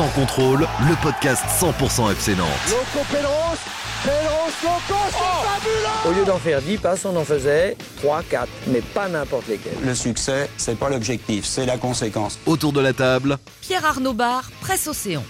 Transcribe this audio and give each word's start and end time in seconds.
Sans 0.00 0.08
contrôle, 0.18 0.66
le 0.88 1.02
podcast 1.02 1.44
100% 1.60 2.10
FC 2.12 2.34
Nantes. 2.34 2.48
Loco 2.70 3.04
Pedros, 3.12 3.58
Pedros, 4.02 4.50
Loco, 4.62 5.00
c'est 5.10 5.46
fabuleux 5.46 6.08
Au 6.08 6.18
lieu 6.18 6.24
d'en 6.24 6.38
faire 6.38 6.62
10 6.62 6.78
passes, 6.78 7.04
on 7.04 7.14
en 7.14 7.24
faisait 7.26 7.76
3, 7.98 8.22
4, 8.22 8.48
mais 8.68 8.80
pas 8.80 9.10
n'importe 9.10 9.48
lesquels. 9.48 9.76
Le 9.84 9.94
succès, 9.94 10.48
c'est 10.56 10.78
pas 10.78 10.88
l'objectif, 10.88 11.44
c'est 11.44 11.66
la 11.66 11.76
conséquence. 11.76 12.38
Autour 12.46 12.72
de 12.72 12.80
la 12.80 12.94
table, 12.94 13.36
Pierre-Arnaud 13.60 14.14
Bar, 14.14 14.50
Presse 14.62 14.86
Océan. 14.86 15.22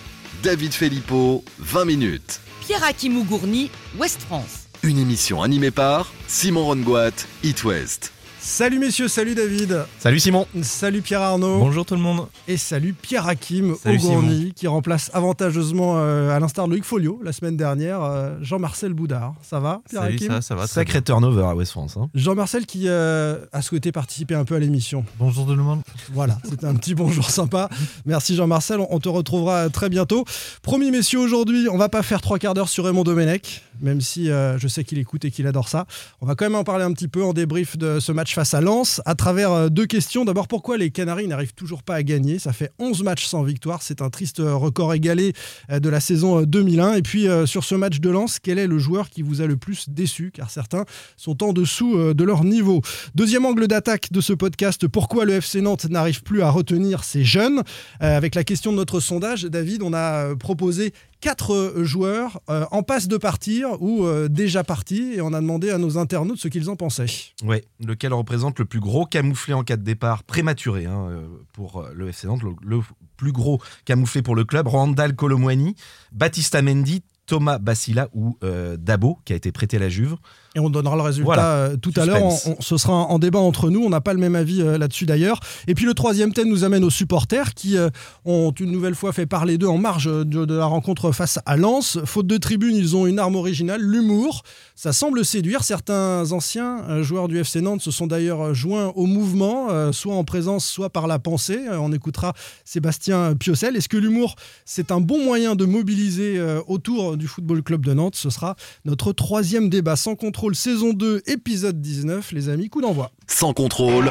David 0.45 0.73
Filippo, 0.73 1.45
20 1.59 1.85
minutes. 1.87 2.41
Pierre 2.61 2.85
Akimou-Gourny, 2.85 3.73
Ouest 3.99 4.21
France. 4.23 4.69
Une 4.85 4.99
émission 4.99 5.43
animée 5.43 5.73
par 5.73 6.13
Simon 6.29 6.65
Rongoat, 6.65 7.27
It 7.43 7.65
West. 7.65 8.13
Salut 8.43 8.79
messieurs, 8.79 9.07
salut 9.09 9.35
David. 9.35 9.85
Salut 9.99 10.19
Simon. 10.19 10.47
Salut 10.63 11.03
Pierre 11.03 11.21
Arnaud. 11.21 11.59
Bonjour 11.59 11.85
tout 11.85 11.95
le 11.95 12.01
monde. 12.01 12.27
Et 12.49 12.57
salut 12.57 12.95
Pierre 12.95 13.27
Hakim 13.29 13.77
Ogourny, 13.85 14.55
qui 14.57 14.67
remplace 14.67 15.11
avantageusement, 15.13 15.97
euh, 15.99 16.35
à 16.35 16.41
l'instar 16.41 16.65
de 16.67 16.71
Loïc 16.73 16.85
Folio, 16.85 17.21
la 17.23 17.33
semaine 17.33 17.59
dernière, 17.59 18.03
euh, 18.03 18.37
Jean-Marcel 18.41 18.95
Boudard. 18.95 19.35
Ça 19.43 19.61
va 19.61 19.83
Pierre 19.91 20.03
Salut, 20.05 20.15
Hakim 20.15 20.29
ça, 20.33 20.41
ça 20.41 20.55
va. 20.55 20.67
Sacré 20.67 21.03
turnover 21.03 21.43
à 21.45 21.55
West 21.55 21.73
France. 21.73 21.99
hein. 21.99 22.09
Jean-Marcel 22.15 22.65
qui 22.65 22.85
euh, 22.89 23.45
a 23.53 23.61
souhaité 23.61 23.93
participer 23.93 24.35
un 24.35 24.45
peu 24.47 24.55
à 24.55 24.59
l'émission. 24.59 25.05
Bonjour 25.19 25.45
tout 25.47 25.55
le 25.55 25.63
monde. 25.63 25.83
Voilà, 26.13 26.39
c'était 26.49 26.67
un 26.67 26.75
petit 26.75 26.95
bonjour 26.95 27.29
sympa. 27.31 27.69
Merci 28.07 28.37
Jean-Marcel, 28.37 28.81
on- 28.81 28.89
on 28.91 28.99
te 29.01 29.09
retrouvera 29.11 29.69
très 29.69 29.91
bientôt. 29.91 30.25
Promis 30.63 30.91
messieurs, 30.91 31.21
aujourd'hui, 31.21 31.69
on 31.71 31.77
va 31.77 31.91
pas 31.91 32.03
faire 32.03 32.23
trois 32.23 32.39
quarts 32.39 32.55
d'heure 32.55 32.71
sur 32.71 32.87
Raymond 32.87 33.05
Domenech, 33.05 33.63
même 33.83 34.01
si 34.01 34.31
euh, 34.31 34.59
je 34.59 34.67
sais 34.67 34.83
qu'il 34.83 34.99
écoute 34.99 35.27
et 35.27 35.31
qu'il 35.31 35.47
adore 35.47 35.69
ça. 35.69 35.87
On 36.23 36.27
va 36.27 36.35
quand 36.35 36.47
même 36.47 36.55
en 36.55 36.65
parler 36.65 36.85
un 36.85 36.93
petit 36.95 37.09
peu 37.09 37.23
en 37.23 37.35
débrief 37.35 37.77
de 37.77 38.01
ce 38.01 38.13
match 38.13 38.30
face 38.35 38.55
à 38.55 38.61
Lens, 38.61 39.01
à 39.05 39.15
travers 39.15 39.53
euh, 39.53 39.69
deux 39.69 39.87
questions. 39.87 40.25
D'abord, 40.25 40.49
pourquoi 40.49 40.77
les 40.77 40.91
Canaries 40.91 41.29
n'arrivent 41.29 41.55
toujours 41.55 41.83
pas 41.83 41.95
à 41.95 42.03
gagner? 42.03 42.39
Ça 42.39 42.53
fait 42.53 42.73
11 42.79 43.03
matchs 43.03 43.27
sans 43.27 43.43
victoire, 43.43 43.83
c'est 43.83 44.03
un 44.03 44.11
triste 44.11 44.41
euh, 44.41 44.55
record 44.55 44.95
égalé 44.95 45.33
euh, 45.71 45.81
de 45.81 45.89
la 45.89 46.01
saison 46.01 46.41
euh, 46.41 46.47
2001. 46.47 46.95
Et 46.95 47.03
puis, 47.03 47.27
sur 47.47 47.65
ce 47.65 47.75
match 47.75 48.01
de 48.01 48.11
Lens, 48.11 48.39
quel 48.39 48.59
est 48.59 48.67
le 48.67 48.79
joueur 48.79 49.11
qui 49.11 49.23
vous 49.23 49.41
a 49.41 49.47
le 49.47 49.57
plus 49.57 49.89
déçu? 49.89 50.31
Car 50.33 50.51
certains 50.51 50.85
sont 51.17 51.43
en 51.43 51.53
dessous 51.53 52.15
de 52.15 52.25
leur 52.25 52.45
niveau. 52.45 52.83
Deuxième 53.15 53.45
angle 53.45 53.67
d'attaque 53.67 54.13
de 54.13 54.21
ce 54.21 54.33
podcast, 54.33 54.87
pourquoi 54.89 55.25
le 55.25 55.35
FC 55.35 55.61
Nantes 55.61 55.87
n'arrive 55.89 56.23
plus 56.23 56.43
à 56.43 56.51
retenir 56.51 57.05
ses 57.05 57.25
jeunes? 57.25 57.63
Avec 58.01 58.35
la 58.35 58.45
question 58.45 58.73
de 58.73 58.77
notre 58.77 59.01
sondage, 59.01 59.45
David, 59.45 59.83
on 59.83 59.93
a 59.93 60.35
proposé 60.37 60.93
quatre 61.21 61.55
euh, 61.55 61.85
joueurs 61.85 62.41
euh, 62.49 62.65
en 62.71 62.83
passe 62.83 63.09
de 63.09 63.17
partir 63.17 63.81
ou 63.81 64.05
euh, 64.05 64.29
déjà 64.29 64.65
partis 64.65 65.15
et 65.15 65.21
on 65.21 65.33
a 65.33 65.41
demandé 65.41 65.71
à 65.71 65.79
nos 65.79 65.99
internautes 65.99 66.39
ce 66.39 66.49
qu'ils 66.49 66.69
en 66.71 66.77
pensaient. 66.77 67.07
Ouais, 67.45 67.65
lequel 67.85 68.13
représente 68.13 68.59
le 68.59 68.65
plus 68.65 68.81
gros 68.81 69.07
camouflé 69.07 69.55
en 69.55 69.63
cas 69.63 69.77
de 69.77 69.83
départ 69.83 70.25
prématuré 70.25 70.87
hein, 70.87 71.09
pour 71.53 71.87
le 71.95 72.09
FC 72.09 72.27
le, 72.63 72.81
plus 73.17 73.33
gros 73.33 73.61
camouflé 73.85 74.23
pour 74.23 74.35
le 74.35 74.45
club, 74.45 74.67
Randall 74.67 75.15
Colomwani, 75.15 75.75
Baptista 76.13 76.63
Mendy, 76.63 77.03
Thomas 77.27 77.59
Bassila 77.59 78.09
ou 78.15 78.39
Dabo 78.79 79.19
qui 79.25 79.33
a 79.33 79.37
été 79.37 79.53
prêté 79.53 79.77
à 79.77 79.81
la 79.81 79.89
Juve. 79.89 80.17
Et 80.57 80.59
on 80.59 80.69
donnera 80.69 80.97
le 80.97 81.03
résultat 81.03 81.25
Voilà. 81.27 81.47
euh, 81.55 81.77
tout 81.77 81.93
à 81.95 82.05
l'heure. 82.05 82.33
Ce 82.59 82.77
sera 82.77 82.93
en, 82.93 83.11
en 83.11 83.19
débat 83.21 83.39
entre 83.39 83.71
nous. 83.71 83.85
On 83.85 83.89
n'a 83.91 84.01
pas 84.01 84.13
le 84.15 84.19
même 84.19 84.35
avis 84.35 84.63
euh, 84.63 84.79
là-dessus 84.79 85.07
d'ailleurs. 85.07 85.39
Et 85.69 85.75
puis 85.77 85.85
le 85.87 85.95
troisième 85.95 86.33
thème 86.33 86.49
nous 86.49 86.65
amène 86.65 86.83
aux 86.83 86.91
supporters 86.91 87.55
qui 87.55 87.77
euh, 87.77 87.89
ont 88.25 88.51
une 88.59 88.73
nouvelle 88.73 88.97
fois 88.97 89.13
fait 89.13 89.27
parler 89.27 89.59
d'eux 89.59 89.69
en 89.69 89.79
marge 89.79 90.07
de, 90.07 90.25
de 90.25 90.55
la 90.55 90.65
rencontre 90.65 91.13
face 91.13 91.39
à 91.47 91.57
Lens. 91.57 91.99
Faute 92.05 92.27
de 92.27 92.37
tribune, 92.37 92.75
ils 92.75 92.97
ont 92.97 93.07
une 93.07 93.21
arme 93.21 93.37
originale, 93.37 93.81
l'humour. 93.81 94.43
Ça 94.75 94.93
semble 94.93 95.25
séduire. 95.25 95.63
Certains 95.63 96.33
anciens 96.33 96.83
euh, 96.89 97.03
joueurs 97.05 97.29
du 97.29 97.39
FC 97.39 97.61
Nantes 97.61 97.83
se 97.83 97.93
sont 97.93 98.09
d'ailleurs 98.09 98.53
joints 98.53 98.89
au 98.97 99.07
mouvement, 99.07 99.69
soit 99.93 100.15
en 100.17 100.25
présence, 100.25 100.67
soit 100.67 100.91
par 100.91 101.07
la 101.07 101.21
pensée. 101.21 101.61
On 101.71 101.93
écoutera 101.93 102.33
Sébastien 102.65 103.35
Piocel. 103.37 103.77
Est-ce 103.77 103.89
que 103.89 103.97
l'humour, 103.97 104.35
c'est 104.65 104.91
un 104.91 105.01
bon 105.01 105.25
moyen 105.25 105.55
de 105.55 105.65
mobiliser 105.65 106.43
autour 106.67 107.17
du 107.17 107.29
Football 107.29 107.63
Club 107.63 107.85
de 107.87 107.95
Nantes? 107.95 108.17
Ce 108.17 108.31
sera 108.31 108.57
notre 108.85 109.13
troisième 109.13 109.69
débat 109.69 109.97
sans 109.97 110.17
contrôle, 110.41 110.57
saison 110.57 110.95
2, 110.95 111.23
épisode 111.27 111.83
19. 111.83 112.33
Les 112.33 112.49
amis, 112.49 112.71
coup 112.71 112.81
d'envoi. 112.81 113.11
Sans 113.27 113.53
contrôle, 113.53 114.11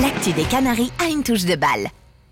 L'actu 0.00 0.32
des 0.32 0.42
Canaries 0.42 0.90
a 0.98 1.08
une 1.08 1.22
touche 1.22 1.44
de 1.44 1.54
balle. 1.54 1.88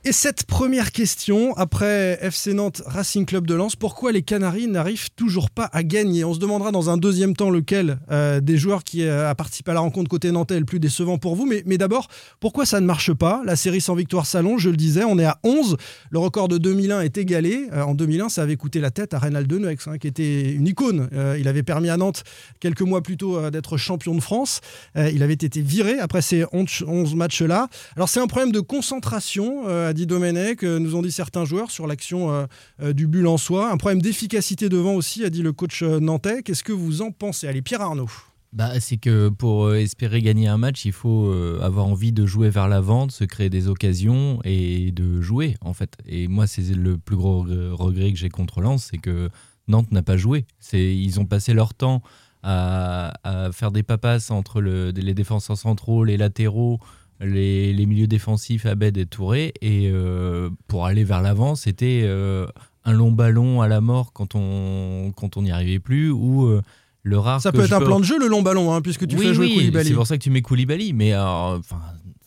Et 0.06 0.12
cette 0.12 0.44
première 0.44 0.92
question, 0.92 1.56
après 1.56 2.19
FC 2.20 2.53
Nantes 2.53 2.82
Racing 2.84 3.25
Club 3.25 3.47
de 3.47 3.54
Lens, 3.54 3.75
pourquoi 3.75 4.12
les 4.12 4.20
Canaries 4.20 4.66
n'arrivent 4.66 5.09
toujours 5.16 5.48
pas 5.48 5.70
à 5.72 5.82
gagner? 5.82 6.25
On 6.25 6.34
se 6.34 6.38
demandera 6.38 6.72
dans 6.72 6.91
un 6.91 6.98
deuxième 6.98 7.34
temps 7.34 7.48
lequel 7.48 7.98
euh, 8.10 8.42
des 8.42 8.59
joueurs 8.59 8.84
qui 8.84 9.03
euh, 9.03 9.32
à 9.32 9.72
la 9.72 9.81
rencontre 9.81 10.10
côté 10.10 10.31
nantais 10.31 10.56
est 10.56 10.60
le 10.60 10.66
plus 10.66 10.78
décevant 10.78 11.16
pour 11.16 11.37
vous. 11.37 11.47
Mais, 11.47 11.78
d'abord, 11.78 12.09
pourquoi 12.38 12.66
ça 12.66 12.81
ne 12.81 12.87
marche 12.87 13.15
pas? 13.15 13.41
La 13.47 13.56
série 13.56 13.81
sans 13.81 13.94
victoire 13.94 14.26
salon, 14.26 14.59
je 14.59 14.69
le 14.69 14.76
disais, 14.76 15.04
on 15.04 15.19
est 15.19 15.25
à 15.25 15.38
11. 15.42 15.78
Le 16.10 16.19
record 16.19 16.48
de 16.48 16.59
2001 16.59 17.00
est 17.00 17.16
égalé. 17.16 17.69
Euh, 17.72 17.81
en 17.81 17.94
2001, 17.94 18.28
ça 18.28 18.42
avait 18.42 18.56
coûté 18.56 18.81
la 18.81 18.91
tête 18.91 19.15
à 19.15 19.19
Reynald 19.19 19.47
Deneux, 19.47 19.75
qui 19.98 20.06
était 20.06 20.53
une 20.53 20.66
icône. 20.66 21.09
Euh, 21.15 21.38
il 21.41 21.48
avait 21.48 21.62
permis 21.62 21.88
à 21.88 21.97
Nantes, 21.97 22.25
quelques 22.60 22.82
mois 22.82 23.03
plus 23.03 23.16
tôt, 23.16 23.50
d'être 23.50 23.78
champion 23.78 24.15
de 24.15 24.21
France. 24.21 24.60
Il 24.97 25.22
avait 25.22 25.32
été 25.32 25.62
viré 25.62 25.98
après 25.98 26.21
ces 26.21 26.44
11 26.53 26.84
11 26.86 27.15
matchs-là. 27.15 27.69
Alors 27.97 28.10
c'est 28.10 28.21
un 28.21 28.26
problème 28.26 28.53
de 28.53 28.60
concentration, 28.60 29.65
dit 29.94 30.06
Domenech, 30.06 30.62
euh, 30.62 30.78
nous 30.78 30.94
ont 30.97 31.03
dit 31.03 31.12
certains 31.12 31.44
joueurs 31.44 31.71
sur 31.71 31.87
l'action 31.87 32.31
euh, 32.31 32.47
euh, 32.82 32.93
du 32.93 33.06
bulle 33.06 33.27
en 33.27 33.38
soi. 33.38 33.71
Un 33.72 33.77
problème 33.77 34.03
d'efficacité 34.03 34.69
devant 34.69 34.94
aussi, 34.94 35.25
a 35.25 35.31
dit 35.31 35.43
le 35.43 35.53
coach 35.53 35.82
nantais. 35.82 36.43
Qu'est-ce 36.43 36.62
que 36.65 36.72
vous 36.72 37.00
en 37.03 37.10
pensez? 37.10 37.47
Allez, 37.49 37.62
Pierre 37.62 37.81
Arnaud. 37.81 38.10
Bah, 38.53 38.78
c'est 38.78 38.99
que 38.99 39.31
pour 39.31 39.75
espérer 39.75 40.22
gagner 40.22 40.47
un 40.47 40.59
match, 40.59 40.84
il 40.84 40.93
faut 40.93 41.33
avoir 41.60 41.87
envie 41.87 42.12
de 42.12 42.25
jouer 42.25 42.50
vers 42.50 42.69
l'avant, 42.69 43.06
de 43.09 43.12
se 43.12 43.25
créer 43.25 43.50
des 43.50 43.66
occasions 43.66 44.38
et 44.44 44.93
de 44.93 45.21
jouer 45.21 45.56
en 45.60 45.72
fait. 45.72 45.97
Et 46.06 46.28
moi, 46.28 46.47
c'est 46.47 46.62
le 46.75 46.97
plus 46.97 47.16
gros 47.16 47.41
regret- 47.72 48.12
que 48.12 48.19
j'ai 48.19 48.28
contre 48.28 48.60
Lens, 48.60 48.88
c'est 48.93 48.99
que 48.99 49.28
Nantes 49.66 49.91
n'a 49.91 50.03
pas 50.03 50.16
joué. 50.16 50.44
Ils 50.72 51.19
ont 51.19 51.25
passé 51.25 51.53
leur 51.53 51.75
temps 51.75 52.00
à, 52.44 53.15
faire 53.53 53.72
des 53.72 53.83
papasses 53.83 54.31
entre 54.31 54.60
le- 54.60 54.91
les 54.91 55.15
défenseurs 55.15 55.56
centraux, 55.59 56.04
les 56.04 56.16
latéraux, 56.16 56.78
les, 57.21 57.73
les 57.73 57.87
milieux 57.87 58.07
défensifs, 58.07 58.67
Abed 58.67 58.97
et 58.97 59.07
Touré. 59.07 59.53
Et 59.61 59.91
euh, 59.93 60.51
pour 60.69 60.87
aller 60.87 61.05
vers 61.05 61.23
l'avant, 61.23 61.55
c'était 61.55 62.03
euh, 62.05 62.47
un 62.85 62.93
long 62.93 63.13
ballon 63.13 63.61
à 63.63 63.69
la 63.69 63.81
mort 63.81 64.13
quand 64.13 64.35
on 64.35 65.13
quand 65.17 65.37
on 65.37 65.43
n'y 65.43 65.51
arrivait 65.53 65.79
plus 65.79 66.11
ou 66.11 66.47
euh, 66.47 66.63
le 67.03 67.19
rare 67.19 67.41
Ça 67.41 67.53
peut 67.53 67.61
être 67.65 67.73
un 67.73 67.79
peux- 67.81 67.85
plan 67.87 68.01
de 68.01 68.05
jeu, 68.05 68.19
le 68.19 68.27
long 68.29 68.43
ballon, 68.43 68.73
hein, 68.73 68.81
puisque 68.81 69.07
tu 69.07 69.17
oui, 69.17 69.27
fais 69.27 69.35
jouer 69.35 69.53
Koulibaly. 69.55 69.89
c'est 69.89 69.95
pour 69.95 70.07
ça 70.07 70.17
que 70.19 70.23
tu 70.23 70.31
mets 70.31 70.43
Koulibaly. 70.43 70.93
Mais 70.93 71.15
enfin, 71.17 71.81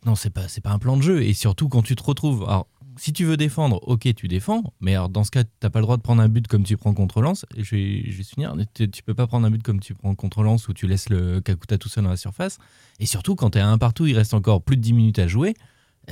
non, 0.06 0.16
c'est 0.16 0.30
pas, 0.30 0.48
c'est 0.48 0.62
pas 0.62 0.72
un 0.72 0.80
plan 0.80 0.96
de 0.98 1.02
jeu. 1.02 1.22
Et 1.24 1.34
surtout 1.34 1.68
quand 1.69 1.81
tu 1.81 1.96
te 1.96 2.04
retrouves. 2.04 2.44
Alors, 2.48 2.68
si 2.97 3.13
tu 3.13 3.25
veux 3.25 3.38
défendre, 3.38 3.80
ok, 3.88 4.13
tu 4.16 4.28
défends. 4.28 4.63
Mais 4.81 4.94
alors, 4.96 5.09
dans 5.09 5.24
ce 5.24 5.31
cas, 5.31 5.44
t'as 5.59 5.69
pas 5.69 5.80
le 5.80 5.84
droit 5.84 5.97
de 5.97 6.02
prendre 6.02 6.22
un 6.22 6.30
but 6.30 6.47
comme 6.47 6.63
tu 6.63 6.78
prends 6.78 6.94
contre 6.94 7.22
Lens. 7.22 7.46
Et 7.56 7.63
je 7.63 7.75
vais, 7.75 8.03
je 8.12 8.18
vais 8.18 8.24
finir. 8.24 8.56
Tu, 8.74 8.90
tu 8.90 9.03
peux 9.03 9.13
pas 9.13 9.28
prendre 9.28 9.46
un 9.47 9.52
but 9.52 9.63
comme 9.63 9.80
tu 9.80 9.94
prends 9.94 10.13
contre 10.16 10.44
Lens 10.44 10.68
où 10.68 10.74
tu 10.74 10.88
laisses 10.88 11.09
le 11.09 11.41
Kakuta 11.41 11.78
tout 11.78 11.90
seul 11.90 12.03
dans 12.03 12.09
la 12.09 12.18
surface. 12.18 12.57
Et 13.00 13.06
surtout, 13.06 13.36
quand 13.36 13.52
t'es 13.52 13.59
à 13.59 13.68
un 13.69 13.78
partout, 13.78 14.06
il 14.06 14.16
reste 14.18 14.34
encore 14.34 14.62
plus 14.62 14.78
de 14.78 14.81
10 14.81 14.94
minutes 14.94 15.19
à 15.19 15.28
jouer. 15.28 15.53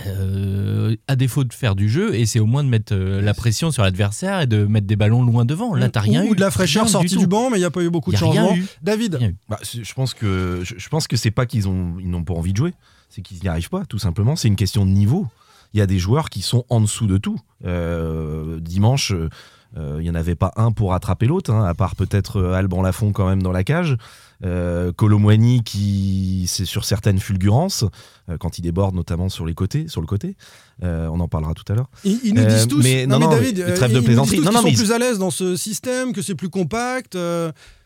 euh, 0.08 0.96
à 1.08 1.16
défaut 1.16 1.44
de 1.46 1.54
faire 1.54 1.76
du 1.76 1.90
jeu, 1.90 2.16
et 2.16 2.26
c'est 2.26 2.40
au 2.40 2.46
moins 2.46 2.64
de 2.64 2.70
mettre 2.70 2.94
euh, 2.94 3.22
la 3.22 3.34
pression 3.34 3.72
sur 3.72 3.82
l'adversaire 3.84 4.42
et 4.42 4.48
de 4.48 4.66
mettre 4.66 4.88
des 4.88 4.98
ballons 4.98 5.24
loin 5.24 5.46
devant. 5.46 5.74
Là, 5.74 5.88
t'as 5.90 6.02
rien 6.02 6.24
ou, 6.24 6.28
eu. 6.28 6.30
ou 6.32 6.36
de 6.36 6.42
la 6.42 6.52
fraîcheur 6.52 6.90
sortie 6.90 7.16
du 7.16 7.28
banc, 7.28 7.50
mais 7.50 7.58
il 7.58 7.62
n'y 7.62 7.66
a 7.66 7.72
pas 7.72 7.82
eu 7.82 7.90
beaucoup 7.90 8.12
de 8.12 8.18
changements. 8.18 8.56
David. 8.82 9.36
Bah, 9.48 9.60
je 9.64 9.94
pense 9.94 10.14
que 10.14 10.62
je, 10.64 10.76
je 10.78 10.90
pense 10.90 11.08
que 11.08 11.16
c'est 11.16 11.32
pas 11.32 11.46
qu'ils 11.46 11.68
ont 11.70 11.96
ils 12.00 12.10
n'ont 12.10 12.24
pas 12.26 12.34
envie 12.34 12.52
de 12.52 12.58
jouer, 12.58 12.74
c'est 13.10 13.22
qu'ils 13.22 13.40
n'y 13.40 13.48
arrivent 13.48 13.70
pas 13.70 13.86
tout 13.86 13.98
simplement. 14.00 14.36
C'est 14.36 14.50
une 14.50 14.58
question 14.58 14.86
de 14.86 14.92
niveau. 14.92 15.28
Il 15.76 15.80
y 15.80 15.82
a 15.82 15.88
des 15.88 16.00
joueurs 16.00 16.30
qui 16.30 16.42
sont 16.42 16.64
en 16.70 16.80
dessous 16.80 17.06
de 17.06 17.18
tout. 17.18 17.38
Euh, 17.66 18.62
dimanche, 18.62 19.12
euh, 19.12 19.98
il 20.00 20.04
n'y 20.04 20.10
en 20.10 20.16
avait 20.16 20.36
pas 20.36 20.54
un 20.56 20.72
pour 20.72 20.92
rattraper 20.92 21.26
l'autre, 21.28 21.52
hein, 21.52 21.66
à 21.66 21.74
part 21.74 21.98
peut-être 21.98 22.38
euh, 22.38 22.54
Alban 22.54 22.82
Lafont 22.82 23.12
quand 23.12 23.28
même 23.28 23.44
dans 23.44 23.52
la 23.52 23.66
cage. 23.66 23.98
Euh, 24.46 24.94
Colomwani 24.94 25.64
qui 25.64 26.46
c'est 26.48 26.64
sur 26.66 26.86
certaines 26.86 27.20
fulgurances 27.20 27.84
euh, 28.30 28.38
quand 28.38 28.58
il 28.58 28.62
déborde 28.62 28.96
notamment 28.96 29.28
sur 29.28 29.46
les 29.46 29.54
côtés, 29.54 29.90
sur 29.90 30.00
le 30.00 30.08
côté. 30.08 30.38
Euh, 30.82 31.10
on 31.12 31.20
en 31.20 31.28
parlera 31.28 31.54
tout 31.54 31.70
à 31.70 31.76
l'heure. 31.76 31.90
ils, 32.06 32.20
ils 32.24 32.34
nous 32.34 32.46
disent 32.46 32.68
tous. 32.68 32.82
mais- 32.82 33.06
non, 33.06 33.20
non, 33.20 33.30
David, 33.30 33.64
mais 33.68 33.74
trêve 33.74 33.92
de 33.92 33.96
ils 33.96 34.00
nous 34.00 34.04
plaisanterie. 34.06 34.38
disent 34.38 34.40
tous 34.40 34.46
Non, 34.46 34.52
qu'ils 34.52 34.56
non, 34.56 34.62
sont 34.62 34.68
mais 34.68 34.74
plus 34.74 34.92
à 34.94 34.98
l'aise 34.98 35.20
dans 35.20 35.32
ce 35.32 35.58
système, 35.58 36.14
que 36.14 36.22
c'est 36.22 36.36
plus 36.36 36.50
compact. 36.50 37.18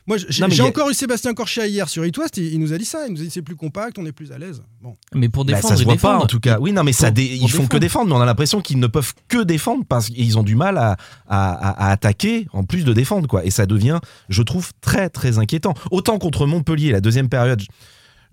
Moi, 0.09 0.17
j'ai 0.27 0.63
encore 0.63 0.89
eu 0.89 0.94
Sébastien 0.94 1.33
Corchia 1.35 1.67
hier 1.67 1.88
sur 1.88 2.03
It 2.06 2.17
West, 2.17 2.35
il, 2.38 2.51
il 2.53 2.59
nous 2.59 2.73
a 2.73 2.77
dit 2.77 2.83
ça. 2.85 3.06
Il 3.07 3.13
nous 3.13 3.21
a 3.21 3.23
dit 3.23 3.29
c'est 3.29 3.44
plus 3.44 3.56
compact, 3.56 3.97
on 4.00 4.06
est 4.07 4.11
plus 4.11 4.31
à 4.31 4.38
l'aise. 4.39 4.61
Bon. 4.81 4.97
Mais 5.13 5.29
pour 5.29 5.45
Bah, 5.45 5.53
défendre, 5.53 5.73
ça 5.73 5.77
se 5.77 5.83
voit 5.83 5.94
défendre, 5.94 6.17
pas 6.17 6.23
en 6.23 6.27
tout 6.27 6.39
cas. 6.39 6.57
Oui, 6.59 6.71
non, 6.73 6.83
mais 6.83 6.94
ça 6.94 7.11
dé- 7.11 7.23
ils 7.39 7.50
font 7.51 7.67
que 7.67 7.77
défendre. 7.77 8.07
mais 8.09 8.15
on 8.15 8.21
a 8.21 8.25
l'impression 8.25 8.59
qu'ils 8.59 8.79
ne 8.79 8.88
peuvent 8.88 9.13
que 9.27 9.44
défendre 9.44 9.83
parce 9.88 10.09
qu'ils 10.09 10.38
ont 10.39 10.44
du 10.44 10.56
mal 10.56 10.77
à, 10.79 10.97
à- 11.27 11.51
à- 11.53 11.88
à 11.88 11.91
attaquer 11.91 12.47
en 12.53 12.63
plus 12.63 12.83
de 12.83 12.91
défendre, 12.91 13.27
quoi. 13.27 13.45
Et 13.45 13.51
ça 13.51 13.67
devient, 13.67 14.00
je 14.29 14.41
trouve, 14.41 14.71
très 14.81 15.09
très 15.09 15.38
inquiétant. 15.38 15.75
Autant 15.91 16.17
contre 16.17 16.47
Montpellier, 16.47 16.91
la 16.91 17.01
deuxième 17.01 17.29
période, 17.29 17.61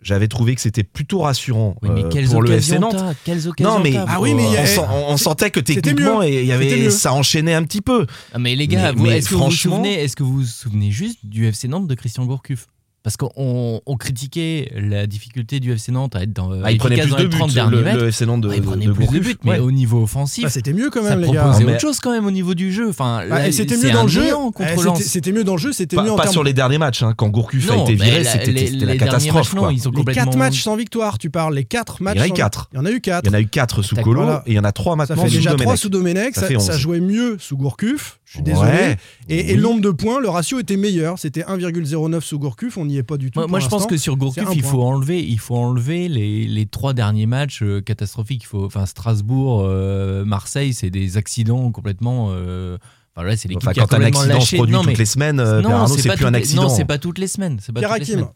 j'avais 0.03 0.29
trouvé 0.29 0.55
que 0.55 0.61
c'était 0.61 0.85
plutôt 0.85 1.21
rassurant 1.21 1.75
Oui, 1.83 1.89
mais 1.93 2.05
euh, 2.05 2.09
quelles 2.09 2.29
pour 2.29 2.43
le 2.43 2.53
FC 2.53 2.77
occasions 2.77 2.93
Nantes. 2.93 3.17
Quelles 3.25 3.49
occasions 3.49 3.75
Non 3.77 3.81
mais 3.83 3.97
Ah 3.97 4.21
oui, 4.21 4.35
mais 4.35 4.45
on, 4.47 4.67
sent- 4.67 4.81
on- 4.91 5.13
on 5.13 5.17
sentait 5.17 5.51
que 5.51 5.61
techniquement 5.61 6.21
mieux. 6.21 6.29
il 6.29 6.35
y 6.35 6.39
C'était 6.39 6.53
avait 6.53 6.77
mieux. 6.77 6.91
ça 6.91 7.13
enchaînait 7.13 7.55
un 7.55 7.63
petit 7.65 7.81
peu. 7.81 8.07
Ah, 8.33 8.39
mais 8.39 8.55
les 8.55 8.69
gars, 8.69 8.93
Mais- 8.93 8.99
vous- 8.99 9.05
mais 9.05 9.19
est-ce 9.19 9.29
que, 9.31 9.35
vous 9.35 9.51
souvenez, 9.51 9.95
est-ce 10.03 10.15
que 10.17 10.23
vous 10.23 10.35
vous 10.39 10.45
souvenez 10.45 10.91
juste 10.91 11.19
du 11.25 11.47
FC 11.47 11.67
Nantes 11.69 11.89
de 11.89 11.95
Christian 11.95 12.25
Gourcuff? 12.25 12.67
Parce 13.07 13.17
qu'on 13.17 13.81
on 13.87 13.97
critiquait 13.97 14.73
la 14.75 15.07
difficulté 15.07 15.61
du 15.61 15.71
FC 15.71 15.93
Nantes 15.93 16.17
à 16.17 16.25
être 16.25 16.33
dans, 16.33 16.51
Ah, 16.65 16.73
il 16.73 16.79
prenait 16.79 16.97
plus 17.01 17.11
dans 17.11 17.17
de 17.19 17.23
les 17.23 17.29
30 17.29 17.49
buts, 17.51 17.55
derniers 17.55 17.77
le, 17.77 17.83
mètres. 17.85 17.99
le 18.01 18.09
FC 18.09 18.27
Nantes 18.27 18.41
de, 18.41 18.49
Ouais, 18.49 18.57
il 18.57 18.63
prenait 18.65 18.87
de 18.87 18.91
plus 18.91 19.07
de 19.07 19.19
buts, 19.21 19.37
mais 19.45 19.51
Ouais. 19.53 19.59
au 19.61 19.71
niveau 19.71 20.03
offensif, 20.03 20.43
Bah, 20.43 20.51
c'était 20.51 20.73
mieux 20.73 20.91
quand 20.91 21.05
ça 21.05 21.11
même, 21.11 21.21
les 21.21 21.31
gars. 21.31 21.43
proposait 21.45 21.65
autre 21.67 21.81
chose 21.81 22.01
quand 22.01 22.11
même 22.11 22.27
au 22.27 22.33
niveau 22.33 22.55
du 22.55 22.73
jeu. 22.73 22.89
Enfin, 22.89 23.23
Bah, 23.31 23.47
et 23.47 23.53
c'était 23.53 23.77
mieux 23.77 23.93
dans 23.93 24.03
le 24.03 24.09
jeu. 24.09 24.25
Eh, 24.59 25.03
c'était- 25.03 25.31
mieux 25.31 25.45
dans 25.45 25.53
le 25.55 25.61
jeu, 25.61 25.73
c'était 25.73 25.95
Pas, 25.95 26.03
mieux 26.03 26.11
en 26.11 26.17
pas 26.17 26.27
sur 26.27 26.43
les 26.43 26.53
derniers 26.53 26.79
matchs, 26.79 27.05
hein. 27.05 27.15
quand 27.17 27.29
Gourcuff 27.29 27.71
a 27.71 27.77
été 27.77 27.95
viré, 27.95 28.25
c'était 28.25 28.51
la 28.85 28.97
catastrophe. 28.97 29.35
matchs, 29.37 29.55
non, 29.55 29.61
quoi. 29.63 29.73
ils 29.73 29.79
sont 29.81 29.91
Les 29.93 29.99
complètement. 29.99 30.25
4 30.25 30.37
matchs 30.37 30.63
sans 30.65 30.75
victoire, 30.75 31.19
tu 31.19 31.31
parles. 31.31 31.55
Les 31.55 31.63
4 31.65 32.03
matchs. 32.03 32.17
Il 32.17 32.19
y 32.19 32.23
en 32.23 32.25
a 32.25 32.29
eu 32.29 32.33
quatre. 32.33 32.69
Il 32.73 32.77
y 32.77 32.81
en 32.81 32.85
a 32.87 32.91
eu 32.91 33.01
4. 33.01 33.23
Il 33.25 33.29
y 33.29 33.31
en 33.31 33.35
a 33.35 33.41
eu 33.41 33.47
4 33.47 33.83
sous 33.83 33.95
Colo 33.95 34.29
et 34.47 34.51
il 34.51 34.55
y 34.55 34.59
en 34.59 34.65
a 34.65 34.73
3 34.73 34.95
Ça 34.95 34.97
maintenant 34.97 35.23
fait 35.23 35.29
sous 35.29 35.37
déjà 35.37 35.51
3 35.51 35.59
Domenech. 35.59 35.79
sous 35.79 35.89
Domenech, 35.91 36.35
Ça 36.35 36.41
ça, 36.41 36.47
fait 36.49 36.59
ça 36.59 36.73
11. 36.73 36.79
jouait 36.81 37.01
mieux 37.01 37.37
sous 37.39 37.57
Gourcuff, 37.57 38.19
je 38.25 38.33
suis 38.33 38.43
désolé. 38.43 38.97
Et, 39.29 39.57
nombre 39.57 39.81
de 39.81 39.91
points, 39.91 40.21
le 40.21 40.29
ratio 40.29 40.59
était 40.59 40.77
meilleur, 40.77 41.21
c'était 41.21 41.45
1,09 41.45 42.25
sous 42.25 42.41
Gourcuff, 42.41 42.77
on 42.79 42.89
n'y 42.97 43.01
est 43.01 43.05
pas 43.05 43.17
du 43.17 43.31
tout. 43.31 43.39
Moi, 43.39 43.45
pour 43.47 43.51
moi, 43.53 43.61
je 43.61 43.69
pense 43.69 43.87
que 43.87 43.97
sur 43.97 44.17
Gourcuff, 44.17 44.49
il 44.55 44.63
faut 44.63 44.83
enlever, 44.83 45.23
il 45.25 45.39
faut 45.39 45.57
enlever 45.57 46.09
les, 46.09 46.47
les 46.47 46.67
trois 46.67 46.93
derniers 46.93 47.27
matchs 47.27 47.63
euh, 47.63 47.81
catastrophiques. 47.81 48.43
Il 48.43 48.47
faut, 48.47 48.65
enfin, 48.67 48.87
Strasbourg, 48.87 49.63
euh, 49.65 50.25
Marseille, 50.25 50.75
c'est 50.75 50.91
des 50.91 51.17
accidents 51.17 51.71
complètement. 51.71 52.29
euh, 52.33 52.77
Enfin, 53.19 53.27
là, 53.27 53.37
c'est 53.37 53.49
l'équipe 53.49 53.63
Enfin, 53.63 53.73
qui 53.73 53.81
a 53.81 53.87
quand 53.87 53.97
un 53.97 54.03
accident 54.03 54.41
se 54.41 54.57
produit 54.57 54.75
non, 54.75 54.81
toutes 54.83 54.89
mais 54.91 54.95
les 54.97 55.07
semaines, 55.07 55.37
non, 55.37 55.87
c'est 55.87 56.03
plus 56.03 56.11
un 56.11 56.17
toutes 56.17 56.31
les- 56.33 56.37
accident. 56.37 56.63
Non, 56.65 56.69
c'est 56.69 56.85
pas 56.85 56.99
toutes 56.99 57.19
les 57.19 57.29
semaines. 57.29 57.59
C'est 57.63 57.73
pas 57.73 57.81
toutes 57.81 57.99
les 58.01 58.05
semaines. 58.05 58.29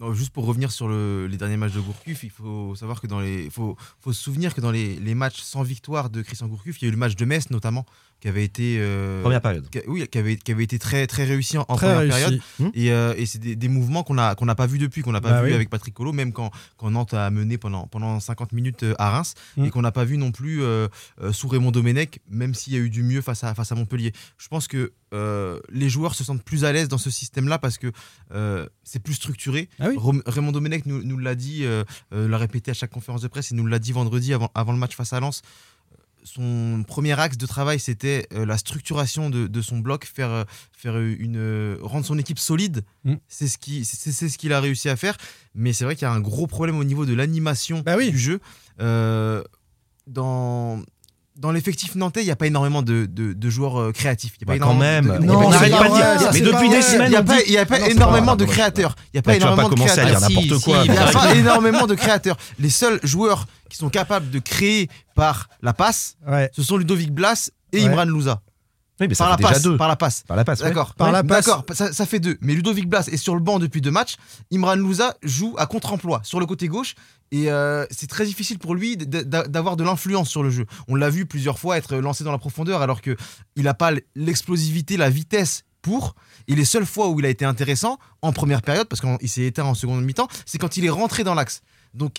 Non, 0.00 0.14
juste 0.14 0.30
pour 0.30 0.46
revenir 0.46 0.72
sur 0.72 0.88
le- 0.88 1.26
les 1.28 1.36
derniers 1.36 1.58
matchs 1.58 1.74
de 1.74 1.80
Gourcuff, 1.80 2.24
il 2.24 2.30
faut 2.30 2.74
savoir 2.74 3.00
que 3.00 3.06
dans 3.06 3.20
les, 3.20 3.50
faut, 3.50 3.76
faut 4.00 4.12
se 4.12 4.20
souvenir 4.22 4.52
que 4.54 4.60
dans 4.62 4.70
les, 4.72 4.96
les 4.98 5.14
matchs 5.14 5.40
sans 5.42 5.62
victoire 5.62 6.08
de 6.10 6.22
Christian 6.22 6.48
Gourcuff, 6.48 6.80
il 6.80 6.84
y 6.84 6.86
a 6.86 6.88
eu 6.88 6.92
le 6.92 6.96
match 6.96 7.14
de 7.14 7.24
Metz 7.24 7.50
notamment, 7.50 7.84
qui 8.22 8.28
avait 8.28 8.44
été, 8.44 8.76
euh, 8.78 9.20
Première 9.22 9.40
période. 9.40 9.68
qui 9.68 9.80
oui, 9.88 10.06
qui 10.06 10.16
avait, 10.16 10.36
qui 10.36 10.52
avait 10.52 10.62
été 10.62 10.78
très 10.78 11.08
très 11.08 11.24
réussi 11.24 11.58
en, 11.58 11.64
en 11.66 11.74
Très 11.76 11.88
première 11.88 11.98
réussi. 12.14 12.18
période. 12.20 12.40
Hmm. 12.60 12.68
Et, 12.72 12.92
euh, 12.92 13.14
et 13.16 13.26
c'est 13.26 13.40
des, 13.40 13.56
des 13.56 13.66
mouvements 13.66 14.04
qu'on 14.04 14.16
a 14.16 14.36
qu'on 14.36 14.46
n'a 14.46 14.54
pas 14.54 14.66
vu 14.66 14.78
depuis, 14.78 15.02
qu'on 15.02 15.10
n'a 15.10 15.20
pas 15.20 15.30
Bah 15.32 15.42
vu 15.42 15.48
oui. 15.48 15.54
avec 15.54 15.68
Patrick 15.68 15.92
Colo, 15.92 16.12
même 16.12 16.32
quand, 16.32 16.52
quand 16.76 16.88
Nantes 16.92 17.14
a 17.14 17.28
mené 17.30 17.58
pendant, 17.58 17.88
pendant 17.88 18.20
50 18.20 18.52
minutes 18.52 18.84
euh, 18.84 18.94
à 18.98 19.10
Reims, 19.10 19.34
Hmm. 19.56 19.64
et 19.64 19.70
qu'on 19.70 19.82
n'a 19.82 19.90
pas 19.90 20.04
vu 20.04 20.18
non 20.18 20.30
plus 20.30 20.62
euh, 20.62 20.86
sous 21.32 21.48
Raymond 21.48 21.72
Domenech, 21.72 22.20
même 22.30 22.54
s'il 22.54 22.72
y 22.74 22.76
a 22.76 22.78
eu 22.78 22.90
du 22.90 23.02
mieux 23.02 23.22
face 23.22 23.42
à, 23.42 23.54
face 23.56 23.72
à 23.72 23.74
Montpellier. 23.74 24.12
Je 24.38 24.46
pense 24.48 24.68
que 24.68 24.92
les 25.70 25.88
joueurs 25.90 26.14
se 26.14 26.24
sentent 26.24 26.42
plus 26.44 26.64
à 26.64 26.72
l'aise 26.72 26.88
dans 26.88 26.96
ce 26.98 27.10
système-là 27.10 27.58
parce 27.58 27.76
que 27.76 27.90
c'est 28.84 29.00
plus 29.02 29.14
structuré. 29.14 29.68
Ah 29.78 29.88
oui. 29.90 30.20
Raymond 30.26 30.52
Domenech 30.52 30.86
nous, 30.86 31.02
nous 31.02 31.18
l'a 31.18 31.34
dit, 31.34 31.66
l'a 32.12 32.38
répété 32.38 32.70
à 32.70 32.74
chaque 32.74 32.90
conférence 32.90 33.20
de 33.22 33.28
presse, 33.28 33.50
et 33.52 33.54
nous 33.54 33.66
l'a 33.66 33.78
dit 33.78 33.92
vendredi 33.92 34.32
avant, 34.32 34.50
avant 34.54 34.72
le 34.72 34.78
match 34.78 34.94
face 34.96 35.12
à 35.12 35.20
Lens. 35.20 35.42
Son 36.24 36.84
premier 36.86 37.18
axe 37.18 37.36
de 37.36 37.46
travail, 37.46 37.80
c'était 37.80 38.26
euh, 38.32 38.46
la 38.46 38.56
structuration 38.56 39.28
de, 39.28 39.46
de 39.48 39.60
son 39.62 39.78
bloc, 39.78 40.04
faire, 40.04 40.30
euh, 40.30 40.44
faire 40.72 40.98
une, 41.00 41.36
euh, 41.36 41.76
rendre 41.82 42.06
son 42.06 42.16
équipe 42.18 42.38
solide. 42.38 42.84
Mm. 43.04 43.14
C'est 43.28 43.48
ce 43.48 43.58
qui- 43.58 43.84
c'est- 43.84 44.12
c'est 44.12 44.28
ce 44.28 44.38
qu'il 44.38 44.52
a 44.52 44.60
réussi 44.60 44.88
à 44.88 44.96
faire. 44.96 45.16
Mais 45.54 45.72
c'est 45.72 45.84
vrai 45.84 45.96
qu'il 45.96 46.06
y 46.06 46.10
a 46.10 46.12
un 46.12 46.20
gros 46.20 46.46
problème 46.46 46.78
au 46.78 46.84
niveau 46.84 47.06
de 47.06 47.14
l'animation 47.14 47.80
Bah 47.84 47.96
oui. 47.96 48.10
du 48.10 48.18
jeu. 48.18 48.40
Euh, 48.80 49.42
dans 50.06 50.82
dans 51.36 51.50
l'effectif 51.50 51.94
nantais, 51.94 52.20
il 52.22 52.26
n'y 52.26 52.30
a 52.30 52.36
pas 52.36 52.46
énormément 52.46 52.82
de, 52.82 53.06
de- 53.06 53.32
de 53.32 53.50
joueurs 53.50 53.80
euh, 53.80 53.92
créatifs. 53.92 54.34
Il 54.40 54.46
y 54.46 54.50
a 54.50 54.54
Bah, 54.58 54.64
quand 54.64 54.74
même. 54.74 55.06
de- 55.06 55.24
Non, 55.24 55.34
pas- 55.34 55.38
on 55.38 55.44
c'est 55.44 55.50
n'arrête 55.50 55.72
pas 55.72 55.78
pas 55.78 55.88
de 55.88 56.18
dire. 56.18 56.30
Mais 56.32 56.40
depuis 56.40 56.68
des 56.68 56.76
vrai. 56.76 56.76
Il 56.78 56.82
semaines, 56.82 57.10
n'y 57.10 57.16
a 57.16 57.22
pas, 57.22 57.36
dit- 57.36 57.42
il 57.46 57.52
y 57.52 57.58
a 57.58 57.66
pas 57.66 57.78
non, 57.78 57.84
c'est 57.86 57.90
énormément 57.92 58.36
de 58.36 58.44
créateurs. 58.44 58.94
Il 59.12 59.16
y 59.16 59.18
a 59.18 59.22
pas 59.22 59.32
Bah, 59.32 59.38
pas 59.38 59.44
énormément 59.44 59.68
de 59.70 59.74
commencer 59.74 59.92
à 60.00 60.04
dire 60.04 60.16
créateurs. 60.18 60.30
n'importe 60.42 60.62
quoi. 60.64 60.76
Il 60.84 60.90
n'y 60.90 60.98
a 60.98 61.02
Pierre 61.06 61.12
pas 61.12 61.34
énormément 61.34 61.86
de 61.86 61.94
créateurs. 61.94 62.36
Les 62.58 62.70
seuls 62.70 63.00
joueurs 63.02 63.46
qui 63.70 63.76
sont 63.78 63.88
capables 63.88 64.30
de 64.30 64.38
créer 64.38 64.88
par 65.14 65.48
la 65.62 65.72
passe, 65.72 66.16
Ouais. 66.28 66.50
ce 66.54 66.62
sont 66.62 66.76
Ludovic 66.76 67.12
Blas 67.12 67.50
et 67.72 67.78
Ouais. 67.80 67.86
Imran 67.88 68.04
Louza. 68.04 68.40
Oui, 69.00 69.08
mais 69.08 69.14
ça 69.14 69.24
Par 69.24 69.30
la 69.30 69.36
fait 69.36 69.42
déjà 69.42 69.54
passe. 69.54 69.62
deux. 69.62 69.76
Par 69.76 69.88
la 69.88 69.96
passe. 69.96 70.22
Par 70.28 70.36
la 70.36 70.44
passe. 70.44 70.60
ouais. 70.60 70.68
D'accord. 70.68 70.94
Par 70.94 71.10
la 71.12 71.24
passe. 71.24 71.46
D'accord, 71.46 71.64
ça, 71.72 71.92
ça 71.92 72.06
fait 72.06 72.20
deux. 72.20 72.38
Mais 72.40 72.54
Ludovic 72.54 72.88
Blas 72.88 73.08
est 73.10 73.16
sur 73.16 73.34
le 73.34 73.40
banc 73.40 73.58
depuis 73.58 73.80
deux 73.80 73.90
matchs. 73.90 74.16
Imran 74.52 74.76
Louza 74.76 75.14
joue 75.22 75.54
à 75.58 75.66
contre-emploi 75.66 76.20
sur 76.24 76.38
le 76.40 76.46
côté 76.46 76.68
gauche. 76.68 76.94
Et 77.32 77.50
euh, 77.50 77.86
c'est 77.90 78.06
très 78.06 78.26
difficile 78.26 78.58
pour 78.58 78.74
lui 78.74 78.96
d'avoir 78.98 79.76
de 79.76 79.84
l'influence 79.84 80.28
sur 80.28 80.42
le 80.42 80.50
jeu. 80.50 80.66
On 80.88 80.94
l'a 80.94 81.08
vu 81.08 81.24
plusieurs 81.24 81.58
fois 81.58 81.78
être 81.78 81.96
lancé 81.96 82.22
dans 82.24 82.32
la 82.32 82.38
profondeur 82.38 82.82
alors 82.82 83.00
qu'il 83.00 83.16
n'a 83.56 83.74
pas 83.74 83.92
l'explosivité, 84.14 84.96
la 84.98 85.08
vitesse 85.10 85.64
pour. 85.80 86.14
Et 86.46 86.54
les 86.54 86.66
seules 86.66 86.86
fois 86.86 87.08
où 87.08 87.18
il 87.18 87.26
a 87.26 87.30
été 87.30 87.44
intéressant, 87.46 87.98
en 88.20 88.32
première 88.32 88.60
période, 88.62 88.86
parce 88.86 89.00
qu'il 89.00 89.28
s'est 89.28 89.44
éteint 89.46 89.64
en 89.64 89.74
seconde 89.74 90.04
mi-temps, 90.04 90.28
c'est 90.44 90.58
quand 90.58 90.76
il 90.76 90.84
est 90.84 90.90
rentré 90.90 91.24
dans 91.24 91.34
l'axe. 91.34 91.62
Donc 91.94 92.16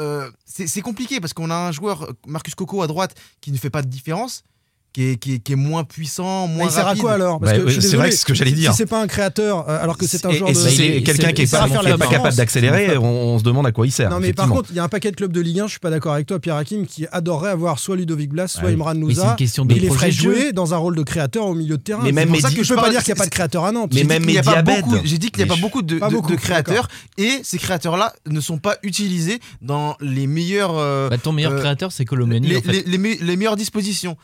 euh, 0.00 0.30
c'est 0.44 0.66
c'est 0.66 0.80
compliqué 0.80 1.20
parce 1.20 1.32
qu'on 1.34 1.50
a 1.50 1.54
un 1.54 1.70
joueur, 1.72 2.12
Marcus 2.26 2.54
Coco, 2.56 2.82
à 2.82 2.86
droite, 2.86 3.14
qui 3.40 3.52
ne 3.52 3.56
fait 3.58 3.70
pas 3.70 3.82
de 3.82 3.88
différence, 3.88 4.42
qui 4.92 5.04
est, 5.10 5.16
qui 5.16 5.34
est- 5.34 5.38
qui 5.38 5.52
est 5.52 5.56
moins 5.56 5.84
puissant, 5.84 6.48
Mais 6.48 6.54
moins 6.56 6.66
il 6.66 6.70
sert 6.70 6.80
à 6.84 6.88
rapide. 6.88 7.02
quoi 7.02 7.12
alors 7.12 7.40
Bah, 7.40 7.52
c'est 7.54 7.58
vrai 7.96 8.08
que 8.10 8.14
c'est 8.14 8.20
ce 8.20 8.26
que 8.26 8.34
j'allais 8.34 8.52
dire. 8.52 8.72
Si 8.72 8.76
c'est 8.78 8.86
pas 8.86 9.00
un 9.02 9.06
créateur, 9.06 9.68
euh, 9.68 9.82
alors 9.82 9.96
que 9.96 10.06
c'est 10.06 10.24
un 10.26 10.30
et 10.30 10.38
de. 10.40 10.54
c'est 10.54 11.02
quelqu'un 11.02 11.28
c'est- 11.28 11.32
qui 11.34 11.42
est 11.42 11.50
pas, 11.50 12.06
capable 12.06 12.36
d'accélérer, 12.36 12.96
on, 12.98 13.04
on 13.04 13.38
se 13.38 13.44
demande 13.44 13.66
à 13.66 13.72
quoi 13.72 13.86
il 13.86 13.90
sert. 13.90 14.10
Non 14.10 14.20
mais 14.20 14.32
par 14.32 14.48
contre, 14.48 14.70
il 14.70 14.76
y 14.76 14.78
a 14.78 14.84
un 14.84 14.88
paquet 14.88 15.10
de 15.10 15.16
clubs 15.16 15.32
de 15.32 15.40
Ligue 15.40 15.60
1, 15.60 15.66
je 15.66 15.70
suis 15.72 15.80
pas 15.80 15.90
d'accord 15.90 16.12
avec 16.12 16.26
toi, 16.26 16.38
Pierre 16.38 16.56
Hakim, 16.56 16.86
qui 16.86 17.06
adorerait 17.10 17.50
avoir 17.50 17.78
soit 17.78 17.96
Ludovic 17.96 18.30
Blas, 18.30 18.48
soit 18.48 18.64
oui. 18.68 18.74
Imran 18.74 18.94
Louza. 18.94 19.30
une 19.30 19.36
question 19.36 19.64
de 19.64 19.72
Mais 19.72 19.78
il 19.80 19.82
les 19.82 19.90
ferait 19.90 20.10
jouer 20.10 20.52
dans 20.52 20.74
un 20.74 20.76
rôle 20.76 20.96
de 20.96 21.02
créateur 21.02 21.46
au 21.46 21.54
milieu 21.54 21.76
de 21.76 21.82
terrain. 21.82 22.00
Mais 22.02 22.08
C'est 22.08 22.12
même 22.14 22.28
pour 22.28 22.40
ça 22.40 22.50
que 22.50 22.62
je 22.62 22.68
peux 22.74 22.80
pas 22.80 22.90
dire 22.90 23.02
qu'il 23.02 23.14
n'y 23.14 23.18
a 23.18 23.22
pas 23.22 23.26
de 23.26 23.30
créateur 23.30 23.64
à 23.64 23.72
Nantes. 23.72 23.92
Mais 23.94 24.04
même 24.04 24.22
qu'il 24.24 24.34
y 24.34 24.38
a 24.38 24.42
pas 24.42 24.56
Mediabed. 24.62 24.84
beaucoup- 24.84 25.00
J'ai 25.04 25.18
dit 25.18 25.30
qu'il 25.30 25.44
n'y 25.44 25.50
a 25.50 25.54
pas 25.54 25.60
beaucoup 25.60 25.82
de, 25.82 26.34
créateurs 26.36 26.88
et 27.18 27.40
ces 27.42 27.58
créateurs-là 27.58 28.12
ne 28.28 28.40
sont 28.40 28.58
pas 28.58 28.76
utilisés 28.82 29.40
dans 29.62 29.96
les 30.00 30.26
meilleurs, 30.26 30.76
euh, 30.76 31.08
Bah, 31.08 31.18
ton 31.18 31.32
meilleur 31.32 31.52
Euh, 31.52 31.58
créateur, 31.58 31.92
c'est 31.92 32.04
Colomani. 32.04 32.48
les 32.86 33.36
meilleures 33.36 33.56
dispositions. 33.56 34.16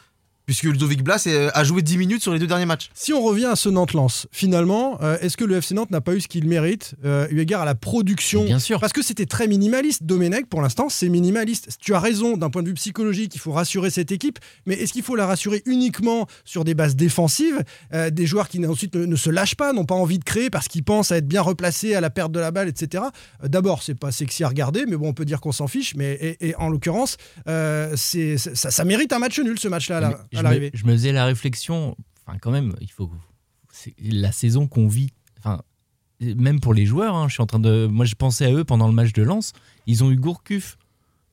Puisque 0.49 0.63
Ludovic 0.65 1.03
Blas 1.03 1.23
euh, 1.27 1.51
a 1.53 1.63
joué 1.63 1.83
10 1.83 1.99
minutes 1.99 2.23
sur 2.23 2.33
les 2.33 2.39
deux 2.39 2.47
derniers 2.47 2.65
matchs. 2.65 2.89
Si 2.95 3.13
on 3.13 3.23
revient 3.23 3.45
à 3.45 3.55
ce 3.55 3.69
Nantes-Lens, 3.69 4.29
finalement, 4.33 4.97
euh, 5.03 5.19
est-ce 5.21 5.37
que 5.37 5.45
le 5.45 5.57
FC 5.59 5.75
Nantes 5.75 5.91
n'a 5.91 6.01
pas 6.01 6.15
eu 6.15 6.23
ce 6.23 6.27
qu'il 6.29 6.49
mérite, 6.49 6.95
euh, 7.05 7.27
eu 7.31 7.41
égard 7.41 7.61
à 7.61 7.65
la 7.67 7.75
production? 7.75 8.45
Bien 8.47 8.59
sûr. 8.59 8.81
Parce 8.81 8.95
que 8.95 9.03
c'était 9.03 9.27
très 9.27 9.47
minimaliste. 9.47 10.05
Domenech, 10.05 10.47
pour 10.47 10.63
l'instant, 10.63 10.89
c'est 10.89 11.11
minimaliste. 11.11 11.77
Tu 11.83 11.93
as 11.93 12.01
raison, 12.01 12.39
d'un 12.39 12.49
point 12.49 12.63
de 12.63 12.69
vue 12.69 12.75
psychologique, 12.75 13.35
il 13.35 13.39
faut 13.41 13.53
rassurer 13.53 13.91
cette 13.91 14.11
équipe. 14.11 14.39
Mais 14.65 14.77
est-ce 14.77 14.95
qu'il 14.95 15.03
faut 15.03 15.17
la 15.17 15.27
rassurer 15.27 15.63
uniquement 15.67 16.27
sur 16.47 16.65
des 16.65 16.73
bases 16.73 16.97
défensives 16.97 17.63
euh, 17.93 18.09
Des 18.09 18.25
joueurs 18.25 18.49
qui 18.49 18.65
ensuite 18.67 18.95
ne, 18.97 19.05
ne 19.05 19.17
se 19.17 19.29
lâchent 19.29 19.55
pas, 19.55 19.75
n'ont 19.75 19.85
pas 19.85 19.97
envie 19.97 20.19
de 20.19 20.25
créer 20.25 20.49
parce 20.49 20.67
qu'ils 20.69 20.83
pensent 20.83 21.13
à 21.13 21.19
être 21.19 21.29
bien 21.29 21.43
replacés 21.43 21.95
à 21.95 22.01
la 22.01 22.09
perte 22.09 22.33
de 22.33 22.41
la 22.41 22.53
balle, 22.53 22.69
etc. 22.69 23.05
Euh, 23.45 23.49
D'abord, 23.49 23.83
c'est 23.83 23.95
pas 23.95 24.13
sexy 24.13 24.45
à 24.45 24.49
regarder, 24.49 24.87
mais 24.89 24.97
bon, 24.97 25.09
on 25.11 25.13
peut 25.13 25.27
dire 25.27 25.43
qu'on 25.43 25.53
s'en 25.53 25.69
fiche. 25.69 25.95
Mais 25.95 26.13
et, 26.15 26.49
et 26.49 26.55
en 26.57 26.71
l'occurrence, 26.71 27.19
euh, 27.49 27.95
ça, 27.97 28.71
ça 28.71 28.85
mérite 28.87 29.13
un 29.13 29.19
match 29.19 29.39
nul, 29.41 29.59
ce 29.59 29.69
match-là, 29.69 29.99
à 29.99 30.01
la- 30.01 30.09
Mais 30.33 30.38
à 30.39 30.43
je, 30.43 30.45
me, 30.45 30.49
l'arrivée. 30.49 30.71
je 30.75 30.87
me 30.87 30.93
faisais 30.93 31.13
la 31.13 31.25
réflexion, 31.25 31.97
enfin 32.27 32.39
quand 32.39 32.51
même, 32.51 32.75
il 32.81 32.91
faut 32.91 33.11
c'est 33.73 33.95
la 34.01 34.33
saison 34.33 34.67
qu'on 34.67 34.89
vit, 34.89 35.11
enfin 35.39 35.63
même 36.21 36.59
pour 36.61 36.75
les 36.75 36.85
joueurs, 36.87 37.15
hein, 37.15 37.29
je 37.29 37.35
suis 37.35 37.43
en 37.43 37.47
train 37.47 37.61
de, 37.61 37.87
moi 37.87 38.05
je 38.05 38.15
pensais 38.17 38.45
à 38.47 38.53
eux 38.53 38.65
pendant 38.65 38.89
le 38.89 38.93
match 38.95 39.13
de 39.13 39.23
Lens, 39.23 39.53
ils 39.87 40.03
ont 40.03 40.11
eu 40.11 40.17
Gourcuff 40.17 40.77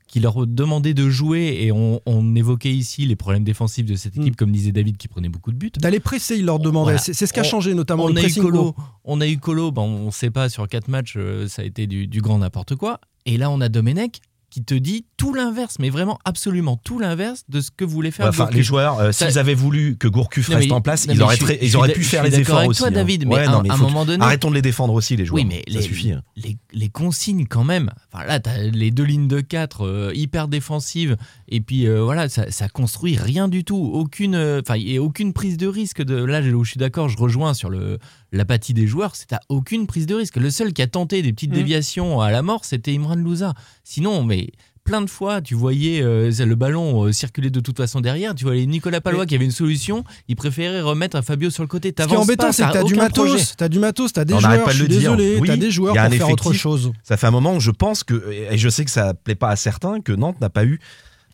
qui 0.07 0.19
leur 0.19 0.45
demandait 0.45 0.93
de 0.93 1.09
jouer 1.09 1.57
et 1.61 1.71
on, 1.71 1.99
on 2.05 2.35
évoquait 2.35 2.71
ici 2.71 3.07
les 3.07 3.15
problèmes 3.15 3.43
défensifs 3.43 3.87
de 3.87 3.95
cette 3.95 4.15
équipe, 4.15 4.33
Mm. 4.33 4.35
comme 4.35 4.51
disait 4.51 4.71
David 4.71 4.97
qui 4.97 5.07
prenait 5.07 5.29
beaucoup 5.29 5.51
de 5.51 5.57
buts. 5.57 5.71
D'aller 5.79 5.99
presser, 5.99 6.37
il 6.37 6.45
leur 6.45 6.59
demandait. 6.59 6.91
Voilà. 6.97 6.97
C'est 6.99 7.25
ce 7.25 7.33
qui 7.33 7.39
a 7.39 7.43
changé, 7.43 7.73
notamment 7.73 8.03
On 8.03 8.09
le 8.09 8.17
a, 8.19 8.23
eu 8.27 8.33
Colo, 8.35 8.75
on 9.03 9.19
a 9.19 9.27
eu 9.27 9.39
Colo, 9.39 9.71
ben, 9.71 9.81
on 9.81 10.05
ne 10.05 10.11
sait 10.11 10.29
pas, 10.29 10.47
sur 10.49 10.67
quatre 10.67 10.87
matchs, 10.89 11.15
euh, 11.17 11.47
ça 11.47 11.63
a 11.63 11.65
été 11.65 11.87
du, 11.87 12.05
du 12.05 12.21
grand 12.21 12.37
n'importe 12.37 12.75
quoi. 12.75 13.01
Et 13.25 13.37
là, 13.37 13.49
on 13.49 13.59
a 13.61 13.67
Domenech 13.67 14.21
qui 14.55 14.63
te 14.63 14.73
dit 14.73 15.05
tout 15.17 15.33
l'inverse, 15.33 15.75
mais 15.81 15.89
vraiment 15.89 16.17
absolument 16.23 16.77
tout 16.81 16.97
l'inverse 16.97 17.43
de 17.49 17.59
ce 17.59 17.71
que 17.75 17.83
voulait 17.83 18.09
faire 18.09 18.27
Enfin, 18.27 18.43
Gourcuff. 18.43 18.55
les 18.55 18.63
joueurs, 18.63 18.99
euh, 19.01 19.11
s'ils 19.11 19.37
avaient 19.37 19.53
voulu 19.53 19.97
que 19.97 20.07
Gourcuff 20.07 20.47
reste 20.47 20.69
mais- 20.69 20.71
en 20.73 20.79
place, 20.79 21.07
ils 21.11 21.21
auraient, 21.21 21.35
suis- 21.35 21.57
ils 21.61 21.75
pu 21.93 22.03
faire 22.05 22.23
les 22.23 22.39
efforts 22.39 22.59
avec 22.59 22.69
aussi. 22.69 22.79
toi, 22.79 22.87
hein. 22.87 22.91
David, 22.91 23.27
mais 23.27 23.35
Ouais, 23.35 23.41
à- 23.41 23.51
non, 23.51 23.61
mais 23.63 23.69
à 23.69 23.73
un 23.73 23.77
moment 23.77 24.05
donné- 24.05 24.23
Arrêtons 24.23 24.49
de 24.49 24.55
les 24.55 24.61
défendre 24.61 24.93
aussi, 24.93 25.17
les 25.17 25.25
joueurs. 25.25 25.43
Oui, 25.43 25.45
mais 25.45 25.61
ça 25.67 25.79
les, 25.79 25.81
suffit. 25.81 26.13
hein. 26.13 26.21
les, 26.37 26.55
les 26.71 26.87
consignes 26.87 27.47
quand 27.47 27.65
même. 27.65 27.91
Enfin, 28.13 28.23
là, 28.25 28.39
tu 28.39 28.49
as 28.49 28.59
les 28.63 28.91
deux 28.91 29.03
lignes 29.03 29.27
de 29.27 29.41
4 29.41 30.11
hyper 30.15 30.47
défensives. 30.47 31.17
Et 31.49 31.59
puis 31.59 31.85
euh, 31.85 32.01
voilà, 32.01 32.29
ça, 32.29 32.49
ça 32.49 32.69
construit 32.69 33.17
rien 33.17 33.49
du 33.49 33.65
tout. 33.65 33.75
Aucune, 33.93 34.35
euh, 34.35 34.61
enfin, 34.65 34.79
aucune 34.99 35.33
prise 35.33 35.57
de 35.57 35.67
risque. 35.67 36.01
De, 36.01 36.15
là, 36.23 36.39
où 36.39 36.63
je 36.63 36.69
suis 36.71 36.77
d'accord, 36.79 37.09
je 37.09 37.17
rejoins 37.17 37.53
sur 37.53 37.69
le 37.69 37.99
l'apathie 38.35 38.73
des 38.73 38.85
joueurs. 38.87 39.15
C'est 39.15 39.33
à 39.33 39.39
aucune 39.49 39.87
prise 39.87 40.05
de 40.05 40.15
risque. 40.15 40.35
Le 40.37 40.49
seul 40.51 40.73
qui 40.73 40.81
a 40.81 40.87
tenté 40.87 41.21
des 41.21 41.33
petites 41.33 41.51
Mhm. 41.51 41.57
déviations 41.57 42.21
à 42.21 42.31
la 42.31 42.41
mort, 42.41 42.65
c'était 42.65 42.93
Imran 42.95 43.15
Louza. 43.15 43.53
Sinon, 43.83 44.23
mais 44.23 44.49
plein 44.83 45.01
de 45.01 45.09
fois, 45.09 45.41
tu 45.41 45.55
voyais 45.55 46.03
euh, 46.03 46.29
le 46.45 46.55
ballon 46.55 47.05
euh, 47.05 47.11
circuler 47.11 47.49
de 47.49 47.59
toute 47.59 47.75
façon 47.77 48.01
derrière. 48.01 48.35
Tu 48.35 48.43
voyais 48.45 48.67
Nicolas 48.67 49.01
Palois 49.01 49.21
Mais- 49.21 49.25
qui 49.27 49.33
avait 49.35 49.45
une 49.45 49.49
solution. 49.51 50.03
Il 50.27 50.35
préférait 50.35 50.81
remettre 50.81 51.23
Fabio 51.23 51.49
sur 51.49 51.63
le 51.63 51.67
côté. 51.67 51.91
Ce 51.97 52.05
qui 52.05 52.13
est 52.13 52.17
embêtant, 52.17 52.51
c'est 52.51 52.67
que 52.67 52.71
t'as 52.73 52.83
du 52.83 52.93
matos, 52.93 53.55
t'as 53.57 53.67
du 53.67 53.79
matos, 53.79 54.13
t'as 54.13 54.25
des 54.25 54.35
On 54.35 54.39
joueurs, 54.39 54.63
pas 54.63 54.71
je 54.71 54.83
de 54.83 54.83
suis 54.83 54.93
le 54.93 54.99
dire. 54.99 55.15
désolé, 55.17 55.37
Oui, 55.39 55.47
t'as 55.47 55.57
des 55.57 55.71
joueurs 55.71 55.95
pour 55.95 56.13
faire 56.13 56.29
autre 56.29 56.53
chose. 56.53 56.91
Ça 57.03 57.17
fait 57.17 57.25
un 57.25 57.31
moment 57.31 57.55
où 57.55 57.59
je 57.59 57.71
pense 57.71 58.03
que, 58.03 58.29
et 58.51 58.57
je 58.59 58.69
sais 58.69 58.85
que 58.85 58.91
ça 58.91 59.15
plaît 59.15 59.33
pas 59.33 59.49
à 59.49 59.55
certains, 59.55 60.01
que 60.01 60.11
Nantes 60.11 60.39
n'a 60.39 60.51
pas 60.51 60.65
eu. 60.65 60.79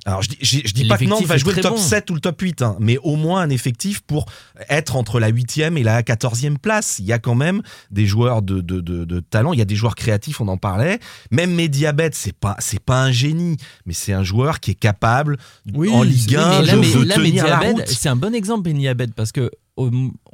Alors 0.05 0.23
je 0.23 0.29
dis, 0.29 0.37
je, 0.41 0.59
je 0.65 0.73
dis 0.73 0.87
pas 0.87 0.97
que 0.97 1.05
Nantes 1.05 1.25
va 1.25 1.37
jouer 1.37 1.53
le 1.53 1.61
top 1.61 1.75
bon. 1.75 1.77
7 1.77 2.09
ou 2.09 2.15
le 2.15 2.19
top 2.19 2.41
8, 2.41 2.61
hein, 2.63 2.75
mais 2.79 2.97
au 3.03 3.15
moins 3.15 3.41
un 3.41 3.49
effectif 3.51 4.01
pour 4.01 4.25
être 4.69 4.95
entre 4.95 5.19
la 5.19 5.31
8e 5.31 5.77
et 5.77 5.83
la 5.83 6.01
14e 6.01 6.57
place. 6.57 6.97
Il 6.99 7.05
y 7.05 7.13
a 7.13 7.19
quand 7.19 7.35
même 7.35 7.61
des 7.91 8.07
joueurs 8.07 8.41
de, 8.41 8.61
de, 8.61 8.79
de, 8.81 9.05
de 9.05 9.19
talent, 9.19 9.53
il 9.53 9.59
y 9.59 9.61
a 9.61 9.65
des 9.65 9.75
joueurs 9.75 9.93
créatifs, 9.95 10.41
on 10.41 10.47
en 10.47 10.57
parlait. 10.57 10.99
Même 11.29 11.53
Mediabet, 11.53 12.09
c'est 12.13 12.35
pas, 12.35 12.55
c'est 12.59 12.79
pas 12.83 13.03
un 13.03 13.11
génie, 13.11 13.57
mais 13.85 13.93
c'est 13.93 14.13
un 14.13 14.23
joueur 14.23 14.59
qui 14.59 14.71
est 14.71 14.75
capable 14.75 15.37
Oui, 15.73 15.89
en 15.93 16.01
Ligue 16.01 16.29
oui, 16.31 16.35
1 16.37 16.49
mais 16.61 16.65
là, 16.65 16.73
de, 16.73 16.79
mais- 16.79 16.93
de 16.93 17.03
là, 17.03 17.15
tenir 17.15 17.45
la 17.47 17.57
Mediabed, 17.57 17.75
route. 17.85 17.87
c'est 17.95 18.09
un 18.09 18.15
bon 18.15 18.33
exemple, 18.33 18.69
Mediabed, 18.69 19.13
parce 19.13 19.31
que 19.31 19.51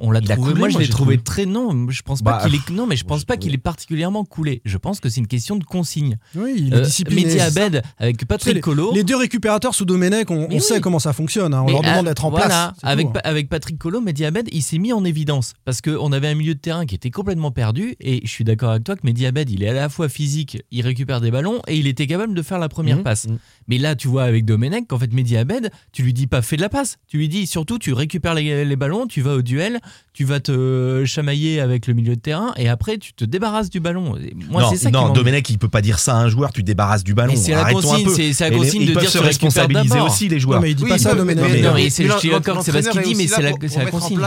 on, 0.00 0.10
l'a 0.10 0.20
trouvé. 0.20 0.36
coulé, 0.50 0.54
moi, 0.58 0.68
je 0.68 0.78
l'ai 0.78 0.88
trouvé 0.88 1.16
trouvé. 1.16 1.18
très 1.18 1.46
non. 1.46 1.88
Je 1.90 2.02
pense 2.02 2.22
Bah, 2.22 2.38
pas 2.42 2.44
qu'il 2.48 2.54
est 2.56 2.70
non, 2.70 2.86
mais 2.86 2.96
je 2.96 3.04
pense 3.04 3.24
pas 3.24 3.36
qu'il 3.36 3.54
est 3.54 3.58
particulièrement 3.58 4.24
coulé. 4.24 4.60
Je 4.64 4.76
pense 4.76 5.00
que 5.00 5.08
c'est 5.08 5.20
une 5.20 5.26
question 5.26 5.56
de 5.56 5.64
consigne. 5.64 6.18
Oui, 6.34 6.54
il 6.58 6.72
est 6.74 6.76
Euh, 6.76 6.80
discipliné. 6.82 7.24
Mehdi 7.24 7.40
Abed 7.40 7.82
avec 7.98 8.26
Patrick 8.26 8.54
les, 8.56 8.60
Colo. 8.60 8.92
les 8.94 9.04
deux 9.04 9.16
récupérateurs 9.16 9.74
sous 9.74 9.84
Domenech, 9.84 10.30
on, 10.30 10.60
sait 10.60 10.80
comment 10.80 10.98
ça 10.98 11.12
fonctionne. 11.12 11.54
hein. 11.54 11.62
On 11.62 11.66
Mais, 11.66 11.72
leur 11.72 11.82
demande 11.82 12.06
d'être 12.06 12.24
en 12.24 12.30
voilà, 12.30 12.46
place. 12.46 12.72
Avec, 12.82 13.06
tout, 13.06 13.12
Pa- 13.12 13.20
avec 13.20 13.48
Patrick 13.48 13.78
Colo, 13.78 14.00
Mehdi 14.00 14.24
Abed, 14.24 14.48
il 14.52 14.62
s'est 14.62 14.78
mis 14.78 14.92
en 14.92 15.04
évidence 15.04 15.54
parce 15.64 15.80
qu'on 15.80 16.12
avait 16.12 16.28
un 16.28 16.34
milieu 16.34 16.54
de 16.54 16.60
terrain 16.60 16.86
qui 16.86 16.94
était 16.94 17.10
complètement 17.10 17.50
perdu. 17.50 17.94
Et 18.00 18.20
je 18.24 18.30
suis 18.30 18.44
d'accord 18.44 18.70
avec 18.70 18.84
toi 18.84 18.96
que 18.96 19.00
Mehdi 19.04 19.26
Abed, 19.26 19.48
il 19.50 19.62
est 19.62 19.68
à 19.68 19.72
la 19.74 19.88
fois 19.88 20.08
physique, 20.08 20.62
il 20.70 20.82
récupère 20.82 21.20
des 21.20 21.30
ballons 21.30 21.60
et 21.68 21.76
il 21.76 21.86
était 21.86 22.06
capable 22.06 22.34
de 22.34 22.42
faire 22.42 22.58
la 22.58 22.68
première 22.68 22.98
Mhm. 22.98 23.02
passe. 23.02 23.26
Mhm. 23.28 23.38
Mais 23.68 23.78
là, 23.78 23.94
tu 23.94 24.08
vois 24.08 24.24
avec 24.24 24.44
Domenech 24.44 24.86
qu'en 24.88 24.98
fait, 24.98 25.12
Mehdi 25.12 25.36
Abed, 25.36 25.70
tu 25.92 26.02
lui 26.02 26.12
dis 26.12 26.26
pas 26.26 26.42
fais 26.42 26.56
de 26.56 26.62
la 26.62 26.68
passe. 26.68 26.96
Tu 27.08 27.18
lui 27.18 27.28
dis 27.28 27.46
surtout, 27.46 27.78
tu 27.78 27.92
récupères 27.92 28.34
les, 28.34 28.64
les 28.64 28.76
ballons, 28.76 29.06
tu 29.06 29.20
vas 29.20 29.34
au 29.38 29.42
duel, 29.42 29.80
tu 30.12 30.24
vas 30.24 30.40
te 30.40 31.04
chamailler 31.06 31.60
avec 31.60 31.86
le 31.86 31.94
milieu 31.94 32.16
de 32.16 32.20
terrain 32.20 32.52
et 32.56 32.68
après, 32.68 32.98
tu 32.98 33.12
te 33.12 33.24
débarrasses 33.24 33.70
du 33.70 33.80
ballon. 33.80 34.16
Et 34.16 34.34
Moi, 34.50 34.62
non, 34.62 34.70
c'est 34.70 34.76
ça 34.76 34.90
non 34.90 35.12
Domenech, 35.12 35.48
il 35.50 35.58
peut 35.58 35.68
pas 35.68 35.80
dire 35.80 35.98
ça 35.98 36.16
à 36.16 36.20
un 36.20 36.28
joueur, 36.28 36.52
tu 36.52 36.62
te 36.62 36.66
débarrasses 36.66 37.04
du 37.04 37.14
ballon. 37.14 37.34
C'est 37.36 37.52
la 37.52 37.72
consigne, 37.72 38.08
c'est- 38.32 38.50
la 38.50 38.56
consigne 38.56 38.82
ils 38.82 38.94
de 38.94 39.00
dire 39.00 39.10
se 39.10 39.18
responsabiliser 39.18 40.00
aussi, 40.00 40.28
les 40.28 40.36
Non, 40.36 40.40
joueurs. 40.40 40.60
mais 40.60 40.70
il 40.72 40.74
dit 40.74 40.84
Oui, 40.84 40.90
pas 40.90 40.98
ça, 40.98 41.14
Domenech. 41.14 41.62
Non, 41.62 41.74
mais- 41.74 41.90
c'est- 41.90 42.04
d'accord 42.06 42.62
c'est 42.62 42.72
pas 42.72 42.82
ce 42.82 42.90
qu'il 42.90 43.00
l'entraîneur 43.00 43.04
dit, 43.04 43.10
est 43.10 43.14
mais 43.14 43.24
aussi 43.24 43.28
c'est 43.34 43.42
là 43.78 43.84
la- 43.84 43.90
consigne. 43.90 44.18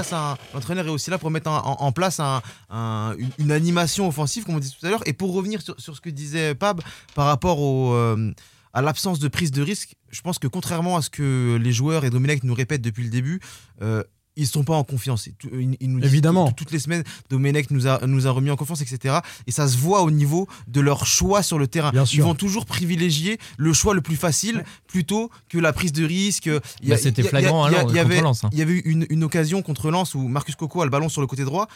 L'entraîneur 0.53 0.85
est 0.87 0.89
aussi 0.89 1.09
là 1.09 1.17
pour 1.17 1.29
mettre 1.31 1.49
en, 1.49 1.91
place 1.91 2.19
un- 2.19 2.41
un- 2.69 3.13
une, 3.37 3.51
animation 3.51 4.07
offensive, 4.07 4.45
comme 4.45 4.55
on 4.55 4.59
dit 4.59 4.73
tout 4.79 4.85
à 4.85 4.89
l'heure. 4.89 5.01
Et 5.05 5.13
pour 5.13 5.33
revenir 5.33 5.61
sur, 5.61 5.75
ce 5.77 5.99
que 6.01 6.09
disait 6.09 6.55
Pab 6.55 6.81
par 7.15 7.25
rapport 7.25 7.59
au, 7.59 7.93
euh, 7.93 8.31
à 8.73 8.81
l'absence 8.81 9.19
de 9.19 9.27
prise 9.27 9.51
de 9.51 9.61
risque, 9.61 9.95
je 10.09 10.21
pense 10.21 10.39
que 10.39 10.47
contrairement 10.47 10.95
à 10.95 11.01
ce 11.01 11.09
que 11.09 11.59
les 11.61 11.71
joueurs 11.73 12.05
et 12.05 12.09
Domenech 12.09 12.43
nous 12.43 12.53
répètent 12.53 12.81
depuis 12.81 13.03
le 13.03 13.09
début, 13.09 13.41
euh, 13.81 14.03
ils 14.41 14.47
sont 14.47 14.63
pas 14.63 14.75
en 14.75 14.83
confiance. 14.83 15.29
Tout- 15.39 15.49
Ils, 15.53 15.77
ils 15.79 15.89
nous 15.91 15.99
disent 15.99 16.09
Évidemment. 16.11 16.47
tout- 16.49 16.53
toutes 16.65 16.71
les 16.71 16.79
semaines, 16.79 17.03
Domenech 17.29 17.71
nous 17.71 17.87
a, 17.87 18.05
nous 18.05 18.27
a 18.27 18.31
remis 18.31 18.49
en 18.51 18.55
confiance, 18.55 18.81
etc. 18.81 19.19
Et 19.47 19.51
ça 19.51 19.67
se 19.67 19.77
voit 19.77 20.01
au 20.01 20.11
niveau 20.11 20.47
de 20.67 20.81
leur 20.81 21.05
choix 21.05 21.43
sur 21.43 21.57
le 21.59 21.67
terrain. 21.67 21.91
Bien 21.91 22.03
Ils 22.03 22.07
sûr. 22.07 22.25
vont 22.25 22.35
toujours 22.35 22.65
privilégier 22.65 23.37
le 23.57 23.73
choix 23.73 23.93
le 23.93 24.01
plus 24.01 24.15
facile 24.15 24.63
plutôt 24.87 25.29
que 25.49 25.57
la 25.57 25.73
prise 25.73 25.93
de 25.93 26.05
risque. 26.05 26.47
Il 26.47 26.89
y 26.89 26.91
a- 26.91 26.95
Bah, 26.95 27.01
c'était 27.01 27.23
flagrant, 27.23 27.67
il 27.67 27.73
y 27.95 27.99
avait- 27.99 28.21
Lens, 28.21 28.43
hein. 28.43 28.49
il 28.51 28.59
y 28.59 28.61
avait 28.61 28.73
eu 28.73 28.81
une, 28.85 29.05
une 29.09 29.23
occasion 29.23 29.61
contre 29.61 29.89
Lens 29.91 30.15
où 30.15 30.27
Marcus 30.27 30.55
Coco 30.55 30.81
a 30.81 30.85
le 30.85 30.91
ballon 30.91 31.07
sur 31.09 31.21
le 31.21 31.27
côté 31.27 31.43
droit. 31.45 31.67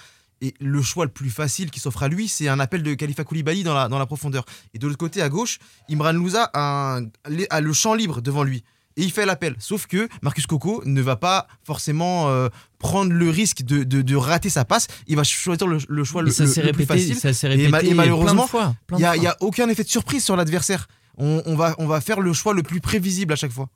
Et 0.42 0.54
le 0.60 0.82
choix 0.82 1.06
le 1.06 1.12
plus 1.12 1.30
facile 1.30 1.72
qui 1.72 1.80
s'offre 1.80 2.04
à 2.04 2.10
lui, 2.10 2.28
c'est 2.28 2.50
un 2.50 2.60
appel 2.60 2.84
de 2.84 2.94
Khalifa 2.94 3.24
Koulibaly 3.24 3.64
dans 3.64 3.74
la, 3.74 3.88
dans 3.88 3.98
la 3.98 4.06
profondeur. 4.06 4.44
Et 4.74 4.80
de 4.80 4.86
l'autre 4.86 4.98
côté, 4.98 5.22
à 5.22 5.30
gauche, 5.30 5.60
Imran 5.90 6.12
Louza 6.12 6.50
a, 6.54 6.98
un- 6.98 7.06
a 7.50 7.62
le 7.62 7.72
champ 7.74 7.94
libre 7.94 8.22
devant 8.22 8.44
lui. 8.44 8.62
Et 8.98 9.04
il 9.04 9.12
fait 9.12 9.26
l'appel. 9.26 9.56
Sauf 9.60 9.88
que 9.88 10.08
Marcus 10.22 10.46
Coco 10.48 10.82
ne 10.86 11.02
va 11.02 11.16
pas 11.18 11.48
forcément 11.64 12.30
euh, 12.30 12.48
prendre 12.80 13.12
le 13.12 13.30
risque 13.30 13.64
de, 13.64 13.84
de- 13.84 14.02
de 14.02 14.16
rater 14.16 14.50
sa 14.50 14.64
passe. 14.64 14.88
Il 15.08 15.16
va 15.18 15.24
choisir 15.24 15.68
le, 15.68 15.80
le 15.90 16.04
choix 16.04 16.22
le, 16.22 16.32
ça 16.32 16.46
plus 16.46 16.62
répété, 16.62 16.86
facile. 16.86 17.16
ça 17.16 17.34
s'est 17.34 17.48
Et 17.48 17.50
répété 17.50 17.70
ma- 17.70 17.80
et 17.82 17.88
plein 17.88 17.96
malheureusement, 17.96 18.48
Il 18.92 18.98
n'y 18.98 19.28
a, 19.28 19.36
aucun 19.42 19.68
effet 19.70 19.84
de 19.84 19.90
surprise 19.90 20.24
sur 20.24 20.36
l'adversaire. 20.38 20.88
On, 21.18 21.42
on 21.46 21.56
va, 21.56 21.76
on 21.78 21.88
va 21.88 22.00
faire 22.02 22.22
le 22.22 22.32
choix 22.34 22.54
le 22.54 22.64
plus 22.64 22.80
prévisible 22.82 23.34
à 23.34 23.36
chaque 23.36 23.52
fois. 23.52 23.68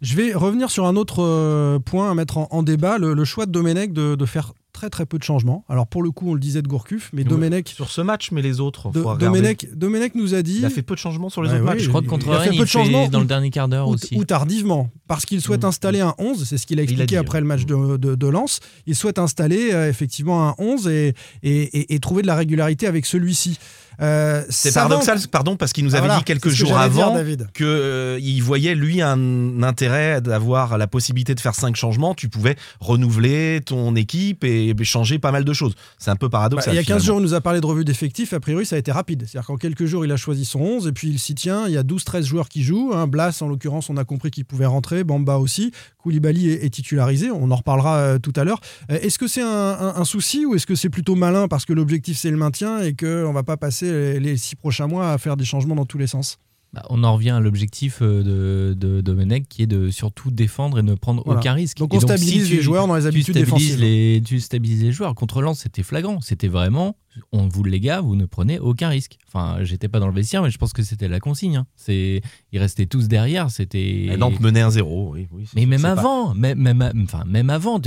Je 0.00 0.16
vais 0.16 0.32
revenir 0.34 0.70
sur 0.70 0.86
un 0.86 0.96
autre 0.96 1.22
euh, 1.22 1.78
point 1.78 2.10
à 2.10 2.14
mettre 2.14 2.38
en, 2.38 2.48
en 2.50 2.62
débat, 2.62 2.98
le, 2.98 3.14
le 3.14 3.24
choix 3.24 3.46
de 3.46 3.52
Domenech 3.52 3.92
de, 3.92 4.14
de 4.14 4.26
faire 4.26 4.52
très 4.82 4.90
très 4.90 5.06
peu 5.06 5.16
de 5.16 5.22
changements. 5.22 5.64
Alors 5.68 5.86
pour 5.86 6.02
le 6.02 6.10
coup, 6.10 6.28
on 6.28 6.34
le 6.34 6.40
disait 6.40 6.60
de 6.60 6.66
Gourcuff, 6.66 7.10
mais 7.12 7.22
Domenech, 7.22 7.68
Sur 7.68 7.88
ce 7.88 8.00
match, 8.00 8.32
mais 8.32 8.42
les 8.42 8.58
autres. 8.58 8.90
Domenech, 9.16 9.68
Domenech 9.76 10.16
nous 10.16 10.34
a 10.34 10.42
dit... 10.42 10.56
Il 10.58 10.64
a 10.64 10.70
fait 10.70 10.82
peu 10.82 10.94
de 10.94 10.98
changements 10.98 11.28
sur 11.28 11.40
les 11.42 11.50
autres 11.50 11.60
oui, 11.60 11.64
matchs. 11.66 11.82
Je 11.82 11.88
crois 11.88 12.02
que 12.02 12.06
contre 12.08 12.26
il 12.26 12.32
a 12.32 12.40
fait 12.40 12.48
Rennes, 12.50 12.58
peu 12.58 12.64
de 12.64 12.68
changements 12.68 13.08
dans 13.08 13.18
ou- 13.18 13.22
le 13.22 13.28
dernier 13.28 13.50
quart 13.50 13.68
d'heure 13.68 13.86
ou, 13.88 13.94
aussi. 13.94 14.16
ou 14.16 14.24
tardivement, 14.24 14.90
parce 15.06 15.24
qu'il 15.24 15.40
souhaite 15.40 15.62
Mm. 15.62 15.66
installer 15.66 16.00
un 16.00 16.14
11, 16.18 16.44
c'est 16.48 16.58
ce 16.58 16.66
qu'il 16.66 16.80
a 16.80 16.82
Il 16.82 16.88
a 16.88 16.90
expliqué 16.90 17.06
dit, 17.06 17.16
après 17.16 17.38
ouais. 17.38 17.42
le 17.42 17.46
match 17.46 17.64
de, 17.64 17.96
de, 17.96 18.16
de 18.16 18.26
Lens. 18.26 18.58
Il 18.86 18.96
souhaite 18.96 19.20
installer 19.20 19.70
euh, 19.72 19.88
effectivement 19.88 20.48
un 20.48 20.54
11 20.58 20.88
et, 20.88 21.14
et, 21.44 21.62
et- 21.62 21.94
et 21.94 21.98
trouver 22.00 22.22
de 22.22 22.26
la 22.26 22.34
régularité 22.34 22.88
avec 22.88 23.06
celui-ci. 23.06 23.58
Euh, 24.02 24.42
C'est 24.50 24.72
paradoxal, 24.74 25.18
pardon, 25.30 25.56
parce 25.56 25.72
qu'il 25.72 25.84
nous 25.84 25.94
Ah, 25.94 25.98
avait 25.98 26.06
voilà, 26.06 26.18
dit 26.18 26.24
quelques 26.24 26.42
que 26.44 26.50
jours 26.50 26.76
avant 26.78 27.14
que 27.54 27.64
euh, 27.64 28.18
voyait 28.42 28.74
lui 28.74 29.00
un 29.00 29.62
intérêt 29.62 30.20
d'avoir 30.20 30.76
la 30.78 30.86
possibilité 30.86 31.34
de 31.34 31.40
faire 31.40 31.54
cinq 31.54 31.76
changements. 31.76 32.14
Tu 32.14 32.28
pouvais 32.28 32.56
renouveler 32.80 33.60
ton 33.64 33.94
équipe 33.96 34.44
et 34.44 34.74
changer 34.82 35.18
pas 35.18 35.30
mal 35.32 35.44
de 35.44 35.52
choses. 35.52 35.74
C'est 35.98 36.10
un 36.10 36.16
peu 36.16 36.26
Bah, 36.26 36.38
paradoxal. 36.38 36.74
il 36.74 36.76
y 36.76 36.78
a 36.78 36.82
15 36.82 36.86
finalement. 36.86 37.04
jours, 37.04 37.20
il 37.20 37.22
nous 37.22 37.34
a 37.34 37.40
parlé 37.40 37.60
de 37.60 37.66
revue 37.66 37.84
d'effectifs. 37.84 38.32
A 38.32 38.40
priori, 38.40 38.66
ça 38.66 38.76
a 38.76 38.78
été 38.78 38.90
rapide. 38.92 39.24
C'est-à-dire 39.26 39.46
qu'en 39.46 39.56
quelques 39.56 39.86
jours, 39.86 40.04
il 40.04 40.12
a 40.12 40.16
choisi 40.16 40.44
son 40.44 40.60
11 40.60 40.86
et 40.88 40.92
puis 40.92 41.08
il 41.08 41.18
s'y 41.18 41.34
tient. 41.34 41.66
Il 41.68 41.72
y 41.72 41.78
a 41.78 41.82
12-13 41.82 42.24
joueurs 42.24 42.48
qui 42.48 42.62
jouent. 42.62 42.92
hein. 42.94 43.06
Blas, 43.06 43.40
en 43.42 43.48
l'occurrence, 43.48 43.88
on 43.90 43.96
a 43.96 44.04
compris 44.04 44.30
qu'il 44.30 44.44
pouvait 44.44 44.66
rentrer. 44.66 45.04
Bamba 45.04 45.36
aussi. 45.36 45.72
Koulibaly 46.02 46.50
est, 46.50 46.64
est 46.64 46.70
titularisé. 46.70 47.30
On 47.30 47.50
en 47.50 47.56
reparlera 47.56 47.96
euh, 47.98 48.18
tout 48.18 48.32
à 48.36 48.44
l'heure. 48.44 48.60
Euh, 48.90 48.98
est-ce 49.00 49.18
que 49.18 49.28
c'est 49.28 49.42
un, 49.42 49.46
un- 49.46 49.94
un 49.96 50.04
souci 50.04 50.44
ou 50.44 50.54
est-ce 50.54 50.66
que 50.66 50.74
c'est 50.74 50.88
plutôt 50.90 51.14
malin 51.14 51.46
parce 51.48 51.64
que 51.64 51.72
l'objectif, 51.72 52.18
c'est 52.18 52.30
le 52.30 52.36
maintien 52.36 52.80
et 52.82 52.94
qu'on 52.94 53.06
ne 53.28 53.32
va 53.34 53.42
pas 53.42 53.56
passer 53.56 53.86
les, 53.92 54.20
les 54.20 54.36
six 54.36 54.56
prochains 54.56 54.86
mois 54.86 55.12
à 55.12 55.18
faire 55.18 55.36
des 55.36 55.44
changements 55.44 55.74
dans 55.76 55.86
tous 55.86 55.98
les 55.98 56.06
sens 56.06 56.38
Bah, 56.72 56.82
on 56.90 57.04
en 57.04 57.14
revient 57.14 57.30
à 57.30 57.40
l'objectif 57.40 57.98
euh, 58.00 58.22
de, 58.22 58.74
de 58.74 59.00
Domenech 59.02 59.44
qui 59.48 59.62
est 59.62 59.66
de 59.66 59.90
surtout 59.90 60.30
défendre 60.30 60.78
et 60.78 60.82
ne 60.82 60.94
prendre 60.94 61.22
Voilà. 61.26 61.40
aucun 61.40 61.52
risque. 61.52 61.76
Donc 61.78 61.92
Et 61.92 61.98
on 61.98 62.00
stabilise 62.00 62.44
si 62.44 62.48
tu- 62.50 62.56
les 62.56 62.62
joueurs 62.62 62.86
dans 62.86 62.96
les 62.96 63.02
tu 63.02 63.08
habitudes 63.08 63.34
stabilises 63.36 63.76
défensives. 63.76 63.80
les, 63.80 64.22
tu 64.24 64.40
stabilises 64.40 64.82
les 64.82 64.92
joueurs. 64.92 65.14
Contre 65.14 65.42
Lens, 65.42 65.60
c'était 65.60 65.82
flagrant. 65.82 66.20
C'était 66.22 66.48
vraiment, 66.48 66.96
on 67.30 67.46
vous 67.46 67.62
les 67.62 67.78
gars, 67.78 68.00
vous 68.00 68.16
ne 68.16 68.24
prenez 68.24 68.58
aucun 68.58 68.88
risque. 68.88 69.18
Enfin, 69.28 69.58
j'étais 69.64 69.88
pas 69.88 69.98
dans 70.00 70.06
le 70.08 70.14
vestiaire, 70.14 70.42
mais 70.42 70.50
je 70.50 70.56
pense 70.56 70.72
que 70.72 70.82
c'était 70.82 71.08
la 71.08 71.20
consigne. 71.20 71.56
hein. 71.56 71.66
C'est, 71.76 72.22
ils 72.52 72.58
restaient 72.58 72.86
tous 72.86 73.06
derrière. 73.06 73.50
C'était. 73.50 74.14
Nantes 74.18 74.40
menait 74.40 74.62
un 74.62 74.70
0 74.70 75.12
oui, 75.14 75.26
Mais 75.54 75.66
même 75.66 75.84
avant, 75.84 76.32
même, 76.34 76.58
même, 76.58 76.90
enfin, 77.04 77.24
même 77.26 77.50
avant, 77.50 77.78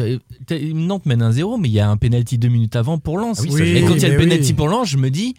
Nantes 0.74 1.06
mène 1.08 1.22
un 1.24 1.32
0 1.32 1.58
mais 1.58 1.70
il 1.70 1.74
y 1.74 1.80
a 1.80 1.90
un 1.90 1.98
penalty 1.98 2.38
deux 2.38 2.50
minutes 2.50 2.76
avant 2.76 2.98
pour 3.00 3.18
Lens. 3.18 3.40
Ah 3.42 3.48
oui, 3.50 3.62
et 3.62 3.82
quand 3.82 3.96
il 3.96 4.02
y 4.02 4.06
a 4.06 4.10
le 4.10 4.18
penalty 4.18 4.54
pour 4.54 4.68
Lens, 4.68 4.90
je 4.90 4.98
me 4.98 5.10
dis 5.10 5.34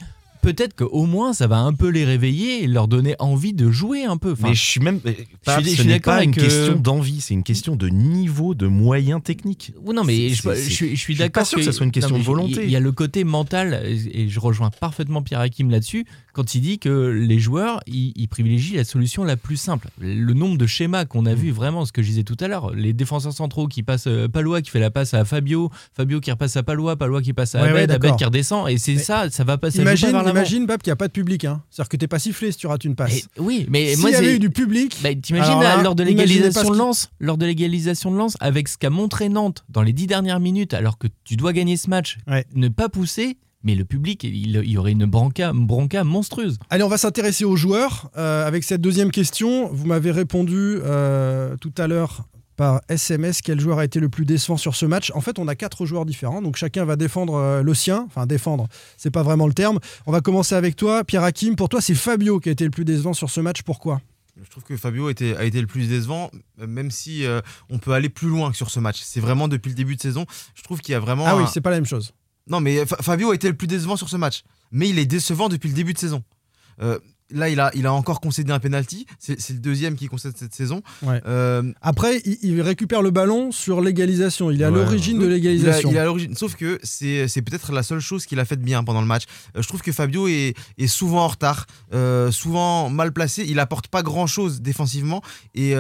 peut-être 0.53 0.75
qu'au 0.75 1.05
moins 1.07 1.33
ça 1.33 1.47
va 1.47 1.59
un 1.59 1.73
peu 1.73 1.89
les 1.89 2.05
réveiller 2.05 2.65
et 2.65 2.67
leur 2.67 2.89
donner 2.89 3.15
envie 3.19 3.53
de 3.53 3.71
jouer 3.71 4.05
un 4.05 4.17
peu. 4.17 4.33
Enfin, 4.33 4.49
Mais 4.49 4.55
je 4.55 4.63
suis 4.65 4.81
même. 4.81 5.01
Pas, 5.45 5.61
je 5.61 5.69
suis 5.69 5.85
n'est 5.85 5.95
d'accord 5.95 6.15
pas 6.15 6.25
une 6.25 6.35
question 6.35 6.77
d'envie, 6.77 7.21
c'est 7.21 7.35
une 7.35 7.43
question 7.43 7.77
de 7.77 7.89
niveau, 7.89 8.55
de 8.55 8.67
moyens 8.67 9.23
techniques. 9.23 9.73
Oui, 9.85 9.95
non, 9.95 10.05
mais 10.05 10.29
je, 10.31 10.35
suis, 10.35 10.51
je 10.55 10.71
suis 10.75 10.97
suis 10.97 11.15
d'accord. 11.17 11.43
pas 11.43 11.45
sûr 11.45 11.59
que 11.59 11.65
ça 11.65 11.73
soit 11.73 11.87
une 11.87 11.93
question 11.93 12.15
non, 12.17 12.21
de 12.21 12.25
volonté. 12.25 12.65
Il 12.65 12.71
y 12.71 12.77
a 12.77 12.81
le 12.81 12.93
côté 12.93 13.25
mental, 13.25 13.81
et 13.85 14.29
je 14.29 14.41
rejoins 14.41 14.71
parfaitement 14.71 15.23
Pierre 15.23 15.41
Hakim 15.41 15.71
là-dessus, 15.71 16.07
quand 16.33 16.55
il 16.55 16.61
dit 16.61 16.79
que 16.79 17.09
les 17.09 17.39
joueurs, 17.39 17.81
ils, 17.87 18.13
ils 18.17 18.29
privilégient 18.29 18.77
la 18.77 18.85
solution 18.85 19.25
la 19.25 19.37
plus 19.37 19.57
simple. 19.57 19.89
Le 19.99 20.33
nombre 20.35 20.59
de 20.59 20.67
schémas 20.67 21.05
qu'on 21.05 21.25
a 21.27 21.33
Mm. 21.35 21.39
vu, 21.39 21.51
vraiment, 21.51 21.85
ce 21.85 21.93
que 21.93 22.03
je 22.03 22.09
disais 22.09 22.23
tout 22.25 22.37
à 22.41 22.49
l'heure, 22.49 22.73
les 22.75 22.93
défenseurs 22.93 23.33
centraux 23.33 23.69
qui 23.69 23.83
passent, 23.83 24.07
euh, 24.07 24.29
Palois 24.29 24.63
qui 24.63 24.71
fait 24.71 24.81
la 24.81 24.91
passe 24.91 25.15
à 25.15 25.25
Fabio, 25.25 25.71
Fabio 25.95 26.21
qui 26.21 26.31
repasse 26.31 26.57
à 26.57 26.63
Palois, 26.63 26.97
Palois 26.97 27.23
qui 27.23 27.33
passe 27.33 27.55
à 27.55 27.63
Ouais, 27.63 27.73
ouais, 27.73 27.83
Abed, 27.83 27.91
Abed 28.05 28.17
qui 28.17 28.25
redescend, 28.25 28.69
et 28.69 28.79
c'est 28.79 28.99
ça, 28.99 29.31
ça 29.31 29.45
va 29.45 29.59
passer. 29.59 29.81
Imagine, 29.81 30.11
vers 30.11 30.23
l'avant. 30.23 30.36
Imagine 30.41 30.67
Bab, 30.67 30.81
qu'il 30.83 30.91
n'y 30.91 30.95
a 30.95 30.97
pas 30.97 31.09
de 31.09 31.13
public. 31.13 31.45
Hein. 31.45 31.63
C'est-à-dire 31.71 31.89
que 31.89 31.97
tu 31.97 32.05
n'es 32.05 32.09
pas 32.09 32.19
sifflé 32.19 32.53
si 32.53 32.59
tu 32.59 32.67
rates 32.67 32.85
une 32.85 32.95
passe. 32.95 33.17
Et- 33.17 33.25
oui, 33.39 33.67
mais 33.71 33.93
S'il 33.95 34.01
moi, 34.01 34.11
y 34.11 34.15
avait 34.15 34.37
eu 34.37 34.39
du 34.39 34.51
public, 34.51 34.97
bah, 35.03 35.11
T'imagines 35.15 35.61
là, 35.61 35.83
lors 35.83 35.95
de 35.95 36.03
l'égalisation 36.03 36.69
de 36.69 36.75
qui- 36.75 36.79
Lens, 36.79 37.11
lors 37.21 37.37
de 37.39 37.47
l'égalisation 37.47 38.11
de 38.11 38.17
Lens, 38.17 38.37
avec 38.41 38.69
ce 38.69 38.79
qu'a 38.79 38.91
montré 38.91 39.29
Nantes 39.29 39.65
dans 39.69 39.83
les 39.83 39.93
dix 39.93 40.07
dernières 40.07 40.41
minutes, 40.41 40.75
alors 40.75 40.99
que 40.99 41.09
tu 41.25 41.37
dois 41.37 41.53
gagner 41.53 41.77
ce 41.77 41.89
match, 41.91 42.19
Ouais. 42.27 42.45
ne 42.55 42.69
pas 42.69 42.89
pousser, 42.89 43.39
mais 43.63 43.75
le 43.75 43.85
public, 43.85 44.23
il, 44.25 44.51
y 44.51 44.79
aurait 44.79 44.93
une 44.93 45.07
bronca 45.07 45.53
monstrueuse. 46.05 46.59
Allez, 46.71 46.85
on 46.85 46.89
va 46.89 46.99
s'intéresser 46.99 47.45
aux 47.45 47.57
joueurs. 47.57 48.11
Euh, 48.17 48.47
avec 48.47 48.63
cette 48.65 48.81
deuxième 48.81 49.11
question, 49.11 49.69
vous 49.73 49.87
m'avez 49.87 50.11
répondu 50.13 50.79
euh, 50.85 51.57
tout 51.61 51.73
à 51.79 51.87
l'heure 51.87 52.27
par 52.57 52.81
SMS 52.89 53.41
quel 53.43 53.61
joueur 53.61 53.79
a 53.79 53.85
été 53.85 54.01
le 54.01 54.09
plus 54.09 54.25
décevant 54.25 54.57
sur 54.57 54.75
ce 54.75 54.87
match. 54.87 55.13
En 55.15 55.21
fait, 55.21 55.39
on 55.39 55.47
a 55.49 55.55
quatre 55.55 55.87
joueurs 55.87 56.07
différents, 56.07 56.43
donc 56.43 56.57
chacun 56.57 56.85
va 56.85 56.97
défendre 56.97 57.35
euh, 57.35 57.63
le 57.63 57.75
sien. 57.75 58.05
Enfin, 58.07 58.27
défendre, 58.27 58.69
c'est 58.97 59.11
pas 59.11 59.23
vraiment 59.23 59.47
le 59.47 59.53
terme. 59.55 59.79
On 60.07 60.13
va 60.13 60.21
commencer 60.21 60.55
avec 60.55 60.77
toi, 60.77 61.05
Pierre 61.05 61.23
Hakim. 61.25 61.57
Pour 61.57 61.69
toi, 61.69 61.81
c'est 61.81 61.95
Fabio 61.95 62.41
qui 62.41 62.49
a 62.49 62.53
été 62.53 62.65
le 62.65 62.71
plus 62.71 62.85
décevant 62.85 63.13
sur 63.13 63.31
ce 63.31 63.41
match. 63.41 63.63
Pourquoi? 63.63 64.01
Je 64.43 64.51
trouve 64.51 64.65
que 64.65 64.77
Fabio 64.77 65.09
était- 65.09 65.35
a 65.37 65.45
été 65.45 65.61
le 65.61 65.67
plus 65.67 65.89
décevant, 65.89 66.31
même 66.59 66.91
si 66.91 67.25
euh, 67.25 67.41
on 67.71 67.79
peut 67.79 67.93
aller 67.93 68.09
plus 68.11 68.29
loin 68.29 68.51
que 68.51 68.57
sur 68.57 68.71
ce 68.71 68.81
match. 68.81 69.01
C'est 69.03 69.21
vraiment 69.21 69.49
depuis 69.49 69.71
le 69.71 69.75
début 69.75 69.97
de 69.97 70.01
saison. 70.01 70.27
Je 70.55 70.63
trouve 70.63 70.81
qu'il 70.81 70.93
y 70.93 70.95
a 70.95 71.01
vraiment. 71.01 71.25
Ah 71.27 71.37
oui, 71.37 71.45
un- 71.45 71.47
c'est 71.47 71.63
pas 71.63 71.71
la 71.71 71.77
même 71.77 71.87
chose. 71.87 72.13
Non, 72.49 72.61
mais 72.61 72.85
Fa- 72.87 72.99
Fabio 73.01 73.31
a 73.31 73.35
été 73.35 73.49
le 73.49 73.57
plus 73.57 73.67
décevant 73.67 73.97
sur 73.97 74.09
ce 74.11 74.17
match. 74.17 74.43
Mais 74.73 74.89
il 74.91 74.99
est 74.99 75.07
décevant 75.07 75.49
depuis 75.49 75.69
le 75.69 75.75
début 75.75 75.95
de 75.95 75.99
saison. 75.99 76.23
Euh, 76.83 76.99
là, 77.31 77.49
il 77.49 77.61
a, 77.61 77.71
il 77.75 77.87
a 77.87 77.93
encore 77.93 78.21
concédé 78.21 78.53
un 78.53 78.59
penalty. 78.59 79.07
C'est 79.19 79.51
le 79.51 79.59
deuxième 79.59 79.97
qui 79.97 80.07
concède 80.07 80.37
cette 80.37 80.55
saison. 80.55 80.83
Ouais. 81.03 81.21
Euh, 81.27 81.73
Après, 81.83 82.21
il, 82.25 82.39
il 82.43 82.61
récupère 82.63 83.03
le 83.03 83.11
ballon 83.11 83.53
sur 83.53 83.81
l'égalisation. 83.81 84.51
Il 84.51 84.61
est 84.63 84.65
à 84.65 84.71
Ouais, 84.71 84.79
l'origine 84.79 85.19
de 85.19 85.27
l'égalisation. 85.27 85.91
Il 85.91 85.97
est 85.97 86.01
à 86.01 86.05
l'origine. 86.05 86.35
Sauf 86.37 86.55
que 86.57 86.79
c'est 86.83 87.43
peut-être 87.43 87.73
la 87.73 87.83
seule 87.83 88.01
chose 88.01 88.27
qu'il 88.27 88.39
a 88.41 88.45
fait 88.45 88.57
de 88.57 88.63
bien 88.65 88.85
pendant 88.85 89.01
le 89.01 89.07
match. 89.07 89.25
Euh, 89.57 89.63
je 89.63 89.69
trouve 89.69 89.83
que 89.83 89.93
Fabio 89.93 90.29
est, 90.29 90.55
est 90.79 90.87
souvent 90.87 91.25
en 91.25 91.29
retard, 91.29 91.67
euh, 91.95 92.31
souvent 92.31 92.91
mal 92.91 93.13
placé. 93.13 93.45
Il 93.49 93.59
apporte 93.61 93.89
pas 93.89 94.03
grand 94.03 94.27
chose 94.27 94.61
défensivement. 94.61 95.23
Et 95.55 95.75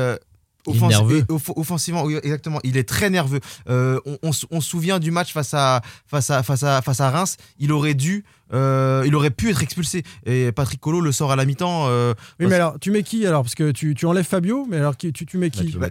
offensi- 0.67 0.89
nerveux. 0.89 1.25
off- 1.29 1.53
offensivement, 1.57 2.05
oui, 2.05 2.17
exactement, 2.23 2.61
il 2.65 2.77
est 2.77 2.89
très 2.89 3.11
nerveux. 3.11 3.41
Euh, 3.69 3.99
on, 4.07 4.19
on 4.23 4.33
se- 4.33 4.47
on 4.51 4.61
se 4.61 4.69
souvient 4.69 4.99
du 4.99 5.11
match 5.11 5.33
face 5.33 5.55
à, 5.55 5.81
face 6.07 6.31
à, 6.31 6.43
face 6.43 6.63
à, 6.63 6.83
face 6.83 7.01
à 7.01 7.11
Reims. 7.11 7.37
Il 7.59 7.73
aurait 7.73 7.95
dû, 7.95 8.25
euh, 8.53 9.03
il 9.07 9.15
aurait 9.15 9.31
pu 9.31 9.51
être 9.51 9.63
expulsé. 9.63 10.03
Et 10.25 10.53
Patrick 10.53 10.81
Colo 10.81 11.01
le 11.01 11.13
sort 11.13 11.33
à 11.33 11.37
la 11.37 11.45
mi-temps. 11.45 11.87
euh, 11.89 12.13
Oui, 12.17 12.17
parce- 12.47 12.51
mais 12.51 12.55
alors, 12.57 12.79
tu 12.81 12.91
mets 12.91 13.03
qui 13.03 13.27
alors? 13.27 13.43
Parce 13.43 13.55
que 13.55 13.71
tu, 13.71 13.95
tu 13.95 14.07
enlèves 14.07 14.25
Fabio, 14.27 14.67
mais 14.69 14.77
alors 14.79 14.97
qui- 14.97 15.13
tu, 15.13 15.27
tu 15.27 15.39
mets 15.39 15.51
qui? 15.51 15.77
Bah, 15.77 15.89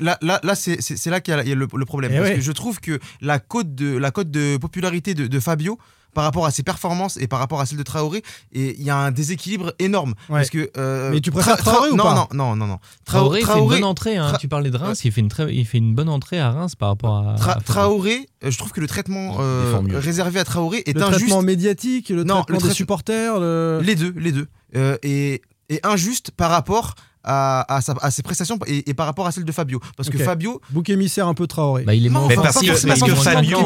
là, 0.00 0.18
là, 0.22 0.40
là 0.42 0.54
c'est 0.54 1.06
là 1.10 1.20
qu'il 1.20 1.34
y 1.34 1.36
a, 1.36 1.42
il 1.42 1.48
y 1.48 1.52
a 1.52 1.54
le, 1.54 1.66
le 1.74 1.84
problème. 1.84 2.12
Eh 2.12 2.16
parce 2.18 2.30
ouais. 2.30 2.36
que 2.36 2.42
je 2.42 2.52
trouve 2.52 2.80
que 2.80 2.98
la 3.20 3.38
cote 3.38 3.74
de, 3.74 3.96
la 3.96 4.10
cote 4.10 4.30
de 4.30 4.56
popularité 4.56 5.14
de, 5.14 5.26
de 5.26 5.40
Fabio 5.40 5.78
par 6.16 6.24
rapport 6.24 6.46
à 6.46 6.50
ses 6.50 6.62
performances 6.62 7.18
et 7.18 7.26
par 7.28 7.38
rapport 7.38 7.60
à 7.60 7.66
celle 7.66 7.76
de 7.76 7.82
Traoré, 7.82 8.22
et 8.54 8.74
il 8.78 8.82
y 8.82 8.88
a 8.88 8.96
un 8.96 9.10
déséquilibre 9.10 9.74
énorme. 9.78 10.14
Ouais. 10.30 10.38
Parce 10.40 10.48
que, 10.48 10.70
euh, 10.78 11.10
Mais 11.12 11.20
tu 11.20 11.30
préfères 11.30 11.56
Tra- 11.56 11.60
Tra- 11.60 11.64
Traoré 11.64 11.90
ou 11.90 11.96
pas 11.98 12.14
non, 12.14 12.26
non, 12.32 12.56
non, 12.56 12.66
non. 12.66 12.78
Traoré, 13.04 13.42
fait 13.42 13.58
une 13.58 13.68
bonne 13.68 13.84
entrée. 13.84 14.16
Hein. 14.16 14.32
Tra- 14.32 14.38
Tu 14.38 14.48
parlais 14.48 14.70
de 14.70 14.78
Reims, 14.78 15.04
il, 15.04 15.12
fait 15.12 15.20
une 15.20 15.28
très, 15.28 15.54
il 15.54 15.66
fait 15.66 15.76
une 15.76 15.94
bonne 15.94 16.08
entrée 16.08 16.40
à 16.40 16.50
Reims 16.50 16.74
par 16.74 16.88
rapport 16.88 17.18
à. 17.18 17.34
Tra- 17.34 17.58
à- 17.58 17.60
Traoré, 17.60 18.26
euh, 18.44 18.50
je 18.50 18.56
trouve 18.56 18.72
que 18.72 18.80
le 18.80 18.86
traitement 18.88 19.36
euh, 19.40 19.78
réservé 19.92 20.40
à 20.40 20.44
Traoré 20.44 20.82
est 20.86 20.94
Le 20.94 21.02
injuste. 21.02 21.18
traitement 21.20 21.42
médiatique, 21.42 22.08
le 22.08 22.24
Non, 22.24 22.36
traitement 22.44 22.60
le 22.62 22.68
des 22.68 22.74
supporters 22.74 23.38
le- 23.38 23.80
Les 23.84 23.94
deux, 23.94 24.14
les 24.16 24.32
deux. 24.32 24.46
Euh, 24.74 24.96
et, 25.02 25.42
et 25.68 25.80
injuste 25.82 26.30
par 26.30 26.50
rapport 26.50 26.94
à, 27.26 27.74
à, 27.76 27.80
sa- 27.82 27.94
à 28.00 28.10
ses 28.10 28.22
prestations 28.22 28.58
et, 28.66 28.88
et 28.88 28.94
par 28.94 29.04
rapport 29.06 29.26
à 29.26 29.32
celle 29.32 29.44
de 29.44 29.52
Fabio. 29.52 29.80
Parce 29.96 30.08
que 30.08 30.16
Fabio. 30.18 30.60
Bouc 30.70 30.88
émissaire 30.88 31.26
un 31.26 31.34
peu 31.34 31.46
Traoré. 31.46 31.82
Bah, 31.84 31.94
il 31.94 32.06
est 32.06 32.08
Non, 32.08 32.20
mort. 32.20 32.28
Mais 32.28 32.36
parce 32.36 32.54
pas 32.54 32.60
que- 32.60 32.66
parce 32.86 33.00
que 33.00 33.14
Fabio- 33.14 33.58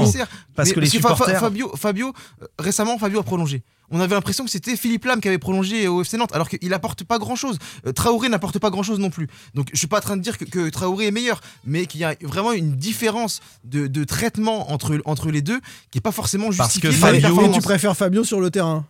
parce 0.57 0.73
que 0.73 0.81
les 0.81 0.89
supporters- 0.89 1.39
Fabio, 1.41 1.71
Fabio 1.77 2.13
euh, 2.43 2.47
récemment, 2.59 2.99
Fabio 2.99 3.21
a 3.21 3.23
prolongé. 3.23 3.63
On 3.93 3.99
avait 4.01 4.15
l'impression 4.15 4.45
que 4.45 4.51
c'était 4.53 4.77
Philippe 4.77 5.05
Lam 5.05 5.21
qui 5.21 5.27
avait 5.27 5.39
prolongé 5.39 5.89
au 5.89 6.03
FC 6.03 6.17
Nantes, 6.17 6.31
alors 6.33 6.49
qu'il 6.49 6.73
apporte 6.73 7.03
pas 7.03 7.19
grand 7.19 7.35
chose. 7.35 7.59
Traoré 7.97 8.29
n'apporte 8.29 8.61
pas 8.61 8.71
grand 8.71 8.85
chose 8.85 9.01
non 9.01 9.11
plus. 9.11 9.27
Donc 9.55 9.69
je 9.73 9.79
suis 9.79 9.89
pas 9.89 9.99
en 9.99 10.01
train 10.01 10.17
de 10.17 10.23
dire 10.23 10.39
que, 10.39 10.45
que 10.45 10.69
Traoré 10.71 11.09
est 11.09 11.11
meilleur, 11.11 11.41
mais 11.65 11.87
qu'il 11.87 12.01
y 12.01 12.05
a 12.05 12.15
vraiment 12.23 12.53
une 12.53 12.77
différence 12.77 13.41
de, 13.65 13.89
de 13.89 14.05
traitement 14.05 14.71
entre, 14.73 15.01
entre 15.07 15.31
les 15.33 15.43
deux 15.43 15.61
qui 15.91 15.99
est 15.99 16.01
pas 16.01 16.13
forcément 16.13 16.51
Parce 16.57 16.75
justifiée 16.75 16.91
que 16.97 17.01
par 17.01 17.11
les 17.13 17.21
Fabio- 17.21 17.53
tu 17.53 17.61
préfères 17.63 17.97
Fabio 17.97 18.23
sur 18.23 18.41
le 18.41 18.51
terrain? 18.53 18.85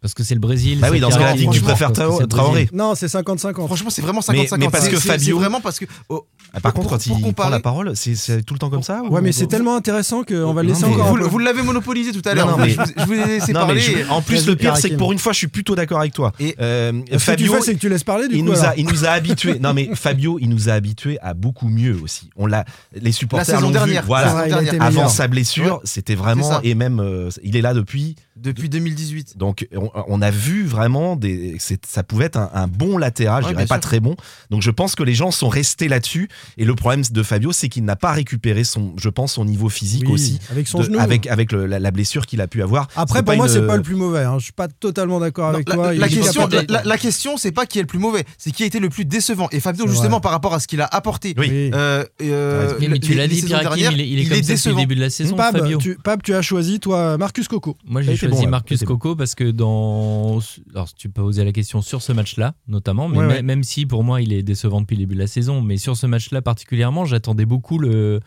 Parce 0.00 0.14
que 0.14 0.22
c'est 0.22 0.34
le 0.34 0.40
Brésil. 0.40 0.78
Bah 0.80 0.88
oui, 0.90 0.98
c'est 0.98 1.00
dans 1.00 1.10
ce 1.10 1.18
cas-là, 1.18 1.34
tu 1.52 1.60
préfères 1.60 1.92
Traoré. 1.92 2.68
Non, 2.72 2.94
c'est 2.94 3.06
50-50. 3.06 3.66
Franchement, 3.66 3.90
c'est 3.90 4.02
vraiment 4.02 4.20
Mais- 4.28 4.44
50-50. 4.46 4.58
mais 4.58 4.68
parce 4.68 4.88
que 4.88 4.96
Fabio- 4.98 5.38
vraiment 5.38 5.60
parce 5.60 5.78
que. 5.80 5.86
oh, 6.08 6.24
Ah, 6.54 6.60
par 6.60 6.72
pour- 6.72 6.84
contre, 6.84 6.96
quand 6.96 7.08
pour 7.08 7.18
il 7.18 7.20
prend 7.20 7.28
comparer- 7.30 7.50
la 7.50 7.60
parole, 7.60 7.92
c'est- 7.94 8.42
tout 8.42 8.54
le 8.54 8.58
temps 8.58 8.70
comme 8.70 8.82
ça 8.82 9.02
ou- 9.02 9.12
Ouais, 9.12 9.20
mais 9.20 9.32
c'est 9.32 9.48
tellement 9.48 9.76
intéressant 9.76 10.22
qu'on 10.22 10.52
va 10.54 10.62
le 10.62 10.68
laisser 10.68 10.84
encore. 10.84 11.14
Vous, 11.28 11.38
l'avez 11.38 11.62
monopolisé 11.62 12.12
tout 12.12 12.26
à 12.26 12.34
l'heure. 12.34 12.46
non, 12.48 12.56
mais- 12.56 12.70
je, 12.70 12.76
vous- 12.80 12.84
je 12.96 13.04
vous 13.04 13.12
ai 13.12 13.26
laissé 13.26 13.52
Non, 13.52 13.60
parler. 13.66 13.80
je- 13.80 14.08
en 14.10 14.22
plus, 14.22 14.46
le 14.46 14.56
pire, 14.56 14.76
c'est 14.76 14.90
que 14.90 14.94
pour 14.94 15.12
une 15.12 15.18
fois, 15.18 15.32
je 15.32 15.38
suis 15.38 15.48
plutôt 15.48 15.74
d'accord 15.74 15.98
avec 16.00 16.12
toi. 16.14 16.32
Et- 16.40 16.54
Euh, 16.60 16.92
Ce 16.92 17.04
que 17.04 17.10
tu 17.10 17.18
Fabio, 17.18 17.54
fais, 17.54 17.60
c'est 17.62 17.74
que 17.74 17.80
tu 17.80 17.88
laisses 17.88 18.04
parler 18.04 18.28
du 18.28 18.36
il 18.36 18.44
coup. 18.44 18.50
nous, 18.50 18.64
a, 18.64 18.74
il 18.76 18.86
nous 18.86 19.04
a 19.04 19.08
habitués. 19.10 19.58
Non, 19.58 19.74
mais 19.74 19.90
Fabio, 19.94 20.38
il 20.40 20.48
nous 20.48 20.68
a 20.68 20.72
habitués 20.72 21.18
à 21.22 21.34
beaucoup 21.34 21.68
mieux 21.68 21.96
aussi. 22.02 22.30
On 22.36 22.46
l'a, 22.46 22.64
les 22.94 23.12
supporters 23.12 23.46
saison 23.46 23.60
l'ont 23.60 23.66
vu. 23.68 23.72
dernière. 23.74 24.04
Voilà. 24.06 24.46
Avant 24.80 25.08
sa 25.08 25.26
blessure, 25.28 25.80
c'était 25.84 26.14
vraiment 26.14 26.60
et 26.62 26.74
même 26.74 27.00
euh, 27.00 27.30
il 27.42 27.56
est 27.56 27.62
là 27.62 27.74
depuis. 27.74 28.14
Depuis 28.42 28.68
2018. 28.68 29.36
Donc 29.36 29.66
on, 29.74 29.90
on 30.06 30.22
a 30.22 30.30
vu 30.30 30.64
vraiment 30.64 31.16
des, 31.16 31.56
ça 31.86 32.02
pouvait 32.02 32.26
être 32.26 32.36
un, 32.38 32.50
un 32.54 32.66
bon 32.68 32.98
latéral, 32.98 33.42
je 33.44 33.48
dirais 33.50 33.66
pas 33.66 33.76
sûr. 33.76 33.80
très 33.80 34.00
bon. 34.00 34.16
Donc 34.50 34.62
je 34.62 34.70
pense 34.70 34.94
que 34.94 35.02
les 35.02 35.14
gens 35.14 35.30
sont 35.30 35.48
restés 35.48 35.88
là-dessus. 35.88 36.28
Et 36.56 36.64
le 36.64 36.74
problème 36.74 37.02
de 37.10 37.22
Fabio, 37.22 37.52
c'est 37.52 37.68
qu'il 37.68 37.84
n'a 37.84 37.96
pas 37.96 38.12
récupéré 38.12 38.64
son, 38.64 38.94
je 38.96 39.08
pense, 39.08 39.32
son 39.34 39.44
niveau 39.44 39.68
physique 39.68 40.04
Oui, 40.06 40.12
aussi. 40.12 40.38
Avec 40.50 40.68
son 40.68 40.78
de- 40.78 40.84
genou. 40.84 40.98
avec 41.00 41.26
avec 41.26 41.52
le- 41.52 41.66
la, 41.66 41.78
la 41.78 41.90
blessure 41.90 42.26
qu'il 42.26 42.40
a 42.40 42.46
pu 42.48 42.62
avoir. 42.62 42.88
Après, 42.96 43.22
pour 43.22 43.34
moi, 43.36 43.46
une- 43.46 43.52
c'est 43.52 43.66
pas 43.66 43.76
le 43.76 43.82
plus 43.82 43.96
mauvais. 43.96 44.22
hein. 44.22 44.36
Je 44.38 44.44
suis 44.44 44.52
pas 44.52 44.68
totalement 44.68 45.20
d'accord 45.20 45.48
avec 45.48 45.68
la, 45.68 45.74
toi. 45.74 45.94
La 45.94 46.06
est 46.06 46.10
question, 46.10 46.48
la, 46.84 46.98
question, 46.98 47.36
c'est 47.36 47.52
pas 47.52 47.66
qui 47.66 47.78
est 47.78 47.82
le 47.82 47.86
plus 47.86 47.98
mauvais, 47.98 48.24
c'est 48.38 48.50
qui 48.52 48.62
a 48.62 48.66
été 48.66 48.78
le 48.80 48.88
plus 48.88 49.04
décevant. 49.04 49.48
Et 49.52 49.60
Fabio, 49.60 49.86
justement, 49.88 50.10
vrai. 50.16 50.20
par 50.20 50.32
rapport 50.32 50.54
à 50.54 50.60
ce 50.60 50.66
qu'il 50.68 50.80
a 50.80 50.86
apporté, 50.86 51.34
Oui. 51.38 51.70
Euh, 51.74 52.04
euh, 52.22 52.74
Mais, 52.80 52.88
mais 52.88 52.98
tu 52.98 53.14
l'as 53.14 53.26
dit, 53.28 53.42
Pierre 53.42 53.92
il 53.92 54.00
est, 54.00 54.08
il 54.08 54.18
est 54.20 54.24
comme 54.24 54.30
ça 54.34 54.36
depuis 54.36 54.40
le 54.42 54.46
décevant. 54.54 54.78
début 54.78 54.94
de 54.96 55.00
la 55.00 55.10
saison, 55.10 55.36
Fabio. 55.36 55.78
tu, 55.78 55.96
Pab, 55.96 56.22
tu 56.22 56.34
as 56.34 56.42
choisi, 56.42 56.78
toi, 56.80 57.16
Marcus 57.18 57.48
Coco. 57.48 57.76
Moi, 57.86 58.02
j'ai 58.02 58.16
choisi 58.30 58.44
bon. 58.44 58.50
Marcus. 58.50 58.84
Coco 58.84 59.16
parce 59.16 59.34
que 59.34 59.50
dans. 59.50 60.38
Alors, 60.74 60.92
tu 60.94 61.08
peux 61.08 61.22
poser 61.22 61.44
la 61.44 61.52
question 61.52 61.82
sur 61.82 62.02
ce 62.02 62.12
match-là, 62.12 62.54
notamment, 62.66 63.08
mais 63.08 63.18
Ouais, 63.18 63.24
mê- 63.26 63.32
ouais. 63.34 63.42
même 63.42 63.62
si 63.64 63.86
pour 63.86 64.04
moi 64.04 64.20
il 64.22 64.32
est 64.32 64.42
décevant 64.42 64.80
depuis 64.80 64.96
le 64.96 65.00
début 65.02 65.14
de 65.14 65.20
la 65.20 65.26
saison, 65.26 65.60
mais 65.62 65.76
sur 65.76 65.96
ce 65.96 66.06
match-là 66.06 66.42
particulièrement, 66.42 67.04
j'attendais 67.04 67.46
beaucoup 67.46 67.78
le. 67.78 68.20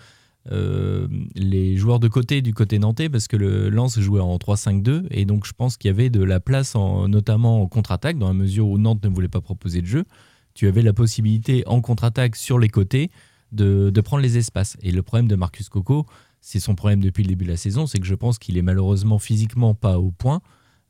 euh, 0.51 1.07
les 1.35 1.77
joueurs 1.77 1.99
de 1.99 2.07
côté 2.07 2.41
du 2.41 2.51
côté 2.53 2.79
nantais 2.79 3.09
parce 3.09 3.27
que 3.27 3.37
le 3.37 3.69
Lens 3.69 3.99
jouait 3.99 4.21
en 4.21 4.35
3-5-2 4.37 5.05
et 5.11 5.25
donc 5.25 5.45
je 5.45 5.51
pense 5.53 5.77
qu'il 5.77 5.89
y 5.89 5.91
avait 5.93 6.09
de 6.09 6.23
la 6.23 6.39
place 6.39 6.75
en, 6.75 7.07
notamment 7.07 7.61
en 7.61 7.67
contre-attaque 7.67 8.17
dans 8.17 8.27
la 8.27 8.33
mesure 8.33 8.67
où 8.67 8.79
Nantes 8.79 9.03
ne 9.03 9.09
voulait 9.09 9.27
pas 9.27 9.41
proposer 9.41 9.81
de 9.83 9.85
jeu 9.85 10.03
tu 10.55 10.67
avais 10.67 10.81
la 10.81 10.93
possibilité 10.93 11.63
en 11.67 11.79
contre-attaque 11.79 12.35
sur 12.35 12.57
les 12.57 12.69
côtés 12.69 13.11
de, 13.51 13.91
de 13.91 14.01
prendre 14.01 14.23
les 14.23 14.39
espaces 14.39 14.77
et 14.81 14.91
le 14.91 15.03
problème 15.03 15.27
de 15.27 15.35
Marcus 15.35 15.69
Coco 15.69 16.07
c'est 16.41 16.59
son 16.59 16.75
problème 16.75 16.99
depuis 17.01 17.23
le 17.23 17.29
début 17.29 17.45
de 17.45 17.51
la 17.51 17.57
saison 17.57 17.85
c'est 17.87 17.99
que 17.99 18.05
je 18.07 18.15
pense 18.15 18.37
qu'il 18.39 18.57
est 18.57 18.61
malheureusement 18.63 19.19
physiquement 19.19 19.73
pas 19.75 19.97
au 19.99 20.11
point 20.11 20.41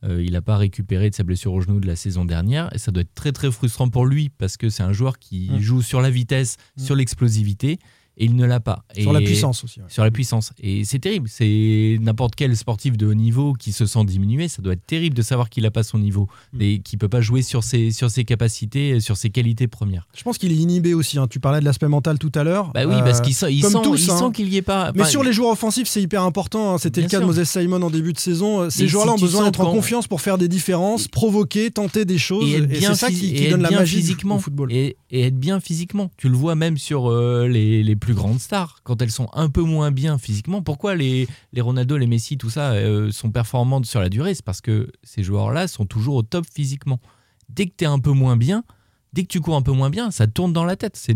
Euh, 0.04 0.24
il 0.26 0.32
n'a 0.32 0.42
pas 0.42 0.58
récupéré 0.58 1.12
de 1.12 1.16
sa 1.16 1.24
blessure 1.24 1.54
au 1.54 1.62
genou 1.62 1.80
de 1.80 1.86
la 1.86 1.96
saison 1.96 2.26
dernière 2.26 2.74
et 2.74 2.80
ça 2.80 2.92
doit 2.92 3.02
être 3.04 3.14
très 3.14 3.32
très 3.32 3.52
frustrant 3.52 3.88
pour 3.88 4.08
lui 4.08 4.30
parce 4.30 4.58
que 4.58 4.68
c'est 4.70 4.82
un 4.82 4.94
joueur 4.94 5.20
qui 5.20 5.52
Mm. 5.52 5.60
joue 5.60 5.82
sur 5.84 6.02
la 6.02 6.10
vitesse, 6.10 6.58
Mm. 6.78 6.82
sur 6.82 6.96
l'explosivité 6.96 7.78
et 8.18 8.26
il 8.26 8.36
ne 8.36 8.46
l'a 8.46 8.60
pas. 8.60 8.84
Sur 8.98 9.14
la 9.14 9.22
puissance 9.22 9.64
aussi. 9.64 9.80
ouais. 9.80 9.86
Sur 9.90 10.04
la 10.04 10.12
puissance. 10.12 10.52
Et 10.62 10.84
c'est 10.86 11.00
terrible. 11.00 11.28
C'est 11.30 11.98
n'importe 12.02 12.36
quel 12.36 12.56
sportif 12.56 12.98
de 12.98 13.08
haut 13.08 13.14
niveau 13.14 13.54
qui 13.54 13.72
se 13.72 13.86
sent 13.86 14.04
diminué. 14.06 14.48
Ça 14.48 14.62
doit 14.62 14.74
être 14.74 14.86
terrible 14.86 15.16
de 15.16 15.22
savoir 15.22 15.50
qu'il 15.50 15.64
n'a 15.64 15.72
pas 15.72 15.84
son 15.84 15.98
niveau 15.98 16.28
Mm. 16.54 16.62
et 16.62 16.80
qu'il 16.80 17.00
peut 17.00 17.08
pas 17.10 17.22
jouer 17.22 17.42
sur 17.42 17.64
ses, 17.64 17.92
sur 17.92 18.10
ses 18.12 18.26
capacités, 18.26 19.00
sur 19.00 19.18
ses 19.18 19.30
qualités 19.30 19.68
premières. 19.68 20.08
Je 20.16 20.24
pense 20.24 20.38
qu'il 20.38 20.52
est 20.52 20.56
inhibé 20.56 20.94
aussi. 20.94 21.18
hein. 21.18 21.28
Tu 21.30 21.40
parlais 21.40 21.60
de 21.60 21.66
l'aspect 21.66 21.88
mental 21.88 22.20
tout 22.20 22.32
à 22.36 22.44
l'heure. 22.44 22.72
Bah 22.74 22.82
oui, 22.86 22.94
Euh, 22.96 23.00
parce 23.02 23.22
qu'il 23.22 23.34
sent, 23.34 23.52
il 23.52 23.64
sent, 23.64 23.78
hein. 24.12 24.32
qu'il 24.32 24.50
y 24.50 24.58
est 24.58 24.62
pas. 24.62 24.92
Mais 24.94 25.02
enfin, 25.02 25.10
sur 25.10 25.24
les 25.24 25.34
joueurs 25.34 25.52
offensifs, 25.52 25.88
c'est 25.88 26.02
hyper 26.02 26.24
important. 26.24 26.74
hein. 26.74 26.78
C'était 26.78 27.02
le 27.02 27.08
cas 27.08 27.20
de. 27.20 27.26
Moses 27.26 27.44
Simon 27.44 27.82
en 27.82 27.90
début 27.90 28.14
de 28.14 28.20
saison. 28.20 28.70
Ces 28.70 28.84
Mais 28.84 28.90
joueurs-là 28.90 29.14
si 29.18 29.24
ont 29.24 29.26
besoin 29.26 29.44
d'être 29.46 29.62
en 29.62 29.72
confiance 29.72 30.08
pour 30.08 30.22
faire 30.22 30.38
des 30.38 30.48
différences, 30.48 31.08
provoquer, 31.08 31.72
tenter 31.72 32.06
des 32.06 32.18
choses. 32.18 32.50
et 32.50 32.56
être 32.58 32.64
Et 32.64 32.80
bien, 32.80 32.94
c'est 32.94 33.06
ça 33.06 33.10
qui, 33.12 33.50
donne 33.50 33.62
la 33.62 33.72
magie 33.72 33.98
physiquement 33.98 34.36
au 34.36 34.40
football. 34.40 34.72
Et, 34.72 34.98
et 35.12 35.22
être 35.24 35.40
bien 35.40 35.60
physiquement. 35.60 36.12
Tu 36.18 36.30
le 36.30 36.36
vois 36.36 36.56
même 36.56 36.78
sur 36.78 37.10
euh, 37.10 37.48
les, 37.48 37.84
les 37.84 37.96
plus 38.02 38.14
grandes 38.14 38.40
stars. 38.40 38.82
Quand 38.84 39.02
elles 39.02 39.12
sont 39.12 39.30
un 39.32 39.48
peu 39.50 39.62
moins 39.62 39.92
bien 39.92 40.18
physiquement, 40.18 40.62
pourquoi 40.62 40.96
les, 40.96 41.30
les 41.54 41.62
Ronaldo, 41.62 41.96
les 41.96 42.08
Messi, 42.08 42.38
tout 42.38 42.50
ça 42.50 42.74
euh, 42.74 43.12
sont 43.12 43.32
performantes 43.32 43.86
sur 43.86 44.02
la 44.02 44.10
durée? 44.10 44.34
C'est 44.34 44.44
parce 44.44 44.60
que 44.60 44.92
ces 45.04 45.24
joueurs-là 45.24 45.70
sont 45.70 45.86
toujours 45.86 46.16
au 46.16 46.24
top 46.24 46.46
physiquement. 46.52 47.00
Dès 47.48 47.68
que 47.68 47.74
tu 47.78 47.86
es 47.86 47.88
un 47.88 48.00
peu 48.00 48.12
moins 48.12 48.36
bien, 48.36 48.66
dès 49.14 49.24
que 49.24 49.28
tu 49.28 49.42
cours 49.42 49.56
un 49.56 49.62
peu 49.62 49.72
moins 49.72 49.90
bien, 49.90 50.10
ça 50.12 50.28
tourne 50.28 50.54
dans 50.54 50.64
la 50.64 50.76
tête. 50.76 50.96
C'est 50.98 51.14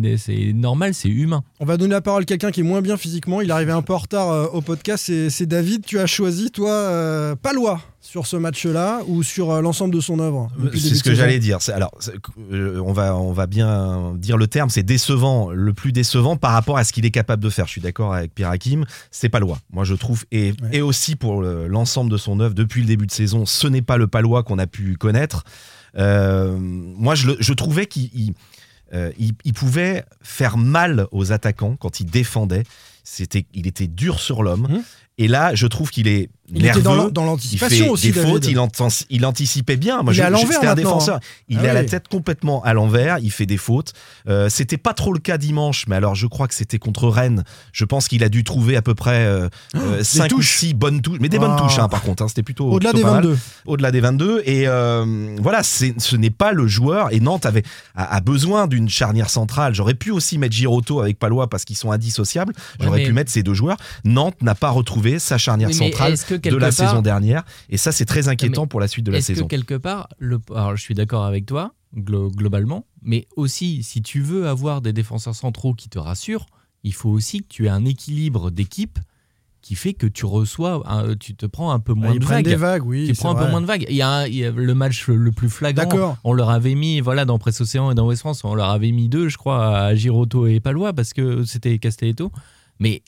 normal, 0.53 0.93
c'est 0.93 1.10
humain. 1.10 1.43
On 1.60 1.65
va 1.65 1.77
donner 1.77 1.93
la 1.93 2.01
parole 2.01 2.23
à 2.23 2.25
quelqu'un 2.25 2.51
qui 2.51 2.60
est 2.60 2.63
moins 2.63 2.81
bien 2.81 2.97
physiquement. 2.97 3.41
Il 3.41 3.49
est 3.49 3.53
arrivé 3.53 3.71
un 3.71 3.81
peu 3.81 3.93
en 3.93 3.97
retard 3.97 4.29
euh, 4.29 4.45
au 4.47 4.62
podcast. 4.62 5.05
C'est- 5.29 5.45
David. 5.45 5.86
Tu 5.86 5.99
as 5.99 6.05
choisi, 6.08 6.51
toi, 6.51 6.71
euh, 6.71 7.36
Palois 7.36 7.79
sur 8.01 8.27
ce 8.27 8.36
match-là 8.38 9.01
ou 9.08 9.23
sur 9.23 9.51
euh, 9.51 9.62
l'ensemble 9.62 9.93
de 9.93 9.99
son 9.99 10.19
œuvre 10.19 10.47
C'est 10.73 10.95
ce 10.95 11.03
que 11.03 11.13
j'allais 11.15 11.39
dire. 11.39 11.62
C'est- 11.62 11.71
Alors, 11.71 11.91
euh, 12.51 12.79
on 12.86 12.91
va, 12.93 13.15
on 13.15 13.31
va 13.31 13.47
bien 13.47 14.13
dire 14.17 14.38
le 14.38 14.47
terme. 14.47 14.69
C'est 14.69 14.84
décevant, 14.84 15.49
le 15.51 15.73
plus 15.73 15.91
décevant 15.91 16.36
par 16.36 16.51
rapport 16.51 16.77
à 16.77 16.84
ce 16.84 16.91
qu'il 16.93 17.05
est 17.05 17.12
capable 17.12 17.41
de 17.43 17.49
faire. 17.49 17.65
Je 17.67 17.71
suis 17.71 17.81
d'accord 17.81 18.13
avec 18.13 18.34
Pierre 18.34 18.49
Hakim. 18.49 18.86
C'est 19.12 19.29
Palois. 19.29 19.60
Moi, 19.71 19.84
je 19.86 19.93
trouve, 19.95 20.25
et, 20.31 20.51
Ouais. 20.62 20.69
et 20.73 20.81
aussi 20.81 21.15
pour 21.15 21.41
le- 21.41 21.67
l'ensemble 21.67 22.12
de 22.12 22.17
son 22.17 22.39
œuvre 22.39 22.53
depuis 22.55 22.81
le 22.81 22.88
début 22.88 23.05
de 23.05 23.12
saison, 23.12 23.45
ce 23.45 23.67
n'est 23.67 23.81
pas 23.81 23.97
le 23.97 24.08
Palois 24.08 24.43
qu'on 24.43 24.60
a 24.60 24.67
pu 24.67 24.97
connaître. 24.97 25.43
Euh, 25.97 26.55
moi, 26.60 27.15
je, 27.15 27.27
le- 27.27 27.38
je 27.39 27.53
trouvais 27.53 27.86
qu'il 27.86 28.10
il, 28.13 28.34
euh, 28.93 29.12
il- 29.17 29.53
pouvait 29.53 30.03
faire 30.21 30.58
mal 30.58 31.08
aux 31.12 31.31
attaquants 31.31 31.75
quand 31.75 31.99
il 31.99 32.05
défendait. 32.05 32.63
C'était, 33.03 33.45
il 33.53 33.67
était 33.67 33.88
dur 33.88 34.19
sur 34.19 34.43
l'homme. 34.43 34.67
Mhm. 34.69 34.84
Et 35.17 35.27
là, 35.27 35.55
je 35.55 35.67
trouve 35.67 35.91
qu'il 35.91 36.08
est 36.08 36.29
Il 36.53 36.62
nerveux. 36.62 36.79
était 36.81 37.12
dans 37.12 37.25
l'anticipation 37.25 37.86
fait 37.86 37.89
aussi, 37.89 38.12
des 38.12 38.21
fautes, 38.21 38.45
il, 38.45 38.60
il 39.10 39.25
anticipait 39.25 39.77
bien. 39.77 40.03
Moi, 40.03 40.13
Il 40.13 40.17
je, 40.17 40.21
est 40.21 40.25
à 40.25 40.29
l'envers 40.29 40.47
c'était 40.47 40.67
un 40.67 40.75
maintenant, 40.75 40.75
défenseur. 40.91 41.19
Il 41.49 41.58
Ah 41.60 41.65
est 41.65 41.69
à 41.69 41.73
la 41.73 41.84
tête 41.86 42.08
complètement 42.08 42.62
à 42.63 42.73
l'envers. 42.73 43.17
Il 43.19 43.31
fait 43.31 43.47
des 43.47 43.58
fautes. 43.58 43.93
Euh, 44.29 44.47
c'était 44.49 44.77
pas 44.77 44.93
trop 44.93 45.12
le 45.12 45.19
cas 45.19 45.38
dimanche, 45.39 45.86
mais 45.88 45.95
alors 45.95 46.13
je 46.13 46.27
crois 46.27 46.47
que 46.47 46.53
c'était 46.53 46.77
contre 46.77 47.08
Rennes. 47.10 47.43
Je 47.73 47.84
pense 47.84 48.08
qu'il 48.08 48.23
a 48.23 48.29
dû 48.29 48.43
trouver 48.43 48.75
à 48.77 48.84
peu 48.84 48.93
près 48.93 49.25
euh, 49.25 49.49
euh, 49.75 50.03
cinq 50.03 50.25
ou 50.34 50.36
touches. 50.36 50.58
six 50.58 50.73
bonnes 50.75 51.01
touches, 51.01 51.17
mais 51.19 51.29
des 51.29 51.39
bonnes 51.39 51.55
Ah. 51.58 51.62
touches 51.62 51.79
hein, 51.79 51.89
par 51.89 52.03
contre. 52.03 52.21
hein, 52.23 52.27
c'était 52.27 52.43
plutôt 52.43 52.69
Au-delà 52.71 52.93
des 52.93 53.01
pas 53.01 53.13
mal. 53.13 53.23
22. 53.25 53.38
Au-delà 53.65 53.91
des 53.91 53.99
22. 54.01 54.43
Et 54.45 54.67
euh, 54.67 55.36
voilà, 55.41 55.63
c'est- 55.63 55.99
ce 55.99 56.15
n'est 56.15 56.29
pas 56.29 56.51
le 56.51 56.67
joueur. 56.67 57.12
Et 57.12 57.19
Nantes 57.21 57.47
avait 57.47 57.63
a, 57.95 58.15
a 58.15 58.19
besoin 58.21 58.67
d'une 58.67 58.88
charnière 58.88 59.31
centrale. 59.31 59.73
J'aurais 59.73 59.95
pu 59.95 60.12
aussi 60.12 60.38
mettre 60.38 60.53
Giroto 60.55 60.99
avec 61.01 61.17
Palois 61.17 61.49
parce 61.49 61.65
qu'ils 61.65 61.75
sont 61.77 61.91
indissociables. 61.91 62.53
J'aurais 62.79 62.99
mais- 62.99 63.05
pu 63.05 63.13
mettre 63.13 63.31
ces 63.31 63.41
deux 63.41 63.53
joueurs. 63.55 63.77
Nantes 64.03 64.41
n'a 64.43 64.53
pas 64.53 64.69
retrouvé 64.69 65.17
sa 65.17 65.38
charnière 65.39 65.69
Oui, 65.69 65.73
centrale 65.73 66.15
que 66.38 66.50
de 66.50 66.56
la 66.58 66.67
part- 66.67 66.74
saison 66.89 67.02
dernière. 67.02 67.43
Et 67.69 67.78
ça, 67.78 67.91
c'est 67.91 68.06
très 68.06 68.28
inquiétant 68.28 68.67
pour 68.67 68.80
la 68.80 68.88
suite 68.88 69.06
de 69.06 69.12
la 69.12 69.21
saison. 69.21 69.43
que 69.43 69.48
quelque 69.50 69.76
part, 69.76 70.10
le, 70.19 70.39
alors 70.54 70.76
je 70.76 70.82
suis 70.82 70.93
d'accord 70.95 71.26
avec 71.26 71.45
toi, 71.45 71.74
glo- 71.95 72.32
globalement, 72.34 72.86
mais 73.02 73.28
aussi, 73.36 73.84
si 73.84 74.02
tu 74.02 74.21
veux 74.21 74.48
avoir 74.48 74.82
des 74.82 74.93
défenseurs 74.93 75.36
centraux 75.36 75.74
qui 75.74 75.89
te 75.89 76.00
rassurent, 76.00 76.45
il 76.84 76.93
faut 76.93 77.10
aussi 77.10 77.41
que 77.41 77.48
tu 77.50 77.65
aies 77.65 77.69
un 77.69 77.86
équilibre 77.86 78.52
d'équipe 78.52 79.00
qui 79.62 79.74
fait 79.74 79.93
que 79.95 80.06
tu 80.06 80.26
reçois, 80.28 80.84
un- 80.86 81.15
tu 81.15 81.34
te 81.34 81.48
prends 81.48 81.71
un 81.71 81.80
peu 81.80 81.93
moins 81.93 82.13
Ils 82.13 82.19
de 82.19 82.24
prennent 82.26 82.36
vagues. 82.38 82.45
des 82.45 82.56
vagues, 82.56 82.86
oui. 82.86 83.08
tu 83.08 83.15
prends 83.15 83.36
un 83.36 83.43
peu 83.43 83.50
moins 83.50 83.62
de 83.62 83.65
vagues. 83.65 83.88
Il 83.89 83.95
y 83.95 84.04
a, 84.04 84.10
un- 84.10 84.28
il 84.28 84.36
y 84.36 84.45
a 84.45 84.52
le 84.52 84.76
match 84.76 85.08
le 85.08 85.32
plus 85.32 85.50
flagrant. 85.50 86.17
On 86.24 86.34
leur 86.34 86.52
avait 86.52 86.76
mis, 86.76 87.00
voilà, 87.00 87.26
dans 87.26 87.39
Presse 87.39 87.62
Océan 87.62 87.89
et 87.89 87.95
dans 87.95 88.06
West 88.06 88.19
France, 88.19 88.43
on 88.43 88.54
leur 88.54 88.69
avait 88.69 88.91
mis 88.91 89.10
deux, 89.10 89.28
je 89.28 89.38
crois, 89.39 89.76
à 89.76 89.95
Giroto 89.95 90.45
et 90.45 90.60
Palois 90.60 90.93
parce 90.93 91.13
que 91.13 91.43
c'était 91.45 91.80
Castelletto. 91.80 92.32
Mais 92.80 93.02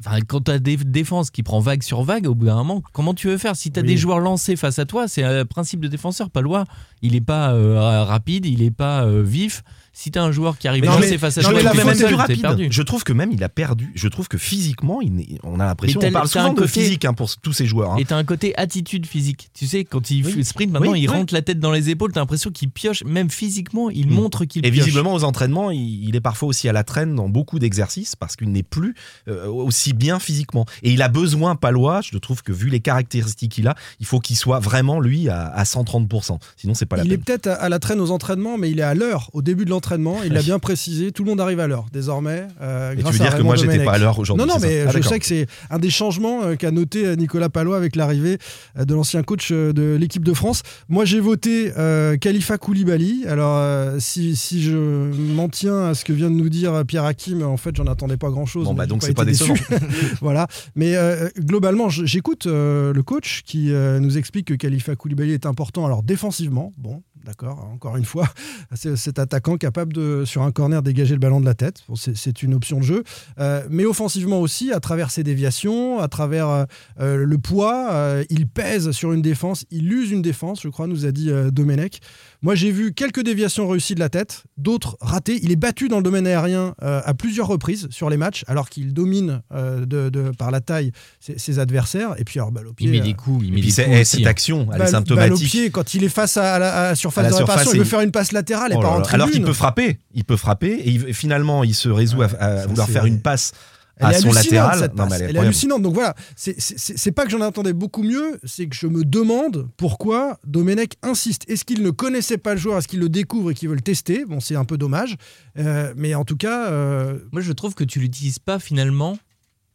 enfin, 0.00 0.18
quand 0.26 0.42
tu 0.44 0.50
as 0.50 0.58
des 0.58 0.76
défenses 0.76 1.30
qui 1.30 1.42
prend 1.42 1.60
vague 1.60 1.82
sur 1.82 2.02
vague, 2.02 2.26
au 2.26 2.34
bout 2.34 2.46
d'un 2.46 2.56
moment, 2.56 2.82
comment 2.92 3.14
tu 3.14 3.28
veux 3.28 3.38
faire? 3.38 3.56
Si 3.56 3.70
tu 3.70 3.78
as 3.78 3.82
Oui. 3.82 3.88
des 3.88 3.96
joueurs 3.96 4.18
lancés 4.20 4.56
face 4.56 4.78
à 4.78 4.84
toi, 4.86 5.08
c'est 5.08 5.22
un 5.22 5.44
principe 5.44 5.80
de 5.80 5.88
défenseur. 5.88 6.30
Palois, 6.30 6.64
il 7.02 7.14
est 7.14 7.20
pas 7.20 7.52
euh, 7.52 8.02
rapide, 8.04 8.46
il 8.46 8.62
est 8.62 8.70
pas 8.70 9.04
euh, 9.04 9.22
vif. 9.22 9.62
Si 9.92 10.10
tu 10.10 10.18
as 10.18 10.22
un 10.22 10.30
joueur 10.32 10.56
qui 10.56 10.68
arrive 10.68 10.84
mais- 10.84 11.18
face 11.18 11.38
à 11.38 11.42
non, 11.42 11.50
toi, 11.50 11.60
il 11.60 11.66
est 11.66 11.70
est 11.70 11.94
t'es 12.06 12.14
rapide. 12.14 12.40
perdu. 12.40 12.68
Je 12.70 12.82
trouve 12.82 13.02
que 13.02 13.12
même 13.12 13.32
il 13.32 13.42
a 13.42 13.48
perdu. 13.48 13.90
Je 13.94 14.08
trouve 14.08 14.28
que 14.28 14.38
physiquement, 14.38 15.00
il 15.00 15.38
on 15.42 15.58
a 15.60 15.64
l'impression. 15.66 15.98
On 15.98 16.02
t'as- 16.02 16.10
parle 16.10 16.28
t'as 16.30 16.40
un 16.40 16.42
souvent 16.44 16.54
de 16.54 16.60
côté- 16.60 16.80
physique 16.80 17.04
hein, 17.04 17.12
pour 17.12 17.28
tous 17.38 17.52
ces 17.52 17.66
joueurs. 17.66 17.92
hein. 17.92 17.96
Et 17.98 18.04
t'as 18.04 18.16
un 18.16 18.24
côté 18.24 18.56
attitude 18.56 19.04
physique. 19.06 19.50
Tu 19.52 19.66
sais, 19.66 19.84
quand 19.84 20.10
il 20.10 20.24
Oui. 20.24 20.44
sprint, 20.44 20.72
maintenant, 20.72 20.92
Oui, 20.92 21.00
il 21.02 21.10
oui. 21.10 21.16
rentre 21.16 21.34
la 21.34 21.42
tête 21.42 21.58
dans 21.58 21.72
les 21.72 21.90
épaules. 21.90 22.12
T'as 22.12 22.20
l'impression 22.20 22.50
qu'il 22.50 22.70
pioche. 22.70 23.02
Même 23.04 23.30
physiquement, 23.30 23.90
il 23.90 24.06
Mm. 24.06 24.10
montre 24.14 24.44
qu'il 24.44 24.64
Et 24.64 24.70
pioche. 24.70 24.84
visiblement, 24.84 25.12
aux 25.12 25.24
entraînements, 25.24 25.70
il, 25.70 26.08
il 26.08 26.14
est 26.16 26.20
parfois 26.20 26.48
aussi 26.48 26.68
à 26.68 26.72
la 26.72 26.84
traîne 26.84 27.14
dans 27.16 27.28
beaucoup 27.28 27.58
d'exercices 27.58 28.14
parce 28.16 28.36
qu'il 28.36 28.50
n'est 28.52 28.62
plus 28.62 28.94
euh, 29.28 29.46
aussi 29.48 29.92
bien 29.92 30.18
physiquement. 30.20 30.66
Et 30.82 30.92
il 30.92 31.02
a 31.02 31.08
besoin, 31.08 31.56
Palois, 31.56 32.00
je 32.00 32.16
trouve 32.18 32.42
que 32.42 32.52
vu 32.52 32.68
les 32.70 32.80
caractéristiques 32.80 33.52
qu'il 33.52 33.66
a, 33.68 33.74
il 33.98 34.06
faut 34.06 34.20
qu'il 34.20 34.36
soit 34.36 34.60
vraiment, 34.60 35.00
lui, 35.00 35.28
à, 35.28 35.46
à 35.48 35.64
130%. 35.64 36.38
Sinon, 36.56 36.74
c'est 36.74 36.86
pas 36.86 36.96
la 36.96 37.04
Il 37.04 37.12
est 37.12 37.16
peine. 37.18 37.24
peut-être 37.24 37.46
à, 37.48 37.54
à 37.54 37.68
la 37.68 37.78
traîne 37.80 38.00
aux 38.00 38.10
entraînements, 38.12 38.56
mais 38.56 38.70
il 38.70 38.78
est 38.78 38.82
à 38.84 38.94
l'heure, 38.94 39.30
au 39.32 39.42
début 39.42 39.64
de 39.64 39.70
l'entraînement. 39.70 39.79
Il 40.24 40.32
l'a 40.32 40.42
bien 40.42 40.58
précisé. 40.58 41.12
Tout 41.12 41.24
le 41.24 41.30
monde 41.30 41.40
arrive 41.40 41.60
à 41.60 41.66
l'heure, 41.66 41.86
désormais. 41.92 42.46
euh, 42.60 42.92
Et 42.92 42.96
tu 42.96 43.02
veux 43.02 43.08
à 43.08 43.12
dire 43.12 43.36
que 43.36 43.42
moi, 43.42 43.56
j'étais 43.56 43.84
pas 43.84 43.92
à 43.92 43.98
l'heure 43.98 44.18
aujourd'hui 44.18 44.46
Non, 44.46 44.52
non, 44.54 44.60
mais 44.60 44.84
Ah, 44.86 44.90
je 44.94 45.00
sais 45.02 45.18
que 45.18 45.26
c'est 45.26 45.46
un 45.70 45.78
des 45.78 45.90
changements 45.90 46.42
euh, 46.42 46.56
qu'a 46.56 46.70
noté 46.70 47.06
euh, 47.06 47.16
Nicolas 47.16 47.48
Palois 47.48 47.76
avec 47.76 47.96
l'arrivée 47.96 48.38
euh, 48.78 48.84
de 48.84 48.94
l'ancien 48.94 49.22
coach 49.22 49.52
de 49.52 49.96
l'équipe 49.98 50.24
de 50.24 50.32
France. 50.32 50.62
Moi, 50.88 51.04
j'ai 51.04 51.20
voté 51.20 51.72
Khalifa 52.20 52.58
Koulibaly. 52.58 53.24
Alors, 53.26 54.00
si, 54.00 54.36
si 54.36 54.62
je 54.62 54.76
m'en 54.76 55.48
tiens 55.48 55.86
à 55.88 55.94
ce 55.94 56.04
que 56.04 56.12
vient 56.12 56.30
de 56.30 56.36
nous 56.36 56.48
dire 56.48 56.84
Pierre 56.86 57.04
Hakim, 57.04 57.42
en 57.42 57.56
fait, 57.56 57.76
j'en 57.76 57.86
attendais 57.86 58.16
pas 58.16 58.30
grand-chose. 58.30 58.64
Bon, 58.64 58.72
mais 58.72 58.78
bah, 58.78 58.86
donc 58.86 59.02
c'est 59.02 59.14
pas 59.14 59.22
été 59.22 59.32
décevant. 59.32 59.54
déçu. 59.54 59.64
voilà. 60.20 60.46
Mais 60.74 60.94
globalement, 61.38 61.88
j'écoute 61.88 62.46
le 62.46 63.00
coach 63.04 63.42
qui 63.44 63.70
nous 63.70 64.18
explique 64.18 64.46
que 64.48 64.54
Khalifa 64.54 64.96
Koulibaly 64.96 65.32
est 65.32 65.46
important. 65.46 65.86
Alors, 65.86 66.02
défensivement, 66.02 66.72
bon, 66.76 67.02
d'accord, 67.24 67.68
encore 67.72 67.96
une 67.96 68.04
fois, 68.04 68.28
c'est 68.74 68.96
cet 68.96 69.18
attaquant 69.18 69.56
capable 69.56 69.92
de, 69.92 70.24
sur 70.24 70.42
un 70.42 70.52
corner, 70.52 70.82
dégager 70.82 71.14
le 71.14 71.20
ballon 71.20 71.40
de 71.40 71.44
la 71.46 71.54
tête. 71.54 71.82
Bon, 71.88 71.94
c'est- 71.96 72.14
une 72.42 72.54
option 72.54 72.78
de 72.78 72.84
jeu. 72.84 73.04
Euh, 73.38 73.62
mais 73.68 73.84
offensivement 73.84 74.40
aussi, 74.40 74.72
à 74.72 74.80
travers 74.80 75.10
ses 75.10 75.22
déviations, 75.22 75.98
à 76.00 76.08
travers 76.08 76.48
euh, 76.48 76.64
euh, 77.00 77.16
le 77.26 77.38
poids, 77.38 77.88
euh, 77.92 78.24
il 78.30 78.46
pèse 78.48 78.92
sur 78.92 79.12
une 79.12 79.20
défense, 79.20 79.66
il 79.70 79.92
use 79.92 80.10
une 80.10 80.22
défense, 80.22 80.60
je 80.62 80.68
crois, 80.68 80.86
nous 80.86 81.04
a 81.06 81.12
dit 81.12 81.30
Domenech. 81.52 82.00
Moi, 82.42 82.54
j'ai 82.54 82.70
vu 82.70 82.94
quelques 82.94 83.22
déviations 83.22 83.68
réussies 83.68 83.94
de 83.94 84.00
la 84.00 84.08
tête, 84.08 84.44
d'autres 84.56 84.96
ratées. 85.00 85.38
Il 85.42 85.50
est 85.52 85.56
battu 85.56 85.88
dans 85.88 85.98
le 85.98 86.02
domaine 86.02 86.26
aérien 86.26 86.74
à 86.80 87.12
plusieurs 87.14 87.46
reprises 87.48 87.88
sur 87.90 88.08
les 88.08 88.16
matchs, 88.16 88.44
alors 88.46 88.70
qu'il 88.70 88.94
domine 88.94 89.42
de, 89.52 90.08
de- 90.08 90.30
par 90.38 90.50
la 90.50 90.60
taille 90.60 90.92
ses, 91.20 91.38
ses 91.38 91.58
adversaires. 91.58 92.14
Et 92.18 92.24
puis, 92.24 92.38
alors, 92.40 92.52
balle 92.52 92.68
au 92.68 92.72
pied. 92.72 92.86
Il 92.88 92.92
met 92.92 93.00
des 93.00 93.12
coups. 93.14 93.44
Il 93.44 93.48
Et 93.48 93.50
met 93.50 93.60
des 93.60 93.66
coups 93.68 93.78
eh, 93.86 94.04
cette 94.04 94.20
hein. 94.26 94.30
action, 94.30 94.60
elle 94.72 94.76
est 94.76 94.78
balle- 94.78 94.78
balle 94.78 94.86
au 94.88 94.90
symptomatique. 94.92 95.48
pied 95.50 95.70
quand 95.70 95.92
il 95.94 96.04
est 96.04 96.08
face 96.08 96.36
à, 96.38 96.54
à 96.54 96.58
la, 96.58 96.72
à 96.74 96.82
la 96.90 96.94
surface 97.10 97.18
À 97.18 97.22
la 97.22 97.28
de 97.30 97.34
réparation, 97.34 97.62
surface, 97.70 97.74
il 97.74 97.78
veut 97.78 97.84
faire 97.90 98.00
une 98.00 98.12
passe 98.12 98.32
latérale 98.32 98.72
et 98.72 98.76
Oh 98.78 98.82
là. 98.82 98.88
tribune. 99.00 99.14
Alors 99.14 99.30
qu'il 99.30 99.42
peut 99.44 99.52
frapper, 99.52 99.98
il 100.14 100.24
peut 100.24 100.36
frapper, 100.36 100.72
et 100.72 100.90
il- 100.90 101.14
finalement 101.14 101.64
il 101.64 101.74
se 101.74 101.88
résout 101.88 102.22
à- 102.22 102.26
Ouais, 102.26 102.36
à, 102.38 102.56
ça, 102.62 102.66
vouloir 102.66 102.88
faire 102.88 103.04
une 103.06 103.20
passe 103.20 103.52
Elle 103.96 104.06
à 104.06 104.12
est 104.12 104.20
son 104.22 104.32
latéral. 104.32 104.78
cette 104.78 104.94
passe. 104.94 105.06
elle 105.12 105.12
est 105.12 105.14
Elle 105.16 105.20
est 105.22 105.24
incroyable. 105.26 105.46
hallucinante. 105.46 105.82
Donc 105.82 105.92
voilà, 105.94 106.14
c'est 106.36 107.12
pas 107.12 107.24
que 107.24 107.30
j'en 107.30 107.40
attendais 107.42 107.72
beaucoup 107.74 108.02
mieux, 108.02 108.38
c'est 108.44 108.66
que 108.66 108.74
je 108.74 108.86
me 108.86 109.04
demande 109.04 109.68
pourquoi 109.76 110.38
Domenech 110.46 110.92
insiste. 111.02 111.44
Est-ce 111.48 111.64
qu'il 111.66 111.82
ne 111.82 111.90
connaissait 111.90 112.38
pas 112.38 112.54
le 112.54 112.60
joueur? 112.60 112.78
Est-ce 112.78 112.88
qu'il 112.88 113.00
le 113.00 113.08
découvre 113.10 113.50
et 113.50 113.54
qu'il 113.54 113.68
veut 113.68 113.74
le 113.74 113.80
tester? 113.82 114.24
Bon, 114.26 114.40
c'est 114.40 114.56
un 114.56 114.64
peu 114.64 114.78
dommage. 114.78 115.16
Euh, 115.58 115.92
mais 115.96 116.14
en 116.14 116.24
tout 116.24 116.36
cas, 116.36 116.68
euh, 116.68 117.18
Moi, 117.32 117.42
je 117.42 117.52
trouve 117.52 117.74
que 117.74 117.84
tu 117.84 117.98
l'utilises 118.00 118.38
pas 118.38 118.58
finalement 118.58 119.18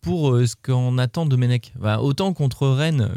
pour 0.06 0.32
euh, 0.32 0.46
ce 0.46 0.56
qu'on 0.56 0.98
attend 1.00 1.26
de. 1.26 1.36
Enfin, 1.80 1.98
autant 1.98 2.32
contre 2.34 2.68
Rennes, 2.68 3.10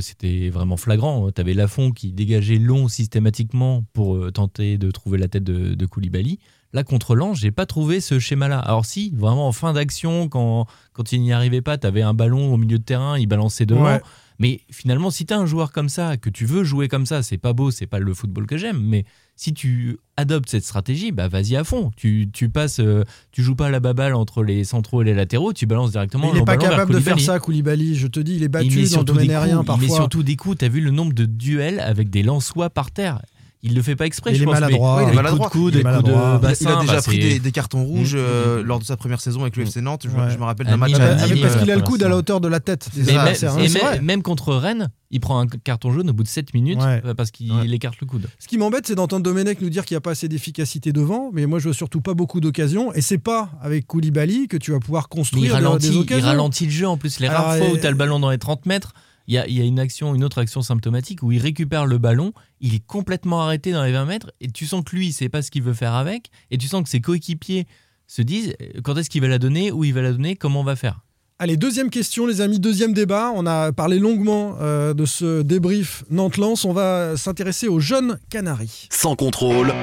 c'était 0.00 0.50
vraiment 0.50 0.76
flagrant. 0.76 1.30
Tu 1.32 1.40
avais 1.40 1.54
Lafont 1.54 1.90
qui 1.90 2.12
dégageait 2.12 2.58
long 2.58 2.88
systématiquement 2.88 3.82
pour 3.94 4.16
euh, 4.16 4.30
tenter 4.30 4.76
de 4.76 4.90
trouver 4.90 5.18
la 5.18 5.28
tête 5.28 5.44
de, 5.44 5.86
Koulibaly. 5.86 6.38
Là, 6.74 6.84
contre 6.84 7.14
Lens, 7.14 7.38
j'ai 7.38 7.50
pas 7.50 7.66
trouvé 7.66 8.00
ce 8.00 8.18
schéma-là. 8.18 8.58
Alors 8.58 8.84
si, 8.84 9.12
vraiment 9.16 9.48
en 9.48 9.52
fin 9.52 9.72
d'action, 9.72 10.28
quand, 10.28 10.66
quand 10.92 11.12
il 11.12 11.22
n'y 11.22 11.32
arrivait 11.32 11.62
pas, 11.62 11.78
tu 11.78 11.86
avais 11.86 12.02
un 12.02 12.14
ballon 12.14 12.52
au 12.52 12.56
milieu 12.58 12.78
de 12.78 12.84
terrain, 12.84 13.18
il 13.18 13.26
balançait 13.26 13.66
devant. 13.66 13.98
Mais 14.38 14.60
finalement, 14.70 15.10
si 15.10 15.26
tu 15.26 15.34
as 15.34 15.38
un 15.38 15.46
joueur 15.46 15.72
comme 15.72 15.88
ça, 15.88 16.16
que 16.16 16.30
tu 16.30 16.46
veux 16.46 16.64
jouer 16.64 16.88
comme 16.88 17.06
ça, 17.06 17.22
c'est 17.22 17.38
pas 17.38 17.52
beau, 17.52 17.70
c'est 17.70 17.86
pas 17.86 17.98
le 17.98 18.14
football 18.14 18.46
que 18.46 18.56
j'aime, 18.56 18.80
mais 18.82 19.04
si 19.36 19.54
tu 19.54 19.98
adoptes 20.16 20.48
cette 20.50 20.64
stratégie, 20.64 21.10
bah 21.10 21.26
vas-y 21.28 21.56
à 21.56 21.64
fond. 21.64 21.90
Tu, 21.96 22.28
tu 22.32 22.48
passes, 22.48 22.80
euh, 22.80 23.04
tu 23.32 23.42
joues 23.42 23.54
pas 23.56 23.66
à 23.66 23.70
la 23.70 23.80
baballe 23.80 24.14
entre 24.14 24.42
les 24.42 24.64
centraux 24.64 25.02
et 25.02 25.04
les 25.04 25.14
latéraux, 25.14 25.52
tu 25.52 25.66
balances 25.66 25.92
directement 25.92 26.32
il 26.32 26.38
n'est 26.38 26.44
pas 26.44 26.56
capable 26.56 26.92
de 26.94 27.00
faire 27.00 27.18
ça, 27.18 27.38
Koulibaly. 27.38 27.94
Je 27.96 28.06
te 28.06 28.20
dis, 28.20 28.34
il 28.36 28.42
est 28.42 28.46
Il 28.46 28.48
battu 28.48 28.76
met 28.82 28.88
dans 28.88 28.98
le 28.98 29.04
domaine 29.04 29.30
aérien 29.30 29.60
il 29.62 29.66
parfois. 29.66 29.96
surtout 29.96 30.22
des 30.22 30.36
coups. 30.36 30.58
T'as 30.58 30.68
vu 30.68 30.80
le 30.80 30.90
nombre 30.90 31.12
de 31.12 31.24
duels 31.24 31.80
avec 31.80 32.10
des 32.10 32.22
lançois 32.22 32.70
par 32.70 32.90
terre? 32.90 33.22
Il 33.64 33.76
le 33.76 33.82
fait 33.82 33.94
pas 33.94 34.06
exprès, 34.06 34.32
Il 34.32 34.36
je 34.38 34.42
est 34.42 34.44
pense. 34.44 34.54
maladroit. 34.54 34.96
mais 35.02 35.06
Il 35.06 35.12
est 35.12 35.16
maladroit. 35.16 35.48
coups 35.48 35.56
de 35.56 35.64
coude, 35.70 35.74
Il 35.76 35.82
coups 35.82 35.94
de 35.94 36.00
maladroit. 36.10 36.30
Il 36.32 36.34
a- 36.34 36.38
bassin. 36.48 36.70
il 36.70 36.76
a 36.76 36.80
déjà 36.80 36.92
bah, 36.96 37.02
pris 37.02 37.18
des, 37.20 37.38
des 37.38 37.52
cartons 37.52 37.84
rouges 37.84 38.14
euh, 38.16 38.60
Mmh. 38.60 38.66
lors 38.66 38.78
de 38.80 38.84
sa 38.84 38.96
première 38.96 39.20
saison 39.20 39.42
avec 39.42 39.56
le 39.56 39.62
FC 39.62 39.80
Nantes. 39.80 40.02
Je, 40.04 40.08
Ouais. 40.10 40.30
je 40.32 40.36
me 40.38 40.42
rappelle 40.42 40.66
d'un 40.66 40.76
match 40.76 40.94
à 40.94 40.98
Nîmes, 40.98 41.40
parce 41.40 41.54
euh, 41.54 41.58
qu'il 41.60 41.70
a 41.70 41.76
le 41.76 41.82
coude 41.82 42.02
à 42.02 42.08
la 42.08 42.16
hauteur 42.16 42.40
de 42.40 42.48
la 42.48 42.58
tête 42.58 42.88
Mais, 42.96 43.04
même, 43.04 43.18
hein, 43.18 43.26
et 43.30 43.34
c'est 43.36 43.46
même- 43.56 43.68
vrai. 43.68 44.00
même 44.00 44.22
contre 44.22 44.52
Rennes, 44.54 44.88
il 45.12 45.20
prend 45.20 45.38
un 45.38 45.46
carton 45.46 45.92
jaune 45.92 46.10
au 46.10 46.12
bout 46.12 46.24
de 46.24 46.28
7 46.28 46.52
minutes 46.54 46.80
Ouais. 46.82 47.02
euh, 47.04 47.14
parce 47.14 47.30
qu'il 47.30 47.52
Ouais. 47.52 47.68
écarte 47.70 48.00
le 48.00 48.06
coude. 48.08 48.28
Ce 48.40 48.48
qui 48.48 48.58
m'embête, 48.58 48.86
c'est 48.88 48.96
d'entendre 48.96 49.22
Domenech 49.22 49.60
nous 49.60 49.70
dire 49.70 49.84
qu'il 49.84 49.94
n'y 49.94 49.98
a 49.98 50.00
pas 50.00 50.10
assez 50.10 50.26
d'efficacité 50.26 50.92
devant, 50.92 51.30
mais 51.32 51.46
moi 51.46 51.60
je 51.60 51.68
veux 51.68 51.74
surtout 51.74 52.00
pas 52.00 52.14
beaucoup 52.14 52.40
d'occasions. 52.40 52.92
Et 52.94 53.00
c'est 53.00 53.18
pas 53.18 53.50
avec 53.62 53.86
Koulibaly 53.86 54.48
que 54.48 54.56
tu 54.56 54.72
vas 54.72 54.80
pouvoir 54.80 55.08
construire 55.08 55.54
des- 55.56 55.78
des 55.88 55.94
il 55.94 55.98
occasions. 55.98 56.26
ralentit 56.26 56.64
le 56.64 56.72
jeu 56.72 56.88
en 56.88 56.96
plus. 56.96 57.20
Les 57.20 57.28
rares 57.28 57.56
fois 57.58 57.68
où 57.72 57.76
tu 57.76 57.86
as 57.86 57.90
le 57.90 57.96
ballon 57.96 58.18
dans 58.18 58.30
les 58.30 58.38
30 58.38 58.66
mètres, 58.66 58.92
il 59.26 59.34
y 59.34 59.38
a, 59.38 59.46
il 59.46 59.56
y 59.56 59.60
a 59.60 59.64
une 59.64 59.78
action, 59.78 60.14
une 60.14 60.24
autre 60.24 60.38
action 60.38 60.62
symptomatique 60.62 61.22
où 61.22 61.32
il 61.32 61.38
récupère 61.38 61.86
le 61.86 61.98
ballon, 61.98 62.32
il 62.60 62.74
est 62.74 62.86
complètement 62.86 63.42
arrêté 63.42 63.72
dans 63.72 63.84
les 63.84 63.92
20 63.92 64.04
mètres 64.04 64.32
et 64.40 64.50
tu 64.50 64.66
sens 64.66 64.82
que 64.84 64.96
lui, 64.96 65.08
il 65.08 65.12
sait 65.12 65.28
pas 65.28 65.42
ce 65.42 65.50
qu'il 65.50 65.62
veut 65.62 65.74
faire 65.74 65.94
avec 65.94 66.30
et 66.50 66.58
tu 66.58 66.68
sens 66.68 66.82
que 66.82 66.88
ses 66.88 67.00
coéquipiers 67.00 67.66
se 68.06 68.22
disent 68.22 68.54
euh, 68.60 68.80
quand 68.82 68.96
est-ce 68.96 69.10
qu'il 69.10 69.22
va 69.22 69.28
la 69.28 69.38
donner, 69.38 69.72
où 69.72 69.84
il 69.84 69.94
va 69.94 70.02
la 70.02 70.12
donner, 70.12 70.36
comment 70.36 70.60
on 70.60 70.64
va 70.64 70.76
faire? 70.76 71.00
Allez, 71.38 71.56
deuxième 71.56 71.90
question, 71.90 72.26
les 72.26 72.40
amis, 72.40 72.60
deuxième 72.60 72.92
débat. 72.92 73.32
On 73.34 73.46
a 73.46 73.72
parlé 73.72 73.98
longuement 73.98 74.56
euh, 74.60 74.94
de 74.94 75.04
ce 75.04 75.42
débrief 75.42 76.04
Nantes-Lens. 76.08 76.64
On 76.64 76.72
va 76.72 77.16
s'intéresser 77.16 77.66
aux 77.66 77.80
jeunes 77.80 78.20
Canaries. 78.30 78.88
Sans 78.90 79.16
contrôle. 79.16 79.74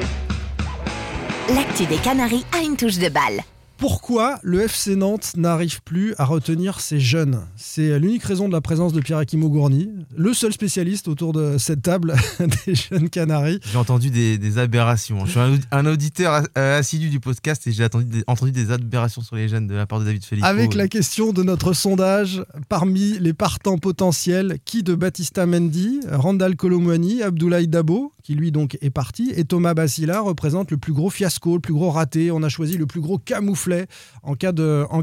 L'actu 1.53 1.85
des 1.85 1.97
Canaries 1.97 2.45
a 2.53 2.63
une 2.63 2.77
touche 2.77 2.97
de 2.97 3.09
balle. 3.09 3.41
Pourquoi 3.79 4.39
le 4.43 4.59
FC 4.59 4.97
Nantes 4.97 5.31
n'arrive 5.37 5.81
plus 5.83 6.13
à 6.17 6.25
retenir 6.25 6.81
ses 6.81 6.99
jeunes? 6.99 7.39
C'est 7.55 7.97
l'unique 7.97 8.23
raison 8.23 8.49
de 8.49 8.53
la 8.53 8.59
présence 8.59 8.91
de 8.91 8.99
Pierre-Hakim 8.99 9.39
Gourny, 9.47 9.89
le 10.17 10.33
seul 10.33 10.51
spécialiste 10.51 11.07
autour 11.07 11.31
de 11.31 11.57
cette 11.57 11.81
table 11.81 12.13
des 12.65 12.75
jeunes 12.75 13.09
Canaries. 13.09 13.61
J'ai 13.71 13.77
entendu 13.77 14.09
des, 14.09 14.37
des 14.37 14.57
aberrations. 14.57 15.25
Je 15.25 15.31
suis 15.31 15.39
un, 15.39 15.53
audi- 15.53 15.63
un 15.71 15.85
auditeur 15.85 16.43
euh, 16.57 16.79
assidu 16.79 17.07
du 17.09 17.21
podcast 17.21 17.65
et 17.67 17.71
j'ai 17.71 17.85
entendu 18.27 18.51
des, 18.51 18.71
aberrations 18.71 19.21
sur 19.21 19.37
les 19.37 19.47
jeunes 19.47 19.67
de 19.67 19.75
la 19.75 19.85
part 19.85 20.01
de 20.01 20.05
David 20.05 20.25
Felipe. 20.25 20.43
Avec 20.43 20.73
la 20.73 20.89
question 20.89 21.31
de 21.31 21.41
notre 21.43 21.71
sondage, 21.71 22.43
parmi 22.67 23.17
les 23.19 23.33
partants 23.33 23.77
potentiels, 23.77 24.57
qui 24.65 24.83
de 24.83 24.93
Batista 24.93 25.45
Mendy, 25.45 26.01
Randall 26.11 26.57
Colomwani, 26.57 27.21
Abdoulaye 27.23 27.67
Dabo, 27.69 28.11
qui 28.29 28.35
lui 28.35 28.51
donc 28.51 28.77
est 28.81 28.91
parti, 28.91 29.33
et 29.35 29.43
Thomas 29.43 29.73
Bassila 29.73 30.19
représente 30.19 30.69
le 30.69 30.77
plus 30.77 30.93
gros 30.93 31.09
fiasco, 31.09 31.55
le 31.55 31.61
plus 31.61 31.73
gros 31.73 31.89
raté. 31.89 32.29
On 32.29 32.43
a 32.43 32.49
choisi 32.49 32.77
le 32.77 32.85
plus 32.85 33.01
gros 33.01 33.17
camouflet 33.17 33.87
en 34.21 34.35
cas 34.35 34.51
de, 34.51 34.85
en 34.91 35.01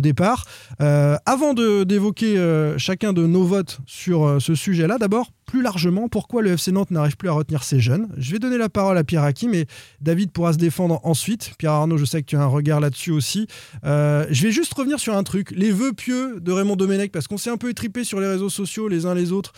départ. 0.00 0.46
Euh, 0.80 1.18
avant 1.26 1.52
d'évoquer 1.52 2.38
euh, 2.38 2.78
chacun 2.78 3.12
de 3.12 3.26
nos 3.26 3.44
votes 3.44 3.80
sur 3.84 4.24
euh, 4.24 4.40
ce 4.40 4.54
sujet-là, 4.54 4.96
d'abord, 4.96 5.32
plus 5.44 5.60
largement, 5.60 6.08
pourquoi 6.08 6.40
le 6.40 6.52
FC 6.52 6.72
Nantes 6.72 6.90
n'arrive 6.90 7.18
plus 7.18 7.28
à 7.28 7.32
retenir 7.32 7.62
ses 7.62 7.78
jeunes? 7.78 8.08
Je 8.16 8.32
vais 8.32 8.38
donner 8.38 8.56
la 8.56 8.70
parole 8.70 8.96
à 8.96 9.04
Pierre 9.04 9.24
Hakim 9.24 9.52
et 9.52 9.66
David 10.00 10.30
pourra 10.30 10.54
se 10.54 10.58
défendre 10.58 10.98
ensuite. 11.04 11.52
Pierre 11.58 11.72
Arnaud, 11.72 11.98
je 11.98 12.06
sais 12.06 12.22
que 12.22 12.26
tu 12.26 12.36
as 12.36 12.40
un 12.40 12.46
regard 12.46 12.80
là-dessus 12.80 13.10
aussi. 13.10 13.48
Je 13.84 14.42
vais 14.42 14.50
juste 14.50 14.72
revenir 14.72 14.98
sur 14.98 15.14
un 15.14 15.24
truc, 15.24 15.50
les 15.50 15.72
vœux 15.72 15.92
pieux 15.92 16.40
de 16.40 16.52
Raymond 16.52 16.76
Domenech, 16.76 17.12
parce 17.12 17.28
qu'on 17.28 17.36
s'est 17.36 17.50
un 17.50 17.58
peu 17.58 17.68
étripé 17.68 18.02
sur 18.02 18.18
les 18.18 18.26
réseaux 18.26 18.48
sociaux 18.48 18.88
les 18.88 19.04
uns 19.04 19.14
les 19.14 19.30
autres 19.30 19.52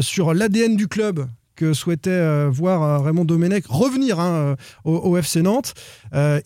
sur 0.00 0.32
l'ADN 0.32 0.76
du 0.76 0.88
club 0.88 1.28
que 1.58 1.72
souhaitait 1.72 2.10
euh, 2.10 2.48
voir 2.48 2.82
euh, 2.84 2.98
Raymond 3.00 3.24
Domenech 3.24 3.64
revenir 3.68 4.20
hein, 4.20 4.30
euh, 4.32 4.56
au, 4.84 4.96
au 4.96 5.16
FC 5.16 5.42
Nantes. 5.42 5.74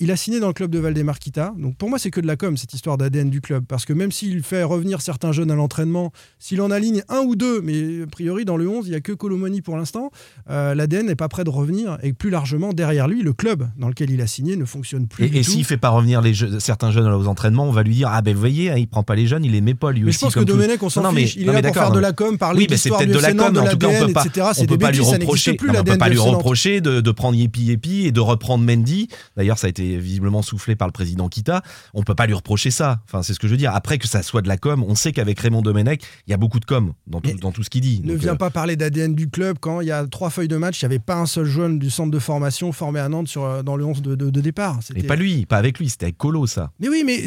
Il 0.01 0.11
a 0.11 0.17
signé 0.17 0.41
dans 0.41 0.47
le 0.47 0.55
club 0.55 0.71
de 0.71 0.79
Valdemarquita. 0.79 1.53
Donc 1.59 1.77
pour 1.77 1.91
moi, 1.91 1.99
c'est 1.99 2.11
que 2.11 2.21
de 2.21 2.27
la 2.27 2.37
com, 2.37 2.57
cette 2.57 2.73
histoire 2.73 2.97
d'ADN 2.97 3.29
du 3.29 3.41
club. 3.41 3.65
Parce 3.69 3.85
que 3.85 3.93
même 3.93 4.11
s'il 4.11 4.43
fait 4.43 4.63
revenir 4.65 5.03
certains 5.03 5.33
jeunes 5.33 5.51
à 5.51 5.55
l'entraînement, 5.55 6.13
s'il 6.39 6.61
en 6.63 6.71
aligne 6.71 7.03
un 7.09 7.21
ou 7.21 7.37
deux, 7.37 7.61
mais 7.61 8.03
a 8.03 8.07
priori 8.07 8.45
dans 8.45 8.57
le 8.57 8.67
11, 8.69 8.87
il 8.87 8.91
n'y 8.91 8.97
a 8.97 9.01
que 9.01 9.13
Colomoni 9.13 9.61
pour 9.61 9.77
l'instant, 9.77 10.11
l'ADN 10.49 11.07
n'est 11.07 11.15
pas 11.15 11.29
prêt 11.29 11.45
de 11.45 11.51
revenir. 11.51 11.99
Et 12.03 12.13
plus 12.13 12.31
largement, 12.31 12.73
derrière 12.73 13.07
lui, 13.07 13.23
le 13.23 13.35
club 13.35 13.69
dans 13.77 13.89
lequel 13.89 14.11
il 14.11 14.21
a 14.23 14.27
signé 14.27 14.57
ne 14.57 14.65
fonctionne 14.65 15.07
plus. 15.07 15.27
Et, 15.27 15.29
du 15.29 15.39
et 15.39 15.45
tout. 15.45 15.51
s'il 15.53 15.65
fait 15.65 15.77
pas 15.77 15.91
revenir 15.91 16.23
les 16.23 16.33
certains 16.59 16.91
jeunes 16.91 17.07
aux 17.13 17.29
entraînements, 17.29 17.65
on 17.69 17.73
va 17.73 17.83
lui 17.83 17.95
dire 17.95 18.09
ah 18.11 18.23
ben 18.23 18.35
vous 18.35 18.41
voyez, 18.41 18.71
hein, 18.71 18.77
il 18.79 18.89
prend 18.89 19.03
pas 19.03 19.15
les 19.15 19.27
jeunes, 19.27 19.45
il 19.45 19.53
les 19.53 19.61
met 19.61 19.75
pas 19.75 19.93
lui 19.93 20.03
Mais 20.03 20.09
aussi. 20.09 20.19
je 20.19 20.25
pense 20.25 20.35
que 20.35 20.41
comme 20.41 20.49
Domenech, 20.49 20.83
on 20.83 20.91
s'en 20.91 21.03
non, 21.03 21.13
mais- 21.13 21.23
fiche. 21.23 21.37
Il 21.37 21.47
non, 21.47 21.53
est 21.53 21.63
là 21.63 21.69
pour 21.69 21.75
faire 21.77 21.91
de 21.93 22.01
la 22.01 22.13
com, 22.13 22.39
parler 22.39 22.61
Oui, 22.61 22.67
mais 22.71 22.77
c'est 22.77 22.89
peut-être 22.89 23.13
de 23.13 23.19
la 23.19 23.35
com, 23.35 23.57
en 23.57 23.67
tout 23.69 23.79
cas, 23.79 23.89
on 23.89 24.07
peut 24.07 24.13
pas, 24.13 24.25
on 24.59 24.65
peut 24.65 24.79
pas 24.79 24.91
lui 24.91 25.02
ça 25.05 25.13
reprocher, 25.13 25.55
plus, 25.55 25.69
non, 25.69 25.81
on 25.81 25.85
peut 25.85 25.99
pas 25.99 26.09
lui 26.09 26.19
reprocher 26.19 26.81
de, 26.81 27.01
de 27.01 27.11
prendre 27.11 27.37
Yepi 27.37 27.63
Yepi 27.63 28.07
et 28.07 28.13
de 28.13 28.21
reprendre 28.21 28.65
Mendy. 28.65 29.09
D'ailleurs, 29.37 29.59
ça 29.59 29.67
a 29.67 29.71
été 29.71 29.97
visiblement 29.99 30.43
soufflé 30.43 30.77
par 30.77 30.89
le 30.89 30.93
président 30.93 31.29
Kita. 31.29 31.63
On 31.95 32.03
peut 32.03 32.15
pas 32.15 32.27
lui 32.27 32.35
reprocher 32.35 32.71
ça. 32.71 33.01
Enfin, 33.05 33.23
c'est 33.23 33.35
ce 33.35 33.39
que 33.39 33.47
je 33.47 33.53
veux 33.53 33.59
dire. 33.59 33.75
Après 33.75 33.99
que 33.99 34.07
ça 34.09 34.23
soit 34.23 34.43
de 34.43 34.49
la 34.49 34.57
com, 34.57 34.85
on 34.87 34.95
sait 34.95 35.13
qu'avec 35.13 35.39
Raymond 35.41 35.63
Domenech, 35.63 36.03
il 36.27 36.31
y 36.31 36.35
a 36.35 36.37
beaucoup 36.37 36.61
de 36.61 36.65
com 36.65 36.93
dans 37.07 37.21
tout, 37.21 37.31
Mais 37.33 37.39
dans 37.39 37.53
tout 37.53 37.63
ce 37.63 37.71
qu'il 37.71 37.81
dit. 37.83 38.01
Ne 38.05 38.13
Donc, 38.13 38.19
viens 38.23 38.33
euh, 38.33 38.37
pas 38.37 38.51
parler 38.51 38.77
d'ADN 38.77 39.15
du 39.15 39.29
club 39.29 39.59
quand 39.61 39.81
il 39.81 39.89
y 39.89 39.93
a 39.93 40.07
trois 40.07 40.31
feuilles 40.31 40.49
de 40.49 40.57
match, 40.57 40.81
il 40.83 40.85
n'y 40.85 40.95
avait 40.95 40.99
pas 40.99 41.17
un 41.17 41.27
seul 41.27 41.45
jeune 41.47 41.79
du 41.79 41.91
centre 41.91 42.11
de 42.11 42.19
formation 42.19 42.73
formé 42.73 43.01
à 43.01 43.09
Nantes 43.09 43.29
sur, 43.29 43.45
euh, 43.45 43.63
dans 43.63 43.77
le 43.77 43.85
11 43.85 44.03
de, 44.03 44.15
de- 44.15 44.31
de 44.31 44.41
départ. 44.41 44.79
C'était- 44.83 45.03
pas 45.03 45.17
lui, 45.17 45.47
pas 45.47 45.57
avec 45.59 45.79
lui, 45.79 45.89
c'était 45.89 46.07
avec 46.07 46.19
Colo 46.19 46.47
ça. 46.47 46.71
Mais 46.81 46.89
oui, 46.89 47.03
mais 47.05 47.23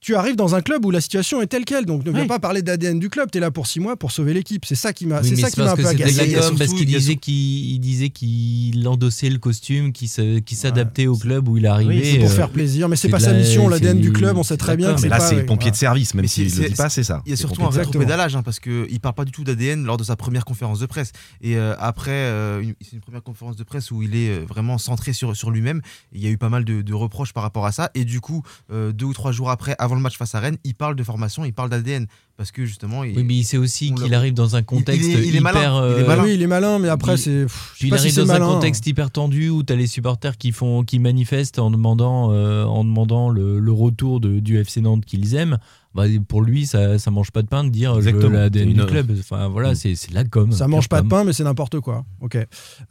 tu 0.00 0.14
arrives 0.14 0.36
dans 0.36 0.54
un 0.54 0.62
club 0.62 0.84
où 0.84 0.90
la 0.90 1.00
situation 1.00 1.42
est 1.42 1.46
telle 1.46 1.64
quelle, 1.64 1.84
donc 1.84 2.04
ne 2.04 2.10
viens 2.10 2.22
Oui. 2.22 2.26
pas 2.28 2.38
parler 2.38 2.62
d'ADN 2.62 2.98
du 2.98 3.10
club, 3.10 3.30
tu 3.30 3.38
es 3.38 3.40
là 3.40 3.50
pour 3.50 3.66
six 3.66 3.80
mois 3.80 3.96
pour 3.96 4.12
sauver 4.12 4.32
l'équipe. 4.32 4.64
C'est 4.64 4.74
ça 4.74 4.92
qui 4.92 5.06
m'a 5.06 5.20
Oui, 5.20 5.28
c'est 5.28 5.36
ça 5.36 5.50
qui 5.50 5.60
m'a 5.60 5.72
un 5.72 5.76
parce 5.76 5.82
peu 5.82 5.88
agacé. 5.88 6.36
parce 6.58 6.72
qu'il 6.72 6.86
disait 6.86 7.16
qu'il 7.16 7.34
il 7.74 7.78
disait 7.80 8.08
qu'il 8.08 8.86
endossait 8.88 9.28
le 9.28 9.38
costume, 9.38 9.92
qu'il 9.92 10.08
s'adaptait 10.08 11.06
au 11.06 11.16
club 11.16 11.48
où 11.48 11.56
il 11.56 11.66
arrivait. 11.66 11.94
Oui, 11.94 12.00
c'est 12.04 12.18
pour 12.18 12.30
euh, 12.30 12.34
faire 12.34 12.50
plaisir, 12.50 12.88
mais 12.88 12.96
c'est 12.96 13.08
pas 13.08 13.20
sa 13.20 13.32
mission, 13.32 13.68
l'ADN 13.68 14.00
du 14.00 14.12
club, 14.12 14.36
on 14.36 14.42
sait 14.42 14.56
très 14.56 14.76
bien 14.76 14.88
que 14.88 14.94
Mais 14.94 15.00
c'est 15.02 15.08
là, 15.08 15.18
pas. 15.18 15.28
c'est 15.28 15.36
ouais, 15.36 15.42
pompier 15.44 15.70
de 15.70 15.76
service, 15.76 16.14
même 16.14 16.22
Mais 16.22 16.28
s'il 16.28 16.50
ne 16.54 16.62
le 16.62 16.68
dit 16.70 16.74
pas, 16.74 16.88
c'est 16.88 17.04
ça. 17.04 17.22
Il 17.26 17.30
y 17.30 17.32
a 17.32 17.36
surtout 17.36 17.62
un 17.64 17.70
rétropédalage 17.70 18.36
hein, 18.36 18.42
parce 18.42 18.58
qu'il 18.60 19.00
parle 19.00 19.14
pas 19.14 19.24
du 19.24 19.32
tout 19.32 19.44
d'ADN 19.44 19.84
lors 19.84 19.96
de 19.96 20.04
sa 20.04 20.16
première 20.16 20.44
conférence 20.44 20.80
de 20.80 20.86
presse. 20.86 21.12
Et 21.42 21.56
euh, 21.56 21.74
après, 21.78 22.10
euh, 22.10 22.62
c'est 22.80 22.92
une 22.94 23.00
première 23.00 23.22
conférence 23.22 23.56
de 23.56 23.64
presse 23.64 23.90
où 23.90 24.02
il 24.02 24.16
est 24.16 24.30
euh, 24.30 24.44
vraiment 24.48 24.78
centré 24.78 25.12
sur, 25.12 25.36
sur 25.36 25.50
lui-même. 25.50 25.82
Il 26.12 26.22
y 26.22 26.26
a 26.26 26.30
eu 26.30 26.38
pas 26.38 26.48
mal 26.48 26.64
de, 26.64 26.94
reproches 26.94 27.32
par 27.32 27.42
rapport 27.42 27.66
à 27.66 27.72
ça. 27.72 27.90
Et 27.94 28.04
du 28.04 28.20
coup, 28.20 28.42
euh, 28.72 28.92
deux 28.92 29.06
ou 29.06 29.12
trois 29.12 29.32
jours 29.32 29.50
après, 29.50 29.74
avant 29.78 29.89
le 29.94 30.00
match 30.00 30.16
face 30.16 30.34
à 30.34 30.40
Rennes, 30.40 30.58
il 30.64 30.74
parle 30.74 30.96
de 30.96 31.02
formation, 31.02 31.44
il 31.44 31.52
parle 31.52 31.70
d'ADN. 31.70 32.06
Parce 32.36 32.52
que 32.52 32.64
justement, 32.64 33.04
il, 33.04 33.14
Oui, 33.16 33.22
mais 33.24 33.34
il 33.34 33.44
sait 33.44 33.58
aussi 33.58 33.92
qu'il 33.94 34.14
arrive 34.14 34.32
dans 34.32 34.56
un 34.56 34.62
contexte 34.62 35.06
il 35.10 35.14
est- 35.18 35.28
il 35.28 35.36
est 35.36 35.40
malin, 35.40 35.60
hyper. 35.60 35.72
il 35.74 35.78
est 36.00 36.04
euh, 36.04 36.06
malin. 36.06 36.22
Oui, 36.24 36.34
il 36.34 36.42
est 36.42 36.46
malin, 36.46 36.78
mais 36.78 36.88
après, 36.88 37.16
Il- 37.16 37.18
c'est. 37.18 37.46
il 37.82 37.88
si 37.88 37.92
arrive 37.92 38.16
dans 38.16 38.26
malin. 38.26 38.48
un 38.48 38.52
contexte 38.54 38.86
hyper 38.86 39.10
tendu 39.10 39.50
où 39.50 39.62
tu 39.62 39.72
as 39.74 39.76
les 39.76 39.86
supporters 39.86 40.38
qui, 40.38 40.50
font, 40.52 40.82
qui 40.82 40.98
manifestent 41.00 41.58
en 41.58 41.70
demandant, 41.70 42.32
euh, 42.32 42.64
en 42.64 42.84
demandant 42.84 43.28
le, 43.28 43.58
le 43.60 43.72
retour 43.72 44.20
de, 44.20 44.40
du 44.40 44.56
FC 44.58 44.80
Nantes 44.80 45.04
qu'ils 45.04 45.34
aiment. 45.34 45.58
Bah, 45.92 46.04
pour 46.28 46.42
lui, 46.42 46.66
ça, 46.66 46.98
ça 47.00 47.10
mange 47.10 47.32
pas 47.32 47.42
de 47.42 47.48
pain 47.48 47.64
de 47.64 47.68
dire 47.68 47.94
je 47.96 48.00
veux 48.00 48.08
Exactement. 48.10 48.38
l'ADN 48.38 48.72
du 48.72 48.80
une- 48.80 48.86
club. 48.86 49.12
Enfin 49.18 49.48
voilà, 49.48 49.72
Mm. 49.72 49.74
c'est 49.74 50.10
la 50.12 50.24
com. 50.24 50.52
Ça 50.52 50.68
mange 50.68 50.88
pas 50.88 51.02
de 51.02 51.08
pain, 51.08 51.24
mais 51.24 51.32
c'est 51.32 51.42
n'importe 51.42 51.80
quoi. 51.80 52.04
Ok. 52.20 52.38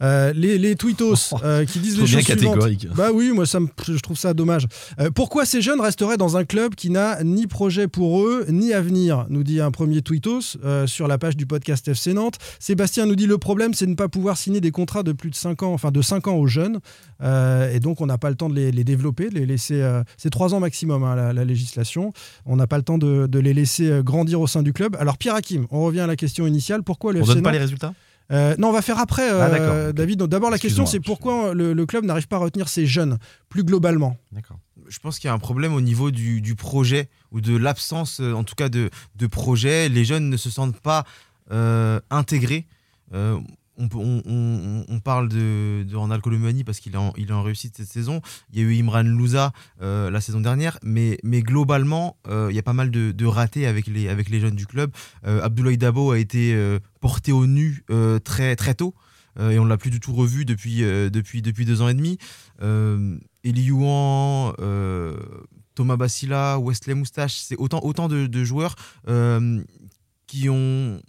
Euh, 0.02 0.32
les, 0.34 0.58
les 0.58 0.76
tweetos 0.76 1.14
euh, 1.44 1.64
qui 1.64 1.78
disent 1.78 1.94
les 1.98 2.06
choses 2.06 2.22
suivantes. 2.22 2.26
catégorique. 2.58 2.88
Bah 2.94 3.08
oui, 3.14 3.32
moi 3.32 3.46
ça 3.46 3.58
me- 3.60 3.68
je 3.86 3.98
trouve 4.00 4.18
ça 4.18 4.34
dommage. 4.34 4.66
Euh, 4.98 5.10
pourquoi 5.10 5.46
ces 5.46 5.62
jeunes 5.62 5.80
resteraient 5.80 6.18
dans 6.18 6.36
un 6.36 6.44
club 6.44 6.74
qui 6.74 6.90
n'a 6.90 7.22
ni 7.24 7.46
projet 7.46 7.88
pour 7.88 8.20
eux, 8.22 8.44
ni 8.50 8.72
avenir 8.74 9.26
Nous 9.30 9.44
dit 9.44 9.60
un 9.62 9.70
premier 9.70 10.02
tweetos 10.02 10.58
euh, 10.64 10.86
sur 10.86 11.08
la 11.08 11.16
page 11.16 11.36
du 11.36 11.46
podcast 11.46 11.88
FC 11.88 12.12
Nantes. 12.12 12.36
Sébastien 12.58 13.06
nous 13.06 13.16
dit 13.16 13.26
le 13.26 13.38
problème 13.38 13.72
c'est 13.72 13.86
de 13.86 13.90
ne 13.92 13.96
pas 13.96 14.08
pouvoir 14.08 14.36
signer 14.36 14.60
des 14.60 14.72
contrats 14.72 15.02
de 15.02 15.12
plus 15.12 15.30
de 15.30 15.34
5 15.36 15.62
ans, 15.62 15.72
enfin 15.72 15.90
de 15.90 16.02
5 16.02 16.28
ans 16.28 16.34
aux 16.36 16.46
jeunes. 16.46 16.80
Euh, 17.22 17.72
et 17.72 17.80
donc 17.80 18.00
on 18.00 18.06
n'a 18.06 18.18
pas 18.18 18.28
le 18.30 18.36
temps 18.36 18.48
de 18.50 18.54
les, 18.54 18.72
les 18.72 18.84
développer, 18.84 19.30
de 19.30 19.34
les 19.38 19.46
laisser. 19.46 19.80
euh, 19.80 20.02
c'est 20.16 20.30
3 20.30 20.54
ans 20.54 20.60
maximum 20.60 21.02
hein, 21.02 21.14
la, 21.14 21.32
la 21.32 21.44
législation. 21.46 22.12
On 22.46 22.56
n'a 22.56 22.66
pas 22.66 22.76
le 22.76 22.82
temps 22.82 22.89
de, 22.98 23.26
de 23.26 23.38
les 23.38 23.54
laisser 23.54 23.90
euh, 23.90 24.02
grandir 24.02 24.40
au 24.40 24.46
sein 24.46 24.62
du 24.62 24.72
club. 24.72 24.96
Alors 25.00 25.18
Pierre 25.18 25.34
Hakim, 25.34 25.66
on 25.70 25.82
revient 25.84 26.00
à 26.00 26.06
la 26.06 26.16
question 26.16 26.46
initiale. 26.46 26.82
Pourquoi 26.82 27.12
le 27.12 27.20
On 27.20 27.22
FC 27.22 27.34
donne 27.34 27.42
pas 27.42 27.52
les 27.52 27.58
résultats 27.58 27.94
euh, 28.32 28.54
non, 28.58 28.68
on 28.68 28.72
va 28.72 28.80
faire 28.80 29.00
après, 29.00 29.28
euh, 29.28 29.88
Ah. 29.88 29.92
David. 29.92 30.22
D'abord, 30.22 30.50
la 30.50 30.58
question, 30.58 30.86
c'est 30.86 31.00
pourquoi 31.00 31.52
le, 31.52 31.72
le 31.72 31.84
club 31.86 32.04
n'arrive 32.04 32.28
pas 32.28 32.36
à 32.36 32.38
retenir 32.38 32.68
ses 32.68 32.86
jeunes, 32.86 33.18
plus 33.48 33.64
globalement? 33.64 34.16
D'accord. 34.30 34.56
je 34.88 35.00
pense 35.00 35.18
qu'il 35.18 35.26
y 35.26 35.30
a 35.32 35.34
un 35.34 35.38
problème 35.40 35.74
au 35.74 35.80
niveau 35.80 36.12
du, 36.12 36.40
du 36.40 36.54
projet 36.54 37.08
ou 37.32 37.40
de 37.40 37.56
l'absence, 37.56 38.20
en 38.20 38.44
tout 38.44 38.54
cas, 38.54 38.68
de, 38.68 38.88
de 39.16 39.26
projet. 39.26 39.88
Les 39.88 40.04
jeunes 40.04 40.30
ne 40.30 40.36
se 40.36 40.48
sentent 40.48 40.78
pas 40.78 41.04
euh, 41.50 41.98
intégrés. 42.10 42.66
On, 43.80 45.00
parle 45.02 45.28
de, 45.28 45.84
de 45.84 45.96
Ronald 45.96 46.22
Colomani 46.22 46.64
parce 46.64 46.80
qu'il 46.80 46.94
est, 46.94 46.96
en- 46.96 47.42
réussite 47.42 47.76
cette 47.76 47.88
saison. 47.88 48.20
Il 48.52 48.58
y 48.58 48.62
a 48.62 48.64
eu 48.64 48.78
Imran 48.78 49.02
Louza 49.02 49.52
euh, 49.80 50.10
la 50.10 50.20
saison 50.20 50.40
dernière, 50.40 50.78
mais, 50.82 51.18
globalement, 51.24 52.16
euh, 52.28 52.48
il 52.50 52.56
y 52.56 52.58
a 52.58 52.62
pas 52.62 52.72
mal 52.72 52.90
de, 52.90 53.26
ratés 53.26 53.66
avec 53.66 53.86
les, 53.86 54.40
jeunes 54.40 54.56
du 54.56 54.66
club. 54.66 54.90
Euh, 55.26 55.42
Abdoulaye 55.42 55.78
Dabo 55.78 56.10
a 56.10 56.18
été 56.18 56.56
porté 57.00 57.32
au 57.32 57.46
nu 57.46 57.84
très, 58.24 58.56
tôt. 58.74 58.94
et 59.38 59.58
on 59.58 59.64
l'a 59.64 59.76
plus 59.76 59.90
du 59.90 60.00
tout 60.00 60.12
revu 60.12 60.44
depuis, 60.44 60.82
deux 61.42 61.82
ans 61.82 61.88
et 61.88 61.94
demi. 61.94 62.18
Eli 63.42 63.62
Youan, 63.62 64.52
euh, 64.60 65.16
Thomas 65.74 65.96
Bassila, 65.96 66.58
Wesley 66.58 66.94
Moustache, 66.94 67.36
c'est 67.36 67.56
autant, 67.56 68.08
de, 68.08 68.44
joueurs 68.44 68.74
qui 70.26 70.48
ont 70.48 71.00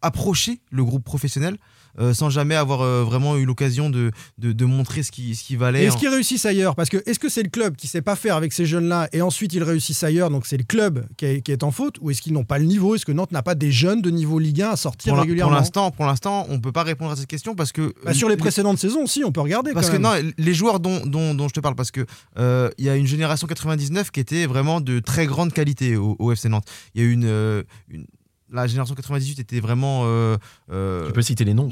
approché 0.00 0.60
le 0.70 0.84
groupe 0.84 1.04
professionnel 1.04 1.56
euh, 1.98 2.14
sans 2.14 2.30
jamais 2.30 2.54
avoir 2.54 2.80
euh, 2.82 3.02
vraiment 3.04 3.36
eu 3.36 3.44
l'occasion 3.44 3.90
de, 3.90 4.10
de, 4.38 4.52
de 4.52 4.64
montrer 4.64 5.02
ce 5.02 5.10
qui, 5.10 5.34
ce 5.34 5.44
qui 5.44 5.56
valait. 5.56 5.84
Est-ce 5.84 5.96
qu'ils 5.96 6.08
réussissent 6.08 6.46
ailleurs? 6.46 6.74
Parce 6.74 6.88
que 6.88 7.02
est-ce 7.06 7.18
que 7.18 7.28
c'est 7.28 7.42
le 7.42 7.48
club 7.50 7.76
qui 7.76 7.86
sait 7.86 8.02
pas 8.02 8.16
faire 8.16 8.36
avec 8.36 8.52
ces 8.52 8.66
jeunes-là 8.66 9.08
et 9.12 9.22
ensuite 9.22 9.52
ils 9.54 9.62
réussissent 9.62 10.02
ailleurs, 10.02 10.30
donc 10.30 10.46
c'est 10.46 10.56
le 10.56 10.64
club 10.64 11.06
qui 11.16 11.26
est, 11.26 11.40
qui 11.42 11.52
est 11.52 11.62
en 11.62 11.70
faute 11.70 11.96
Ou 12.00 12.10
est-ce 12.10 12.22
qu'ils 12.22 12.32
n'ont 12.32 12.44
pas 12.44 12.58
le 12.58 12.64
niveau? 12.64 12.94
Est-ce 12.94 13.04
que 13.06 13.12
Nantes 13.12 13.32
n'a 13.32 13.42
pas 13.42 13.54
des 13.54 13.70
jeunes 13.72 14.02
de 14.02 14.10
niveau 14.10 14.38
Ligue 14.38 14.62
1 14.62 14.70
à 14.70 14.76
sortir 14.76 15.10
pour 15.10 15.16
la- 15.16 15.22
régulièrement? 15.22 15.50
pour 15.52 15.58
l'instant, 15.60 15.90
pour 15.90 16.04
l'instant, 16.06 16.46
on 16.48 16.60
peut 16.60 16.72
pas 16.72 16.82
répondre 16.82 17.10
à 17.12 17.16
cette 17.16 17.26
question 17.28 17.54
parce 17.54 17.72
que 17.72 17.92
Bah, 18.04 18.14
Sur 18.14 18.28
les 18.28 18.34
les- 18.34 18.38
précédentes 18.40 18.78
saisons, 18.78 19.06
si, 19.06 19.22
on 19.24 19.32
peut 19.32 19.40
regarder. 19.40 19.72
Parce 19.72 19.88
quand 19.90 19.96
que 19.96 20.02
non, 20.02 20.32
les 20.38 20.54
joueurs 20.54 20.80
dont, 20.80 21.04
dont, 21.06 21.34
dont 21.34 21.48
je 21.48 21.54
te 21.54 21.60
parle, 21.60 21.74
parce 21.74 21.90
que 21.90 22.06
euh, 22.38 22.70
il 22.78 22.84
y 22.84 22.88
a 22.88 22.96
une 22.96 23.06
génération 23.06 23.46
99 23.46 24.10
qui 24.10 24.20
était 24.20 24.46
vraiment 24.46 24.80
de 24.80 24.98
très 25.00 25.26
grande 25.26 25.52
qualité 25.52 25.96
au, 25.96 26.16
au 26.18 26.32
FC 26.32 26.48
Nantes. 26.48 26.66
Il 26.94 27.02
y 27.02 27.04
a 27.04 27.08
eu 27.08 27.12
une, 27.12 27.24
euh, 27.26 27.62
une- 27.88 28.06
la 28.52 28.66
génération 28.66 28.94
98 28.94 29.38
était 29.40 29.60
vraiment 29.60 30.02
euh, 30.04 30.36
euh, 30.70 31.06
Tu 31.06 31.12
peux 31.12 31.22
citer 31.22 31.44
les 31.44 31.54
noms 31.54 31.68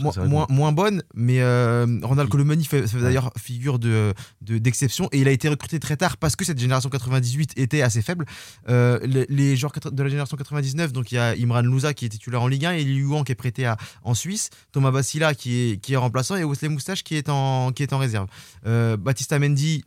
moins, 0.48 0.72
bonne, 0.72 1.02
mais 1.14 1.40
euh, 1.40 1.86
Ronald 2.02 2.28
Colomani 2.30 2.64
fait, 2.64 2.86
fait 2.88 3.00
d'ailleurs 3.00 3.32
figure 3.38 3.78
de 3.78 4.12
de- 4.40 4.58
d'exception 4.58 5.08
et 5.12 5.20
il 5.20 5.28
a 5.28 5.30
été 5.30 5.48
recruté 5.48 5.78
très 5.78 5.96
tard 5.96 6.16
parce 6.16 6.36
que 6.36 6.44
cette 6.44 6.58
génération 6.58 6.88
98 6.90 7.52
était 7.56 7.82
assez 7.82 8.02
faible. 8.02 8.24
Euh, 8.68 8.98
les, 9.02 9.26
les 9.28 9.56
joueurs 9.56 9.72
de 9.92 10.02
la 10.02 10.08
génération 10.08 10.36
99, 10.36 10.92
donc 10.92 11.12
il 11.12 11.16
y 11.16 11.18
a 11.18 11.34
Imran 11.36 11.62
Louza 11.62 11.94
qui 11.94 12.04
est 12.06 12.08
titulaire 12.08 12.42
en 12.42 12.48
Ligue 12.48 12.64
1 12.66 12.72
et 12.72 12.84
Liu 12.84 13.02
Yuan 13.02 13.24
qui 13.24 13.32
est 13.32 13.34
prêté 13.36 13.66
à, 13.66 13.76
en 14.02 14.14
Suisse, 14.14 14.50
Thomas 14.72 14.90
Bassila 14.90 15.34
qui 15.34 15.56
est, 15.72 15.76
qui 15.78 15.92
est 15.92 15.96
remplaçant 15.96 16.36
et 16.36 16.44
Wesley 16.44 16.68
Moustache 16.68 17.02
qui 17.04 17.16
est 17.16 17.28
en, 17.28 17.72
qui 17.72 17.82
est 17.82 17.92
en 17.92 17.98
réserve. 17.98 18.26
Euh, 18.66 18.96
Baptista 18.96 19.38
Mendy. 19.38 19.84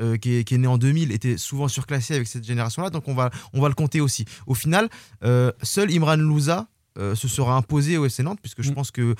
Euh, 0.00 0.16
qui, 0.16 0.36
est, 0.36 0.44
qui 0.44 0.54
est 0.54 0.58
né 0.58 0.66
en 0.66 0.78
2000 0.78 1.12
était 1.12 1.36
souvent 1.36 1.68
surclassé 1.68 2.14
avec 2.14 2.26
cette 2.26 2.44
génération-là, 2.44 2.90
donc 2.90 3.08
on 3.08 3.14
va, 3.14 3.30
on 3.52 3.60
va 3.60 3.68
le 3.68 3.74
compter 3.74 4.00
aussi. 4.00 4.24
Au 4.46 4.54
final, 4.54 4.88
euh, 5.24 5.52
seul 5.62 5.90
Imran 5.92 6.16
Louza 6.16 6.66
euh, 6.98 7.14
se 7.14 7.28
sera 7.28 7.56
imposé 7.56 7.96
au 7.98 8.04
FC 8.06 8.22
Nantes, 8.22 8.38
puisque 8.40 8.62
je 8.62 8.70
Mm. 8.70 8.74
pense 8.74 8.90
que, 8.90 9.14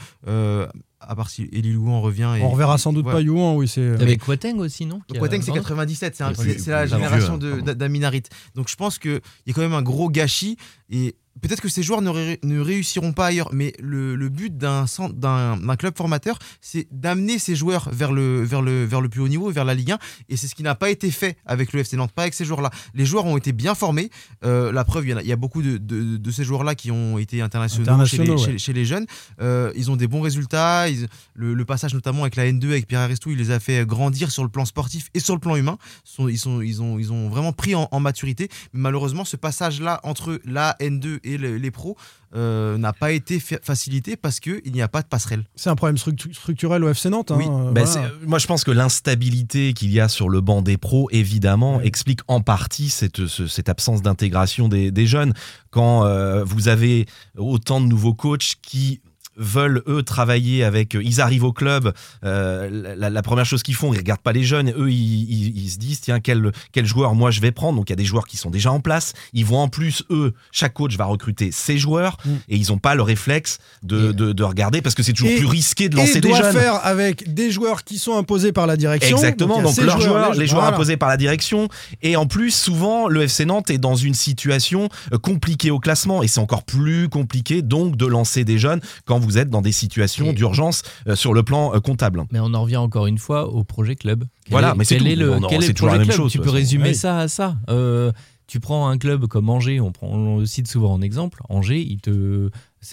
à 1.07 1.15
part 1.17 1.31
si 1.31 1.49
Eli 1.53 1.73
Louan 1.73 2.01
revient. 2.01 2.31
Et, 2.39 2.43
On 2.43 2.51
reverra 2.51 2.79
sans 2.79 2.93
doute 2.93 3.05
pas 3.07 3.21
Youan, 3.21 3.57
oui, 3.57 3.69
c'est. 3.69 4.01
Avec 4.01 4.21
Quateng 4.25 4.59
aussi, 4.59 4.87
non 4.87 5.01
Quateng, 5.19 5.41
c'est 5.41 5.47
pardon 5.49 5.61
97, 5.63 6.17
c'est 6.17 6.25
un- 6.25 6.29
Oui, 6.31 6.35
c'est 6.39 6.59
c'est 6.59 6.71
la 6.71 6.87
génération 6.87 7.37
de- 7.39 7.61
d'A- 7.61 7.75
d'Aminarit. 7.75 8.23
Donc 8.55 8.69
je 8.69 8.77
pense 8.77 8.99
qu'il 8.99 9.21
y 9.47 9.51
a 9.51 9.55
quand 9.55 9.61
même 9.63 9.75
un 9.75 9.83
gros 9.83 10.09
gâchis 10.11 10.57
et 10.91 11.15
peut-être 11.41 11.63
que 11.63 11.69
ces 11.71 11.83
joueurs 11.83 12.03
ne, 12.03 12.11
ré- 12.11 12.39
ne 12.43 12.61
réussiront 12.61 13.15
pas 13.15 13.27
ailleurs, 13.29 13.49
mais 13.55 13.73
le, 13.81 14.15
le 14.17 14.29
but 14.29 14.55
d'un 14.57 14.87
centre- 14.87 15.15
d'un 15.15 15.57
d'un 15.57 15.77
club 15.77 15.97
formateur, 15.97 16.39
c'est 16.61 16.87
d'amener 16.91 17.39
ces 17.39 17.57
joueurs 17.57 17.89
vers 17.91 18.13
le, 18.13 18.43
vers, 18.43 18.61
le, 18.61 18.85
vers 18.85 19.01
le 19.01 19.09
plus 19.09 19.23
haut 19.23 19.29
niveau, 19.29 19.51
vers 19.51 19.65
la 19.65 19.73
Ligue 19.75 19.93
1, 19.93 19.99
et 20.29 20.37
c'est 20.37 20.47
ce 20.47 20.55
qui 20.55 20.63
n'a 20.63 20.75
pas 20.75 20.91
été 20.91 21.11
fait 21.11 21.39
avec 21.47 21.73
le 21.73 21.81
FC 21.81 21.97
Nantes, 21.97 22.13
pas 22.13 22.23
avec 22.23 22.35
ces 22.35 22.45
joueurs-là. 22.45 22.71
Les 22.95 23.07
joueurs 23.07 23.25
ont 23.25 23.39
été 23.39 23.53
bien 23.53 23.75
formés, 23.75 24.11
Euh, 24.45 24.73
la 24.73 24.85
preuve, 24.85 25.07
il 25.07 25.11
y, 25.11 25.15
en 25.15 25.19
a, 25.19 25.23
il 25.23 25.29
y 25.29 25.33
a 25.33 25.37
beaucoup 25.37 25.63
de, 25.63 25.79
de- 25.79 26.17
de 26.19 26.31
ces 26.31 26.45
joueurs-là 26.45 26.75
qui 26.75 26.91
ont 26.91 27.17
été 27.17 27.41
internationaux, 27.41 27.85
Internationaux, 27.85 28.25
chez, 28.25 28.33
les, 28.35 28.43
ouais. 28.53 28.53
chez- 28.53 28.59
chez 28.59 28.73
les 28.75 28.85
jeunes. 28.85 29.07
Euh, 29.41 29.73
ils 29.75 29.91
ont 29.91 29.97
des 29.97 30.09
bons 30.09 30.21
résultats, 30.21 30.89
ils- 30.93 31.09
le, 31.35 31.55
le 31.55 31.65
passage 31.65 31.95
notamment 31.95 32.23
avec 32.23 32.37
la 32.37 32.45
N2, 32.47 32.67
avec 32.71 32.87
Pierre 32.87 33.01
Aristou, 33.01 33.31
il 33.31 33.39
les 33.39 33.51
a 33.51 33.61
fait 33.61 33.85
grandir 33.87 34.31
sur 34.31 34.43
le 34.43 34.49
plan 34.49 34.65
sportif 34.65 35.09
et 35.15 35.21
sur 35.21 35.35
le 35.35 35.41
plan 35.41 35.57
humain. 35.57 35.79
Sont- 36.05 36.29
ils, 36.29 36.39
sont, 36.39 36.61
ils, 36.61 36.81
ont, 36.83 36.99
ils 36.99 37.13
ont 37.13 37.29
vraiment 37.29 37.53
pris 37.53 37.75
en, 37.75 37.89
en 37.91 38.01
maturité. 38.01 38.49
Mais 38.73 38.81
malheureusement, 38.81 39.25
ce 39.25 39.37
passage-là 39.37 40.01
entre 40.05 40.41
la 40.45 40.77
N2 40.81 41.19
et 41.25 41.39
le- 41.39 41.57
les 41.57 41.71
pros 41.71 41.97
euh, 42.35 42.79
n'a 42.79 42.95
pas 42.95 43.13
été 43.13 43.39
fa- 43.41 43.59
facilité 43.63 44.17
parce 44.17 44.41
qu'il 44.41 44.63
n'y 44.73 44.81
a 44.81 44.89
pas 44.89 45.03
de 45.03 45.07
passerelle. 45.07 45.45
C'est 45.55 45.69
un 45.69 45.75
problème 45.77 45.97
structu- 45.99 46.33
structurel 46.33 46.83
au 46.83 46.89
FC 46.89 47.11
Nantes. 47.11 47.31
hein, 47.31 47.37
Oui. 47.37 47.45
euh, 47.47 47.73
Ben, 47.73 47.85
voilà. 47.85 48.11
moi, 48.27 48.39
je 48.39 48.47
pense 48.47 48.65
que 48.65 48.71
l'instabilité 48.71 49.75
qu'il 49.75 49.91
y 49.91 50.01
a 50.01 50.09
sur 50.09 50.29
le 50.31 50.41
banc 50.41 50.63
des 50.63 50.79
pros, 50.79 51.09
évidemment, 51.11 51.77
Ouais. 51.79 51.87
explique 51.87 52.21
en 52.29 52.41
partie 52.41 52.89
cette, 52.89 53.27
ce- 53.27 53.47
cette 53.47 53.69
absence 53.69 54.01
d'intégration 54.01 54.69
des, 54.69 54.91
des 54.91 55.07
jeunes. 55.07 55.35
Quand 55.71 56.05
euh, 56.07 56.43
vous 56.45 56.69
avez 56.69 57.07
autant 57.37 57.81
de 57.81 57.87
nouveaux 57.87 58.15
coachs 58.15 58.55
qui 58.63 59.01
veulent 59.43 59.83
eux 59.89 60.03
travailler 60.03 60.65
avec. 60.65 60.95
Ils 60.95 61.21
arrivent 61.21 61.45
au 61.45 61.53
club. 61.53 61.93
euh, 62.25 62.95
la, 62.97 63.11
la 63.11 63.23
première 63.23 63.45
chose 63.47 63.63
qu'ils 63.63 63.75
font, 63.75 63.93
ils 63.93 63.99
regardent 63.99 64.21
pas 64.21 64.33
les 64.33 64.45
jeunes. 64.45 64.71
Eux, 64.77 64.91
ils, 64.91 65.23
ils- 65.31 65.65
ils 65.65 65.71
se 65.71 65.79
disent 65.79 66.01
tiens 66.01 66.21
quel 66.21 66.53
quel 66.73 66.87
joueur 66.87 67.15
moi 67.15 67.31
je 67.31 67.41
vais 67.41 67.53
prendre. 67.53 67.77
Donc 67.79 67.89
il 67.91 67.93
y 67.93 67.95
a 67.95 67.97
des 67.97 68.05
joueurs 68.05 68.27
qui 68.27 68.37
sont 68.37 68.51
déjà 68.51 68.71
en 68.73 68.81
place. 68.81 69.13
Ils 69.33 69.45
vont 69.45 69.59
en 69.59 69.69
plus 69.69 70.03
eux, 70.11 70.33
chaque 70.51 70.75
coach 70.75 70.97
va 70.97 71.05
recruter 71.05 71.51
ses 71.53 71.79
joueurs 71.79 72.17
Mm. 72.25 72.31
et 72.51 72.57
ils 72.57 72.73
ont 72.73 72.79
pas 72.79 72.95
le 72.95 73.03
réflexe 73.03 73.59
de, 73.83 74.13
de, 74.13 74.33
de 74.33 74.43
regarder 74.45 74.81
parce 74.83 74.95
que 74.95 75.03
c'est 75.03 75.13
toujours 75.13 75.31
Et- 75.31 75.37
plus 75.37 75.47
risqué 75.47 75.89
de 75.89 75.97
Et 75.97 76.01
lancer 76.01 76.21
des 76.21 76.29
doit 76.29 76.39
jeunes. 76.43 76.53
faire 76.53 76.85
avec 76.87 77.33
des 77.35 77.51
joueurs 77.51 77.85
qui 77.85 77.99
sont 77.99 78.17
imposés 78.17 78.53
par 78.53 78.67
la 78.67 78.77
direction. 78.77 79.17
Exactement, 79.17 79.61
donc, 79.63 79.77
leurs 79.79 80.01
joueurs, 80.01 80.33
les- 80.35 80.39
les 80.41 80.47
joueurs 80.47 80.63
voilà. 80.63 80.77
imposés 80.77 80.97
par 80.97 81.09
la 81.09 81.17
direction. 81.17 81.69
Et 82.03 82.17
en 82.17 82.27
plus, 82.27 82.51
souvent, 82.55 83.09
le 83.09 83.23
FC 83.23 83.45
Nantes 83.45 83.71
est 83.71 83.79
dans 83.79 83.97
une 83.97 84.15
situation 84.15 84.89
euh, 85.13 85.19
compliquée 85.19 85.71
au 85.71 85.79
classement. 85.81 86.23
Et 86.23 86.29
c'est 86.29 86.41
encore 86.41 86.63
plus 86.63 87.09
compliqué, 87.09 87.63
donc, 87.63 87.97
de 87.97 88.07
lancer 88.07 88.45
des 88.45 88.59
jeunes 88.59 88.81
quand 89.05 89.19
vous 89.19 89.32
êtes 89.39 89.51
dans 89.51 89.63
des 89.63 89.73
situations 89.73 90.33
d'urgence 90.33 90.83
euh, 91.09 91.17
sur 91.17 91.35
le 91.35 91.43
plan 91.43 91.75
euh, 91.75 91.81
comptable. 91.81 92.25
Mais 92.33 92.39
on 92.41 92.55
en 92.55 92.63
revient 92.63 92.77
encore 92.77 93.07
une 93.07 93.19
fois 93.19 93.49
au 93.49 93.65
projet 93.65 93.97
club. 93.97 94.25
Quel 94.45 94.51
Voilà, 94.53 94.71
est- 94.71 94.75
mais 94.77 94.85
c'est 94.85 94.97
quel 94.97 95.05
tout. 95.05 95.11
est 95.11 95.17
le, 95.17 95.31
On 95.33 95.43
en- 95.43 95.49
quel 95.49 95.59
est 95.59 95.63
c'est 95.63 95.69
le 95.69 95.75
toujours 95.75 95.89
la 95.91 95.95
projet 95.97 96.09
même 96.09 96.17
chose, 96.17 96.33
Tu 96.33 96.39
peux 96.39 96.51
résumer 96.51 96.89
Oui. 96.91 96.95
ça 96.95 97.19
à 97.19 97.29
ça. 97.29 97.57
Euh, 97.71 98.13
tu 98.53 98.61
prends 98.61 98.87
un 98.87 98.99
club 98.99 99.29
comme 99.29 99.49
Angers, 99.49 99.81
on, 99.81 99.93
prend, 99.93 100.37
le 100.37 100.45
cite 100.45 100.69
souvent 100.69 100.93
en 100.93 101.01
exemple. 101.01 101.41
Angers, 101.49 101.81
ils 101.81 102.03
te, 102.03 102.51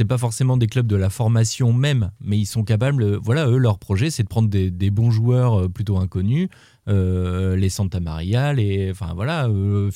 pas 0.07 0.17
forcément 0.17 0.55
des 0.55 0.67
clubs 0.67 0.87
de 0.87 0.95
la 0.95 1.09
formation 1.09 1.73
même, 1.73 2.11
mais 2.21 2.37
ils 2.37 2.45
sont 2.45 2.63
capables. 2.63 3.17
Voilà, 3.17 3.45
eux, 3.45 3.57
leur 3.57 3.77
projet, 3.77 4.09
c'est 4.09 4.23
de 4.23 4.29
prendre 4.29 4.47
des, 4.47 4.89
bons 4.89 5.11
joueurs 5.11 5.59
euh, 5.59 5.67
plutôt 5.67 5.97
inconnus, 5.97 6.47
euh, 6.87 7.57
les 7.57 7.67
Santa 7.67 7.99
Maria, 7.99 8.53
les, 8.53 8.89
enfin 8.89 9.11
voilà, 9.13 9.49
euh, 9.49 9.91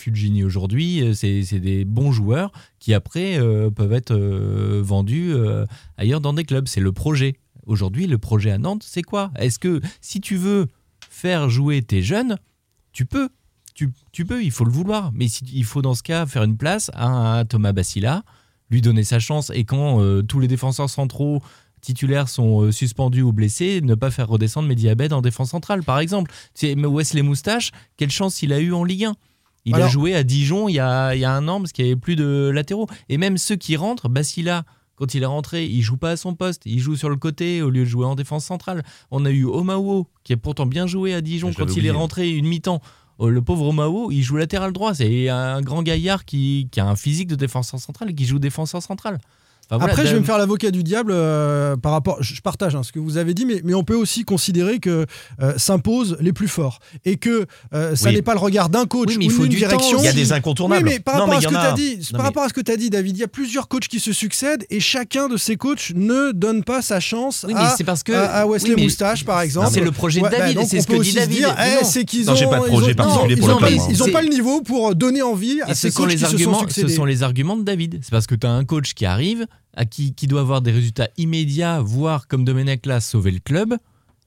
aujourd'hui, 0.46 1.02
euh, 1.02 1.14
c'est 1.14 1.60
des 1.62 1.86
bons 1.86 2.12
joueurs 2.12 2.52
qui 2.80 2.94
après 2.94 3.40
peuvent 3.74 3.94
être 3.94 4.14
vendus 4.82 5.34
ailleurs 5.96 6.20
dans 6.20 6.34
des 6.34 6.44
clubs. 6.44 6.68
C'est 6.68 6.82
le 6.82 6.92
projet. 6.92 7.38
Aujourd'hui, 7.66 8.06
le 8.06 8.18
projet 8.18 8.52
à 8.52 8.58
Nantes, 8.58 8.84
c'est 8.86 9.02
quoi? 9.02 9.32
Est-ce 9.38 9.60
que 9.60 9.80
si 10.02 10.20
tu 10.20 10.36
veux 10.36 10.68
faire 11.10 11.50
jouer 11.50 11.82
tes 11.84 12.02
jeunes, 12.02 12.38
tu 12.92 13.06
peux. 13.06 13.30
Tu, 13.74 13.92
tu 14.12 14.26
peux, 14.26 14.44
il 14.44 14.52
faut 14.52 14.66
le 14.66 14.72
vouloir. 14.72 15.12
Mais 15.14 15.28
si, 15.28 15.44
il 15.54 15.66
faut 15.66 15.82
dans 15.82 15.96
ce 15.96 16.04
cas 16.04 16.26
faire 16.26 16.44
une 16.44 16.58
place 16.58 16.92
à, 16.94 17.44
Thomas 17.48 17.72
Bassila, 17.72 18.24
lui 18.70 18.82
donner 18.82 19.04
sa 19.04 19.20
chance. 19.20 19.52
Et 19.54 19.66
quand 19.66 20.02
euh, 20.02 20.22
tous 20.22 20.40
les 20.40 20.48
défenseurs 20.48 20.90
centraux 20.90 21.42
titulaires 21.82 22.30
sont 22.30 22.62
euh, 22.62 22.72
suspendus 22.72 23.22
ou 23.22 23.34
blessés, 23.34 23.82
ne 23.82 23.96
pas 23.96 24.10
faire 24.10 24.28
redescendre 24.28 24.68
Mediabed 24.68 25.12
en 25.14 25.22
défense 25.22 25.50
centrale, 25.50 25.84
par 25.84 26.00
exemple. 26.00 26.32
C'est 26.54 26.76
Wesley 26.76 27.22
Moustache, 27.22 27.72
quelle 27.98 28.12
chance 28.12 28.42
il 28.42 28.54
a 28.54 28.60
eu 28.60 28.74
en 28.74 28.84
Ligue 28.84 29.06
1 29.06 29.16
il 29.66 29.76
a 29.76 29.88
joué 29.88 30.14
à 30.14 30.24
Dijon 30.24 30.68
il 30.68 30.74
y 30.74 30.80
a, 30.80 31.16
il 31.16 31.22
y 31.22 31.26
a 31.26 31.32
un 31.32 31.48
an 31.48 31.60
parce 31.60 31.72
qu'il 31.72 31.86
n'y 31.86 31.92
avait 31.92 32.00
plus 32.00 32.16
de 32.16 32.52
latéraux. 32.54 32.88
Et 33.10 33.18
même 33.18 33.38
ceux 33.38 33.56
qui 33.56 33.76
rentrent, 33.76 34.10
Bassila, 34.10 34.66
quand 34.96 35.16
il 35.16 35.24
est 35.24 35.28
rentré, 35.28 35.66
il 35.66 35.82
joue 35.82 35.98
pas 35.98 36.12
à 36.12 36.18
son 36.18 36.36
poste, 36.36 36.64
il 36.66 36.80
joue 36.80 36.96
sur 36.96 37.10
le 37.10 37.16
côté 37.16 37.62
au 37.62 37.70
lieu 37.70 37.82
de 37.82 37.90
jouer 37.90 38.06
en 38.06 38.16
défense 38.16 38.46
centrale. 38.46 38.84
On 39.10 39.26
a 39.26 39.32
eu 39.32 39.46
Omao, 39.46 40.08
qui 40.24 40.34
a 40.34 40.38
pourtant 40.38 40.66
bien 40.66 40.86
joué 40.86 41.14
à 41.14 41.22
Dijon 41.22 41.52
quand 41.54 41.76
il 41.76 41.86
est 41.86 41.92
rentré 41.92 42.30
une 42.30 42.48
mi-temps. 42.48 42.82
Oh, 43.24 43.30
Le 43.30 43.42
pauvre 43.42 43.68
Omao, 43.70 44.12
il 44.12 44.22
joue 44.22 44.36
latéral 44.36 44.74
droit. 44.74 44.94
C'est 44.94 45.30
un 45.30 45.62
grand 45.62 45.82
gaillard 45.82 46.26
qui, 46.26 46.68
qui 46.74 46.82
a 46.82 46.86
un 46.86 46.98
physique 46.98 47.30
de 47.30 47.36
défenseur 47.36 47.80
central 47.80 48.10
et 48.10 48.14
qui 48.14 48.26
joue 48.26 48.38
défenseur 48.38 48.84
central. 48.84 49.18
Enfin, 49.70 49.78
voilà, 49.80 49.94
Après, 49.94 50.06
je 50.06 50.14
vais 50.14 50.20
me 50.20 50.26
faire 50.26 50.38
l'avocat 50.38 50.72
du 50.72 50.84
diable 50.84 51.12
euh, 51.16 51.76
par 51.78 51.94
rapport. 51.94 52.18
Je 52.22 52.34
je 52.36 52.42
partage 52.42 52.76
hein, 52.76 52.84
ce 52.84 52.92
que 52.92 53.00
vous 53.00 53.18
avez 53.18 53.34
dit, 53.34 53.46
mais, 53.46 53.62
mais 53.64 53.74
on 53.74 53.84
peut 53.84 53.96
aussi 53.96 54.24
considérer 54.26 54.80
que 54.80 55.06
euh, 55.42 55.54
s'imposent 55.58 56.18
les 56.20 56.34
plus 56.34 56.48
forts 56.50 56.80
et 57.06 57.16
que 57.16 57.46
euh, 57.74 57.96
ça 57.96 58.10
Oui. 58.10 58.16
n'est 58.16 58.22
pas 58.22 58.34
le 58.34 58.40
regard 58.40 58.70
d'un 58.70 58.86
coach 58.86 59.10
Oui, 59.10 59.18
mais 59.18 59.26
ou 59.26 59.30
il 59.30 59.32
faut 59.34 59.42
d'une 59.44 59.52
du 59.52 59.62
temps 59.62 59.68
direction. 59.70 59.98
Il 60.00 60.06
y 60.06 60.08
a 60.10 60.14
des 60.14 60.26
Oui, 60.32 60.34
incontournables. 60.34 60.84
mais 60.84 61.00
par 61.00 61.16
Non, 61.16 61.22
rapport 61.22 61.34
mais 61.40 61.46
à 61.46 61.50
ce 61.50 61.54
que 61.54 61.60
as 61.60 61.72
dit, 61.74 61.96
Non, 61.98 62.02
par 62.12 62.20
mais- 62.20 62.26
rapport 62.28 62.44
à 62.44 62.50
ce 62.50 62.54
que 62.54 62.62
tu 62.62 62.72
as 62.72 62.76
dit, 62.78 62.90
David, 62.90 63.16
il 63.18 63.20
y 63.22 63.24
a 63.24 63.28
plusieurs 63.28 63.68
coachs 63.70 63.88
qui 63.88 64.00
se 64.00 64.12
succèdent 64.12 64.66
et 64.70 64.80
chacun 64.80 65.30
de 65.30 65.38
ces 65.38 65.56
coachs 65.56 65.92
ne 65.96 66.32
donne 66.34 66.64
pas 66.64 66.82
sa 66.82 67.00
chance 67.00 67.46
Oui, 67.48 67.54
mais 67.54 67.62
à, 67.62 67.76
c'est 67.78 67.84
parce 67.86 68.04
que. 68.04 68.12
à, 68.12 68.26
à 68.42 68.46
Wesley 68.46 68.72
oui, 68.72 68.76
mais 68.78 68.84
Moustache, 68.84 69.24
par 69.26 69.40
exemple. 69.42 69.70
C'est 69.74 69.80
le 69.82 69.92
projet 69.92 70.20
de 70.20 70.26
Ouais, 70.26 70.32
bah, 70.32 70.38
David, 70.40 70.68
c'est 70.68 70.82
ce 70.82 70.88
que 70.88 71.02
dit 71.02 71.14
David. 71.14 71.46
eh, 71.48 71.84
non. 71.84 71.90
c'est 71.90 72.04
qu'ils 72.06 72.30
ont, 72.30 72.36
j'ai 72.36 72.48
pas 72.48 72.60
de 72.60 72.66
ils 72.66 72.70
projet 72.70 72.94
particulier 72.96 73.36
ils 73.36 73.40
pour. 73.40 73.50
Ils 73.90 74.02
ont 74.04 74.06
C'est- 74.06 74.12
pas 74.12 74.22
le 74.22 74.30
niveau 74.30 74.62
pour 74.62 74.94
donner 74.96 75.22
envie 75.22 75.62
à 75.62 75.74
ces 75.74 75.92
coachs 75.92 76.10
qui 76.10 76.18
se 76.18 76.26
sont 76.26 76.32
arguments, 76.34 76.66
ce 76.70 76.88
sont 76.90 77.06
les 77.06 77.24
arguments 77.24 77.56
de 77.58 77.64
David. 77.64 78.00
C'est 78.02 78.12
parce 78.12 78.28
que 78.28 78.36
tu 78.36 78.46
as 78.46 78.52
un 78.52 78.66
coach 78.66 78.94
qui 78.94 79.06
arrive, 79.06 79.46
à 79.74 79.86
qui, 79.86 80.14
qui 80.14 80.28
doit 80.28 80.42
avoir 80.42 80.62
des 80.62 80.72
résultats 80.72 81.10
immédiats, 81.18 81.82
voire 81.82 82.28
comme 82.28 82.46
Domenech 82.46 82.86
l'a 82.86 83.00
sauver 83.00 83.32
le 83.32 83.40
club. 83.40 83.76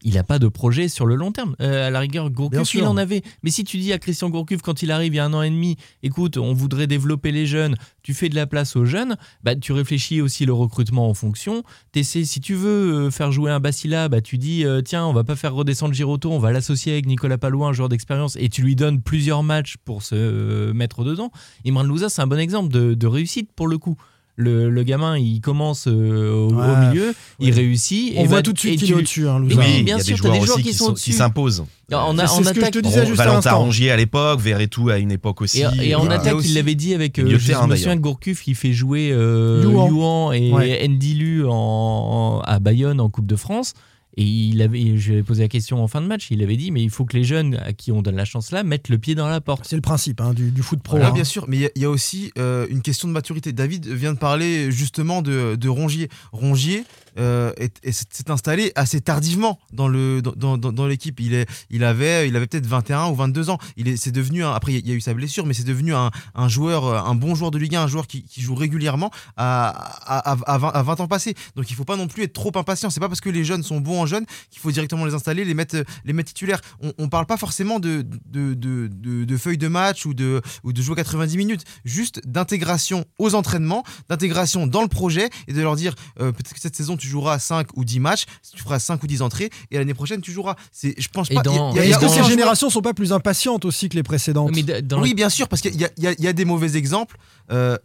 Il 0.02 0.14
n'a 0.14 0.22
pas 0.22 0.38
de 0.38 0.46
projet 0.46 0.88
sur 0.88 1.06
le 1.06 1.14
long 1.14 1.32
terme. 1.32 1.56
Euh, 1.60 1.86
à 1.86 1.90
la 1.90 2.00
rigueur, 2.00 2.30
Gourcuff, 2.30 2.74
il 2.74 2.84
en 2.84 2.96
avait. 2.96 3.22
Mais 3.42 3.50
si 3.50 3.64
tu 3.64 3.78
dis 3.78 3.92
à 3.92 3.98
Christian 3.98 4.28
Gourcuff, 4.28 4.60
quand 4.60 4.82
il 4.82 4.92
arrive 4.92 5.14
il 5.14 5.16
y 5.16 5.20
a 5.20 5.24
un 5.24 5.32
an 5.32 5.42
et 5.42 5.50
demi, 5.50 5.76
écoute, 6.02 6.36
on 6.36 6.52
voudrait 6.52 6.86
développer 6.86 7.32
les 7.32 7.46
jeunes, 7.46 7.76
tu 8.02 8.12
fais 8.12 8.28
de 8.28 8.34
la 8.34 8.46
place 8.46 8.76
aux 8.76 8.84
jeunes, 8.84 9.16
bah, 9.42 9.56
tu 9.56 9.72
réfléchis 9.72 10.20
aussi 10.20 10.44
le 10.44 10.52
recrutement 10.52 11.08
en 11.08 11.14
fonction. 11.14 11.62
T'essaies, 11.92 12.24
si 12.24 12.40
tu 12.40 12.54
veux 12.54 13.06
euh, 13.06 13.10
faire 13.10 13.32
jouer 13.32 13.50
un 13.50 13.58
Bacilla, 13.58 14.08
bah, 14.08 14.20
tu 14.20 14.36
dis, 14.36 14.64
euh, 14.64 14.82
tiens, 14.82 15.06
on 15.06 15.12
va 15.12 15.24
pas 15.24 15.34
faire 15.34 15.54
redescendre 15.54 15.94
Giroto, 15.94 16.30
on 16.30 16.38
va 16.38 16.52
l'associer 16.52 16.92
avec 16.92 17.06
Nicolas 17.06 17.38
Palouin, 17.38 17.70
un 17.70 17.72
joueur 17.72 17.88
d'expérience, 17.88 18.36
et 18.36 18.48
tu 18.48 18.62
lui 18.62 18.76
donnes 18.76 19.00
plusieurs 19.00 19.42
matchs 19.42 19.76
pour 19.84 20.02
se 20.02 20.14
euh, 20.14 20.72
mettre 20.74 21.04
dedans. 21.04 21.32
Imran 21.66 21.84
Louza, 21.84 22.10
c'est 22.10 22.22
un 22.22 22.26
bon 22.26 22.38
exemple 22.38 22.72
de, 22.72 22.94
de 22.94 23.06
réussite 23.06 23.50
pour 23.54 23.66
le 23.66 23.78
coup. 23.78 23.96
Le, 24.38 24.68
le 24.68 24.82
gamin, 24.82 25.16
il 25.16 25.40
commence 25.40 25.86
euh, 25.88 26.30
au, 26.30 26.50
au 26.50 26.54
Ouais, 26.56 26.88
milieu, 26.90 27.14
il 27.40 27.54
réussit. 27.54 28.12
On 28.16 28.24
et 28.24 28.26
voit 28.26 28.36
va- 28.36 28.42
tout 28.42 28.52
de 28.52 28.58
suite 28.58 28.78
qu'il 28.80 28.90
est 28.90 28.94
au-dessus, 28.94 29.26
hein, 29.26 29.40
oui, 29.42 29.54
il 29.66 29.80
y 29.80 29.82
bien 29.84 29.96
a 29.96 30.00
sûr, 30.00 30.14
des 30.16 30.20
t'as 30.20 30.28
joueurs 30.28 30.32
des 30.40 30.44
joueurs 30.46 30.56
aussi 30.58 30.62
qui 30.64 30.70
qui 30.72 30.74
sont 30.76 30.92
qui 30.92 31.12
s'imposent. 31.14 31.60
En, 31.60 31.64
C'est- 31.88 31.94
en 31.94 32.26
c'est 32.28 32.44
ce 32.44 32.48
que 32.50 32.54
je 32.56 32.60
attaque, 32.60 32.72
te 32.74 32.78
disais 32.80 33.06
juste 33.06 33.18
à 33.20 33.24
Valentin 33.24 33.36
l'instant. 33.50 33.58
Rongier 33.64 33.90
à 33.90 33.96
l'époque, 33.96 34.38
Verretou 34.40 34.90
à 34.90 34.98
une 34.98 35.10
époque 35.10 35.40
aussi. 35.40 35.62
Et, 35.80 35.88
et 35.88 35.94
en 35.94 36.00
Voilà. 36.00 36.16
attaque, 36.20 36.34
il 36.44 36.52
l'avait 36.54 36.74
dit 36.74 36.92
avec. 36.92 37.18
euh, 37.18 37.38
je 37.38 37.66
me 37.66 37.76
souviens 37.76 37.96
Gourcuff, 37.96 38.46
il 38.46 38.54
fait 38.54 38.72
jouer 38.74 39.08
euh. 39.10 39.62
Youan 39.64 40.34
et 40.34 40.52
Ouais. 40.52 40.86
Ndilu 40.86 41.46
en, 41.46 41.52
en- 41.54 42.40
à 42.40 42.58
Bayonne 42.58 43.00
en 43.00 43.08
Coupe 43.08 43.26
de 43.26 43.36
France. 43.36 43.72
Et 44.18 44.22
il 44.24 44.62
avait, 44.62 44.96
je 44.96 45.08
lui 45.08 45.12
avais 45.14 45.22
posé 45.22 45.42
la 45.42 45.48
question 45.48 45.82
en 45.82 45.88
fin 45.88 46.00
de 46.00 46.06
match. 46.06 46.28
Il 46.30 46.42
avait 46.42 46.56
dit, 46.56 46.70
mais 46.70 46.82
il 46.82 46.88
faut 46.90 47.04
que 47.04 47.16
les 47.16 47.24
jeunes 47.24 47.56
à 47.56 47.72
qui 47.74 47.92
on 47.92 48.00
donne 48.00 48.16
la 48.16 48.24
chance 48.24 48.50
là 48.50 48.62
mettent 48.62 48.88
le 48.88 48.96
pied 48.98 49.14
dans 49.14 49.28
la 49.28 49.40
porte. 49.42 49.66
C'est 49.68 49.76
le 49.76 49.82
principe 49.82 50.20
hein, 50.20 50.32
du, 50.32 50.50
du 50.50 50.62
foot 50.62 50.80
pro. 50.82 50.96
Voilà, 50.96 51.10
hein. 51.10 51.14
bien 51.14 51.24
sûr, 51.24 51.44
mais 51.48 51.56
il 51.56 51.60
y 51.60 51.66
a- 51.66 51.70
il 51.76 51.82
y, 51.82 51.84
a 51.84 51.90
aussi 51.90 52.32
euh, 52.38 52.66
une 52.70 52.80
question 52.82 53.08
de 53.08 53.12
maturité. 53.12 53.52
David 53.52 53.86
vient 53.88 54.14
de 54.14 54.18
parler 54.18 54.70
justement 54.70 55.20
de, 55.22 55.54
de 55.56 55.68
Rongier. 55.68 56.08
Rongier 56.32 56.84
euh, 57.18 57.52
est- 57.58 57.78
est- 57.82 57.92
s'est 57.92 58.30
installé 58.30 58.72
assez 58.74 59.00
tardivement 59.00 59.58
dans 59.72 59.88
le 59.88 60.20
dans, 60.22 60.56
dans- 60.58 60.86
l'équipe. 60.86 61.18
Il 61.20 61.34
est 61.34 61.46
il 61.70 61.82
avait 61.84 62.28
il 62.28 62.36
avait 62.36 62.46
peut-être 62.46 62.66
21 62.66 63.08
ou 63.08 63.14
22 63.14 63.50
ans. 63.50 63.58
Il 63.76 63.88
est 63.88 63.96
c'est 63.96 64.12
devenu 64.12 64.44
un- 64.44 64.52
après 64.52 64.72
il 64.74 64.86
y 64.86 64.92
a 64.92 64.94
eu 64.94 65.00
sa 65.00 65.12
blessure, 65.14 65.44
mais 65.46 65.54
c'est 65.54 65.64
devenu 65.64 65.94
un, 65.94 66.10
un 66.34 66.48
joueur 66.48 66.84
euh, 66.86 66.98
un 67.00 67.14
bon 67.14 67.34
joueur 67.34 67.50
de 67.50 67.58
Ligue 67.58 67.74
1, 67.76 67.82
un 67.82 67.86
joueur 67.88 68.06
qui, 68.06 68.22
qui 68.22 68.40
joue 68.40 68.54
régulièrement 68.54 69.10
à, 69.36 69.68
à, 70.06 70.32
à- 70.32 70.54
à 70.54 70.58
20, 70.58 70.68
à 70.68 70.82
20 70.82 71.00
ans 71.00 71.08
passés. 71.08 71.34
Donc 71.54 71.70
il 71.70 71.74
faut 71.74 71.84
pas 71.84 71.96
non 71.96 72.06
plus 72.06 72.22
être 72.22 72.32
trop 72.32 72.52
impatient. 72.54 72.90
C'est 72.90 73.00
pas 73.00 73.08
parce 73.08 73.20
que 73.20 73.30
les 73.30 73.44
jeunes 73.44 73.62
sont 73.62 73.80
bons 73.80 74.02
en 74.02 74.05
jeunes 74.06 74.24
qu'il 74.50 74.60
faut 74.60 74.70
directement 74.70 75.04
les 75.04 75.14
installer, 75.14 75.44
les 75.44 75.54
mettre 75.54 75.84
les 76.04 76.12
mettre 76.12 76.28
titulaires. 76.28 76.60
On, 76.82 76.92
on 76.98 77.08
parle 77.08 77.26
pas 77.26 77.36
forcément 77.36 77.78
de 77.80 78.04
de, 78.26 78.54
de, 78.54 78.88
de, 78.92 79.24
de 79.24 79.36
feuilles 79.36 79.58
de 79.58 79.68
match 79.68 80.06
ou 80.06 80.14
de 80.14 80.40
ou 80.64 80.72
de 80.72 80.82
jouer 80.82 80.94
90 80.96 81.36
minutes, 81.36 81.62
juste 81.84 82.20
d'intégration 82.26 83.04
aux 83.18 83.34
entraînements, 83.34 83.82
d'intégration 84.08 84.66
dans 84.66 84.82
le 84.82 84.88
projet 84.88 85.28
et 85.48 85.52
de 85.52 85.60
leur 85.60 85.76
dire 85.76 85.94
euh, 86.20 86.32
peut-être 86.32 86.54
que 86.54 86.60
cette 86.60 86.76
saison 86.76 86.96
tu 86.96 87.08
joueras 87.08 87.38
5 87.38 87.76
ou 87.76 87.84
10 87.84 88.00
matchs, 88.00 88.24
tu 88.54 88.62
feras 88.62 88.78
5 88.78 89.02
ou 89.02 89.06
10 89.06 89.22
entrées 89.22 89.50
et 89.70 89.78
l'année 89.78 89.94
prochaine 89.94 90.20
tu 90.20 90.32
joueras. 90.32 90.56
C'est 90.72 90.94
je 90.98 91.08
pense 91.08 91.28
pas 91.28 91.42
Est-ce 91.76 91.98
que 91.98 92.08
ces 92.08 92.24
générations 92.24 92.70
sont 92.70 92.82
pas 92.82 92.94
plus 92.94 93.12
impatientes 93.12 93.64
aussi 93.64 93.88
que 93.88 93.96
les 93.96 94.02
précédentes 94.02 94.52
Mais 94.54 94.62
d- 94.62 94.82
dans 94.82 95.00
Oui, 95.02 95.14
bien 95.14 95.28
sûr 95.28 95.48
parce 95.48 95.62
qu'il 95.62 95.74
y 95.80 95.84
a, 95.84 95.90
il 95.96 96.04
y 96.18 96.22
y 96.22 96.28
a 96.28 96.32
des 96.32 96.44
mauvais 96.44 96.76
exemples 96.76 97.16
euh, 97.52 97.76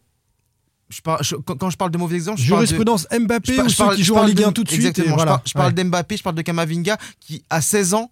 je 0.91 1.01
parle- 1.01 1.23
je- 1.23 1.36
quand, 1.36 1.56
quand 1.58 1.69
je 1.69 1.77
parle 1.77 1.91
de 1.91 1.97
mauvais 1.97 2.15
exemples, 2.15 2.39
je 2.41 2.49
parle 2.49 2.62
de, 2.62 2.65
Jurisprudence 2.67 3.08
Mbappé 3.12 3.51
je 3.54 3.58
par- 3.58 3.65
ou 3.65 3.69
je 3.69 3.75
ceux 3.75 3.84
parle- 3.84 3.95
qui 3.95 4.04
jouent 4.04 4.13
en 4.13 4.17
parle 4.17 4.27
Ligue 4.30 4.38
de- 4.39 4.43
1 4.45 4.51
tout 4.51 4.63
de 4.63 4.69
suite 4.69 4.82
Exactement, 4.82 5.06
et 5.06 5.10
je 5.10 5.15
voilà. 5.15 5.32
parle, 5.32 5.41
je 5.45 5.54
parle 5.54 5.67
Ouais. 5.75 5.84
d'Mbappé, 5.84 6.17
je 6.17 6.23
parle 6.23 6.36
de 6.36 6.41
Kamavinga 6.41 6.97
qui 7.19 7.43
à 7.49 7.62
16 7.62 7.93
ans 7.93 8.10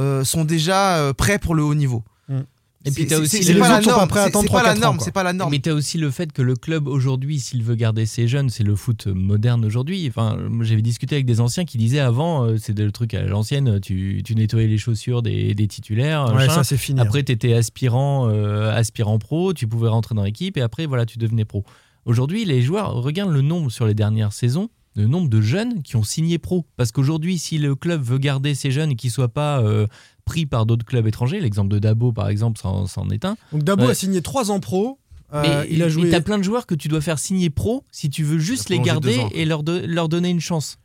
euh, 0.00 0.24
sont 0.24 0.44
déjà 0.44 0.98
euh, 0.98 1.12
prêts 1.12 1.38
pour 1.38 1.54
le 1.54 1.62
haut 1.64 1.74
niveau. 1.74 2.04
Mm. 2.28 2.40
Et 2.84 2.90
puis 2.92 3.06
t'as 3.08 3.18
aussi 3.18 3.40
les 3.40 3.54
pas 3.54 3.60
autres 3.66 3.68
la 3.70 3.82
sont 3.82 3.90
pas 3.90 3.96
norme, 3.96 4.08
prêts 4.08 4.20
à 4.20 4.24
c'est- 4.26 4.30
pas 4.30 4.38
la 4.38 4.46
3-4 4.48 4.76
ans, 4.76 4.80
norme, 4.80 4.96
quoi. 4.98 5.04
c'est 5.04 5.10
pas 5.12 5.22
la 5.24 5.32
norme. 5.32 5.50
Mais 5.50 5.58
tu 5.58 5.68
as 5.68 5.74
aussi 5.74 5.98
le 5.98 6.10
fait 6.12 6.32
que 6.32 6.40
le 6.42 6.54
club 6.54 6.86
aujourd'hui, 6.86 7.40
s'il 7.40 7.64
veut 7.64 7.74
garder 7.74 8.06
ses 8.06 8.28
jeunes, 8.28 8.48
c'est 8.48 8.62
le 8.62 8.76
foot 8.76 9.08
moderne 9.08 9.64
aujourd'hui. 9.64 10.06
Enfin, 10.08 10.38
j'avais 10.62 10.80
discuté 10.80 11.16
avec 11.16 11.26
des 11.26 11.40
anciens 11.40 11.64
qui 11.64 11.76
disaient 11.76 11.98
avant, 11.98 12.44
euh, 12.44 12.56
c'est 12.56 12.78
le 12.78 12.92
truc 12.92 13.12
à 13.14 13.22
l'ancienne, 13.22 13.80
tu, 13.80 14.22
tu 14.24 14.36
nettoyais 14.36 14.68
les 14.68 14.78
chaussures 14.78 15.22
des, 15.22 15.54
des 15.54 15.66
titulaires. 15.66 16.26
Ouais, 16.28 16.34
machin. 16.34 16.54
ça 16.54 16.64
c'est 16.64 16.76
fini. 16.76 17.00
Après, 17.00 17.24
tu 17.24 17.32
étais 17.32 17.52
aspirant, 17.52 18.28
euh, 18.30 18.70
aspirant 18.72 19.18
pro, 19.18 19.52
tu 19.52 19.66
pouvais 19.66 19.88
rentrer 19.88 20.14
dans 20.14 20.22
l'équipe 20.22 20.56
et 20.56 20.62
après, 20.62 20.86
voilà, 20.86 21.04
tu 21.04 21.18
devenais 21.18 21.44
pro. 21.44 21.64
Aujourd'hui, 22.04 22.44
les 22.44 22.62
joueurs, 22.62 22.94
regarde 22.94 23.30
le 23.32 23.42
nombre 23.42 23.70
sur 23.70 23.86
les 23.86 23.94
dernières 23.94 24.32
saisons, 24.32 24.70
le 24.96 25.06
nombre 25.06 25.28
de 25.28 25.40
jeunes 25.40 25.82
qui 25.82 25.96
ont 25.96 26.02
signé 26.02 26.38
pro. 26.38 26.64
Parce 26.76 26.90
qu'aujourd'hui, 26.92 27.38
si 27.38 27.58
le 27.58 27.74
club 27.74 28.02
veut 28.02 28.18
garder 28.18 28.54
ces 28.54 28.70
jeunes 28.70 28.90
et 28.92 28.96
qu'ils 28.96 29.08
ne 29.08 29.12
soient 29.14 29.28
pas 29.28 29.60
euh, 29.62 29.86
pris 30.24 30.46
par 30.46 30.66
d'autres 30.66 30.84
clubs 30.86 31.06
étrangers, 31.06 31.40
l'exemple 31.40 31.68
de 31.70 31.78
Dabo, 31.78 32.12
par 32.12 32.28
exemple, 32.28 32.58
c'en 32.60 33.08
est 33.10 33.24
un. 33.24 33.36
Donc 33.52 33.62
Dabo 33.62 33.84
Ouais. 33.84 33.90
a 33.90 33.94
signé 33.94 34.22
3 34.22 34.50
ans 34.50 34.60
pro. 34.60 34.98
Euh, 35.34 35.42
Mais 35.64 35.68
il 35.70 35.82
a 35.82 35.90
joué. 35.90 36.08
tu 36.08 36.14
as 36.14 36.22
plein 36.22 36.38
de 36.38 36.42
joueurs 36.42 36.66
que 36.66 36.74
tu 36.74 36.88
dois 36.88 37.02
faire 37.02 37.18
signer 37.18 37.50
pro 37.50 37.84
si 37.90 38.08
tu 38.08 38.24
veux 38.24 38.38
juste 38.38 38.70
les 38.70 38.78
garder 38.78 39.20
et 39.32 39.44
leur, 39.44 39.62
do- 39.62 39.86
leur 39.86 40.08
donner 40.08 40.30
une 40.30 40.40
chance. 40.40 40.78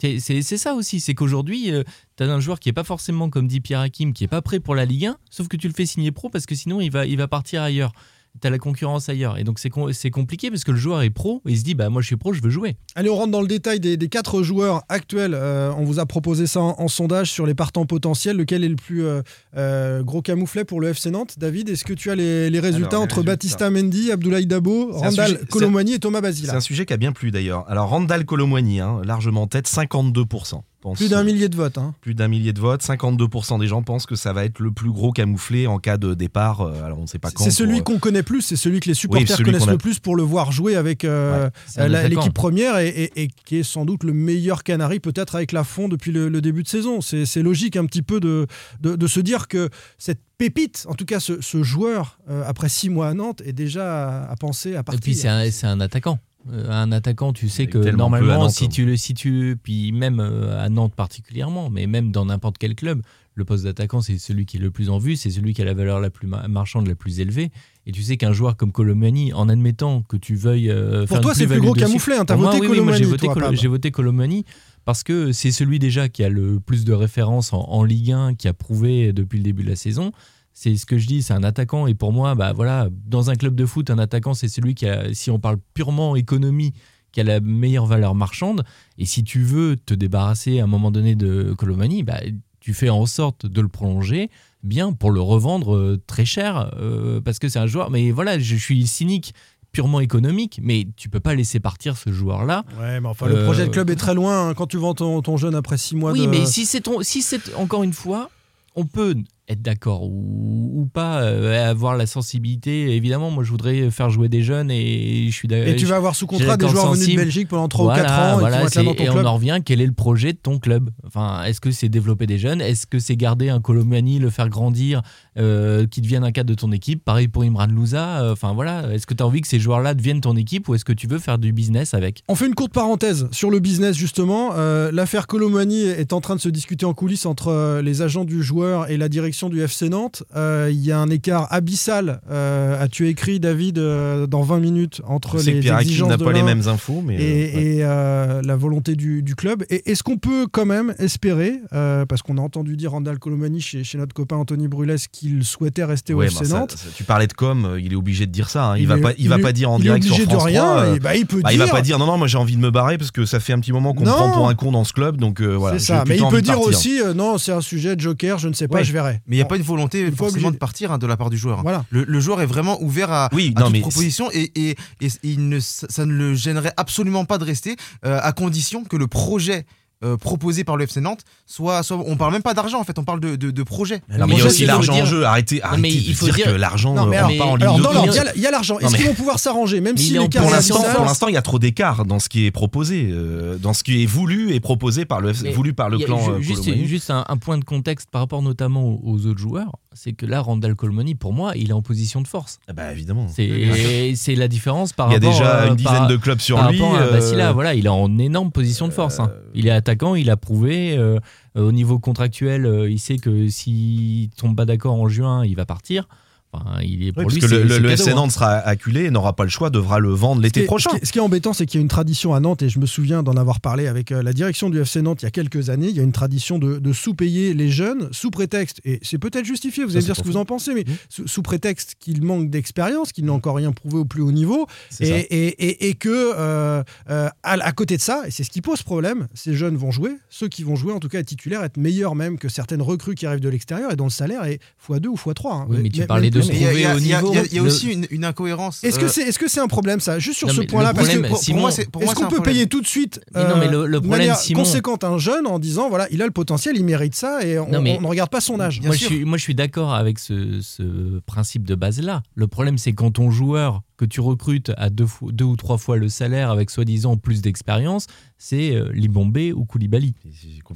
C'est 0.00 0.40
ça 0.42 0.74
aussi, 0.74 1.00
c'est 1.00 1.14
qu'aujourd'hui, 1.16 1.72
tu 2.16 2.22
as 2.22 2.32
un 2.32 2.38
joueur 2.38 2.60
qui 2.60 2.68
est 2.68 2.72
pas 2.72 2.84
forcément, 2.84 3.28
comme 3.30 3.48
dit 3.48 3.60
Pierre 3.60 3.80
Hakim, 3.80 4.12
qui 4.12 4.22
est 4.22 4.28
pas 4.28 4.40
prêt 4.42 4.60
pour 4.60 4.76
la 4.76 4.84
Ligue 4.84 5.06
1, 5.06 5.16
sauf 5.28 5.48
que 5.48 5.56
tu 5.56 5.66
le 5.66 5.74
fais 5.74 5.86
signer 5.86 6.12
pro 6.12 6.28
parce 6.30 6.46
que 6.46 6.54
sinon 6.54 6.80
il 6.80 6.90
va, 6.92 7.04
il 7.06 7.16
va 7.18 7.26
partir 7.26 7.60
ailleurs. 7.62 7.92
T'as 8.40 8.50
la 8.50 8.58
concurrence 8.58 9.08
ailleurs. 9.08 9.38
Et 9.38 9.44
donc 9.44 9.58
c'est 9.58 9.70
com- 9.70 9.92
c'est 9.92 10.10
compliqué 10.10 10.50
parce 10.50 10.64
que 10.64 10.70
le 10.72 10.78
joueur 10.78 11.02
est 11.02 11.10
pro, 11.10 11.42
et 11.46 11.52
il 11.52 11.58
se 11.58 11.64
dit 11.64 11.74
bah 11.74 11.88
moi 11.88 12.02
je 12.02 12.06
suis 12.06 12.16
pro, 12.16 12.32
je 12.32 12.42
veux 12.42 12.50
jouer. 12.50 12.76
Allez, 12.94 13.10
on 13.10 13.16
rentre 13.16 13.30
dans 13.32 13.40
le 13.42 13.46
détail 13.48 13.80
des, 13.80 13.96
des 13.96 14.08
quatre 14.08 14.42
joueurs 14.42 14.82
actuels. 14.88 15.34
Euh, 15.34 15.72
on 15.76 15.84
vous 15.84 15.98
a 15.98 16.06
proposé 16.06 16.46
ça 16.46 16.60
en, 16.60 16.74
en 16.78 16.88
sondage 16.88 17.30
sur 17.30 17.46
les 17.46 17.54
partants 17.54 17.86
potentiels. 17.86 18.36
Lequel 18.36 18.64
est 18.64 18.68
le 18.68 18.76
plus 18.76 19.04
euh, 19.04 19.22
euh, 19.56 20.02
gros 20.02 20.22
camouflet 20.22 20.64
pour 20.64 20.80
le 20.80 20.88
FC 20.88 21.10
Nantes? 21.10 21.34
David, 21.38 21.68
est-ce 21.68 21.84
que 21.84 21.92
tu 21.92 22.10
as 22.10 22.14
les, 22.14 22.50
les 22.50 22.60
résultats 22.60 22.88
Alors, 22.88 23.00
les 23.00 23.04
entre 23.04 23.14
résultats. 23.16 23.32
Batista 23.32 23.70
Mendy, 23.70 24.12
Abdoulaye 24.12 24.46
Dabo, 24.46 24.90
C'est 24.92 25.04
Randall 25.04 25.46
Colomwani 25.50 25.92
et 25.94 25.98
Thomas 25.98 26.18
C'est 26.18 26.22
Basila 26.22 26.54
un 26.56 26.60
sujet 26.60 26.86
qui 26.86 26.92
a 26.92 26.96
bien 26.96 27.12
plu 27.12 27.30
d'ailleurs. 27.30 27.64
Alors 27.68 27.88
Randall 27.88 28.24
Colomwani, 28.24 28.80
hein, 28.80 29.00
largement 29.04 29.42
en 29.42 29.46
tête, 29.46 29.66
52%. 29.68 30.62
Pense- 30.80 30.98
Plus 30.98 31.08
d'un 31.08 31.24
millier 31.24 31.48
de 31.48 31.56
votes. 31.56 31.78
hein. 31.78 31.94
Plus 32.00 32.14
d'un 32.14 32.28
millier 32.28 32.52
de 32.52 32.60
votes, 32.60 32.82
52% 32.82 33.58
des 33.58 33.66
gens 33.66 33.82
pensent 33.82 34.06
que 34.06 34.14
ça 34.16 34.32
va 34.32 34.44
être 34.44 34.58
le 34.60 34.70
plus 34.70 34.90
gros 34.90 35.12
camouflé 35.12 35.66
en 35.66 35.78
cas 35.78 35.96
de 35.96 36.14
départ. 36.14 36.60
euh, 36.60 36.82
Alors 36.84 36.98
on 36.98 37.02
ne 37.02 37.06
sait 37.06 37.18
pas 37.18 37.30
quand. 37.30 37.44
C'est 37.44 37.50
celui 37.50 37.76
pour- 37.76 37.84
qu'on 37.94 37.98
connaît 37.98 38.22
plus, 38.22 38.42
c'est 38.42 38.56
celui 38.56 38.80
que 38.80 38.88
les 38.88 38.94
supporters 38.94 39.36
connaissent 39.42 39.66
a- 39.68 39.72
le 39.72 39.78
plus 39.78 39.98
pour 39.98 40.16
le 40.16 40.22
voir 40.22 40.52
jouer 40.52 40.76
avec 40.76 41.04
euh, 41.04 41.48
Ouais, 41.76 41.82
euh, 41.82 42.08
l'équipe 42.08 42.32
première 42.34 42.78
et, 42.78 42.88
et- 42.88 43.22
et 43.22 43.28
qui 43.44 43.56
est 43.56 43.62
sans 43.62 43.84
doute 43.84 44.04
le 44.04 44.12
meilleur 44.12 44.62
Canari, 44.64 45.00
peut-être 45.00 45.34
avec 45.34 45.52
la 45.52 45.64
fond 45.64 45.88
depuis 45.88 46.12
le, 46.12 46.28
le 46.28 46.40
début 46.40 46.62
de 46.62 46.68
saison. 46.68 47.00
C'est 47.00 47.42
logique 47.42 47.76
un 47.76 47.86
petit 47.86 48.02
peu 48.02 48.20
de, 48.20 48.46
de, 48.80 48.96
de 48.96 49.06
se 49.06 49.20
dire 49.20 49.48
que 49.48 49.68
cette 49.98 50.20
pépite, 50.38 50.86
en 50.88 50.94
tout 50.94 51.04
cas 51.04 51.18
ce, 51.20 51.40
ce 51.40 51.62
joueur, 51.64 52.18
euh, 52.30 52.42
après 52.46 52.68
six 52.68 52.90
mois 52.90 53.08
à 53.08 53.14
Nantes, 53.14 53.42
est 53.44 53.52
déjà 53.52 54.22
à, 54.26 54.30
à 54.30 54.36
penser 54.36 54.76
à 54.76 54.80
Et 54.80 54.82
partir. 54.84 55.00
puis 55.00 55.14
c'est 55.14 55.28
un, 55.28 55.50
c'est 55.50 55.66
un 55.66 55.80
attaquant. 55.80 56.18
Euh, 56.52 56.70
un 56.70 56.92
attaquant, 56.92 57.32
tu 57.32 57.48
sais 57.48 57.66
que 57.66 57.78
normalement, 57.90 58.34
Nantes, 58.44 58.50
si 58.52 58.64
hein. 58.64 58.68
tu 58.70 58.84
le, 58.86 58.96
si 58.96 59.14
tu, 59.14 59.58
puis 59.62 59.92
même 59.92 60.20
euh, 60.20 60.62
à 60.64 60.68
Nantes 60.68 60.94
particulièrement, 60.94 61.70
mais 61.70 61.86
même 61.86 62.10
dans 62.10 62.24
n'importe 62.26 62.56
quel 62.58 62.74
club, 62.74 63.02
le 63.34 63.44
poste 63.44 63.64
d'attaquant 63.64 64.00
c'est 64.00 64.18
celui 64.18 64.46
qui 64.46 64.56
est 64.56 64.60
le 64.60 64.70
plus 64.70 64.90
en 64.90 64.98
vue, 64.98 65.14
c'est 65.16 65.30
celui 65.30 65.54
qui 65.54 65.62
a 65.62 65.64
la 65.64 65.74
valeur 65.74 66.00
la 66.00 66.10
plus 66.10 66.26
ma- 66.26 66.48
marchande 66.48 66.86
la 66.88 66.94
plus 66.94 67.20
élevée. 67.20 67.50
Et 67.86 67.92
tu 67.92 68.02
sais 68.02 68.16
qu'un 68.16 68.32
joueur 68.32 68.56
comme 68.56 68.72
Colomani, 68.72 69.32
en 69.32 69.48
admettant 69.48 70.02
que 70.02 70.16
tu 70.16 70.34
veuilles 70.34 70.70
euh, 70.70 71.00
Pour 71.06 71.08
faire 71.16 71.20
toi, 71.20 71.34
c'est 71.34 71.44
le 71.44 71.50
plus 71.50 71.60
gros 71.60 71.74
dessus- 71.74 71.86
camouflet. 71.86 72.16
hein. 72.16 72.24
T'as 72.24 72.36
voté 72.36 72.58
oui, 72.60 72.62
j'ai 72.62 72.68
Colomani, 72.68 73.02
voté, 73.04 73.28
j'ai 73.52 73.68
voté 73.68 73.90
Colomani 73.90 74.44
parce 74.84 75.02
que 75.02 75.32
c'est 75.32 75.52
celui 75.52 75.78
déjà 75.78 76.08
qui 76.08 76.24
a 76.24 76.28
le 76.30 76.60
plus 76.60 76.84
de 76.84 76.92
références 76.92 77.52
en, 77.52 77.60
en 77.60 77.84
Ligue 77.84 78.12
1, 78.12 78.34
qui 78.34 78.48
a 78.48 78.54
prouvé 78.54 79.12
depuis 79.12 79.36
le 79.38 79.44
début 79.44 79.62
de 79.64 79.68
la 79.68 79.76
saison. 79.76 80.12
C'est 80.60 80.74
ce 80.76 80.86
que 80.86 80.98
je 80.98 81.06
dis, 81.06 81.22
c'est 81.22 81.34
un 81.34 81.44
attaquant. 81.44 81.86
Et 81.86 81.94
pour 81.94 82.12
moi, 82.12 82.34
bah 82.34 82.52
voilà, 82.52 82.88
dans 83.06 83.30
un 83.30 83.36
club 83.36 83.54
de 83.54 83.64
foot, 83.64 83.90
un 83.90 83.98
attaquant, 84.00 84.34
c'est 84.34 84.48
celui 84.48 84.74
qui 84.74 84.88
a, 84.88 85.14
si 85.14 85.30
on 85.30 85.38
parle 85.38 85.58
purement 85.72 86.16
économie, 86.16 86.72
qui 87.12 87.20
a 87.20 87.24
la 87.24 87.38
meilleure 87.38 87.86
valeur 87.86 88.16
marchande. 88.16 88.64
Et 88.98 89.04
si 89.06 89.22
tu 89.22 89.44
veux 89.44 89.76
te 89.76 89.94
débarrasser 89.94 90.58
à 90.58 90.64
un 90.64 90.66
moment 90.66 90.90
donné 90.90 91.14
de 91.14 91.54
Colomani, 91.56 92.02
bah, 92.02 92.18
tu 92.58 92.74
fais 92.74 92.90
en 92.90 93.06
sorte 93.06 93.46
de 93.46 93.60
le 93.60 93.68
prolonger 93.68 94.30
bien 94.64 94.92
pour 94.92 95.12
le 95.12 95.20
revendre 95.20 95.76
euh, 95.76 96.02
très 96.08 96.24
cher 96.24 96.72
euh, 96.80 97.20
parce 97.20 97.38
que 97.38 97.48
c'est 97.48 97.60
un 97.60 97.68
joueur. 97.68 97.90
Mais 97.92 98.10
voilà, 98.10 98.40
je 98.40 98.56
suis 98.56 98.84
cynique 98.88 99.34
purement 99.70 100.00
économique, 100.00 100.58
mais 100.60 100.88
tu 100.96 101.08
peux 101.08 101.20
pas 101.20 101.36
laisser 101.36 101.60
partir 101.60 101.96
ce 101.96 102.10
joueur-là. 102.10 102.64
Ouais, 102.80 103.00
mais 103.00 103.06
enfin, 103.08 103.26
le 103.28 103.36
Euh, 103.36 103.44
projet 103.44 103.64
de 103.64 103.70
club 103.70 103.90
est 103.90 103.96
très 103.96 104.14
loin 104.14 104.48
hein, 104.48 104.54
quand 104.54 104.66
tu 104.66 104.76
vends 104.76 104.94
ton, 104.94 105.22
ton 105.22 105.36
jeune 105.36 105.54
après 105.54 105.78
six 105.78 105.94
mois 105.94 106.10
Oui, 106.10 106.22
de. 106.22 106.26
mais 106.26 106.46
si 106.46 106.66
c'est 106.66 106.80
ton, 106.80 107.00
si 107.02 107.22
c'est 107.22 107.54
encore 107.54 107.84
une 107.84 107.92
fois, 107.92 108.28
on 108.74 108.84
peut 108.86 109.14
être 109.48 109.62
d'accord 109.62 110.04
ou, 110.04 110.72
ou 110.82 110.86
pas 110.86 111.22
euh, 111.22 111.70
avoir 111.70 111.96
la 111.96 112.06
sensibilité. 112.06 112.94
Évidemment, 112.94 113.30
moi, 113.30 113.44
je 113.44 113.50
voudrais 113.50 113.90
faire 113.90 114.10
jouer 114.10 114.28
des 114.28 114.42
jeunes 114.42 114.70
et 114.70 115.26
je 115.28 115.32
suis 115.34 115.48
d'accord. 115.48 115.68
Et 115.68 115.76
tu 115.76 115.86
vas 115.86 115.96
avoir 115.96 116.14
sous 116.14 116.26
contrat 116.26 116.56
des 116.56 116.68
joueurs 116.68 116.92
venus 116.92 117.08
de. 117.08 117.16
Belgique 117.16 117.48
pendant 117.48 117.68
3 117.68 117.84
Voilà, 117.86 118.02
ou 118.02 118.06
4 118.06 118.18
ans 118.18 118.36
et 118.36 118.40
voilà, 118.40 118.56
qui 118.56 118.60
vont 118.60 118.66
être 118.66 118.74
là 118.74 118.80
c'est- 118.82 118.84
dans 118.84 118.94
ton 118.94 119.02
et 119.04 119.06
club. 119.06 119.24
on 119.24 119.28
en 119.28 119.34
revient. 119.34 119.58
Quel 119.64 119.80
est 119.80 119.86
le 119.86 119.92
projet 119.92 120.32
de 120.32 120.38
ton 120.38 120.58
club? 120.58 120.90
Enfin, 121.06 121.42
est-ce 121.44 121.60
que 121.60 121.70
c'est 121.70 121.88
développer 121.88 122.26
des 122.26 122.38
jeunes? 122.38 122.60
Est-ce 122.60 122.86
que 122.86 122.98
c'est 122.98 123.16
garder 123.16 123.48
un 123.48 123.60
Colomani, 123.60 124.18
le 124.18 124.30
faire 124.30 124.48
grandir, 124.48 125.02
euh, 125.38 125.86
qui 125.86 126.00
devienne 126.00 126.24
un 126.24 126.32
cadre 126.32 126.48
de 126.50 126.54
ton 126.54 126.70
équipe? 126.72 127.04
Pareil 127.04 127.28
pour 127.28 127.42
Imran 127.44 127.66
Louza. 127.68 128.22
euh, 128.22 128.32
Enfin 128.32 128.52
voilà, 128.52 128.92
est-ce 128.92 129.06
que 129.06 129.14
tu 129.14 129.22
as 129.22 129.26
envie 129.26 129.40
que 129.40 129.48
ces 129.48 129.58
joueurs-là 129.60 129.94
deviennent 129.94 130.20
ton 130.20 130.36
équipe 130.36 130.68
ou 130.68 130.74
est-ce 130.74 130.84
que 130.84 130.92
tu 130.92 131.06
veux 131.06 131.18
faire 131.18 131.38
du 131.38 131.52
business 131.52 131.94
avec? 131.94 132.22
On 132.28 132.34
fait 132.34 132.46
une 132.46 132.54
courte 132.54 132.72
parenthèse 132.72 133.26
sur 133.32 133.50
le 133.50 133.58
business 133.60 133.96
justement. 133.96 134.50
Euh, 134.56 134.90
L'affaire 134.92 135.26
Colomani 135.26 135.82
est 135.84 136.12
en 136.12 136.20
train 136.20 136.36
de 136.36 136.40
se 136.40 136.48
discuter 136.48 136.84
en 136.86 136.92
coulisses 136.94 137.24
entre 137.26 137.80
les 137.82 138.02
agents 138.02 138.24
du 138.24 138.42
joueur 138.42 138.90
et 138.90 138.96
la 138.96 139.08
direction 139.08 139.37
du 139.48 139.62
FC 139.62 139.88
Nantes. 139.88 140.24
Euh, 140.34 140.68
Il 140.72 140.84
y 140.84 140.90
a 140.90 140.98
un 140.98 141.08
écart 141.08 141.46
abyssal, 141.50 142.20
euh, 142.30 142.82
as-tu 142.82 143.08
écrit 143.08 143.38
David, 143.38 143.78
euh, 143.78 144.26
dans 144.26 144.42
20 144.42 144.58
minutes 144.58 145.00
entre 145.06 145.38
que 145.38 145.42
les 145.50 145.58
Hakim 145.70 145.78
exigences 145.78 146.08
n'a 146.08 146.18
pas 146.18 146.32
les 146.32 146.42
mêmes 146.42 146.66
infos, 146.66 147.00
mais. 147.04 147.14
et, 147.14 147.54
ouais. 147.54 147.62
et, 147.76 147.78
la 147.82 148.56
volonté 148.56 148.96
du, 148.96 149.22
du 149.22 149.34
club. 149.36 149.64
Et 149.70 149.90
est-ce 149.90 150.02
qu'on 150.02 150.18
peut 150.18 150.46
quand 150.50 150.66
même 150.66 150.94
espérer, 150.98 151.60
parce 151.70 152.22
qu'on 152.22 152.36
a 152.38 152.40
entendu 152.40 152.76
dire 152.76 152.90
Randall 152.92 153.18
Colomani 153.18 153.60
chez, 153.60 153.84
chez 153.84 153.98
notre 153.98 154.14
copain 154.14 154.36
Anthony 154.36 154.66
Brulès 154.68 155.06
qu'il 155.08 155.44
souhaitait 155.44 155.84
rester 155.84 156.14
au 156.14 156.22
FC 156.22 156.40
bah, 156.40 156.44
ça- 156.46 156.58
Nantes 156.58 156.72
ça- 156.72 156.88
tu 156.96 157.04
parlais 157.04 157.26
de 157.28 157.32
com, 157.34 157.76
il 157.80 157.92
est 157.92 157.96
obligé 157.96 158.26
de 158.26 158.32
dire 158.32 158.50
ça. 158.50 158.70
hein. 158.72 158.76
Il, 158.76 158.82
Il 158.82 158.88
va 158.88 158.96
est- 158.98 159.00
pas, 159.00 159.12
il 159.18 159.28
va 159.28 159.36
est- 159.38 159.42
pas 159.42 159.52
dire 159.52 159.70
en 159.70 159.78
il 159.78 159.82
direct 159.82 160.04
sur 160.04 160.14
obligé 160.14 160.26
de 160.26 160.32
France 160.32 160.44
rien, 160.44 160.62
3, 160.64 160.76
euh, 160.82 160.94
et 160.96 161.00
bah, 161.00 161.14
il 161.16 161.26
peut 161.26 161.40
bah, 161.42 161.52
il 161.52 161.56
dire. 161.58 161.66
va 161.66 161.72
pas 161.72 161.82
dire 161.82 161.98
non 161.98 162.06
non, 162.06 162.16
moi 162.18 162.26
j'ai 162.26 162.38
envie 162.38 162.56
de 162.56 162.60
me 162.60 162.70
barrer 162.70 162.96
parce 162.98 163.10
que 163.10 163.24
ça 163.26 163.38
fait 163.40 163.52
un 163.52 163.60
petit 163.60 163.72
moment 163.72 163.92
qu'on 163.94 164.04
me 164.04 164.10
prend 164.10 164.30
pour 164.32 164.48
un 164.48 164.54
con 164.54 164.72
dans 164.72 164.84
ce 164.84 164.92
club, 164.92 165.16
donc 165.18 165.40
voilà. 165.42 165.78
c'est 165.78 165.84
ça, 165.86 166.04
mais 166.08 166.16
il 166.16 166.26
peut 166.28 166.42
dire 166.42 166.60
aussi 166.60 167.00
non, 167.14 167.36
c'est 167.38 167.52
un 167.52 167.60
sujet 167.60 167.94
de 167.96 168.00
joker, 168.00 168.38
je 168.38 168.48
ne 168.48 168.54
sais 168.54 168.66
pas, 168.68 168.78
Ouais. 168.78 168.84
je 168.84 168.92
verrai. 168.92 169.20
Mais 169.28 169.36
il 169.36 169.38
n'y 169.38 169.42
a 169.42 169.44
Bon, 169.44 169.50
pas 169.50 169.56
une 169.56 169.62
volonté 169.62 170.00
il 170.00 170.16
forcément 170.16 170.50
de 170.50 170.56
partir 170.56 170.90
hein, 170.90 170.98
de 170.98 171.06
la 171.06 171.16
part 171.16 171.30
du 171.30 171.36
joueur. 171.36 171.62
Voilà. 171.62 171.84
Le, 171.90 172.04
le 172.04 172.20
joueur 172.20 172.40
est 172.40 172.46
vraiment 172.46 172.82
ouvert 172.82 173.12
à, 173.12 173.28
Oui, 173.32 173.52
à 173.56 173.60
non 173.60 173.66
toute 173.66 173.72
mais 173.74 173.80
proposition 173.80 174.30
et, 174.32 174.50
et- 174.54 174.76
et 175.02 175.08
il 175.22 175.48
ne, 175.48 175.60
ça 175.60 176.06
ne 176.06 176.12
le 176.12 176.34
gênerait 176.34 176.72
absolument 176.76 177.24
pas 177.26 177.38
de 177.38 177.44
rester 177.44 177.76
euh, 178.06 178.18
à 178.22 178.32
condition 178.32 178.84
que 178.84 178.96
le 178.96 179.06
projet 179.06 179.66
euh, 180.04 180.16
proposé 180.16 180.62
par 180.64 180.76
le 180.76 180.84
FC 180.84 181.00
Nantes 181.00 181.22
soit, 181.46 181.82
soit- 181.82 182.02
On 182.06 182.16
parle 182.16 182.32
même 182.32 182.42
pas 182.42 182.54
d'argent 182.54 182.80
en 182.80 182.84
fait, 182.84 182.98
on 182.98 183.04
parle 183.04 183.18
de, 183.20 183.34
de, 183.36 183.50
de 183.50 183.62
projet. 183.64 184.00
Non, 184.16 184.26
mais 184.26 184.34
il 184.34 184.38
y 184.38 184.42
a 184.42 184.46
aussi 184.46 184.64
l'argent 184.64 184.94
en 184.94 185.04
jeu. 185.04 185.24
Arrêtez, 185.24 185.62
arrêtez 185.62 185.82
mais 185.82 185.90
de 185.90 185.94
il 185.96 186.14
faut 186.14 186.26
dire, 186.26 186.34
dire- 186.36 186.44
que 186.46 186.50
l'argent 186.50 186.94
Non, 186.94 187.06
mais 187.06 187.16
pas 187.16 187.24
en 187.24 187.28
ligne 187.56 187.62
Alors, 187.62 187.78
de 187.78 187.82
dans 187.82 187.88
compte. 187.88 187.94
l'ordre, 188.06 188.30
il 188.36 188.40
y 188.42 188.46
a- 188.46 188.50
l'argent. 188.50 188.74
Non, 188.80 188.86
Est-ce 188.88 188.96
qu'ils 188.96 189.06
vont 189.06 189.14
pouvoir 189.14 189.38
s'arranger, 189.40 189.80
même 189.80 189.96
si 189.96 190.14
Pour 190.14 190.50
l'instant, 190.50 190.82
pour 190.94 191.04
l'instant, 191.04 191.28
il 191.28 191.34
y 191.34 191.36
a 191.36 191.42
trop 191.42 191.58
d'écart 191.58 192.04
dans 192.04 192.18
ce 192.20 192.28
qui 192.28 192.46
est 192.46 192.50
proposé, 192.50 193.08
euh, 193.10 193.56
dans 193.58 193.72
ce 193.74 193.82
qui 193.82 194.02
est 194.02 194.06
voulu 194.06 194.52
et 194.54 194.60
proposé 194.60 195.04
par 195.04 195.20
le, 195.20 195.32
voulu 195.52 195.74
par 195.74 195.88
le 195.88 195.96
il 195.96 196.00
y 196.00 196.04
a 196.04 196.06
clan. 196.06 196.30
euh, 196.30 196.40
juste, 196.40 197.10
un, 197.10 197.24
un 197.28 197.36
point 197.36 197.58
de 197.58 197.64
contexte 197.64 198.08
par 198.10 198.20
rapport 198.20 198.40
notamment 198.42 198.84
aux, 198.84 199.00
aux 199.04 199.26
autres 199.26 199.38
joueurs, 199.40 199.72
c'est 199.94 200.12
que 200.12 200.26
là, 200.26 200.40
Randall 200.40 200.74
Colmoni, 200.76 201.14
pour 201.14 201.32
moi, 201.32 201.52
il 201.56 201.70
est 201.70 201.72
en 201.72 201.82
position 201.82 202.20
de 202.20 202.28
force. 202.28 202.58
Ah 202.68 202.72
bah 202.72 202.92
évidemment. 202.92 203.26
C'est 203.28 204.34
la 204.36 204.48
différence 204.48 204.92
par 204.92 205.08
Il 205.08 205.12
y 205.12 205.16
a 205.16 205.18
rapport 205.18 205.32
déjà 205.32 205.56
euh, 205.62 205.68
une 205.68 205.76
dizaine 205.76 205.92
par- 205.94 206.06
de 206.08 206.16
clubs 206.16 206.40
sur 206.40 206.56
lui. 206.68 206.80
rapport 206.80 206.96
à 206.96 207.02
euh, 207.02 207.52
voilà, 207.52 207.74
il 207.74 207.86
est 207.86 207.88
en 207.90 208.18
énorme 208.18 208.50
position 208.52 208.86
de 208.86 208.92
force. 208.92 209.18
hein. 209.20 209.32
Il 209.54 209.66
est 209.66 209.70
attaquant, 209.70 210.14
il 210.14 210.30
a 210.30 210.36
prouvé. 210.36 210.96
euh, 210.96 211.18
euh, 211.56 211.66
au 211.68 211.72
niveau 211.72 211.98
contractuel, 211.98 212.66
euh, 212.66 212.90
il 212.90 212.98
sait 213.00 213.16
que 213.16 213.48
s'il 213.48 214.30
tombe 214.30 214.54
pas 214.56 214.64
d'accord 214.66 214.94
en 214.94 215.08
juin, 215.08 215.44
il 215.44 215.56
va 215.56 215.64
partir. 215.66 216.06
Enfin, 216.52 216.80
il 216.82 217.06
est 217.06 217.12
pour 217.12 217.18
Oui, 217.18 217.24
parce 217.24 217.34
lui, 217.34 217.40
que 217.42 217.76
le, 217.78 217.90
FC 217.90 218.10
hein. 218.10 218.14
Nantes 218.14 218.32
sera 218.32 218.54
acculé 218.54 219.04
et 219.04 219.10
n'aura 219.10 219.34
pas 219.36 219.44
le 219.44 219.50
choix, 219.50 219.68
devra 219.68 219.98
le 219.98 220.08
vendre 220.08 220.40
l'été 220.40 220.62
prochain. 220.64 220.88
ce 220.90 220.96
qui 220.96 221.02
est- 221.02 221.06
ce 221.06 221.12
qui 221.12 221.18
est 221.18 221.20
embêtant, 221.20 221.52
c'est 221.52 221.66
qu'il 221.66 221.78
y 221.78 221.80
a 221.80 221.82
une 221.82 221.88
tradition 221.88 222.32
à 222.34 222.40
Nantes, 222.40 222.62
et 222.62 222.70
je 222.70 222.78
me 222.78 222.86
souviens 222.86 223.22
d'en 223.22 223.34
avoir 223.36 223.60
parlé 223.60 223.86
avec 223.86 224.12
euh, 224.12 224.22
la 224.22 224.32
direction 224.32 224.70
du 224.70 224.80
FC 224.80 225.02
Nantes 225.02 225.20
il 225.20 225.26
y 225.26 225.28
a 225.28 225.30
quelques 225.30 225.68
années. 225.68 225.88
Il 225.88 225.96
y 225.96 226.00
a 226.00 226.02
une 226.02 226.12
tradition 226.12 226.58
de, 226.58 226.78
de 226.78 226.92
sous-payer 226.94 227.52
les 227.52 227.68
jeunes 227.70 228.08
sous 228.12 228.30
prétexte, 228.30 228.80
et 228.86 228.98
c'est 229.02 229.18
peut-être 229.18 229.44
justifié, 229.44 229.84
vous 229.84 229.90
Ça, 229.90 229.98
allez 229.98 230.02
me 230.04 230.06
dire 230.06 230.16
ce 230.16 230.22
que 230.22 230.26
vous 230.26 230.36
en 230.38 230.46
pensez, 230.46 230.72
mais 230.72 230.84
Mmh. 230.88 230.92
sous, 231.10 231.28
sous 231.28 231.42
prétexte 231.42 231.96
qu'ils 232.00 232.22
manquent 232.22 232.48
d'expérience, 232.48 233.12
qu'ils 233.12 233.26
n'ont 233.26 233.34
encore 233.34 233.56
rien 233.56 233.72
prouvé 233.72 233.98
au 233.98 234.04
plus 234.06 234.22
haut 234.22 234.32
niveau, 234.32 234.66
et, 235.00 235.08
et, 235.08 235.46
et- 235.48 235.88
et 235.90 235.94
que 235.94 236.08
euh, 236.08 236.82
euh, 237.10 237.28
à, 237.42 237.52
à 237.52 237.72
côté 237.72 237.96
de 237.98 238.02
ça, 238.02 238.22
et 238.26 238.30
c'est 238.30 238.42
ce 238.44 238.50
qui 238.50 238.62
pose 238.62 238.82
problème, 238.82 239.26
ces 239.34 239.52
jeunes 239.54 239.76
vont 239.76 239.90
jouer, 239.90 240.12
ceux 240.30 240.48
qui 240.48 240.62
vont 240.62 240.76
jouer 240.76 240.94
en 240.94 240.98
tout 241.00 241.08
cas 241.08 241.22
titulaires, 241.22 241.62
être 241.62 241.76
meilleurs 241.76 242.14
même 242.14 242.38
que 242.38 242.48
certaines 242.48 242.80
recrues 242.82 243.14
qui 243.16 243.26
arrivent 243.26 243.40
de 243.40 243.48
l'extérieur 243.50 243.92
et 243.92 243.96
dont 243.96 244.04
le 244.04 244.10
salaire 244.10 244.44
est 244.44 244.60
x2 244.88 245.06
ou 245.08 245.16
x3. 245.16 245.52
hein. 245.52 245.66
Oui, 245.68 245.78
mais 245.82 245.90
tu 245.90 246.06
parlais 246.06 246.30
de 246.30 246.37
se 246.42 246.52
il 246.52 246.62
y 246.62 246.64
a- 246.64 246.68
trouver 246.68 246.86
au 246.96 247.00
niveau. 247.00 247.34
il 247.50 247.56
y 247.56 247.60
aussi 247.60 247.88
une, 247.92 248.06
une 248.10 248.24
incohérence. 248.24 248.82
Est-ce 248.84 248.98
que 248.98 249.06
euh, 249.06 249.08
c'est 249.08 249.22
est 249.22 249.30
-ce 249.38 249.48
c'est 249.48 249.60
un 249.60 249.66
problème 249.68 250.00
ça? 250.00 250.18
Juste 250.18 250.38
sur 250.38 250.48
Non, 250.48 250.54
ce 250.54 250.60
point-là, 250.62 250.94
parce 250.94 251.08
que 251.08 251.18
pour, 251.28 251.42
moi, 251.58 251.70
est-ce 251.70 252.14
qu'on 252.14 252.28
peut 252.28 252.42
payer 252.42 252.66
tout 252.66 252.80
de 252.80 252.86
suite 252.86 253.20
Mais 253.34 253.44
non, 253.48 253.56
mais 253.58 253.68
le- 253.68 253.86
le 253.86 253.94
de 253.94 253.98
problème, 253.98 254.10
manière 254.18 254.36
Simon- 254.38 254.62
conséquente 254.62 255.04
un 255.04 255.18
jeune 255.18 255.46
en 255.46 255.58
disant 255.58 255.88
voilà, 255.88 256.06
il 256.10 256.20
a 256.22 256.26
le 256.26 256.32
potentiel, 256.32 256.76
il 256.76 256.84
mérite 256.84 257.14
ça 257.14 257.42
et 257.44 257.58
on, 257.58 257.68
Non, 257.70 257.80
mais- 257.82 257.96
on 257.98 258.02
ne 258.02 258.06
regarde 258.06 258.30
pas 258.30 258.40
son 258.40 258.58
âge. 258.60 258.80
Bien 258.80 258.88
moi, 258.88 258.96
je 258.96 259.04
suis, 259.04 259.24
moi, 259.24 259.38
je 259.38 259.42
suis 259.42 259.54
d'accord 259.54 259.94
avec 259.94 260.18
ce, 260.18 260.60
ce 260.60 261.18
principe 261.26 261.64
de 261.64 261.74
base-là. 261.74 262.22
Le 262.34 262.46
problème, 262.46 262.78
c'est 262.78 262.92
quand 262.92 263.10
ton 263.12 263.30
joueur 263.30 263.82
que 263.96 264.04
tu 264.04 264.20
recrutes 264.20 264.70
à 264.76 264.90
deux, 264.90 265.06
fois- 265.06 265.32
deux 265.32 265.44
ou 265.44 265.56
trois 265.56 265.76
fois 265.78 265.96
le 265.96 266.08
salaire 266.08 266.50
avec 266.50 266.70
soi-disant 266.70 267.16
plus 267.16 267.42
d'expérience, 267.42 268.06
c'est 268.38 268.70
euh, 268.72 268.90
Libombé 268.92 269.52
ou 269.52 269.64
Koulibaly. 269.64 270.14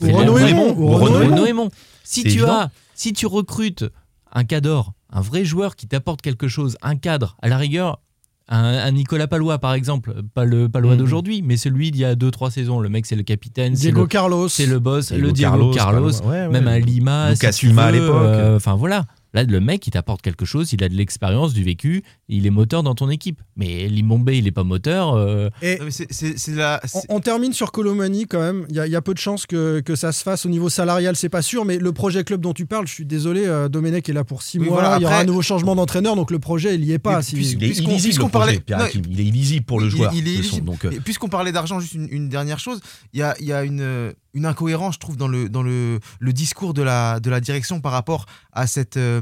Ou 0.03 0.89
Renaud 0.89 1.47
Aymon. 1.47 1.69
Si 2.05 2.23
tu 2.23 2.29
évident. 2.29 2.53
as, 2.53 2.71
si 2.95 3.13
tu 3.13 3.27
recrutes 3.27 3.85
un 4.33 4.45
cadre, 4.45 4.93
un 5.13 5.21
vrai 5.21 5.45
joueur 5.45 5.77
qui 5.77 5.87
t'apporte 5.87 6.23
quelque 6.23 6.49
chose, 6.49 6.77
un 6.83 6.97
cadre, 6.97 7.37
à 7.43 7.49
la 7.49 7.57
rigueur, 7.59 8.01
un, 8.49 8.59
un 8.65 8.91
Nicolas 8.91 9.29
Palois 9.29 9.59
par 9.59 9.73
exemple, 9.75 10.15
pas 10.35 10.45
le 10.45 10.69
Palois 10.69 10.93
Mhm. 10.93 10.99
d'aujourd'hui, 10.99 11.43
mais 11.43 11.57
celui 11.57 11.91
d'il 11.91 12.01
y 12.01 12.05
a 12.05 12.15
2-3 12.15 12.51
saisons. 12.51 12.81
Le 12.81 12.89
mec, 12.89 13.07
c'est 13.07 13.17
le 13.17 13.23
capitaine, 13.23 13.73
Diego 13.75 14.03
le, 14.03 14.07
Carlos. 14.09 14.49
c'est 14.49 14.67
le 14.67 14.79
boss, 14.79 15.09
Diego 15.13 15.27
le 15.27 15.33
Diego 15.33 15.51
Carlos, 15.51 15.73
Carlos, 15.75 16.11
Palois, 16.13 16.27
ouais, 16.31 16.41
ouais. 16.47 16.49
même 16.49 16.69
un 16.69 16.79
Lima, 16.79 17.31
Lucas 17.31 17.53
si 17.53 17.69
à 17.79 17.91
l'époque. 17.91 18.09
euh, 18.11 18.57
Enfin 18.57 18.75
voilà. 18.75 19.07
Là, 19.35 19.45
le 19.45 19.61
mec, 19.61 19.87
il 19.87 19.91
t'apporte 19.91 20.21
quelque 20.23 20.45
chose, 20.45 20.73
il 20.73 20.85
a 20.85 20.89
de 20.89 20.95
l'expérience, 20.95 21.53
du 21.55 21.63
vécu, 21.65 22.03
il 22.29 22.47
est 22.47 22.51
moteur 22.51 22.83
dans 22.83 22.95
ton 22.95 23.09
équipe. 23.09 23.41
Mais 23.57 23.89
Limombe, 23.89 24.29
il 24.31 24.47
est 24.47 24.51
pas 24.53 24.65
moteur. 24.65 25.15
euh, 25.15 25.49
Et 25.63 25.79
Non, 25.79 25.87
mais 25.87 25.91
c'est- 25.91 26.07
c'est 26.11 26.39
c'est 26.39 26.53
la. 26.55 26.81
on, 26.85 26.87
c'est- 26.89 27.07
on 27.09 27.21
termine 27.21 27.53
sur 27.53 27.73
Colomani 27.73 28.27
quand 28.27 28.41
même. 28.41 28.67
Il 28.69 28.77
y, 28.77 28.81
a- 28.81 28.87
il 28.87 28.93
y 28.93 28.97
a 28.97 29.01
peu 29.03 29.15
de 29.15 29.19
chances 29.19 29.47
que, 29.47 29.81
que 29.81 29.97
ça 29.97 30.13
se 30.13 30.23
fasse 30.23 30.45
au 30.45 30.49
niveau 30.49 30.69
salarial, 30.69 31.17
c'est 31.17 31.29
pas 31.31 31.43
sûr. 31.43 31.65
Mais 31.65 31.79
le 31.79 31.93
projet 31.93 32.25
club 32.25 32.41
dont 32.41 32.53
tu 32.53 32.67
parles, 32.67 32.87
je 32.87 32.93
suis 32.93 33.07
désolé, 33.07 33.47
euh, 33.47 33.69
Domenech 33.69 34.09
est 34.09 34.13
là 34.13 34.25
pour 34.25 34.43
six 34.43 34.59
Oui, 34.59 34.67
mois. 34.67 34.81
voilà, 34.81 34.97
il 34.99 35.03
y 35.03 35.07
aura 35.07 35.21
un 35.21 35.25
nouveau 35.25 35.43
changement 35.43 35.75
d'entraîneur, 35.75 36.15
donc 36.17 36.31
le 36.31 36.39
projet, 36.39 36.75
il 36.75 36.85
y 36.85 36.93
est 36.93 36.99
pas. 36.99 37.23
Si- 37.23 37.37
Il 37.37 37.53
est 37.55 37.57
Puisqu'on- 37.69 37.91
illisible, 37.91 38.29
parlait- 38.31 38.61
Pierre 38.61 38.79
non, 38.79 38.85
Hakim. 38.85 39.03
Il 39.11 39.21
est 39.21 39.25
illisible 39.25 39.65
pour 39.65 39.81
le 39.81 39.87
il- 39.87 39.91
joueur. 39.91 40.13
Il, 40.15 40.29
est 40.29 40.61
donc, 40.61 40.85
euh, 40.85 40.91
Et 40.91 41.01
Puisqu'on 41.01 41.29
parlait 41.29 41.53
d'argent, 41.53 41.81
juste 41.81 41.95
une, 41.95 42.09
une 42.11 42.29
dernière 42.29 42.59
chose, 42.59 42.81
il 43.13 43.21
y 43.21 43.23
a, 43.23 43.35
il 43.41 43.47
y 43.47 43.53
a 43.53 43.65
une, 43.65 44.13
une 44.35 44.47
incohérence, 44.47 44.95
je 44.95 44.99
trouve, 45.01 45.17
dans 45.17 45.29
le, 45.29 45.49
dans 45.49 45.63
le, 45.63 46.01
le 46.21 46.33
discours 46.33 46.75
de 46.75 46.83
la, 46.83 47.21
de 47.21 47.29
la 47.31 47.41
direction 47.41 47.81
par 47.81 47.93
rapport 47.93 48.27
à 48.53 48.67
cette 48.67 48.97
euh, 48.97 49.21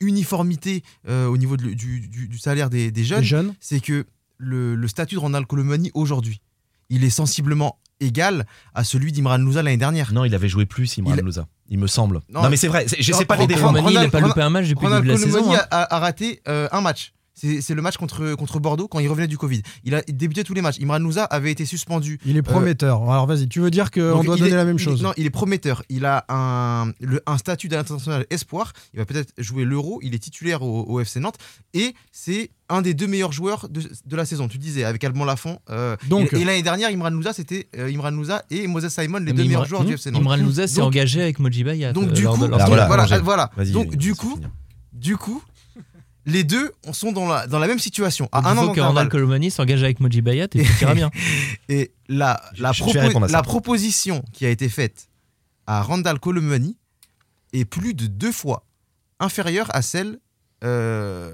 uniformité 0.00 0.82
euh, 1.08 1.26
au 1.26 1.36
niveau 1.36 1.56
de- 1.56 1.72
du, 1.72 2.00
du- 2.08 2.28
du 2.28 2.38
salaire 2.38 2.68
des, 2.70 2.92
jeunes. 3.04 3.22
jeunes. 3.24 3.54
C'est 3.60 3.80
que 3.80 4.04
le, 4.38 4.74
le 4.74 4.88
statut 4.88 5.14
de 5.14 5.20
Ronald 5.20 5.46
Colomani 5.46 5.90
aujourd'hui, 5.94 6.40
il 6.90 7.04
est 7.04 7.10
sensiblement 7.10 7.78
égal 8.00 8.46
à 8.74 8.84
celui 8.84 9.10
d'Imran 9.10 9.38
Louza 9.38 9.62
l'année 9.62 9.78
dernière. 9.78 10.12
Non, 10.12 10.24
il 10.26 10.34
avait 10.34 10.48
joué 10.50 10.66
plus, 10.66 10.98
Imran 10.98 11.14
Il- 11.16 11.22
Louza. 11.24 11.46
Il 11.68 11.78
me 11.78 11.86
semble. 11.86 12.20
Non, 12.28 12.42
Non, 12.42 12.50
mais 12.50 12.56
c'est 12.56 12.68
vrai. 12.68 12.86
Je 12.98 13.12
sais 13.12 13.24
pas 13.24 13.36
les 13.36 13.46
défendre. 13.46 13.72
Colomani, 13.80 13.94
il 13.94 14.00
n'a 14.00 14.08
pas 14.10 14.18
Ronald- 14.18 14.28
loupé 14.28 14.42
un 14.42 14.50
match 14.50 14.68
depuis 14.68 14.86
le 14.86 14.94
début 14.96 15.08
de 15.08 15.12
la 15.14 15.18
Colomani 15.18 15.46
saison. 15.48 15.54
hein. 15.54 15.66
a 15.70 15.98
raté 15.98 16.40
euh, 16.46 16.68
un 16.70 16.80
match. 16.80 17.12
C'est 17.38 17.74
le 17.74 17.82
match 17.82 17.98
contre, 17.98 18.34
contre 18.34 18.58
Bordeaux 18.60 18.88
quand 18.88 18.98
il 18.98 19.08
revenait 19.08 19.26
du 19.26 19.36
Covid. 19.36 19.60
Il 19.84 19.94
a 19.94 20.00
débuté 20.02 20.42
tous 20.42 20.54
les 20.54 20.62
matchs. 20.62 20.80
Imran 20.80 20.98
Louza 20.98 21.24
avait 21.24 21.52
été 21.52 21.66
suspendu. 21.66 22.18
Il 22.24 22.36
est 22.38 22.42
prometteur. 22.42 23.02
Alors 23.10 23.26
vas-y, 23.26 23.46
tu 23.46 23.60
veux 23.60 23.70
dire 23.70 23.90
qu'on 23.90 24.00
Donc, 24.12 24.24
doit 24.24 24.36
il 24.36 24.40
donner 24.40 24.52
est- 24.52 24.56
la 24.56 24.64
même 24.64 24.76
il- 24.76 24.82
chose? 24.82 25.02
Non, 25.02 25.12
il 25.18 25.26
est 25.26 25.30
prometteur. 25.30 25.82
Il 25.90 26.06
a 26.06 26.24
un, 26.30 26.92
le- 27.00 27.20
un 27.26 27.36
statut 27.36 27.68
d'international 27.68 28.24
espoir. 28.30 28.72
Il 28.94 29.00
va 29.00 29.04
peut-être 29.04 29.34
jouer 29.36 29.64
l'Euro. 29.64 30.00
Il 30.02 30.14
est 30.14 30.18
titulaire 30.18 30.62
au, 30.62 30.84
au 30.84 30.98
FC 31.00 31.20
Nantes. 31.20 31.36
Et 31.74 31.94
c'est 32.10 32.50
un 32.70 32.80
des 32.80 32.94
deux 32.94 33.06
meilleurs 33.06 33.32
joueurs 33.32 33.68
de, 33.68 33.82
de 34.06 34.16
la 34.16 34.24
saison. 34.24 34.48
Tu 34.48 34.56
disais, 34.56 34.84
avec 34.84 35.04
Alban 35.04 35.24
Lafont. 35.26 35.58
euh, 35.68 35.94
Donc- 36.08 36.32
et 36.32 36.40
et 36.40 36.44
l'année 36.46 36.62
dernière, 36.62 36.88
Imran 36.90 37.10
Louza, 37.10 37.34
c'était 37.34 37.68
euh, 37.76 37.92
Imran 37.92 38.12
et 38.50 38.66
Moses 38.66 38.88
Simon, 38.88 39.18
les 39.18 39.24
Mais 39.26 39.32
deux 39.34 39.42
Imran- 39.42 39.48
meilleurs 39.48 39.64
joueurs 39.66 39.84
du 39.84 39.92
FC 39.92 40.10
Nantes. 40.10 40.22
Imran 40.22 40.36
Louza 40.38 40.66
s'est 40.66 40.76
Donc- 40.76 40.86
engagé 40.86 41.20
avec 41.20 41.38
Moji 41.38 41.64
Bayat. 41.64 41.92
donc, 41.92 42.08
euh, 42.08 42.12
du 42.12 42.24
coup- 42.26 42.32
Ah, 42.58 42.66
voilà, 43.26 43.50
Donc, 43.72 43.94
du 43.94 44.14
coup, 44.14 44.38
du 44.94 45.16
coup, 45.18 45.42
les 46.26 46.44
deux 46.44 46.72
sont 46.92 47.12
dans 47.12 47.26
la, 47.28 47.46
dans 47.46 47.58
la 47.58 47.66
même 47.68 47.78
situation. 47.78 48.28
À 48.32 48.40
un 48.50 48.56
an. 48.58 48.66
Ronald 48.88 49.08
Colomani 49.10 49.50
s'engage 49.50 49.82
avec 49.82 50.00
Moji 50.00 50.20
Bayat 50.22 50.44
et 50.44 50.48
tout 50.64 50.72
ira 50.82 50.94
bien. 50.94 51.10
Et 51.68 51.92
la, 52.08 52.40
la, 52.58 52.72
je 52.72 52.82
propo- 52.82 52.92
proposition 53.42 54.22
qui 54.32 54.44
a 54.44 54.50
été 54.50 54.68
faite 54.68 55.08
à 55.66 55.82
Randall 55.82 56.18
Colomani 56.18 56.76
est 57.52 57.64
plus 57.64 57.94
de 57.94 58.06
deux 58.06 58.32
fois 58.32 58.64
inférieure 59.20 59.68
à 59.74 59.82
celle 59.82 60.18
euh, 60.64 61.32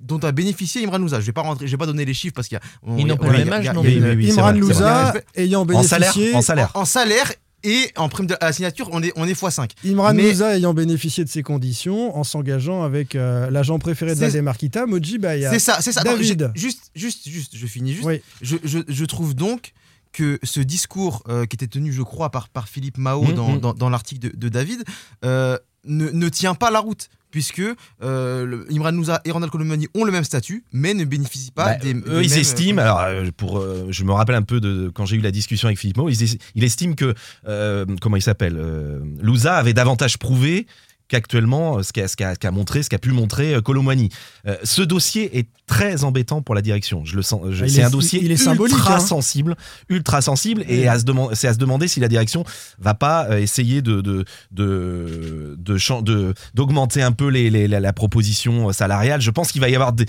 dont 0.00 0.18
a 0.18 0.32
bénéficié 0.32 0.82
Imran 0.84 0.98
Louza. 0.98 1.20
Je 1.20 1.26
vais 1.26 1.32
pas 1.32 1.42
rentrer, 1.42 1.66
je 1.66 1.70
vais 1.70 1.76
pas 1.76 1.86
donner 1.86 2.04
les 2.04 2.14
chiffres 2.14 2.34
parce 2.34 2.48
qu'il 2.48 2.56
y 2.56 2.60
a. 2.60 2.62
on- 2.82 2.96
Ils 2.96 3.06
n'ont 3.06 3.16
pas 3.16 3.28
le 3.28 3.38
même 3.38 3.52
âge 3.52 3.70
non 3.72 3.82
Imran 3.84 4.52
Louza 4.52 5.14
ayant 5.36 5.66
En 5.68 5.82
salaire, 5.82 6.12
bénéficié 6.14 6.34
en 6.36 6.42
salaire. 6.42 6.70
En 6.74 6.84
salaire 6.84 7.32
et 7.64 7.90
en 7.96 8.08
prime 8.08 8.26
de 8.26 8.34
à 8.40 8.46
la 8.46 8.52
signature, 8.52 8.88
on 8.92 9.02
est, 9.02 9.12
on 9.16 9.26
est 9.26 9.32
x5. 9.32 9.70
Imran 9.84 10.14
Mais- 10.14 10.40
ayant 10.42 10.74
bénéficié 10.74 11.24
de 11.24 11.28
ces 11.28 11.42
conditions 11.42 12.16
en 12.16 12.24
s'engageant 12.24 12.82
avec 12.82 13.14
euh, 13.14 13.50
l'agent 13.50 13.78
préféré 13.78 14.14
de 14.14 14.20
Valdemar 14.20 14.56
Kita, 14.56 14.86
Moji 14.86 15.18
Bayat. 15.18 15.50
C'est 15.50 15.58
ça, 15.58 15.78
c'est 15.80 15.92
ça. 15.92 16.02
David. 16.02 16.50
j'ai- 16.54 16.60
juste, 16.60 16.90
juste, 16.94 17.28
juste, 17.28 17.56
je 17.56 17.66
finis 17.66 17.92
juste. 17.94 18.04
Oui. 18.06 18.20
Je, 18.42 18.56
je- 18.64 18.78
je 18.86 19.04
trouve 19.04 19.34
donc 19.34 19.72
que 20.12 20.38
ce 20.42 20.60
discours 20.60 21.22
euh, 21.28 21.44
qui 21.46 21.54
était 21.56 21.66
tenu, 21.66 21.92
je 21.92 22.02
crois, 22.02 22.30
par, 22.30 22.48
par 22.48 22.66
Philippe 22.68 22.96
Mao 22.96 23.24
dans, 23.32 23.50
mhm. 23.52 23.60
dans- 23.60 23.74
dans 23.74 23.90
l'article 23.90 24.30
de, 24.30 24.36
de 24.36 24.48
David, 24.48 24.82
euh, 25.24 25.58
ne, 25.88 26.10
ne 26.10 26.28
tient 26.28 26.54
pas 26.54 26.70
la 26.70 26.78
route. 26.80 27.08
Puisque 27.30 27.60
euh, 28.02 28.46
le- 28.46 28.66
Imran 28.72 28.90
Nouza 28.90 29.20
et 29.26 29.30
Ronald 29.32 29.52
Colomani 29.52 29.86
ont 29.94 30.04
le 30.04 30.10
même 30.12 30.24
statut, 30.24 30.64
mais 30.72 30.94
ne 30.94 31.04
bénéficient 31.04 31.50
pas 31.50 31.64
Bah, 31.66 31.76
des. 31.76 31.90
ils 31.90 31.96
mêmes- 31.96 32.22
estiment, 32.22 32.80
alors 32.80 33.00
euh, 33.00 33.26
pour, 33.36 33.58
euh, 33.58 33.86
je 33.90 34.02
me 34.04 34.12
rappelle 34.12 34.34
un 34.36 34.40
peu 34.42 34.60
de 34.60 34.90
quand 34.94 35.04
j'ai 35.04 35.16
eu 35.16 35.20
la 35.20 35.30
discussion 35.30 35.68
avec 35.68 35.78
Philippe 35.78 35.98
Mo, 35.98 36.08
il 36.08 36.64
estime 36.64 36.94
que, 36.94 37.12
euh, 37.46 37.84
comment 38.00 38.16
il 38.16 38.22
s'appelle, 38.22 38.56
euh, 38.56 39.00
Louza 39.20 39.56
avait 39.56 39.74
davantage 39.74 40.16
prouvé 40.18 40.66
qu'actuellement, 41.08 41.78
euh, 41.78 41.82
ce 41.82 41.92
qu'a 41.92 42.06
ce 42.08 42.16
qu'a- 42.16 42.36
qu'a 42.36 42.50
montré, 42.50 42.82
ce 42.82 42.90
qu'a 42.90 42.98
pu 42.98 43.10
montrer 43.10 43.54
euh, 43.54 43.60
Colomani. 43.60 44.10
Euh, 44.46 44.56
ce 44.64 44.82
dossier 44.82 45.38
est 45.38 45.48
très 45.66 46.04
embêtant 46.04 46.42
pour 46.42 46.54
la 46.54 46.62
direction. 46.62 47.04
Je 47.04 47.16
le 47.16 47.22
sens. 47.22 47.40
je- 47.50 47.64
Ah, 47.64 47.66
il 47.66 47.72
C'est 47.72 47.80
est- 47.80 47.84
un 47.84 47.90
dossier 47.90 48.20
il 48.22 48.30
est 48.32 48.46
ultra 48.46 48.96
hein. 48.96 49.00
sensible, 49.00 49.56
ultra 49.88 50.20
sensible, 50.22 50.64
et 50.68 50.86
à 50.88 50.98
se 50.98 51.04
demander, 51.04 51.34
c'est 51.34 51.48
à 51.48 51.54
se 51.54 51.58
demander 51.58 51.88
si 51.88 52.00
la 52.00 52.08
direction 52.08 52.44
va 52.78 52.94
pas 52.94 53.26
euh, 53.30 53.38
essayer 53.38 53.82
de 53.82 54.00
de 54.00 54.24
de 54.52 55.56
de 55.58 55.76
chan- 55.78 56.02
de- 56.02 56.34
d'augmenter 56.54 57.02
un 57.02 57.12
peu 57.12 57.28
les, 57.28 57.50
les- 57.50 57.68
la, 57.68 57.80
la 57.80 57.92
proposition 57.92 58.72
salariale. 58.72 59.20
Je 59.20 59.30
pense 59.30 59.52
qu'il 59.52 59.60
va 59.60 59.68
y 59.68 59.74
avoir 59.74 59.92
des- 59.92 60.06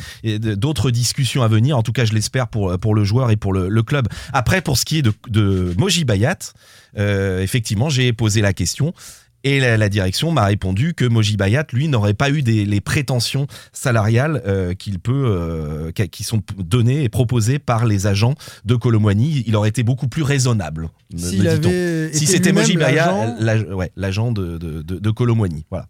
d'autres 0.55 0.91
discussions 0.91 1.43
à 1.43 1.47
venir. 1.47 1.77
En 1.77 1.83
tout 1.83 1.91
cas, 1.93 2.05
je 2.05 2.13
l'espère 2.13 2.47
pour 2.47 2.77
pour 2.79 2.95
le 2.95 3.03
joueur 3.03 3.31
et 3.31 3.37
pour 3.37 3.53
le, 3.53 3.69
le 3.69 3.83
club. 3.83 4.07
Après, 4.33 4.61
pour 4.61 4.77
ce 4.77 4.85
qui 4.85 4.97
est 4.99 5.01
de, 5.01 5.13
de 5.27 5.73
Moji 5.77 6.03
Bayat, 6.05 6.37
euh, 6.97 7.41
effectivement, 7.41 7.89
j'ai 7.89 8.11
posé 8.13 8.41
la 8.41 8.53
question. 8.53 8.93
Et 9.43 9.59
la, 9.59 9.77
la 9.77 9.87
direction 9.89 10.31
m'a 10.31 10.45
répondu 10.45 10.93
que 10.93 11.05
Moji 11.05 11.37
Bayat, 11.37 11.67
lui, 11.71 11.87
n'aurait 11.87 12.13
pas 12.13 12.29
eu 12.29 12.41
des, 12.41 12.65
les 12.65 12.81
prétentions 12.81 13.47
salariales 13.71 14.41
euh, 14.45 14.73
qu'il 14.73 14.99
peut, 14.99 15.13
euh, 15.27 15.91
qui 15.91 16.23
sont 16.23 16.41
données 16.57 17.03
et 17.03 17.09
proposées 17.09 17.57
par 17.59 17.85
les 17.85 18.05
agents 18.07 18.35
de 18.65 18.75
Colomboigny. 18.75 19.43
Il 19.47 19.55
aurait 19.55 19.69
été 19.69 19.83
beaucoup 19.83 20.07
plus 20.07 20.23
raisonnable, 20.23 20.89
me- 21.13 21.17
dit-on. 21.57 21.69
Si 22.17 22.25
c'était 22.27 22.51
Moji 22.51 22.75
Bayat, 22.77 23.35
l'agent- 23.39 23.73
ouais, 23.73 23.91
de, 23.95 24.57
de, 24.57 24.81
de, 24.81 24.99
de 24.99 25.11
Colomboigny, 25.11 25.65
Voilà. 25.69 25.87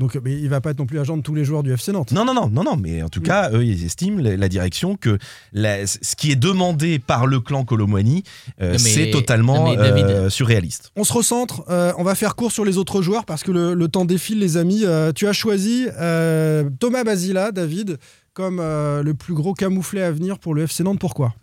Donc 0.00 0.18
mais 0.24 0.32
il 0.32 0.48
va 0.48 0.60
pas 0.60 0.70
être 0.70 0.78
non 0.80 0.86
plus 0.86 0.98
agent 0.98 1.16
de 1.16 1.22
tous 1.22 1.34
les 1.34 1.44
joueurs 1.44 1.62
du 1.62 1.72
FC 1.72 1.92
Nantes. 1.92 2.10
Non, 2.10 2.24
non, 2.24 2.34
non, 2.34 2.48
non, 2.48 2.64
non, 2.64 2.76
mais 2.76 3.02
en 3.02 3.08
tout 3.08 3.20
cas, 3.20 3.50
eux, 3.52 3.64
ils 3.64 3.84
estiment, 3.84 4.18
la, 4.20 4.36
la 4.36 4.48
direction, 4.48 4.96
que 4.96 5.18
la- 5.52 5.86
ce 5.86 6.16
qui 6.16 6.32
est 6.32 6.36
demandé 6.36 6.98
par 6.98 7.26
le 7.26 7.38
clan 7.38 7.64
Colomboigny, 7.64 8.24
euh, 8.60 8.78
c'est 8.78 9.10
totalement 9.12 9.66
non, 9.66 9.70
mais 9.70 9.76
David- 9.76 10.06
euh, 10.06 10.30
surréaliste. 10.30 10.90
On 10.96 11.04
se 11.04 11.12
recentre, 11.12 11.62
euh, 11.70 11.92
on 11.98 12.02
va 12.02 12.14
faire 12.14 12.34
court 12.34 12.50
sur 12.50 12.64
les 12.64 12.78
autres 12.78 13.02
joueurs 13.02 13.24
parce 13.26 13.42
que 13.44 13.52
le, 13.52 13.74
le 13.74 13.88
temps 13.88 14.04
défile 14.06 14.38
les 14.38 14.56
amis. 14.56 14.82
Euh, 14.84 15.12
tu 15.12 15.26
as 15.28 15.32
choisi 15.34 15.86
euh, 16.00 16.68
Thomas 16.80 17.04
Basila, 17.04 17.52
David, 17.52 17.98
comme 18.32 18.58
euh, 18.58 19.02
le 19.02 19.12
plus 19.14 19.34
gros 19.34 19.52
camouflet 19.52 20.02
à 20.02 20.10
venir 20.10 20.38
pour 20.38 20.54
le 20.54 20.62
FC 20.62 20.82
Nantes. 20.82 20.98
Pourquoi? 20.98 21.34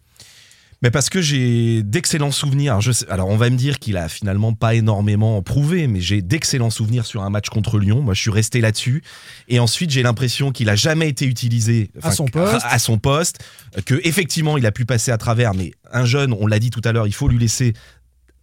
Mais 0.84 0.92
parce 0.92 1.10
que 1.10 1.22
j'ai 1.22 1.82
d'excellents 1.82 2.32
souvenirs. 2.32 2.74
Alors, 2.74 2.82
je 2.82 2.92
sais- 2.92 3.10
alors, 3.10 3.30
on 3.30 3.36
va 3.38 3.50
me 3.50 3.58
dire 3.58 3.80
qu'il 3.80 3.98
a 3.98 4.08
finalement 4.08 4.54
pas 4.54 4.76
énormément 4.76 5.42
prouvé, 5.42 5.88
mais 5.88 6.02
j'ai 6.02 6.22
d'excellents 6.22 6.70
souvenirs 6.70 7.06
sur 7.08 7.24
un 7.24 7.32
match 7.32 7.50
contre 7.50 7.80
Lyon. 7.80 8.02
Moi, 8.04 8.14
je 8.14 8.22
suis 8.22 8.30
resté 8.32 8.62
là-dessus. 8.62 9.02
Et 9.48 9.60
ensuite, 9.60 9.90
j'ai 9.90 10.04
l'impression 10.04 10.52
qu'il 10.52 10.70
a 10.70 10.76
jamais 10.76 11.10
été 11.10 11.26
utilisé 11.26 11.90
À 12.04 12.12
son 12.12 12.26
poste. 12.26 12.64
À, 12.64 12.74
à 12.74 12.80
son 12.80 13.00
poste, 13.00 13.40
que 13.86 14.00
effectivement, 14.04 14.56
il 14.58 14.66
a 14.68 14.72
pu 14.72 14.86
passer 14.86 15.10
à 15.12 15.18
travers. 15.18 15.56
Mais 15.56 15.72
un 15.92 16.06
jeune, 16.06 16.32
on 16.40 16.46
l'a 16.46 16.60
dit 16.60 16.70
tout 16.70 16.82
à 16.84 16.92
l'heure, 16.92 17.08
il 17.08 17.14
faut 17.14 17.28
lui 17.28 17.40
laisser 17.40 17.74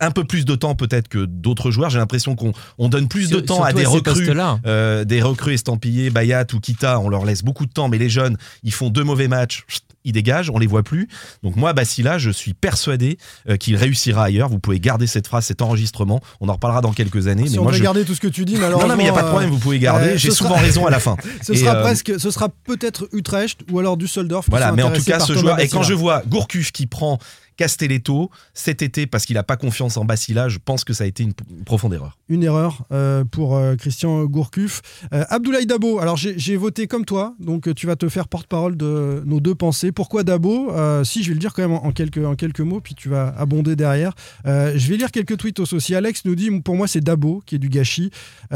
un 0.04 0.10
peu 0.10 0.24
plus 0.24 0.44
de 0.44 0.54
temps 0.54 0.74
peut-être 0.74 1.08
que 1.08 1.24
d'autres 1.24 1.70
joueurs. 1.70 1.90
J'ai 1.90 1.98
l'impression 1.98 2.34
qu'on 2.36 2.52
on 2.78 2.88
donne 2.88 3.08
plus 3.08 3.30
de 3.30 3.40
temps 3.40 3.62
à 3.62 3.72
des 3.72 3.84
recrues. 3.86 4.30
Euh, 4.66 5.04
des 5.04 5.22
recrues 5.22 5.54
estampillés, 5.54 6.10
Bayat 6.10 6.46
ou 6.52 6.60
Kita, 6.60 7.00
on 7.00 7.08
leur 7.08 7.24
laisse 7.24 7.42
beaucoup 7.42 7.66
de 7.66 7.72
temps, 7.72 7.88
mais 7.88 7.98
les 7.98 8.08
jeunes, 8.10 8.36
ils 8.62 8.72
font 8.72 8.90
deux 8.90 9.04
mauvais 9.04 9.28
matchs, 9.28 9.64
ils 10.04 10.12
dégagent, 10.12 10.50
on 10.50 10.58
les 10.58 10.66
voit 10.66 10.82
plus. 10.82 11.08
Donc 11.42 11.56
moi, 11.56 11.72
Basila, 11.72 12.18
je 12.18 12.28
suis 12.30 12.52
persuadé 12.52 13.16
euh, 13.48 13.56
qu'il 13.56 13.74
réussira 13.76 14.24
ailleurs. 14.24 14.48
Vous 14.50 14.58
pouvez 14.58 14.78
garder 14.78 15.06
cette 15.06 15.26
phrase, 15.26 15.46
cet 15.46 15.62
enregistrement. 15.62 16.20
On 16.40 16.48
en 16.50 16.52
reparlera 16.52 16.82
dans 16.82 16.92
quelques 16.92 17.26
années. 17.26 17.46
Si 17.46 17.54
mais 17.54 17.58
on 17.60 17.62
moi, 17.64 17.72
je... 17.72 17.82
garder 17.82 18.04
tout 18.04 18.14
ce 18.14 18.20
que 18.20 18.28
tu 18.28 18.44
dis, 18.44 18.54
Non, 18.54 18.60
malheureusement. 18.60 18.88
non, 18.90 18.96
mais 18.96 19.04
il 19.04 19.06
n'y 19.06 19.10
a 19.10 19.14
pas 19.14 19.22
de 19.22 19.28
problème, 19.28 19.48
vous 19.50 19.58
pouvez 19.58 19.78
garder. 19.78 20.08
euh, 20.10 20.16
J'ai 20.18 20.30
sera- 20.30 20.48
souvent 20.48 20.60
raison 20.60 20.86
à 20.86 20.90
la 20.90 21.00
fin. 21.00 21.16
Ce 21.42 21.52
Et, 21.52 21.56
sera 21.56 21.76
euh, 21.76 21.82
presque, 21.82 22.12
ce 22.18 22.30
sera 22.30 22.48
peut-être 22.64 23.08
Utrecht 23.12 23.60
ou 23.70 23.78
alors 23.78 23.96
Düsseldorf. 23.96 24.46
Voilà, 24.50 24.72
mais 24.72 24.82
en 24.82 24.90
tout 24.90 25.02
cas, 25.02 25.20
ce 25.20 25.32
joueur. 25.32 25.58
Et 25.60 25.68
quand 25.68 25.82
je 25.82 25.94
vois 25.94 26.22
Gourcuff 26.28 26.70
qui 26.72 26.86
prend 26.86 27.18
Castelletto 27.56 28.30
cet 28.52 28.82
été 28.82 29.06
parce 29.06 29.26
qu'il 29.26 29.34
n'a 29.34 29.42
pas 29.42 29.56
confiance 29.56 29.96
en 29.96 30.04
Basila, 30.04 30.48
je 30.48 30.58
pense 30.64 30.84
que 30.84 30.92
ça 30.92 31.04
a 31.04 31.06
été 31.06 31.22
une 31.22 31.34
profonde 31.64 31.94
erreur. 31.94 32.18
une 32.28 32.42
erreur 32.42 32.84
euh, 32.92 33.24
pour 33.24 33.56
euh, 33.56 33.76
Christian 33.76 34.24
Gourcuff. 34.24 34.82
Euh, 35.12 35.24
Abdoulaye 35.28 35.66
Dabo, 35.66 35.98
alors 35.98 36.16
j'ai 36.16 36.56
voté 36.56 36.86
comme 36.86 37.04
toi, 37.04 37.34
donc 37.38 37.72
tu 37.74 37.86
vas 37.86 37.96
te 37.96 38.08
faire 38.08 38.28
porte-parole 38.28 38.76
de 38.76 39.22
nos 39.26 39.40
deux 39.40 39.54
pensées. 39.54 39.92
Pourquoi 39.92 40.24
Dabo? 40.24 40.72
Si, 41.04 41.22
je 41.22 41.28
vais 41.28 41.34
le 41.34 41.40
dire 41.40 41.52
quand 41.52 41.62
même 41.62 41.72
en, 41.72 41.92
quelques, 41.92 42.18
en 42.24 42.34
quelques 42.34 42.60
mots, 42.60 42.80
puis 42.80 42.94
tu 42.94 43.08
vas 43.08 43.34
abonder 43.38 43.76
derrière. 43.76 44.14
Je 44.44 44.88
vais 44.88 44.96
lire 44.96 45.10
quelques 45.10 45.36
tweets 45.36 45.60
aussi. 45.60 45.94
Alex 45.94 46.24
nous 46.24 46.34
dit, 46.34 46.50
pour 46.60 46.76
moi 46.76 46.86
c'est 46.86 47.00
Dabo 47.00 47.42
qui 47.46 47.56
est 47.56 47.58
du 47.58 47.68
gâchis, 47.68 48.10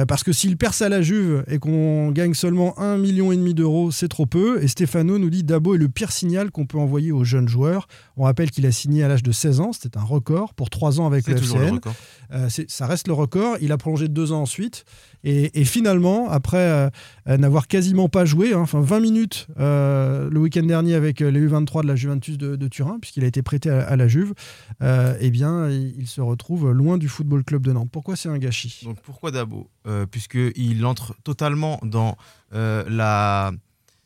parce 0.06 0.24
que 0.24 0.32
s'il 0.32 0.56
perce 0.56 0.82
à 0.82 0.88
la 0.88 1.02
Juve 1.02 1.44
et 1.48 1.58
qu'on 1.58 2.10
gagne 2.10 2.34
seulement 2.34 2.74
1,5 2.78 2.98
million 3.00 3.32
et 3.32 3.36
demi 3.36 3.54
d'euros, 3.54 3.90
c'est 3.90 4.08
trop 4.08 4.26
peu. 4.26 4.62
Et 4.62 4.68
Stéphano 4.68 5.18
nous 5.18 5.30
dit, 5.30 5.44
Dabo 5.44 5.74
est 5.74 5.78
le 5.78 5.88
pire 5.88 6.12
signal 6.12 6.50
qu'on 6.50 6.66
peut 6.66 6.78
envoyer 6.78 7.12
aux 7.12 7.24
jeunes 7.24 7.48
joueurs. 7.48 7.88
On 8.16 8.24
rappelle 8.24 8.50
qu'il 8.50 8.66
a 8.66 8.72
signé 8.72 8.87
signé 8.88 9.04
à 9.04 9.08
l'âge 9.08 9.22
de 9.22 9.32
16 9.32 9.60
ans. 9.60 9.72
C'était 9.72 9.98
un 9.98 10.02
record 10.02 10.54
pour 10.54 10.70
3 10.70 11.00
ans 11.00 11.06
avec 11.06 11.26
le 11.26 11.34
le 11.34 11.40
FCN. 11.40 11.74
record. 11.74 11.94
Euh, 12.32 12.48
ça 12.68 12.86
reste 12.86 13.06
le 13.06 13.14
record. 13.14 13.56
Il 13.60 13.70
a 13.72 13.76
prolongé 13.78 14.08
de 14.08 14.12
deux 14.14 14.32
ans 14.32 14.42
ensuite. 14.42 14.84
Et, 15.24 15.60
et 15.60 15.64
finalement, 15.64 16.30
après 16.30 16.58
euh, 16.58 17.36
n'avoir 17.36 17.66
quasiment 17.66 18.08
pas 18.08 18.24
joué, 18.24 18.54
hein, 18.54 18.60
enfin 18.60 18.80
20 18.80 19.00
minutes 19.00 19.48
euh, 19.58 20.30
le 20.30 20.38
week-end 20.40 20.62
dernier 20.62 20.94
avec 20.94 21.20
euh, 21.20 21.30
les 21.30 21.46
U23 21.46 21.82
de 21.82 21.88
la 21.88 21.96
Juventus 21.96 22.38
de, 22.38 22.56
de 22.56 22.68
Turin, 22.68 22.98
puisqu'il 23.00 23.24
a 23.24 23.26
été 23.26 23.42
prêté 23.42 23.68
à, 23.68 23.86
à 23.86 23.96
la 23.96 24.08
Juve, 24.08 24.32
eh 24.80 25.30
bien, 25.30 25.68
il, 25.68 25.94
il 25.98 26.06
se 26.06 26.20
retrouve 26.20 26.70
loin 26.70 26.98
du 26.98 27.08
Football 27.08 27.44
Club 27.44 27.62
de 27.62 27.72
Nantes. 27.72 27.90
Pourquoi 27.90 28.16
c'est 28.16 28.28
un 28.28 28.38
gâchis? 28.38 28.82
Donc 28.84 29.00
pourquoi 29.02 29.30
Dabo? 29.30 29.68
Puisqu'il 30.10 30.84
entre 30.86 31.14
totalement 31.24 31.80
dans 31.82 32.16
la 32.52 33.52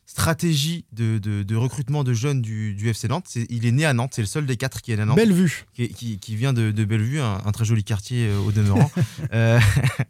stratégie 0.05 0.85
de, 0.91 1.17
de- 1.17 1.43
de 1.43 1.55
recrutement 1.55 2.03
de 2.03 2.13
jeunes 2.13 2.41
du, 2.41 2.73
du 2.75 2.89
FC 2.89 3.07
Nantes. 3.07 3.25
Il 3.49 3.65
est 3.65 3.71
né 3.71 3.85
à 3.85 3.93
Nantes, 3.93 4.11
c'est 4.15 4.21
le 4.21 4.27
seul 4.27 4.45
des 4.45 4.57
quatre 4.57 4.81
qui 4.81 4.91
est 4.91 4.95
né 4.97 5.01
à 5.03 5.05
Nantes. 5.05 5.15
Belle 5.15 5.33
vue. 5.33 5.65
qui, 5.73 5.89
qui- 5.89 6.19
qui 6.19 6.35
vient 6.35 6.53
de, 6.53 6.71
de 6.71 6.85
Bellevue, 6.85 7.19
un, 7.21 7.41
un 7.45 7.51
très 7.51 7.65
joli 7.65 7.83
quartier 7.83 8.27
euh, 8.27 8.37
au 8.39 8.51
demeurant. 8.51 8.91
Euh, 9.33 9.59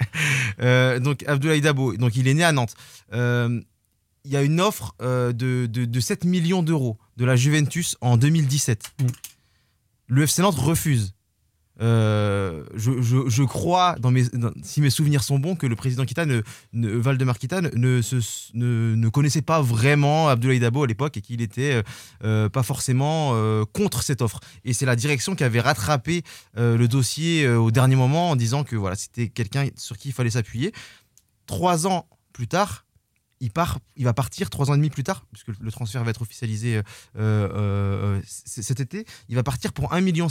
euh, 0.61 0.99
donc 0.99 1.23
Abdoulaye 1.27 1.61
Dabo, 1.61 1.95
donc 1.95 2.15
il 2.15 2.27
est 2.27 2.33
né 2.33 2.43
à 2.43 2.51
Nantes. 2.51 2.73
Il 3.13 4.31
y 4.31 4.37
a 4.37 4.41
une 4.41 4.59
offre 4.61 4.95
de, 4.99 5.31
de- 5.67 5.85
de 5.85 5.99
7 5.99 6.23
millions 6.25 6.63
d'euros 6.63 6.97
de 7.17 7.25
la 7.25 7.35
Juventus 7.35 7.97
en 8.01 8.17
2017. 8.17 8.91
Mm. 9.01 9.05
Le 10.07 10.23
FC 10.23 10.41
Nantes 10.41 10.55
refuse. 10.59 11.13
Euh, 11.82 12.63
je, 12.76 13.43
crois, 13.43 13.95
si 14.63 14.82
mes 14.82 14.89
souvenirs 14.89 15.24
sont 15.24 15.39
bons, 15.39 15.55
que 15.55 15.65
le 15.65 15.76
président 15.76 16.05
Kita, 16.05 16.26
ne, 16.26 16.41
ne- 16.74 16.89
Valdemar 16.97 17.39
Kita, 17.39 17.61
ne, 17.61 18.01
ne, 18.53 19.09
connaissait 19.09 19.41
pas 19.41 19.61
vraiment 19.61 20.30
Abdoulaye 20.30 20.59
Dabo 20.59 20.84
à 20.84 20.88
l'époque 20.88 21.17
et 21.17 21.21
qu'il 21.21 21.41
était 21.41 21.74
euh, 21.74 21.84
euh, 22.24 22.49
pas 22.49 22.63
forcément 22.63 23.34
contre 23.74 24.03
cette 24.03 24.21
offre. 24.21 24.39
Et 24.65 24.74
c'est 24.74 24.86
la 24.86 24.95
direction 24.95 25.36
qui 25.36 25.43
avait 25.43 25.59
rattrapé 25.59 26.24
le 26.55 26.86
dossier 26.88 27.47
au 27.47 27.71
dernier 27.71 27.95
moment 27.95 28.32
en 28.32 28.36
disant 28.36 28.63
que 28.63 28.76
voilà, 28.76 28.95
c'était 28.95 29.30
quelqu'un 29.30 29.67
sur 29.76 29.97
qui 29.97 30.09
il 30.09 30.11
fallait 30.11 30.30
s'appuyer. 30.30 30.71
Trois 31.47 31.88
ans 31.88 32.07
plus 32.34 32.47
tard, 32.47 32.86
il, 33.43 33.51
part, 33.51 33.79
il 33.97 34.05
va 34.05 34.13
partir, 34.13 34.49
trois 34.49 34.69
ans 34.71 34.73
et 34.73 34.77
demi 34.77 34.89
plus 34.89 35.03
tard, 35.03 35.25
puisque 35.31 35.49
le 35.59 35.71
transfert 35.71 36.03
va 36.03 36.09
être 36.11 36.21
officialisé 36.21 36.77
euh, 36.77 36.81
euh, 37.17 37.49
euh, 37.53 38.21
cet 38.25 38.79
été, 38.79 39.05
il 39.29 39.35
va 39.35 39.43
partir 39.43 39.73
pour 39.73 39.91
1,5 39.91 40.01
million. 40.01 40.27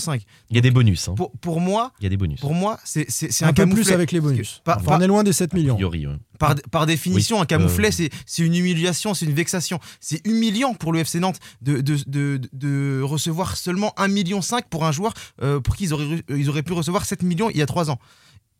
Il 0.50 0.56
y 0.56 0.58
a 0.58 0.60
des 0.62 0.70
bonus. 0.70 1.08
hein. 1.08 1.14
Pour, 1.14 1.30
pour 1.38 1.60
moi, 1.60 1.92
Il 2.00 2.04
y 2.04 2.06
a 2.06 2.08
des 2.08 2.16
bonus. 2.16 2.40
pour 2.40 2.54
moi 2.54 2.78
c'est 2.84 3.06
Un, 3.42 3.48
un, 3.48 3.52
peu 3.52 3.62
camouflet. 3.62 3.82
plus 3.84 3.92
avec 3.92 4.12
les 4.12 4.20
bonus. 4.20 4.60
Par- 4.64 4.78
Enfin, 4.78 4.86
par- 4.86 4.98
on 4.98 5.02
est 5.02 5.06
loin 5.06 5.22
des 5.24 5.32
7 5.32 5.52
A 5.52 5.56
millions. 5.56 5.74
priori, 5.74 6.06
ouais. 6.06 6.16
par, 6.38 6.54
par 6.70 6.86
définition, 6.86 7.36
Oui, 7.36 7.42
un 7.42 7.46
camouflet, 7.46 7.88
euh, 8.00 8.08
c'est 8.26 8.42
une 8.42 8.54
humiliation, 8.54 9.14
c'est 9.14 9.26
une 9.26 9.34
vexation. 9.34 9.78
C'est 10.00 10.26
humiliant 10.26 10.74
pour 10.74 10.92
le 10.92 11.00
FC 11.00 11.20
Nantes 11.20 11.38
de, 11.60 11.80
de, 11.80 11.96
de, 12.06 12.40
de 12.52 13.02
recevoir 13.02 13.56
seulement 13.56 13.92
1,5 13.98 14.10
million 14.10 14.40
pour 14.70 14.84
un 14.86 14.92
joueur 14.92 15.12
euh, 15.42 15.60
pour 15.60 15.76
qui 15.76 15.84
ils 15.84 15.92
auraient, 15.94 16.22
ils 16.30 16.48
auraient 16.48 16.62
pu 16.62 16.72
recevoir 16.72 17.04
7 17.04 17.22
millions 17.22 17.50
il 17.50 17.56
y 17.58 17.62
a 17.62 17.66
3 17.66 17.90
ans. 17.90 17.98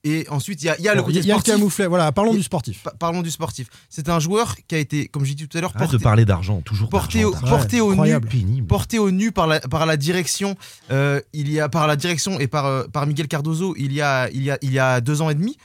Et 0.05 0.26
ensuite, 0.30 0.61
il 0.62 0.66
y 0.66 0.68
a, 0.68 0.76
il 0.78 0.84
y 0.84 0.88
a 0.88 0.94
le 0.96 1.03
côté 1.03 1.18
Il 1.20 1.26
y 1.26 1.30
a 1.30 1.36
le 1.36 1.42
camouflet. 1.42 1.86
Voilà, 1.86 2.11
parlons 2.11 2.34
du 2.34 2.42
sportif. 2.42 2.82
Pa- 2.82 2.90
Parlons 2.98 3.22
du 3.22 3.30
sportif. 3.30 3.68
C'est 3.88 4.09
un 4.09 4.18
joueur 4.18 4.57
qui 4.66 4.74
a 4.74 4.78
été, 4.78 5.07
comme 5.07 5.24
j'ai 5.24 5.34
dit 5.34 5.46
tout 5.46 5.57
à 5.57 5.61
l'heure, 5.61 5.72
porté, 5.72 5.96
de 5.96 6.03
parler 6.03 6.24
d'argent, 6.24 6.61
toujours 6.61 6.88
porté 6.88 7.22
d'argent, 7.22 7.57
au, 7.80 7.86
nu 7.86 7.90
incroyable. 7.92 8.28
Pénible. 8.28 8.66
porté 8.66 8.98
au 8.98 9.12
nu 9.12 9.30
par 9.30 9.46
la, 9.46 9.61
par 9.61 9.86
la 9.86 9.96
direction 9.96 10.57
euh, 10.90 11.20
il 11.32 11.50
y 11.53 11.61
a 11.61 11.68
par 11.68 11.86
la 11.86 11.94
direction 11.94 12.40
et 12.40 12.48
par, 12.48 12.66
euh, 12.66 12.84
par 12.92 13.07
Miguel 13.07 13.28
Cardozo 13.28 13.74
il 13.78 13.92
y 13.92 14.00
a 14.00 14.28
il 14.30 14.42
y 14.42 14.50
a 14.50 14.59
il 14.61 14.72
y 14.72 14.78
a 14.80 15.00
deux 15.00 15.22
ans 15.22 15.30
et 15.30 15.34
demi 15.36 15.57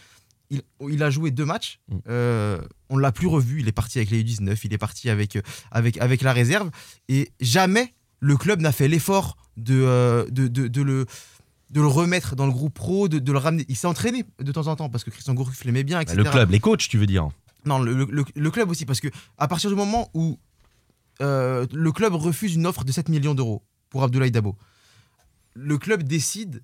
il, 0.52 0.62
il 0.88 1.02
a 1.02 1.10
joué 1.10 1.32
deux 1.32 1.46
matchs 1.46 1.80
Mm. 1.90 1.96
Euh, 2.10 2.60
on 2.90 2.98
l'a 2.98 3.12
plus 3.12 3.28
revu 3.28 3.62
il 3.62 3.68
est 3.68 3.72
parti 3.72 3.98
avec 3.98 4.12
les 4.12 4.24
U19 4.24 4.56
il 4.66 4.74
est 4.74 4.78
parti 4.78 5.10
avec 5.10 5.36
euh, 5.36 5.42
avec 5.72 5.98
avec 6.00 6.22
la 6.22 6.32
réserve 6.34 6.70
et 7.10 7.32
jamais 7.40 7.94
le 8.20 8.38
club 8.38 8.62
n'a 8.62 8.72
fait 8.72 8.88
l'effort 8.88 9.36
de, 9.58 10.28
de, 10.30 10.48
de, 10.48 10.68
de 10.68 10.82
le 10.82 11.06
de 11.70 11.82
le 11.82 11.88
remettre 11.88 12.36
dans 12.36 12.46
le 12.46 12.52
groupe 12.52 12.74
pro, 12.74 13.08
de, 13.10 13.20
de 13.20 13.32
le 13.32 13.38
ramener. 13.38 13.66
Il 13.68 13.76
s'est 13.76 13.88
entraîné 13.88 14.24
de 14.40 14.52
temps 14.52 14.68
en 14.68 14.76
temps 14.76 14.90
parce 14.90 15.04
que 15.04 15.10
Christian 15.10 15.34
Gourcuff 15.34 15.64
l'aimait 15.66 15.84
bien, 15.84 16.02
Bah. 16.04 16.14
Le 16.14 16.24
club, 16.24 16.50
les 16.52 16.60
coachs, 16.60 16.88
tu 16.88 16.98
veux 16.98 17.06
dire 17.08 17.28
Non, 17.66 17.80
le, 17.80 17.94
le- 18.10 18.26
le 18.36 18.52
club 18.52 18.70
aussi, 18.70 18.86
parce 18.86 19.00
que 19.02 19.10
à 19.38 19.48
partir 19.48 19.70
du 19.70 19.76
moment 19.76 20.10
où 20.14 20.40
euh, 21.22 21.66
le 21.74 21.92
club 21.92 22.14
refuse 22.14 22.56
une 22.56 22.66
offre 22.68 22.84
de 22.84 22.92
7 22.92 23.10
millions 23.10 23.36
d'euros 23.36 23.64
pour 23.90 24.04
Abdoulaye 24.04 24.32
Dabo, 24.32 24.56
le 25.56 25.78
club 25.78 26.04
décide 26.04 26.62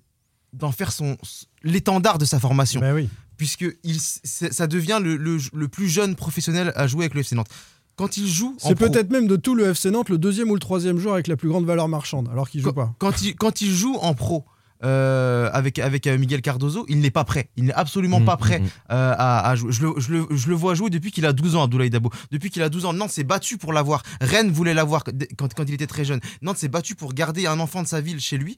d'en 0.52 0.70
faire 0.72 0.92
son 0.92 1.16
l'étendard 1.62 2.18
de 2.18 2.24
sa 2.24 2.38
formation, 2.38 2.80
Ben 2.80 2.94
oui. 2.94 3.08
puisque 3.36 3.66
il, 3.82 4.00
ça 4.00 4.66
devient 4.66 5.00
le, 5.02 5.16
le- 5.16 5.38
le 5.52 5.68
plus 5.68 5.88
jeune 5.88 6.14
professionnel 6.14 6.72
à 6.76 6.86
jouer 6.86 7.02
avec 7.04 7.14
le 7.14 7.20
FC 7.20 7.34
Nantes. 7.34 7.48
Quand 7.96 8.16
il 8.16 8.26
joue, 8.28 8.56
C'est 8.58 8.74
peut-être 8.74 9.10
même 9.10 9.26
de 9.26 9.36
tout 9.36 9.54
le 9.54 9.66
FC 9.70 9.90
Nantes 9.90 10.08
le 10.08 10.18
deuxième 10.18 10.50
ou 10.50 10.54
le 10.54 10.60
troisième 10.60 10.98
joueur 10.98 11.14
avec 11.14 11.26
la 11.28 11.36
plus 11.36 11.48
grande 11.48 11.64
valeur 11.66 11.88
marchande, 11.88 12.28
alors 12.30 12.48
qu'il 12.48 12.60
joue 12.60 12.68
quand, 12.68 12.74
pas. 12.74 12.94
quand 12.98 13.22
il, 13.22 13.34
quand 13.36 13.60
il 13.60 13.70
joue 13.72 13.96
en 14.00 14.14
pro 14.14 14.44
euh, 14.84 15.50
avec, 15.52 15.78
avec 15.78 16.06
euh, 16.06 16.18
Miguel 16.18 16.42
Cardozo, 16.42 16.84
il 16.88 17.00
n'est 17.00 17.10
pas 17.10 17.24
prêt. 17.24 17.48
Il 17.56 17.64
n'est 17.64 17.72
absolument 17.72 18.20
Mmh, 18.20 18.24
pas 18.26 18.36
prêt 18.36 18.58
mmh, 18.60 18.64
mmh. 18.64 18.68
euh, 18.92 19.14
à, 19.18 19.48
à 19.48 19.56
jouer. 19.56 19.72
Je 19.72 19.82
le, 19.86 19.94
je, 19.98 20.12
le, 20.12 20.26
je 20.30 20.48
le 20.48 20.54
vois 20.54 20.74
jouer 20.74 20.90
depuis 20.90 21.10
qu'il 21.10 21.26
a 21.26 21.32
12 21.32 21.56
ans, 21.56 21.64
Abdoulaye 21.64 21.90
Dabo. 21.90 22.10
Depuis 22.30 22.50
qu'il 22.50 22.62
a 22.62 22.68
12 22.68 22.84
ans, 22.86 22.92
Nantes 22.92 23.10
s'est 23.10 23.24
battu 23.24 23.58
pour 23.58 23.72
l'avoir. 23.72 24.02
Rennes 24.20 24.50
voulait 24.50 24.74
l'avoir 24.74 25.04
quand, 25.04 25.52
quand 25.54 25.64
il 25.66 25.74
était 25.74 25.86
très 25.86 26.04
jeune. 26.04 26.20
Nantes 26.42 26.58
s'est 26.58 26.68
battu 26.68 26.94
pour 26.94 27.12
garder 27.14 27.46
un 27.46 27.58
enfant 27.60 27.82
de 27.82 27.88
sa 27.88 28.00
ville 28.00 28.20
chez 28.20 28.36
lui. 28.38 28.56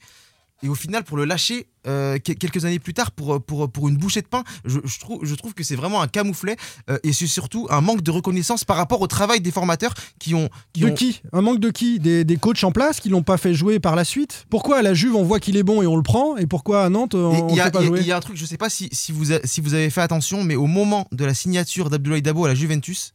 Et 0.62 0.68
au 0.68 0.74
final, 0.74 1.04
pour 1.04 1.18
le 1.18 1.26
lâcher 1.26 1.66
euh, 1.86 2.18
que- 2.18 2.32
quelques 2.32 2.64
années 2.64 2.78
plus 2.78 2.94
tard 2.94 3.11
pour, 3.11 3.42
pour, 3.44 3.70
pour 3.70 3.88
une 3.88 3.96
bouchée 3.98 4.22
de 4.22 4.26
pain, 4.26 4.42
je, 4.64 4.78
je 4.84 4.98
trouve, 4.98 5.22
je 5.22 5.34
trouve 5.34 5.52
que 5.52 5.62
c'est 5.62 5.76
vraiment 5.76 6.00
un 6.00 6.09
camouflet 6.09 6.57
euh, 6.88 6.98
et 7.04 7.12
c'est 7.12 7.26
surtout 7.26 7.66
un 7.70 7.82
manque 7.82 8.00
de 8.02 8.11
reconnaissance 8.11 8.64
par 8.64 8.76
rapport 8.78 9.02
au 9.02 9.07
travail 9.07 9.40
des 9.42 9.50
formateurs 9.50 9.92
qui 10.18 10.34
ont. 10.34 10.48
Qui 10.72 10.80
De 10.80 10.86
ont 10.88 10.94
qui? 10.94 11.20
Un 11.34 11.42
manque 11.42 11.61
de 11.61 11.70
qui? 11.70 11.98
Des, 12.00 12.24
des 12.24 12.36
coachs 12.38 12.64
en 12.64 12.72
place 12.72 13.00
qui 13.00 13.11
l'ont 13.11 13.22
pas 13.22 13.36
fait 13.36 13.52
jouer 13.54 13.80
par 13.80 13.96
la 13.96 14.04
suite? 14.04 14.46
Pourquoi 14.48 14.78
à 14.78 14.82
la 14.82 14.94
Juve 14.94 15.14
on 15.14 15.24
voit 15.24 15.40
qu'il 15.40 15.59
est 15.59 15.62
bon 15.62 15.82
et 15.82 15.86
on 15.86 15.96
le 15.96 16.02
prend 16.02 16.36
et 16.38 16.46
pourquoi 16.46 16.84
à 16.84 16.88
Nantes 16.88 17.14
on 17.14 17.52
ne 17.54 17.70
pas 17.70 17.82
jouer? 17.84 18.00
il 18.00 18.07
y 18.07 18.12
a 18.12 18.16
un 18.16 18.20
truc, 18.20 18.36
je 18.38 18.46
sais 18.46 18.57
pas 18.57 18.70
si, 18.70 18.88
si, 18.92 19.12
vous, 19.12 19.32
a- 19.34 19.40
si 19.44 19.61
vous 19.61 19.74
avez 19.74 19.90
fait 19.90 20.00
attention, 20.00 20.42
mais 20.42 20.57
au 20.57 20.66
moment 20.66 21.07
de 21.12 21.24
la 21.26 21.34
signature 21.34 21.90
d'Abdoulaye 21.90 22.22
Dabo 22.22 22.46
à 22.46 22.48
la 22.48 22.54
Juventus, 22.54 23.12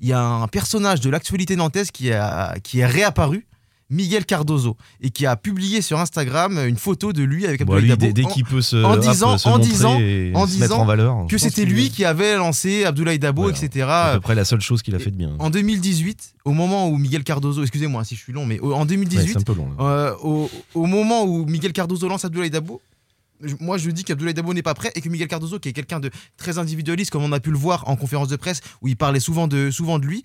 il 0.00 0.08
y 0.08 0.12
a 0.12 0.20
un 0.20 0.48
personnage 0.48 1.00
de 1.00 1.10
l'actualité 1.10 1.54
nantaise 1.54 1.92
qui, 1.92 2.10
a, 2.10 2.56
qui 2.58 2.80
est 2.80 2.86
réapparu, 2.86 3.46
Miguel 3.92 4.24
Cardozo, 4.24 4.76
et 5.00 5.10
qui 5.10 5.26
a 5.26 5.36
publié 5.36 5.82
sur 5.82 6.00
Instagram 6.00 6.58
une 6.66 6.76
photo 6.78 7.12
de 7.12 7.22
lui 7.22 7.46
avec 7.46 7.62
Bon, 7.64 7.74
Abdoulaye 7.74 7.90
lui, 7.92 7.96
Dabo. 7.98 8.12
dès, 8.12 8.24
qu'il 8.34 8.44
peut 8.44 8.62
se, 8.62 8.76
en 8.82 8.96
disant- 8.96 9.36
se 9.38 9.46
en 9.48 9.58
disant- 9.58 10.00
en 10.34 10.46
disant 10.46 10.80
en 10.80 10.84
valeur, 10.84 11.26
que 11.28 11.36
c'était 11.38 11.64
lui 11.66 11.90
qui 11.90 12.04
avait 12.04 12.36
lancé 12.36 12.84
Abdoulaye 12.84 13.18
Dabo, 13.18 13.42
Voilà. 13.42 13.56
etc. 13.56 13.70
C'est 13.74 13.82
à 13.82 14.14
peu 14.14 14.20
près 14.20 14.34
la 14.34 14.44
seule 14.44 14.60
chose 14.62 14.82
qu'il 14.82 14.94
a 14.94 14.98
fait 14.98 15.10
de 15.10 15.16
bien. 15.16 15.36
En 15.38 15.50
2018, 15.50 16.34
au 16.44 16.52
moment 16.52 16.88
où 16.88 16.96
Miguel 16.96 17.22
Cardozo, 17.22 17.62
excusez-moi 17.62 18.02
si 18.04 18.16
je 18.16 18.20
suis 18.22 18.32
long, 18.32 18.46
mais 18.46 18.58
en 18.60 18.80
Ouais, 18.80 18.86
2018, 18.86 19.28
c'est 19.32 19.38
un 19.38 19.42
peu 19.42 19.54
long. 19.54 19.68
là. 19.78 19.84
euh, 19.84 20.14
au, 20.22 20.50
au 20.74 20.86
moment 20.86 21.24
où 21.24 21.44
Miguel 21.44 21.72
Cardozo 21.72 22.08
lance 22.08 22.24
Abdoulaye 22.24 22.50
Dabo, 22.50 22.80
moi 23.60 23.76
je 23.76 23.90
dis 23.90 24.04
qu'Abdoulaye 24.04 24.34
Dabo 24.34 24.54
n'est 24.54 24.62
pas 24.62 24.74
prêt 24.74 24.90
et 24.94 25.00
que 25.02 25.08
Miguel 25.08 25.28
Cardozo, 25.28 25.58
qui 25.58 25.68
est 25.68 25.72
quelqu'un 25.72 26.00
de 26.00 26.10
très 26.38 26.56
individualiste, 26.58 27.10
comme 27.10 27.24
on 27.24 27.32
a 27.32 27.40
pu 27.40 27.50
le 27.50 27.58
voir 27.58 27.86
en 27.88 27.96
conférence 27.96 28.28
de 28.28 28.36
presse, 28.36 28.60
où 28.80 28.88
il 28.88 28.96
parlait 28.96 29.20
souvent 29.20 29.48
de, 29.48 29.70
souvent 29.70 29.98
de 29.98 30.06
lui, 30.06 30.22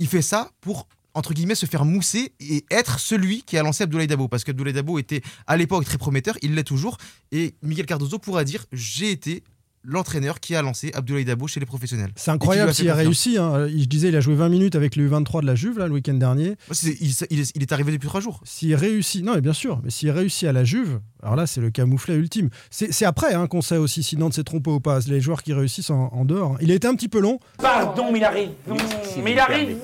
il 0.00 0.08
fait 0.08 0.22
ça 0.22 0.50
pour 0.60 0.88
entre 1.18 1.34
guillemets 1.34 1.56
se 1.56 1.66
faire 1.66 1.84
mousser 1.84 2.32
et 2.38 2.64
être 2.70 3.00
celui 3.00 3.42
qui 3.42 3.58
a 3.58 3.62
lancé 3.62 3.82
Abdoulaye 3.82 4.06
Dabo. 4.06 4.28
Parce 4.28 4.44
qu'Abdoulaye 4.44 4.72
Dabo 4.72 4.98
était 4.98 5.20
à 5.46 5.56
l'époque 5.56 5.84
très 5.84 5.98
prometteur, 5.98 6.36
il 6.42 6.54
l'est 6.54 6.64
toujours. 6.64 6.96
Et 7.32 7.54
Miguel 7.62 7.86
Cardozo 7.86 8.18
pourra 8.18 8.44
dire 8.44 8.64
j'ai 8.72 9.10
été 9.10 9.42
l'entraîneur 9.84 10.40
qui 10.40 10.54
a 10.54 10.62
lancé 10.62 10.90
Abdoulaye 10.94 11.24
Dabo 11.24 11.46
chez 11.46 11.60
les 11.60 11.66
professionnels. 11.66 12.10
C'est 12.16 12.30
incroyable 12.30 12.74
s'il 12.74 12.90
a 12.90 12.94
réussi. 12.94 13.38
hein. 13.38 13.66
Je 13.68 13.84
disais, 13.84 14.08
il 14.08 14.16
a 14.16 14.20
joué 14.20 14.34
20 14.34 14.48
minutes 14.48 14.74
avec 14.76 14.96
le 14.96 15.08
U23 15.08 15.40
de 15.42 15.46
la 15.46 15.54
Juve 15.54 15.78
là, 15.78 15.86
le 15.86 15.94
week-end 15.94 16.14
dernier. 16.14 16.56
C'est- 16.70 16.96
Il, 17.00 17.14
il 17.30 17.40
est- 17.40 17.52
il 17.54 17.62
est 17.62 17.72
arrivé 17.72 17.92
depuis 17.92 18.08
trois 18.08 18.20
jours. 18.20 18.40
S'il 18.44 18.74
réussit, 18.74 19.24
non, 19.24 19.34
mais 19.34 19.40
bien 19.40 19.52
sûr, 19.52 19.80
mais 19.84 19.90
s'il 19.90 20.10
réussit 20.10 20.48
à 20.48 20.52
la 20.52 20.64
Juve, 20.64 21.00
alors 21.22 21.36
là, 21.36 21.46
c'est 21.46 21.60
le 21.60 21.70
camouflet 21.70 22.14
ultime. 22.16 22.50
C'est 22.70 23.04
après 23.04 23.34
hein, 23.34 23.46
qu'on 23.46 23.62
sait 23.62 23.76
aussi 23.76 24.02
si 24.02 24.16
Nantes 24.16 24.34
s'est 24.34 24.44
trompé 24.44 24.70
ou 24.70 24.80
pas. 24.80 24.98
Les 25.08 25.20
joueurs 25.20 25.42
qui 25.42 25.52
réussissent 25.52 25.90
en, 25.90 26.08
en 26.12 26.24
dehors. 26.24 26.56
Il 26.60 26.70
a 26.70 26.74
été 26.74 26.86
un 26.86 26.94
petit 26.94 27.08
peu 27.08 27.20
long, 27.20 27.38
Pardon, 27.58 28.12
mais 28.12 28.18
il 28.18 28.24
a 28.24 28.30
raison. 28.30 28.54
Mais 29.24 29.32
il 29.32 29.38
a 29.38 29.46
raison. 29.46 29.78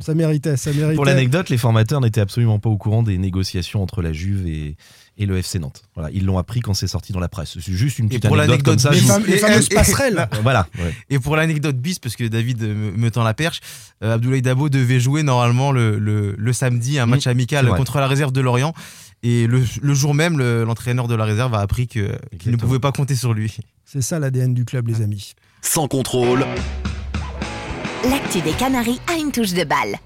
ça 0.00 0.14
méritait, 0.14 0.56
ça 0.56 0.72
méritait. 0.72 0.96
Pour 0.96 1.04
l'anecdote, 1.04 1.48
les 1.50 1.58
formateurs 1.58 2.00
n'étaient 2.00 2.20
absolument 2.20 2.58
pas 2.58 2.68
au 2.68 2.76
courant 2.76 3.02
des 3.02 3.16
négociations 3.18 3.82
entre 3.82 4.02
la 4.02 4.12
Juve 4.12 4.46
et, 4.46 4.76
et 5.16 5.26
le 5.26 5.36
FC 5.38 5.58
Nantes. 5.58 5.82
Voilà, 5.94 6.10
ils 6.12 6.24
l'ont 6.24 6.38
appris 6.38 6.60
quand 6.60 6.74
c'est 6.74 6.86
sorti 6.88 7.12
dans 7.12 7.20
la 7.20 7.28
presse. 7.28 7.56
C'est 7.60 7.72
juste 7.72 7.98
une 7.98 8.06
Et 8.06 8.18
petite 8.18 8.26
pour 8.26 8.38
anecdote 8.38 8.62
comme 8.64 8.74
l'anecdote, 8.74 8.80
ça. 8.80 8.90
les, 8.90 8.98
je 8.98 9.04
vous- 9.04 9.08
fam- 9.12 9.26
les 9.26 9.34
Et- 9.34 9.38
fameuses 9.38 9.68
et- 9.70 9.74
passerelles. 9.74 10.28
Voilà. 10.42 10.66
ouais. 10.78 10.94
Et 11.10 11.18
pour 11.18 11.36
l'anecdote 11.36 11.76
bis, 11.76 11.98
parce 11.98 12.16
que 12.16 12.24
David 12.24 12.62
me, 12.62 12.90
me 12.92 13.10
tend 13.10 13.22
la 13.22 13.34
perche, 13.34 13.60
euh, 14.02 14.14
Abdoulaye 14.14 14.42
Dabo 14.42 14.68
devait 14.68 14.98
jouer 15.00 15.22
normalement 15.22 15.70
le, 15.72 15.98
le- 15.98 16.34
le 16.36 16.52
samedi 16.52 16.98
un 16.98 17.06
match 17.06 17.26
Mmh, 17.26 17.30
amical 17.30 17.68
contre 17.76 17.98
la 17.98 18.06
réserve 18.08 18.32
de 18.32 18.40
Lorient. 18.40 18.74
Et 19.22 19.46
le, 19.46 19.62
le 19.80 19.94
jour 19.94 20.14
même, 20.14 20.36
le- 20.36 20.64
l'entraîneur 20.64 21.06
de 21.08 21.14
la 21.14 21.24
réserve 21.24 21.54
a 21.54 21.60
appris 21.60 21.86
que- 21.88 22.18
qu'il 22.38 22.50
ne 22.52 22.56
pouvait 22.56 22.78
pas 22.80 22.92
compter 22.92 23.14
sur 23.14 23.32
lui. 23.34 23.56
C'est 23.84 24.02
ça 24.02 24.18
l'ADN 24.18 24.52
du 24.52 24.64
club, 24.64 24.88
les 24.88 25.00
amis. 25.00 25.34
Sans 25.62 25.86
contrôle. 25.88 26.44
L'actu 28.10 28.40
des 28.42 28.52
Canaries 28.52 29.00
a 29.06 29.16
une 29.18 29.32
touche 29.32 29.52
de 29.54 29.64
balle. 29.64 29.96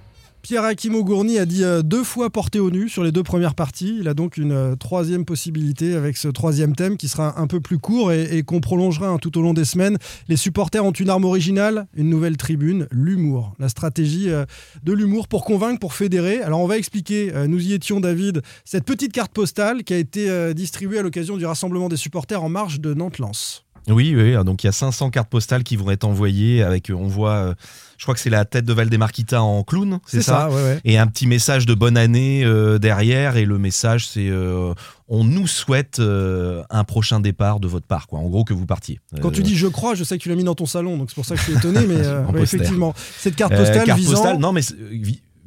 Pierre 0.49 0.65
Hakim 0.65 0.99
Gourny 1.03 1.39
a 1.39 1.45
dit 1.45 1.63
euh, 1.63 1.83
deux 1.83 2.03
fois 2.03 2.31
porté 2.31 2.59
au 2.59 2.71
nu 2.71 2.89
sur 2.89 3.05
les 3.05 3.13
deux 3.13 3.23
premières 3.23 3.55
parties. 3.55 3.99
Il 4.01 4.09
a 4.09 4.15
donc 4.15 4.39
une 4.39 4.53
euh, 4.53 4.77
troisième 4.77 5.27
possibilité 5.27 5.95
avec 5.95 6.17
ce 6.17 6.27
troisième 6.27 6.75
thème 6.75 6.97
qui 6.97 7.07
sera 7.07 7.39
un 7.39 7.47
peu 7.47 7.61
plus 7.61 7.77
court 7.77 8.13
et, 8.13 8.43
qu'on 8.45 8.61
prolongera 8.61 9.09
hein, 9.09 9.19
tout 9.19 9.37
au 9.37 9.43
long 9.43 9.53
des 9.53 9.67
semaines. 9.67 9.99
Les 10.27 10.39
supporters 10.39 10.83
ont 10.83 10.93
une 10.93 11.11
arme 11.11 11.27
originale, 11.27 11.87
une 11.93 12.09
nouvelle 12.09 12.39
tribune, 12.39 12.89
l'humour. 12.91 13.53
La 13.59 13.69
stratégie 13.69 14.31
euh, 14.31 14.47
de 14.85 14.95
l'humour 14.95 15.29
pour 15.29 15.45
convaincre, 15.45 15.81
pour 15.81 15.93
fédérer. 15.93 16.41
Alors 16.41 16.61
on 16.61 16.67
va 16.67 16.79
expliquer, 16.79 17.31
nous 17.47 17.67
y 17.67 17.75
étions 17.75 18.01
David, 18.01 18.41
cette 18.65 18.87
petite 18.87 19.13
carte 19.13 19.33
postale 19.33 19.85
qui 19.85 19.93
a 19.93 19.99
été 19.99 20.55
distribuée 20.55 21.01
à 21.01 21.03
l'occasion 21.03 21.37
du 21.37 21.45
rassemblement 21.45 21.91
des 21.91 21.99
supporters 21.99 22.43
en 22.43 22.49
marge 22.49 22.81
de 22.81 22.95
Nantes-Lens. 22.95 23.67
Oui, 23.89 24.15
oui, 24.17 24.35
donc 24.45 24.65
il 24.65 24.67
y 24.67 24.69
a 24.69 24.73
500 24.73 25.11
cartes 25.11 25.29
postales 25.29 25.63
qui 25.63 25.77
vont 25.77 25.91
être 25.91 26.05
envoyées 26.05 26.63
avec, 26.63 26.91
euh, 26.91 26.95
on 26.95 27.07
voit, 27.07 27.35
euh, 27.35 27.55
je 27.97 28.05
crois 28.05 28.15
que 28.15 28.21
c'est 28.21 28.31
la 28.31 28.45
tête 28.45 28.65
de 28.65 28.73
Valdemarquita 28.73 29.43
en 29.43 29.63
clown, 29.63 29.99
c'est 30.07 30.23
ça, 30.23 30.51
ouais, 30.51 30.55
ouais. 30.55 30.81
Et 30.85 30.99
un 30.99 31.07
petit 31.07 31.27
message 31.27 31.67
de 31.67 31.75
bonne 31.75 31.97
année 31.97 32.45
euh, 32.45 32.79
derrière, 32.79 33.37
et 33.37 33.45
le 33.45 33.59
message 33.59 34.07
c'est 34.09 34.29
euh, 34.29 34.75
on 35.09 35.25
nous 35.25 35.47
souhaite 35.47 35.99
euh, 36.01 36.63
un 36.71 36.85
prochain 36.85 37.21
départ 37.21 37.61
de 37.61 37.69
votre 37.69 37.87
part, 37.87 38.07
quoi. 38.07 38.19
En 38.19 38.29
gros 38.29 38.45
que 38.45 38.55
vous 38.55 38.67
partiez. 38.67 39.01
Quand 39.21 39.31
tu 39.31 39.43
dis 39.43 39.57
je 39.57 39.67
crois, 39.67 39.95
je 39.95 40.05
sais 40.05 40.19
que 40.19 40.23
tu 40.23 40.29
l'as 40.29 40.37
mis 40.37 40.45
dans 40.45 40.55
ton 40.55 40.67
salon, 40.67 40.97
donc 40.99 41.11
c'est 41.11 41.15
pour 41.15 41.25
ça 41.25 41.35
que 41.35 41.41
je 41.41 41.47
suis 41.47 41.57
étonné, 41.57 41.87
mais 41.87 42.41
effectivement, 42.43 42.95
cette 43.19 43.37
carte 43.37 43.55
postale 43.55 43.85
carte 43.85 43.99
visant, 43.99 44.13
postale, 44.13 44.39
non 44.39 44.53
mais 44.53 44.63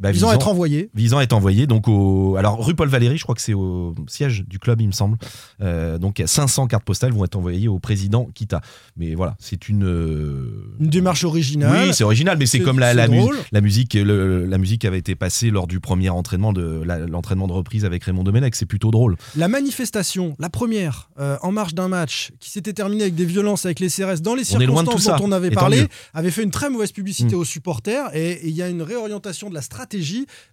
bah, 0.02 0.12
visant 0.12 0.30
à 0.30 0.36
être 0.36 0.47
envoyée. 0.47 0.89
visant 0.95 1.20
à 1.20 1.24
être 1.24 1.34
envoyé 1.34 1.68
donc 1.68 1.88
au 1.88 2.36
alors 2.38 2.66
rue 2.66 2.74
Paul 2.76 2.89
Valéry 2.89 3.18
je 3.18 3.24
crois 3.24 3.36
que 3.36 3.41
c'est 3.41 3.54
au 3.54 3.93
siège 4.08 4.43
du 4.47 4.60
club 4.60 4.82
il 4.82 4.88
me 4.88 4.91
semble 4.91 5.18
Euh, 5.62 5.97
donc 5.97 6.20
il 6.20 6.24
y 6.24 6.26
a 6.26 6.28
500 6.28 6.68
cartes 6.68 6.84
postales 6.84 7.12
vont 7.14 7.24
être 7.24 7.36
envoyées 7.36 7.68
au 7.68 7.80
président 7.80 8.28
Kita 8.34 8.62
mais 8.97 9.14
voilà 9.16 9.36
c'est 9.39 9.70
une 9.70 9.86
euh, 9.86 10.76
Une 10.80 10.88
démarche 10.88 11.24
originale. 11.24 11.88
oui 11.88 11.93
c'est 11.93 12.04
original 12.04 12.38
mais 12.38 12.45
c'est 12.47 12.60
comme 12.60 12.80
la, 12.80 12.89
c'est 12.89 12.95
la, 12.95 13.08
mu- 13.08 13.20
drôle. 13.20 13.38
la 13.52 13.62
musique 13.62 13.93
le- 13.93 14.45
la 14.45 14.58
musique 14.58 14.86
avait 14.86 14.97
été 14.99 15.16
passée 15.16 15.49
lors 15.52 15.68
du 15.68 15.80
premier 15.80 16.10
entraînement 16.10 16.52
de 16.54 16.82
l'entraînement 17.08 17.47
de 17.47 17.54
reprise 17.54 17.86
avec 17.86 18.04
Raymond 18.04 18.24
Domenech 18.24 18.56
c'est 18.56 18.66
plutôt 18.66 18.91
drôle 18.91 19.16
La 19.36 19.47
manifestation, 19.47 20.36
la 20.39 20.49
première, 20.49 21.10
euh, 21.20 21.38
en 21.41 21.52
marge 21.52 21.74
d'un 21.76 21.88
match, 21.88 22.32
qui 22.39 22.49
s'était 22.49 22.74
terminée 22.74 23.04
avec 23.04 23.16
des 23.16 23.26
violences 23.26 23.66
avec 23.66 23.80
les 23.80 23.88
CRS 23.89 24.22
dans 24.22 24.36
les 24.36 24.41
On 24.56 24.60
circonstances 24.60 25.04
ça, 25.04 25.18
dont 25.18 25.26
on 25.28 25.32
avait 25.32 25.52
parlé, 25.52 25.86
avait 26.14 26.32
fait 26.32 26.43
une 26.43 26.52
très 26.52 26.70
mauvaise 26.70 26.91
publicité 26.91 27.36
Mm. 27.36 27.39
aux 27.39 27.45
supporters. 27.45 28.16
Et 28.16 28.47
il 28.47 28.56
y 28.56 28.62
a 28.62 28.70
une 28.70 28.82
réorientation 28.82 29.49
de 29.49 29.54
la 29.54 29.62
stratégie 29.62 29.91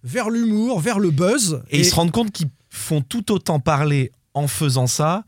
vers 0.03 0.29
l'humour, 0.29 0.79
vers 0.79 0.99
le 0.99 1.11
buzz. 1.11 1.61
et, 1.69 1.79
ils 1.79 1.85
se 1.85 1.95
rendent 1.95 2.11
compte 2.11 2.31
qu'ils 2.31 2.49
font 2.69 3.01
tout 3.01 3.31
autant 3.31 3.59
parler 3.59 4.11
en 4.33 4.47
faisant 4.47 4.87
ça 4.87 5.23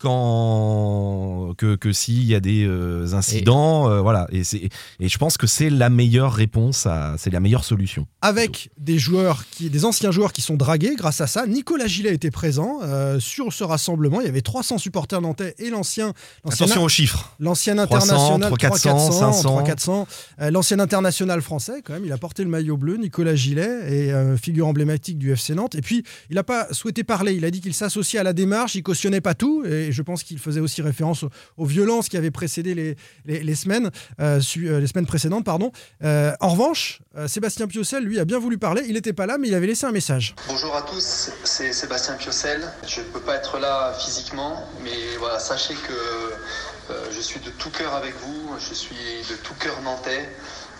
quand 0.00 1.54
que, 1.56 1.76
que 1.76 1.92
s'il 1.92 2.24
y 2.24 2.34
a 2.34 2.40
des 2.40 2.64
euh, 2.66 3.12
incidents 3.12 3.88
euh, 3.90 4.00
voilà 4.00 4.26
et 4.30 4.44
c'est 4.44 4.68
et 5.00 5.08
je 5.08 5.18
pense 5.18 5.36
que 5.36 5.46
c'est 5.46 5.70
la 5.70 5.90
meilleure 5.90 6.32
réponse 6.32 6.86
à 6.86 7.14
c'est 7.18 7.30
la 7.30 7.40
meilleure 7.40 7.64
solution 7.64 8.06
avec 8.22 8.70
des 8.78 8.98
joueurs 8.98 9.44
qui, 9.50 9.70
des 9.70 9.84
anciens 9.84 10.10
joueurs 10.10 10.32
qui 10.32 10.42
sont 10.42 10.56
dragués 10.56 10.94
grâce 10.96 11.20
à 11.20 11.26
ça. 11.26 11.46
Nicolas 11.46 11.86
Gillet 11.86 12.12
était 12.12 12.30
présent 12.30 12.80
euh, 12.82 13.18
sur 13.20 13.52
ce 13.52 13.64
rassemblement. 13.64 14.20
Il 14.20 14.26
y 14.26 14.28
avait 14.28 14.42
300 14.42 14.78
supporters 14.78 15.20
nantais 15.20 15.54
et 15.58 15.70
l'ancien, 15.70 16.12
l'ancien- 16.44 16.66
attention 16.66 16.82
aux 16.84 16.88
chiffres 16.88 17.34
L'ancien 17.38 17.74
300, 17.76 17.94
international 17.94 18.50
300, 18.58 19.10
500. 19.12 19.62
300, 19.64 20.06
euh, 20.40 20.50
l'ancien 20.50 20.78
international 20.80 21.40
français 21.42 21.82
quand 21.84 21.94
même, 21.94 22.04
il 22.04 22.12
a 22.12 22.18
porté 22.18 22.42
le 22.44 22.50
maillot 22.50 22.76
bleu, 22.76 22.96
Nicolas 22.96 23.34
Gillet, 23.34 23.62
et 23.88 24.12
euh, 24.12 24.36
figure 24.36 24.66
emblématique 24.66 25.18
du 25.18 25.32
FC 25.32 25.54
Nantes. 25.54 25.74
Et 25.74 25.80
puis, 25.80 26.04
il 26.30 26.36
n'a 26.36 26.44
pas 26.44 26.66
souhaité 26.72 27.04
parler, 27.04 27.34
il 27.34 27.44
a 27.44 27.50
dit 27.50 27.60
qu'il 27.60 27.74
s'associait 27.74 28.18
à 28.20 28.22
la 28.22 28.32
démarche, 28.32 28.74
il 28.74 28.82
cautionnait 28.82 29.20
pas 29.20 29.34
tout, 29.34 29.64
et 29.64 29.89
je 29.92 30.02
pense 30.02 30.22
qu'il 30.22 30.38
faisait 30.38 30.60
aussi 30.60 30.82
référence 30.82 31.24
aux, 31.56 31.64
violences 31.64 32.08
qui 32.08 32.16
avaient 32.16 32.30
précédé 32.30 32.96
les, 33.24 33.54
semaines, 33.54 33.90
euh, 34.20 34.40
euh, 34.58 34.80
les 34.80 34.86
semaines 34.86 35.06
précédentes. 35.06 35.44
Pardon. 35.44 35.72
Euh, 36.04 36.32
en 36.40 36.48
revanche, 36.48 37.00
Sébastien 37.26 37.66
Piocel, 37.66 38.04
lui, 38.04 38.18
a 38.18 38.24
bien 38.24 38.38
voulu 38.38 38.58
parler, 38.58 38.82
il 38.86 38.94
n'était 38.94 39.12
pas 39.12 39.26
là, 39.26 39.38
mais 39.38 39.48
il 39.48 39.54
avait 39.54 39.66
laissé 39.66 39.86
un 39.86 39.92
message. 39.92 40.34
Bonjour 40.48 40.74
à 40.74 40.82
tous, 40.82 41.30
c'est 41.44 41.72
Sébastien 41.72 42.14
Piocel. 42.14 42.62
Je 42.86 43.00
ne 43.00 43.06
peux 43.06 43.20
pas 43.20 43.36
être 43.36 43.58
là 43.58 43.92
physiquement, 43.98 44.64
mais 44.82 45.16
voilà, 45.18 45.38
sachez 45.38 45.74
que 45.74 46.94
je 47.12 47.20
suis 47.20 47.40
de 47.40 47.50
tout 47.50 47.70
cœur 47.70 47.94
avec 47.94 48.14
vous, 48.22 48.54
je 48.68 48.74
suis 48.74 48.96
de 49.30 49.36
tout 49.36 49.54
cœur 49.54 49.80
nantais. 49.82 50.28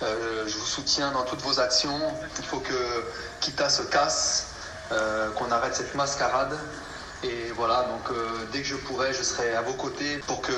Je 0.02 0.56
vous 0.56 0.66
soutiens 0.66 1.12
dans 1.12 1.24
toutes 1.24 1.42
vos 1.42 1.60
actions. 1.60 2.00
Il 2.38 2.44
faut 2.44 2.60
que 2.60 3.04
Kita 3.40 3.68
se 3.68 3.82
casse, 3.82 4.54
qu'on 5.36 5.50
arrête 5.50 5.74
cette 5.74 5.94
mascarade. 5.94 6.56
Et 7.22 7.52
voilà, 7.54 7.82
donc 7.82 8.10
euh, 8.10 8.46
dès 8.52 8.60
que 8.60 8.66
je 8.66 8.76
pourrai, 8.76 9.12
je 9.12 9.22
serai 9.22 9.54
à 9.54 9.60
vos 9.62 9.74
côtés 9.74 10.18
pour 10.26 10.40
que 10.40 10.52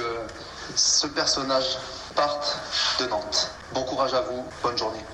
ce 0.77 1.09
personnage 1.09 1.79
parte 2.15 2.59
de 3.01 3.07
Nantes. 3.07 3.51
Bon 3.73 3.83
courage 3.83 4.15
à 4.15 4.21
vous, 4.21 4.45
bonne 4.63 4.79
journée. 4.79 5.05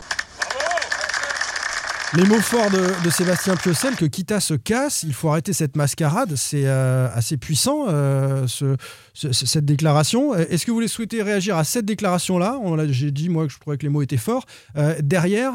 Les 2.17 2.25
mots 2.25 2.41
forts 2.41 2.71
de, 2.71 3.05
de 3.05 3.11
Sébastien 3.11 3.55
Piocel, 3.55 3.95
que 3.95 4.07
Kita 4.07 4.41
se 4.41 4.55
casse, 4.55 5.03
il 5.03 5.13
faut 5.13 5.29
arrêter 5.29 5.53
cette 5.53 5.77
mascarade, 5.77 6.35
c'est 6.37 6.63
euh, 6.65 7.07
assez 7.13 7.37
puissant, 7.37 7.85
euh, 7.89 8.47
ce- 8.47 8.77
ce- 9.13 9.31
ce- 9.33 9.45
cette 9.45 9.67
déclaration. 9.67 10.33
Euh, 10.33 10.47
Est-ce 10.49 10.65
que 10.65 10.71
vous 10.71 10.77
voulez 10.77 10.89
souhaiter 10.89 11.23
réagir 11.23 11.59
à 11.59 11.65
cette 11.65 11.85
déclaration-là? 11.85 12.59
On 12.63 12.75
l'a- 12.77 12.91
J'ai 12.91 13.11
dit, 13.11 13.29
moi, 13.29 13.47
que 13.47 13.53
je 13.53 13.59
trouvais 13.59 13.77
que 13.77 13.83
les 13.83 13.91
mots 13.91 14.01
étaient 14.01 14.17
forts. 14.17 14.47
Euh, 14.79 14.95
derrière, 15.03 15.53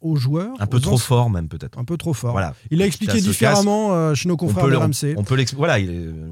aux 0.00 0.14
joueurs... 0.16 0.54
un 0.60 0.66
peu 0.66 0.78
trop 0.78 0.98
fort 0.98 1.28
même 1.30 1.48
peut-être 1.48 1.78
Un 1.80 1.84
peu 1.84 1.96
trop 1.96 2.14
fort. 2.14 2.30
voilà 2.32 2.54
Il 2.70 2.80
a 2.80 2.84
Ça 2.84 2.86
expliqué 2.86 3.20
différemment 3.20 4.14
chez 4.14 4.28
nos 4.28 4.34
on 4.34 4.36
confrères 4.36 4.64
peut, 4.66 4.70
de 4.70 4.76
le- 4.76 4.80
on, 4.80 4.84
RMC. 4.86 5.14
on 5.16 5.24
peut 5.24 5.34
l'ex- 5.34 5.54
voilà 5.54 5.78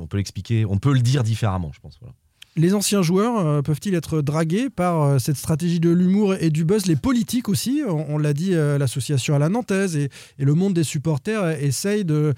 on 0.00 0.06
peut 0.06 0.16
l'expliquer 0.18 0.64
on 0.64 0.78
peut 0.78 0.92
le 0.92 1.00
dire 1.00 1.24
différemment 1.24 1.72
je 1.74 1.80
pense 1.80 1.98
voilà. 2.00 2.14
Les 2.54 2.74
anciens 2.74 3.00
joueurs 3.00 3.38
euh, 3.38 3.62
peuvent-ils 3.62 3.94
être 3.94 4.20
dragués 4.20 4.68
par 4.68 5.02
euh, 5.02 5.18
cette 5.18 5.36
stratégie 5.38 5.80
de 5.80 5.88
l'humour 5.88 6.34
et 6.34 6.50
du 6.50 6.66
buzz? 6.66 6.84
Les 6.84 6.96
politiques 6.96 7.48
aussi, 7.48 7.80
on, 7.88 8.14
on 8.14 8.18
l'a 8.18 8.34
dit, 8.34 8.52
euh, 8.52 8.76
l'association 8.76 9.34
à 9.34 9.38
la 9.38 9.48
Nantaise 9.48 9.96
et, 9.96 10.10
et 10.38 10.44
le 10.44 10.52
monde 10.52 10.74
des 10.74 10.84
supporters 10.84 11.42
euh, 11.42 11.56
essaye 11.58 12.04
de 12.04 12.34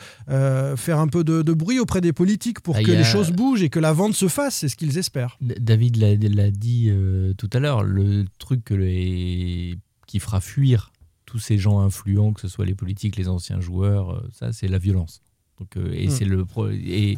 faire 0.77 1.01
un 1.01 1.09
peu 1.09 1.25
de, 1.25 1.43
de 1.43 1.53
bruit 1.53 1.81
auprès 1.81 2.01
des 2.01 2.13
politiques 2.13 2.61
pour 2.61 2.77
Ah, 2.77 2.83
que 2.85 2.93
a- 2.93 2.95
les 2.95 3.03
choses 3.05 3.33
bougent 3.33 3.63
et 3.65 3.71
que 3.71 3.81
la 3.81 3.93
vente 3.93 4.15
se 4.15 4.29
fasse, 4.29 4.55
c'est 4.57 4.69
ce 4.69 4.77
qu'ils 4.77 4.99
espèrent. 4.99 5.37
David 5.41 5.97
l'a 5.97 6.51
dit 6.51 6.93
tout 7.37 7.51
à 7.53 7.59
l'heure, 7.59 7.83
le 7.83 8.25
truc 8.39 8.63
que 8.65 8.75
les- 8.75 9.77
qui 10.07 10.21
fera 10.21 10.41
fuir 10.41 10.93
tous 11.27 11.41
ces 11.41 11.59
gens 11.59 11.81
influents, 11.81 12.33
que 12.33 12.41
ce 12.41 12.47
soit 12.49 12.67
les 12.67 12.75
politiques, 12.77 13.17
les 13.17 13.29
anciens 13.29 13.61
joueurs, 13.61 14.23
ça 14.33 14.53
c'est 14.53 14.69
la 14.69 14.79
violence. 14.79 15.23
Donc, 15.59 15.77
et 15.93 16.07
Mm. 16.07 16.11
c'est 16.11 16.25
le 16.25 16.45
pro- 16.45 16.69
et 16.71 17.17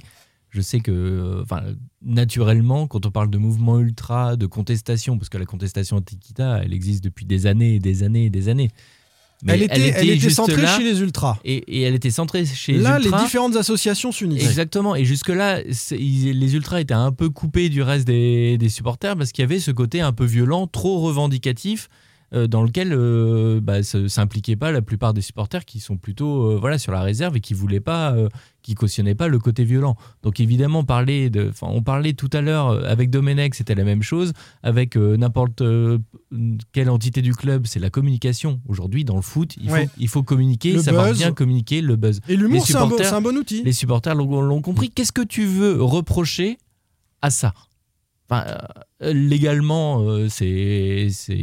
je 0.56 0.62
sais 0.62 0.80
que, 0.80 0.90
euh, 0.90 1.42
enfin, 1.42 1.62
naturellement, 2.02 2.86
quand 2.86 3.06
on 3.06 3.10
parle 3.10 3.30
de 3.30 3.38
mouvement 3.38 3.78
ultra, 3.78 4.36
de 4.36 4.46
contestation, 4.46 5.18
parce 5.18 5.28
que 5.28 5.38
la 5.38 5.44
contestation 5.44 5.96
anti-Kita, 5.98 6.62
elle 6.64 6.72
existe 6.72 7.04
depuis 7.04 7.26
des 7.26 7.46
années 7.46 7.74
et 7.76 7.78
des 7.78 8.02
années 8.02 8.24
et 8.24 8.30
des 8.30 8.48
années. 8.48 8.70
Mais 9.42 9.52
elle 9.52 9.62
était, 9.64 9.92
elle 9.94 10.08
était 10.08 10.30
centrée 10.30 10.62
là, 10.62 10.78
chez 10.78 10.82
les 10.82 11.00
ultras. 11.02 11.38
et, 11.44 11.56
et 11.68 11.82
elle 11.82 11.94
était 11.94 12.10
centrée 12.10 12.46
chez 12.46 12.72
Là, 12.72 12.96
les 12.96 13.04
les 13.04 13.10
ultras. 13.10 13.22
différentes 13.24 13.54
associations 13.56 14.10
s'unissent. 14.10 14.42
Exactement. 14.42 14.96
Et 14.96 15.04
jusque-là, 15.04 15.60
les 15.62 16.54
ultras 16.54 16.80
étaient 16.80 16.94
un 16.94 17.12
peu 17.12 17.28
coupés 17.28 17.68
du 17.68 17.82
reste 17.82 18.06
des, 18.06 18.56
des 18.56 18.68
supporters 18.70 19.14
parce 19.14 19.32
qu'il 19.32 19.42
y 19.42 19.44
avait 19.44 19.60
ce 19.60 19.70
côté 19.72 20.00
un 20.00 20.12
peu 20.14 20.24
violent, 20.24 20.66
trop 20.66 21.00
revendicatif, 21.00 21.90
dans 22.32 22.62
lequel 22.62 22.92
euh, 22.92 23.60
bah, 23.62 23.82
s'impliquaient 23.82 24.56
pas 24.56 24.72
la 24.72 24.82
plupart 24.82 25.14
des 25.14 25.20
supporters 25.20 25.64
qui 25.64 25.80
sont 25.80 25.96
plutôt 25.96 26.50
euh, 26.52 26.58
voilà, 26.60 26.78
sur 26.78 26.92
la 26.92 27.00
réserve 27.02 27.36
et 27.36 27.40
qui 27.40 27.54
voulaient 27.54 27.80
pas, 27.80 28.12
euh, 28.12 28.28
qui 28.62 28.74
cautionnaient 28.74 29.14
pas 29.14 29.28
le 29.28 29.38
côté 29.38 29.62
violent. 29.64 29.96
Donc 30.22 30.40
évidemment, 30.40 30.82
parler 30.84 31.30
de, 31.30 31.52
on 31.62 31.82
parlait 31.82 32.14
tout 32.14 32.30
à 32.32 32.40
l'heure 32.40 32.68
euh, 32.70 32.82
avec 32.86 33.10
Domenech, 33.10 33.54
c'était 33.54 33.74
la 33.76 33.84
même 33.84 34.02
chose. 34.02 34.32
Avec 34.62 34.96
euh, 34.96 35.16
n'importe 35.16 35.60
euh, 35.62 35.98
quelle 36.72 36.90
entité 36.90 37.22
du 37.22 37.32
club, 37.34 37.66
c'est 37.66 37.78
la 37.80 37.90
communication. 37.90 38.60
Aujourd'hui, 38.68 39.04
dans 39.04 39.16
le 39.16 39.22
foot, 39.22 39.54
il, 39.60 39.70
Ouais. 39.70 39.86
faut, 39.86 39.92
il 39.98 40.08
faut 40.08 40.22
communiquer, 40.24 40.72
Le 40.72 40.82
savoir 40.82 41.06
buzz. 41.08 41.18
bien 41.18 41.32
communiquer, 41.32 41.80
le 41.80 41.94
buzz. 41.96 42.20
Et 42.28 42.36
l'humour, 42.36 42.66
c'est 42.66 42.74
un, 42.76 42.86
bon- 42.86 42.96
un 43.00 43.36
outil. 43.36 43.62
Les 43.62 43.72
supporters 43.72 44.14
l'ont 44.14 44.62
compris. 44.62 44.90
Qu'est-ce 44.90 45.12
que 45.12 45.22
tu 45.22 45.44
veux 45.46 45.80
reprocher 45.82 46.58
à 47.22 47.30
ça? 47.30 47.54
Enfin, 48.28 48.44
euh, 49.02 49.12
légalement, 49.12 50.00
euh, 50.02 50.28
c'est 50.28 51.08
c'est 51.12 51.34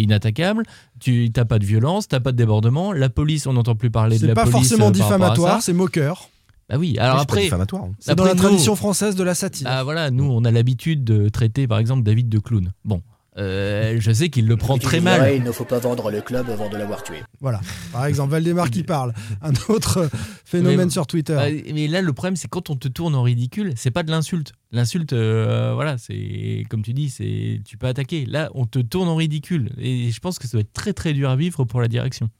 inattaquable. 0.00 0.62
Tu 1.00 1.30
n'as 1.36 1.44
pas 1.44 1.58
de 1.58 1.64
violence, 1.64 2.06
tu 2.08 2.14
n'as 2.14 2.20
pas 2.20 2.32
de 2.32 2.36
débordement. 2.36 2.92
La 2.92 3.08
police, 3.08 3.46
on 3.46 3.52
n'entend 3.54 3.74
plus 3.74 3.90
parler 3.90 4.16
de 4.16 4.20
C'est 4.20 4.26
la 4.28 4.34
pas 4.34 4.42
police. 4.44 4.68
forcément 4.68 4.88
euh, 4.88 4.92
par 4.92 5.00
rapport 5.00 5.12
à 5.12 5.18
diffamatoire, 5.28 5.62
c'est 5.62 5.72
moqueur. 5.72 6.28
Bah 6.68 6.76
oui, 6.78 6.96
alors 6.98 7.14
c'est 7.20 7.26
pas 7.26 7.32
après, 7.32 7.42
diffamatoire, 7.42 7.82
hein. 7.84 7.92
C'est 7.98 8.14
dans 8.14 8.24
la 8.24 8.34
nous- 8.34 8.38
tradition 8.40 8.76
française 8.76 9.16
de 9.16 9.24
la 9.24 9.34
satire. 9.34 9.66
ah, 9.68 9.82
voilà, 9.82 10.12
nous, 10.12 10.24
on 10.30 10.44
a 10.44 10.52
l'habitude 10.52 11.02
de 11.02 11.28
traiter, 11.28 11.66
par 11.66 11.78
exemple, 11.80 12.04
David 12.04 12.28
de 12.28 12.38
clown. 12.38 12.72
Bon, 12.84 13.02
euh, 13.38 13.96
je 14.00 14.10
sais 14.12 14.28
qu'il 14.28 14.46
le 14.46 14.56
prend 14.56 14.76
très 14.78 15.00
mal. 15.00 15.34
il 15.36 15.42
ne 15.44 15.52
faut 15.52 15.64
pas 15.64 15.78
vendre 15.78 16.10
le 16.10 16.20
club 16.20 16.50
avant 16.50 16.68
de 16.68 16.76
l'avoir 16.76 17.02
tué. 17.02 17.22
Voilà. 17.40 17.60
Par 17.92 18.04
exemple, 18.06 18.32
Valdemar 18.32 18.70
qui 18.70 18.82
parle. 18.82 19.14
Un 19.40 19.52
autre 19.68 20.10
phénomène 20.44 20.86
Mais- 20.86 20.90
sur 20.90 21.06
Twitter. 21.06 21.38
Euh, 21.40 21.60
mais 21.72 21.86
là, 21.86 22.02
le 22.02 22.12
problème, 22.12 22.36
c'est 22.36 22.48
quand 22.48 22.70
on 22.70 22.76
te 22.76 22.88
tourne 22.88 23.14
en 23.14 23.22
ridicule, 23.22 23.72
c'est 23.76 23.90
pas 23.92 24.02
de 24.02 24.10
l'insulte. 24.10 24.52
L'insulte, 24.72 25.12
euh, 25.12 25.72
voilà, 25.74 25.96
c'est 25.98 26.64
comme 26.70 26.82
tu 26.82 26.92
dis, 26.92 27.08
c'est 27.10 27.60
tu 27.64 27.76
peux 27.76 27.86
attaquer. 27.86 28.26
Là, 28.26 28.50
on 28.54 28.66
te 28.66 28.78
tourne 28.80 29.08
en 29.08 29.16
ridicule, 29.16 29.70
et 29.78 30.10
je 30.10 30.20
pense 30.20 30.38
que 30.38 30.46
ça 30.46 30.52
doit 30.52 30.60
être 30.62 30.72
très 30.72 30.92
très 30.92 31.12
dur 31.12 31.30
à 31.30 31.36
vivre 31.36 31.64
pour 31.64 31.80
la 31.80 31.88
direction. 31.88 32.30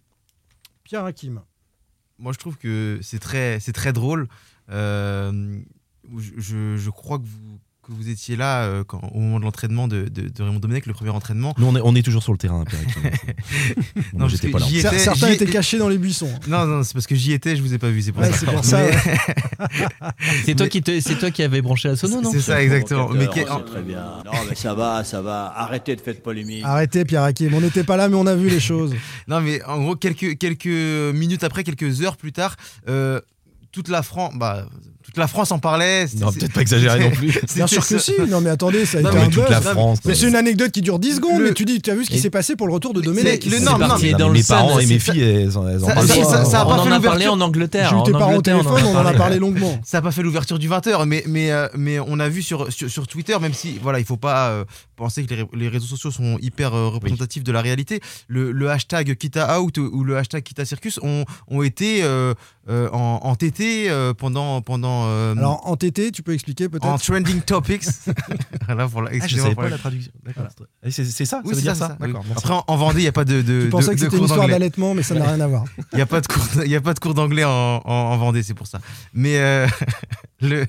Pierre 0.85 1.05
Hakim. 1.05 1.41
Moi, 2.19 2.33
je 2.33 2.39
trouve 2.39 2.57
que 2.59 2.99
c'est 3.03 3.19
très, 3.21 3.61
c'est 3.61 3.73
très 3.73 3.93
drôle. 3.93 4.29
Euh, 4.71 5.59
je, 6.19 6.31
je- 6.39 6.77
je 6.77 6.91
crois 6.91 7.19
que 7.19 7.25
vous, 7.25 7.59
que 7.91 8.03
vous 8.03 8.09
étiez 8.09 8.37
là 8.37 8.63
euh, 8.65 8.85
quand, 8.85 9.01
au 9.15 9.19
moment 9.21 9.39
de 9.41 9.45
l'entraînement 9.45 9.89
de, 9.89 10.03
de- 10.09 10.29
de 10.29 10.43
Raymond 10.43 10.59
Domenech, 10.61 10.87
le 10.87 10.93
premier 10.95 11.11
entraînement. 11.11 11.55
Nous, 11.59 11.67
on 11.67 11.77
est, 11.77 11.81
on 11.83 11.95
est 11.95 12.03
toujours 12.03 12.23
sur 12.23 12.33
le 12.33 12.39
terrain, 12.39 12.65
Pierre. 12.65 12.81
Bon, 14.13 14.19
Non, 14.21 14.29
j'étais 14.29 14.49
pas 14.49 14.59
là. 14.59 14.67
étais- 14.73 14.99
Certains 14.99 15.29
étaient 15.29 15.47
cachés 15.47 15.79
dans 15.79 15.89
les 15.89 15.99
buissons. 15.99 16.31
Non, 16.49 16.67
non, 16.67 16.83
c'est 16.83 16.93
parce 16.95 17.07
que 17.07 17.15
j'y 17.15 17.33
étais, 17.33 17.57
je 17.57 17.63
vous 17.63 17.75
ai 17.75 17.79
pas 17.79 17.91
vu, 17.91 18.03
c'est 18.03 18.13
pour 18.13 18.23
Ouais, 18.23 18.31
ça. 18.33 18.39
c'est 18.39 18.47
pour 18.47 18.65
ça, 18.65 18.81
Mais- 18.83 19.69
C'est 20.45 20.55
toi 20.55 20.69
qui 20.69 20.83
te- 20.83 21.01
c'est 21.01 21.19
toi 21.19 21.31
qui 21.31 21.43
avais 21.43 21.61
branché 21.63 21.89
la 21.89 21.97
sono, 21.97 22.21
non 22.21 22.31
C'est 22.33 22.41
ça, 22.41 22.63
exactement. 22.63 23.09
Mais 23.11 23.27
très 23.27 23.83
bien. 23.83 24.05
Non, 24.25 24.33
mais 24.49 24.55
ça 24.55 24.75
va, 24.75 25.05
ça 25.05 25.21
va. 25.23 25.53
Arrêtez 25.57 25.97
de 25.97 26.01
faire 26.01 26.15
de 26.15 26.21
polémique. 26.21 26.63
Arrêtez, 26.65 27.05
Pierre 27.05 27.23
Hakim. 27.25 27.53
On 27.55 27.61
n'était 27.61 27.85
pas 27.85 27.97
là, 27.97 28.09
mais 28.09 28.17
on 28.17 28.27
a 28.27 28.35
vu 28.35 28.49
les 28.49 28.61
choses. 28.61 28.95
Non, 29.29 29.41
mais 29.41 29.63
en 29.65 29.81
gros, 29.83 29.97
quelques, 29.97 30.39
quelques 30.39 30.67
minutes 31.15 31.45
après, 31.45 31.63
quelques 31.63 32.03
heures 32.03 32.17
plus 32.17 32.33
tard, 32.33 32.57
euh, 32.89 33.21
toute 33.71 33.89
la 33.89 34.03
France, 34.03 34.33
bah, 34.37 34.67
toute 35.11 35.19
la 35.19 35.27
France 35.27 35.51
en 35.53 35.59
parlait. 35.59 36.07
Non, 36.19 36.33
peut-être 36.33 36.53
pas 36.53 36.61
exagérer 36.63 37.01
non 37.01 37.11
plus. 37.11 37.39
Bien 37.55 37.67
sûr 37.67 37.87
que 37.87 37.99
si. 37.99 38.13
Non, 38.29 38.41
mais 38.41 38.51
attendez, 38.51 38.87
ça 38.87 38.99
a 38.99 39.03
Non, 39.03 39.09
été 39.11 39.19
mais 39.19 39.25
un 39.25 39.29
toute 39.31 39.43
buzz. 39.43 39.51
la 39.51 39.61
France, 39.61 39.99
mais 40.05 40.11
ouais. 40.13 40.15
c'est 40.17 40.29
une 40.29 40.37
anecdote 40.37 40.71
qui 40.71 40.83
dure 40.83 40.99
10 40.99 41.17
secondes. 41.17 41.39
Le- 41.41 41.45
Mais 41.49 41.55
tu 41.55 41.65
dis, 41.65 41.81
tu 41.83 41.91
as 41.91 41.95
vu 41.95 42.05
ce 42.05 42.11
qui 42.11 42.19
s'est 42.21 42.31
passé 42.31 42.55
pour 42.57 42.67
le 42.69 42.73
retour 42.73 42.95
de 42.95 43.01
Domenech. 43.01 43.45
le- 43.45 43.59
non, 43.59 43.73
non, 43.79 43.89
dans 43.89 43.99
mes 43.99 44.13
le 44.13 44.47
parents 44.47 44.79
et 44.79 44.87
mes 44.87 44.99
filles, 44.99 45.21
elles, 45.23 45.57
en- 45.59 45.63
parlent 45.65 46.07
ça- 46.09 46.67
on 46.67 46.69
pas 46.69 46.81
en 46.81 46.85
fait 46.85 46.93
a 46.93 47.01
parlé 47.01 47.25
l'ouverture. 47.25 47.33
en 47.33 47.41
Angleterre. 47.41 47.89
Jules, 47.91 47.99
tes 48.05 48.15
en 48.15 48.19
parents 48.19 48.37
au 48.37 48.43
téléphone, 48.43 48.83
on 48.87 48.97
en 48.97 49.07
a 49.07 49.13
parlé 49.15 49.39
longuement. 49.39 49.79
Ça 49.85 49.99
n'a 49.99 50.03
pas 50.03 50.13
fait 50.13 50.23
l'ouverture 50.23 50.59
du 50.59 50.69
20h, 50.69 51.05
mais, 51.07 51.25
mais, 51.27 51.51
euh, 51.51 51.67
mais 51.77 51.99
on 51.99 52.19
a 52.21 52.29
vu 52.29 52.43
sur, 52.43 52.69
Twitter, 53.09 53.37
même 53.41 53.53
si 53.55 53.79
voilà, 53.83 53.99
il 53.99 54.05
faut 54.05 54.17
pas 54.17 54.51
euh, 54.51 54.65
penser 54.97 55.25
que 55.25 55.31
les, 55.35 55.43
ré- 55.43 55.49
les 55.55 55.69
réseaux 55.69 55.87
sociaux 55.87 56.11
sont 56.11 56.39
hyper 56.41 56.75
euh, 56.75 56.89
représentatifs 56.89 57.43
de 57.45 57.53
la 57.53 57.61
réalité, 57.63 58.01
le, 58.29 58.53
hashtag 58.71 59.17
Kita 59.17 59.61
Out 59.61 59.79
ou 59.79 60.05
le 60.05 60.17
hashtag 60.17 60.43
Kita 60.43 60.65
Circus 60.65 60.99
ont, 61.03 61.25
ont 61.49 61.63
été 61.63 62.03
euh, 62.69 62.89
en, 62.93 63.21
en 63.23 63.35
TT 63.37 63.89
euh, 63.91 64.13
pendant. 64.15 64.61
pendant 64.63 65.07
euh, 65.07 65.33
Alors, 65.33 65.67
en 65.67 65.77
TT, 65.77 66.13
tu 66.13 66.23
peux 66.23 66.35
expliquer 66.35 66.67
en 66.67 66.69
peut-être 66.71 66.99
trending 67.03 67.41
topics. 67.41 67.85
Voilà, 68.67 68.87
pour 68.89 69.03
la- 69.03 69.11
Ah, 69.21 69.27
je 69.27 69.37
savais 69.37 69.55
pas 69.55 69.69
la- 69.69 69.79
traduction. 69.79 70.13
D'accord. 70.25 70.45
C'est 70.89 71.05
ça 71.25 71.41
Oui, 71.45 71.51
Ça 71.51 71.51
veut 71.51 71.55
c'est 71.57 71.61
dire 71.63 71.77
ça. 71.77 71.97
D'accord. 71.99 72.25
Après, 72.37 72.53
en, 72.55 72.65
en 72.67 72.77
Vendée, 72.77 73.01
il 73.01 73.03
n'y 73.03 73.09
a 73.09 73.13
pas 73.13 73.25
de, 73.25 73.43
de, 73.43 73.63
Tu 73.65 73.69
pensais 73.71 73.89
de- 73.89 73.95
que 73.95 74.01
c'était 74.01 74.17
une 74.17 74.25
histoire 74.25 74.47
d'allaitement, 74.47 74.95
mais 74.95 75.03
ça 75.03 75.15
n'a 75.15 75.25
rien 75.27 75.41
à 75.41 75.47
voir. 75.47 75.65
Il 75.93 75.97
n'y 75.97 76.03
a 76.03 76.07
pas 76.07 76.21
de 76.21 76.27
cours, 76.27 76.45
il 76.65 76.71
y 76.71 76.77
a 76.77 76.81
pas 76.81 76.95
de 76.95 77.01
cours 77.01 77.15
d'anglais 77.15 77.43
en, 77.45 77.51
en, 77.51 77.83
en 77.85 78.17
Vendée, 78.19 78.43
c'est 78.45 78.55
pour 78.55 78.67
ça. 78.69 78.81
Mais 79.13 79.39
euh, 79.39 79.67
le, 80.41 80.67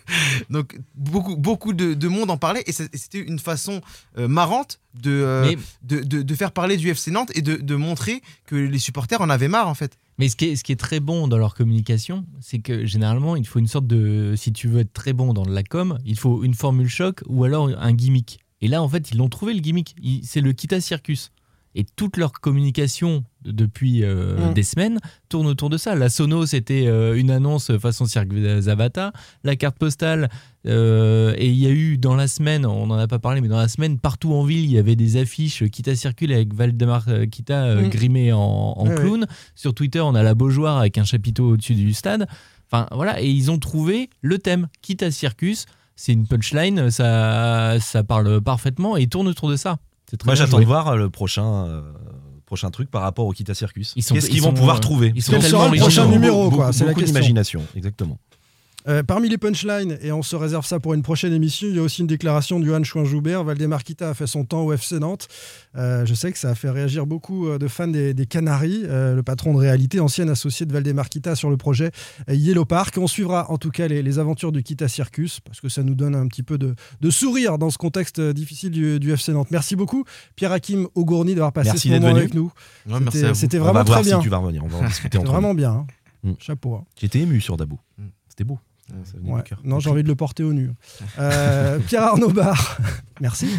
donc 0.50 0.80
beaucoup, 0.96 1.36
beaucoup 1.36 1.74
de, 1.74 1.94
de 1.94 2.08
monde 2.08 2.32
en 2.32 2.38
parlait 2.38 2.64
et 2.66 2.72
c'était 2.72 3.20
une 3.20 3.40
façon 3.40 3.82
euh, 4.18 4.28
marrante 4.28 4.80
de, 4.96 5.12
euh, 5.12 5.46
Mais- 5.46 5.58
de, 5.84 6.04
de, 6.04 6.22
de 6.24 6.36
faire 6.36 6.52
parler 6.52 6.78
du 6.78 6.90
FC 6.90 7.12
Nantes 7.12 7.32
et 7.36 7.42
de, 7.42 7.56
de 7.58 7.76
montrer 7.76 8.22
que 8.48 8.56
les 8.56 8.80
supporters 8.80 9.22
en 9.22 9.30
avaient 9.30 9.48
marre 9.48 9.68
en 9.68 9.76
fait. 9.76 9.98
Mais 10.22 10.30
ce 10.30 10.36
qui, 10.36 10.46
est, 10.46 10.80
très 10.80 11.00
bon 11.00 11.28
dans 11.28 11.40
leur 11.40 11.56
communication, 11.56 12.28
c'est 12.42 12.60
que 12.60 12.86
généralement, 12.86 13.36
il 13.36 13.48
faut 13.48 13.58
une 13.58 13.66
sorte 13.66 13.88
de. 13.88 14.36
Si 14.38 14.54
tu 14.54 14.68
veux 14.68 14.82
être 14.82 14.94
très 14.94 15.14
bon 15.14 15.34
dans 15.34 15.46
la 15.46 15.64
com, 15.64 15.98
il 16.06 16.16
faut 16.16 16.44
une 16.44 16.54
formule 16.54 16.90
choc 16.90 17.24
ou 17.26 17.44
alors 17.44 17.70
un 17.70 17.92
gimmick. 17.92 18.38
Et 18.62 18.68
là, 18.68 18.84
en 18.84 18.88
fait, 18.88 19.10
ils 19.10 19.18
l'ont 19.18 19.30
trouvé 19.30 19.56
le 19.56 19.62
gimmick. 19.62 19.96
C'est 20.22 20.42
le 20.42 20.54
Kita 20.54 20.80
Circus. 20.80 21.32
Et 21.74 21.86
toute 21.96 22.18
leur 22.18 22.34
communication 22.34 23.24
de- 23.44 23.52
depuis 23.52 24.04
euh, 24.04 24.50
Mm. 24.50 24.54
des 24.54 24.64
semaines 24.64 25.00
tourne 25.30 25.48
autour 25.48 25.70
de 25.70 25.78
ça. 25.78 25.96
La 25.96 26.10
Sono, 26.10 26.46
c'était 26.46 26.86
euh, 26.88 27.16
une 27.18 27.32
annonce 27.32 27.76
façon 27.78 28.06
Cirque 28.06 28.34
Zavata. 28.60 29.14
La 29.46 29.56
carte 29.56 29.78
postale, 29.80 30.30
euh, 30.68 31.34
et 31.38 31.48
il 31.48 31.56
y 31.58 31.66
a 31.66 31.70
eu 31.70 31.98
dans 31.98 32.16
la 32.16 32.28
semaine, 32.28 32.66
on 32.66 32.88
n'en 32.88 32.98
a 32.98 33.08
pas 33.08 33.20
parlé, 33.20 33.42
mais 33.42 33.48
dans 33.48 33.58
la 33.58 33.68
semaine, 33.70 34.00
partout 34.00 34.34
en 34.34 34.44
ville, 34.44 34.66
il 34.66 34.72
y 34.72 34.78
avait 34.78 34.96
des 34.98 35.18
affiches 35.18 35.64
Kita 35.70 35.96
Circule 35.96 36.34
avec 36.34 36.54
Valdemar 36.54 37.06
Kita 37.32 37.64
euh, 37.64 37.86
Mm. 37.86 37.90
grimé 37.90 38.34
en, 38.34 38.86
clown. 38.96 39.26
Sur 39.56 39.74
Twitter, 39.74 40.02
on 40.02 40.14
a 40.14 40.24
la 40.24 40.36
Beaujoire 40.36 40.78
avec 40.78 40.98
un 40.98 41.04
chapiteau 41.06 41.52
au-dessus 41.54 41.74
du 41.76 41.94
stade. 41.94 42.28
Enfin, 42.70 42.88
voilà, 42.92 43.22
et 43.22 43.30
ils 43.30 43.50
ont 43.52 43.60
trouvé 43.60 44.10
le 44.22 44.38
thème 44.40 44.68
Kita 44.82 45.10
Circus. 45.12 45.66
C'est 45.96 46.14
une 46.14 46.26
punchline, 46.28 46.90
ça, 46.90 47.78
ça 47.80 48.04
parle 48.04 48.42
parfaitement 48.42 48.98
et 48.98 49.08
tourne 49.08 49.28
autour 49.28 49.50
de 49.50 49.56
ça. 49.56 49.78
Moi, 50.26 50.36
j'attends 50.36 50.60
de 50.60 50.66
voir 50.66 50.90
euh, 50.90 50.96
le 50.96 51.10
prochain, 51.10 51.66
euh, 51.66 51.82
prochain 52.46 52.70
truc 52.72 52.90
par 52.90 53.02
rapport 53.02 53.26
au 53.26 53.32
Kita 53.32 53.54
Circus. 53.54 53.94
Qu'est-ce 53.94 54.14
ils 54.14 54.30
qu'ils 54.30 54.42
vont 54.42 54.54
pouvoir 54.54 54.78
euh, 54.78 54.80
trouver 54.80 55.14
ils 55.16 55.24
sont 55.24 55.34
le 55.34 55.78
prochain 55.80 56.08
numéro, 56.08 56.50
quoi 56.50 56.72
C'est 56.74 56.84
la 56.84 56.92
Beaucoup 56.92 57.02
question. 57.02 57.16
d'imagination, 57.16 57.62
exactement. 57.76 58.18
Euh, 58.88 59.04
parmi 59.04 59.30
les 59.30 59.38
punchlines, 59.38 59.98
et 60.02 60.12
on 60.12 60.24
se 60.24 60.36
réserve 60.36 60.66
ça 60.66 60.80
pour 60.80 60.94
une 60.96 61.04
prochaine 61.04 61.34
émission, 61.34 61.68
il 61.70 61.76
y 61.76 61.80
a 61.80 61.84
aussi 61.84 62.02
une 62.02 62.08
déclaration 62.08 62.60
de 62.60 62.66
Johan 62.66 62.84
Chouin-Joubert. 62.84 63.44
Valdemar 63.44 63.84
Kita 63.84 64.10
a 64.10 64.14
fait 64.16 64.26
son 64.26 64.44
temps 64.44 64.64
au 64.64 64.74
FC 64.74 64.98
Nantes. 65.00 65.28
Euh, 65.76 66.06
je 66.06 66.14
sais 66.16 66.32
que 66.32 66.38
ça 66.40 66.50
a 66.50 66.56
fait 66.56 66.70
réagir 66.70 67.06
beaucoup 67.06 67.48
euh, 67.48 67.60
de 67.60 67.68
fans 67.68 67.88
des, 67.88 68.14
des 68.16 68.26
Canaries. 68.26 68.82
Euh, 68.86 69.14
le 69.16 69.22
patron 69.24 69.54
de 69.54 69.60
réalité, 69.60 70.00
ancien 70.00 70.28
associé 70.30 70.66
de 70.66 70.74
Valdemar 70.74 71.10
Kita 71.10 71.36
sur 71.36 71.50
le 71.52 71.58
projet 71.58 71.92
Yellow 72.28 72.66
Park. 72.66 72.98
On 72.98 73.08
suivra 73.08 73.52
en 73.52 73.58
tout 73.58 73.70
cas 73.70 73.88
les, 73.88 74.02
les 74.02 74.18
aventures 74.20 74.52
du 74.52 74.64
Kita 74.64 74.88
Circus, 74.88 75.40
parce 75.42 75.62
que 75.62 75.70
ça 75.70 75.84
nous 75.84 75.94
donne 75.96 76.16
un 76.16 76.28
petit 76.28 76.44
peu 76.44 76.58
de, 76.58 76.74
de 77.02 77.10
sourire 77.12 77.58
dans 77.60 77.70
ce 77.70 77.78
contexte 77.78 78.20
difficile 78.20 78.72
du, 78.72 79.00
du 79.00 79.12
FC 79.12 79.32
Nantes. 79.32 79.52
Merci 79.52 79.76
beaucoup, 79.76 80.06
Pierre 80.36 80.52
Hakim 80.54 80.88
Augourny, 80.96 81.36
d'avoir 81.36 81.54
passé 81.54 81.70
Merci 81.70 81.90
ce 81.90 81.94
moment 81.94 82.08
venu. 82.08 82.20
avec 82.20 82.34
nous. 82.34 82.52
Ouais, 82.90 82.98
C'était-. 83.12 83.34
C'était 83.36 83.58
On 83.60 83.64
vraiment 83.66 83.80
va 83.80 83.84
voir 83.84 84.00
très 84.02 84.10
bien. 84.10 84.18
si 84.18 84.24
tu 84.24 84.30
vas 84.30 84.38
revenir. 84.38 84.64
On 84.66 84.68
va 84.68 84.78
en 84.80 84.86
discuter 84.88 85.18
entre 85.20 85.32
vraiment 85.32 85.50
nous. 85.50 85.56
bien. 85.56 85.72
hein. 85.72 85.88
Mm. 86.24 86.32
Chapeau. 86.40 86.76
hein. 86.76 86.84
J'étais 87.00 87.20
ému 87.20 87.40
sur 87.42 87.58
Dabou. 87.58 87.80
Mm. 88.00 88.04
C'était 88.28 88.44
beau. 88.44 88.58
Ouais. 89.24 89.42
cœur. 89.44 89.60
Non, 89.64 89.80
j'ai 89.80 89.90
envie 89.90 90.04
de 90.04 90.08
le 90.08 90.16
porter 90.16 90.44
au 90.44 90.54
nu. 90.54 90.72
Euh, 91.20 91.80
Pierre 91.80 92.04
Arnaud 92.04 92.30
Bar, 92.30 92.78
merci. 93.22 93.50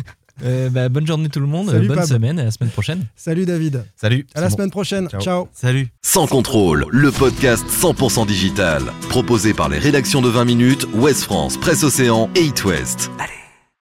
Euh, 0.43 0.71
bah, 0.71 0.89
bonne 0.89 1.07
journée 1.07 1.29
tout 1.29 1.41
le 1.41 1.47
monde, 1.47 1.71
Salut, 1.71 1.87
bonne 1.89 1.99
Pab. 1.99 2.07
semaine 2.07 2.39
et 2.39 2.43
à 2.43 2.45
la 2.47 2.51
semaine 2.51 2.71
prochaine. 2.71 3.05
Salut 3.15 3.45
David. 3.45 3.85
Salut. 3.97 4.27
À 4.35 4.41
la 4.41 4.51
semaine 4.51 4.71
prochaine. 4.71 5.09
Ciao. 5.09 5.21
Ciao. 5.21 5.49
Salut. 5.53 5.89
Sans 6.01 6.27
contrôle, 6.27 6.87
le 6.91 7.11
podcast 7.13 7.65
100% 7.69 8.27
digital. 8.27 8.83
Proposé 9.11 9.53
par 9.55 9.69
les 9.69 9.79
rédactions 9.79 10.23
de 10.23 10.29
20 10.31 10.45
minutes, 10.47 10.87
Ouest 10.95 11.23
France, 11.25 11.59
Presse 11.59 11.85
Océan 11.85 12.31
et 12.35 12.45
It 12.45 12.65
West. 12.65 13.11
Allez. 13.19 13.42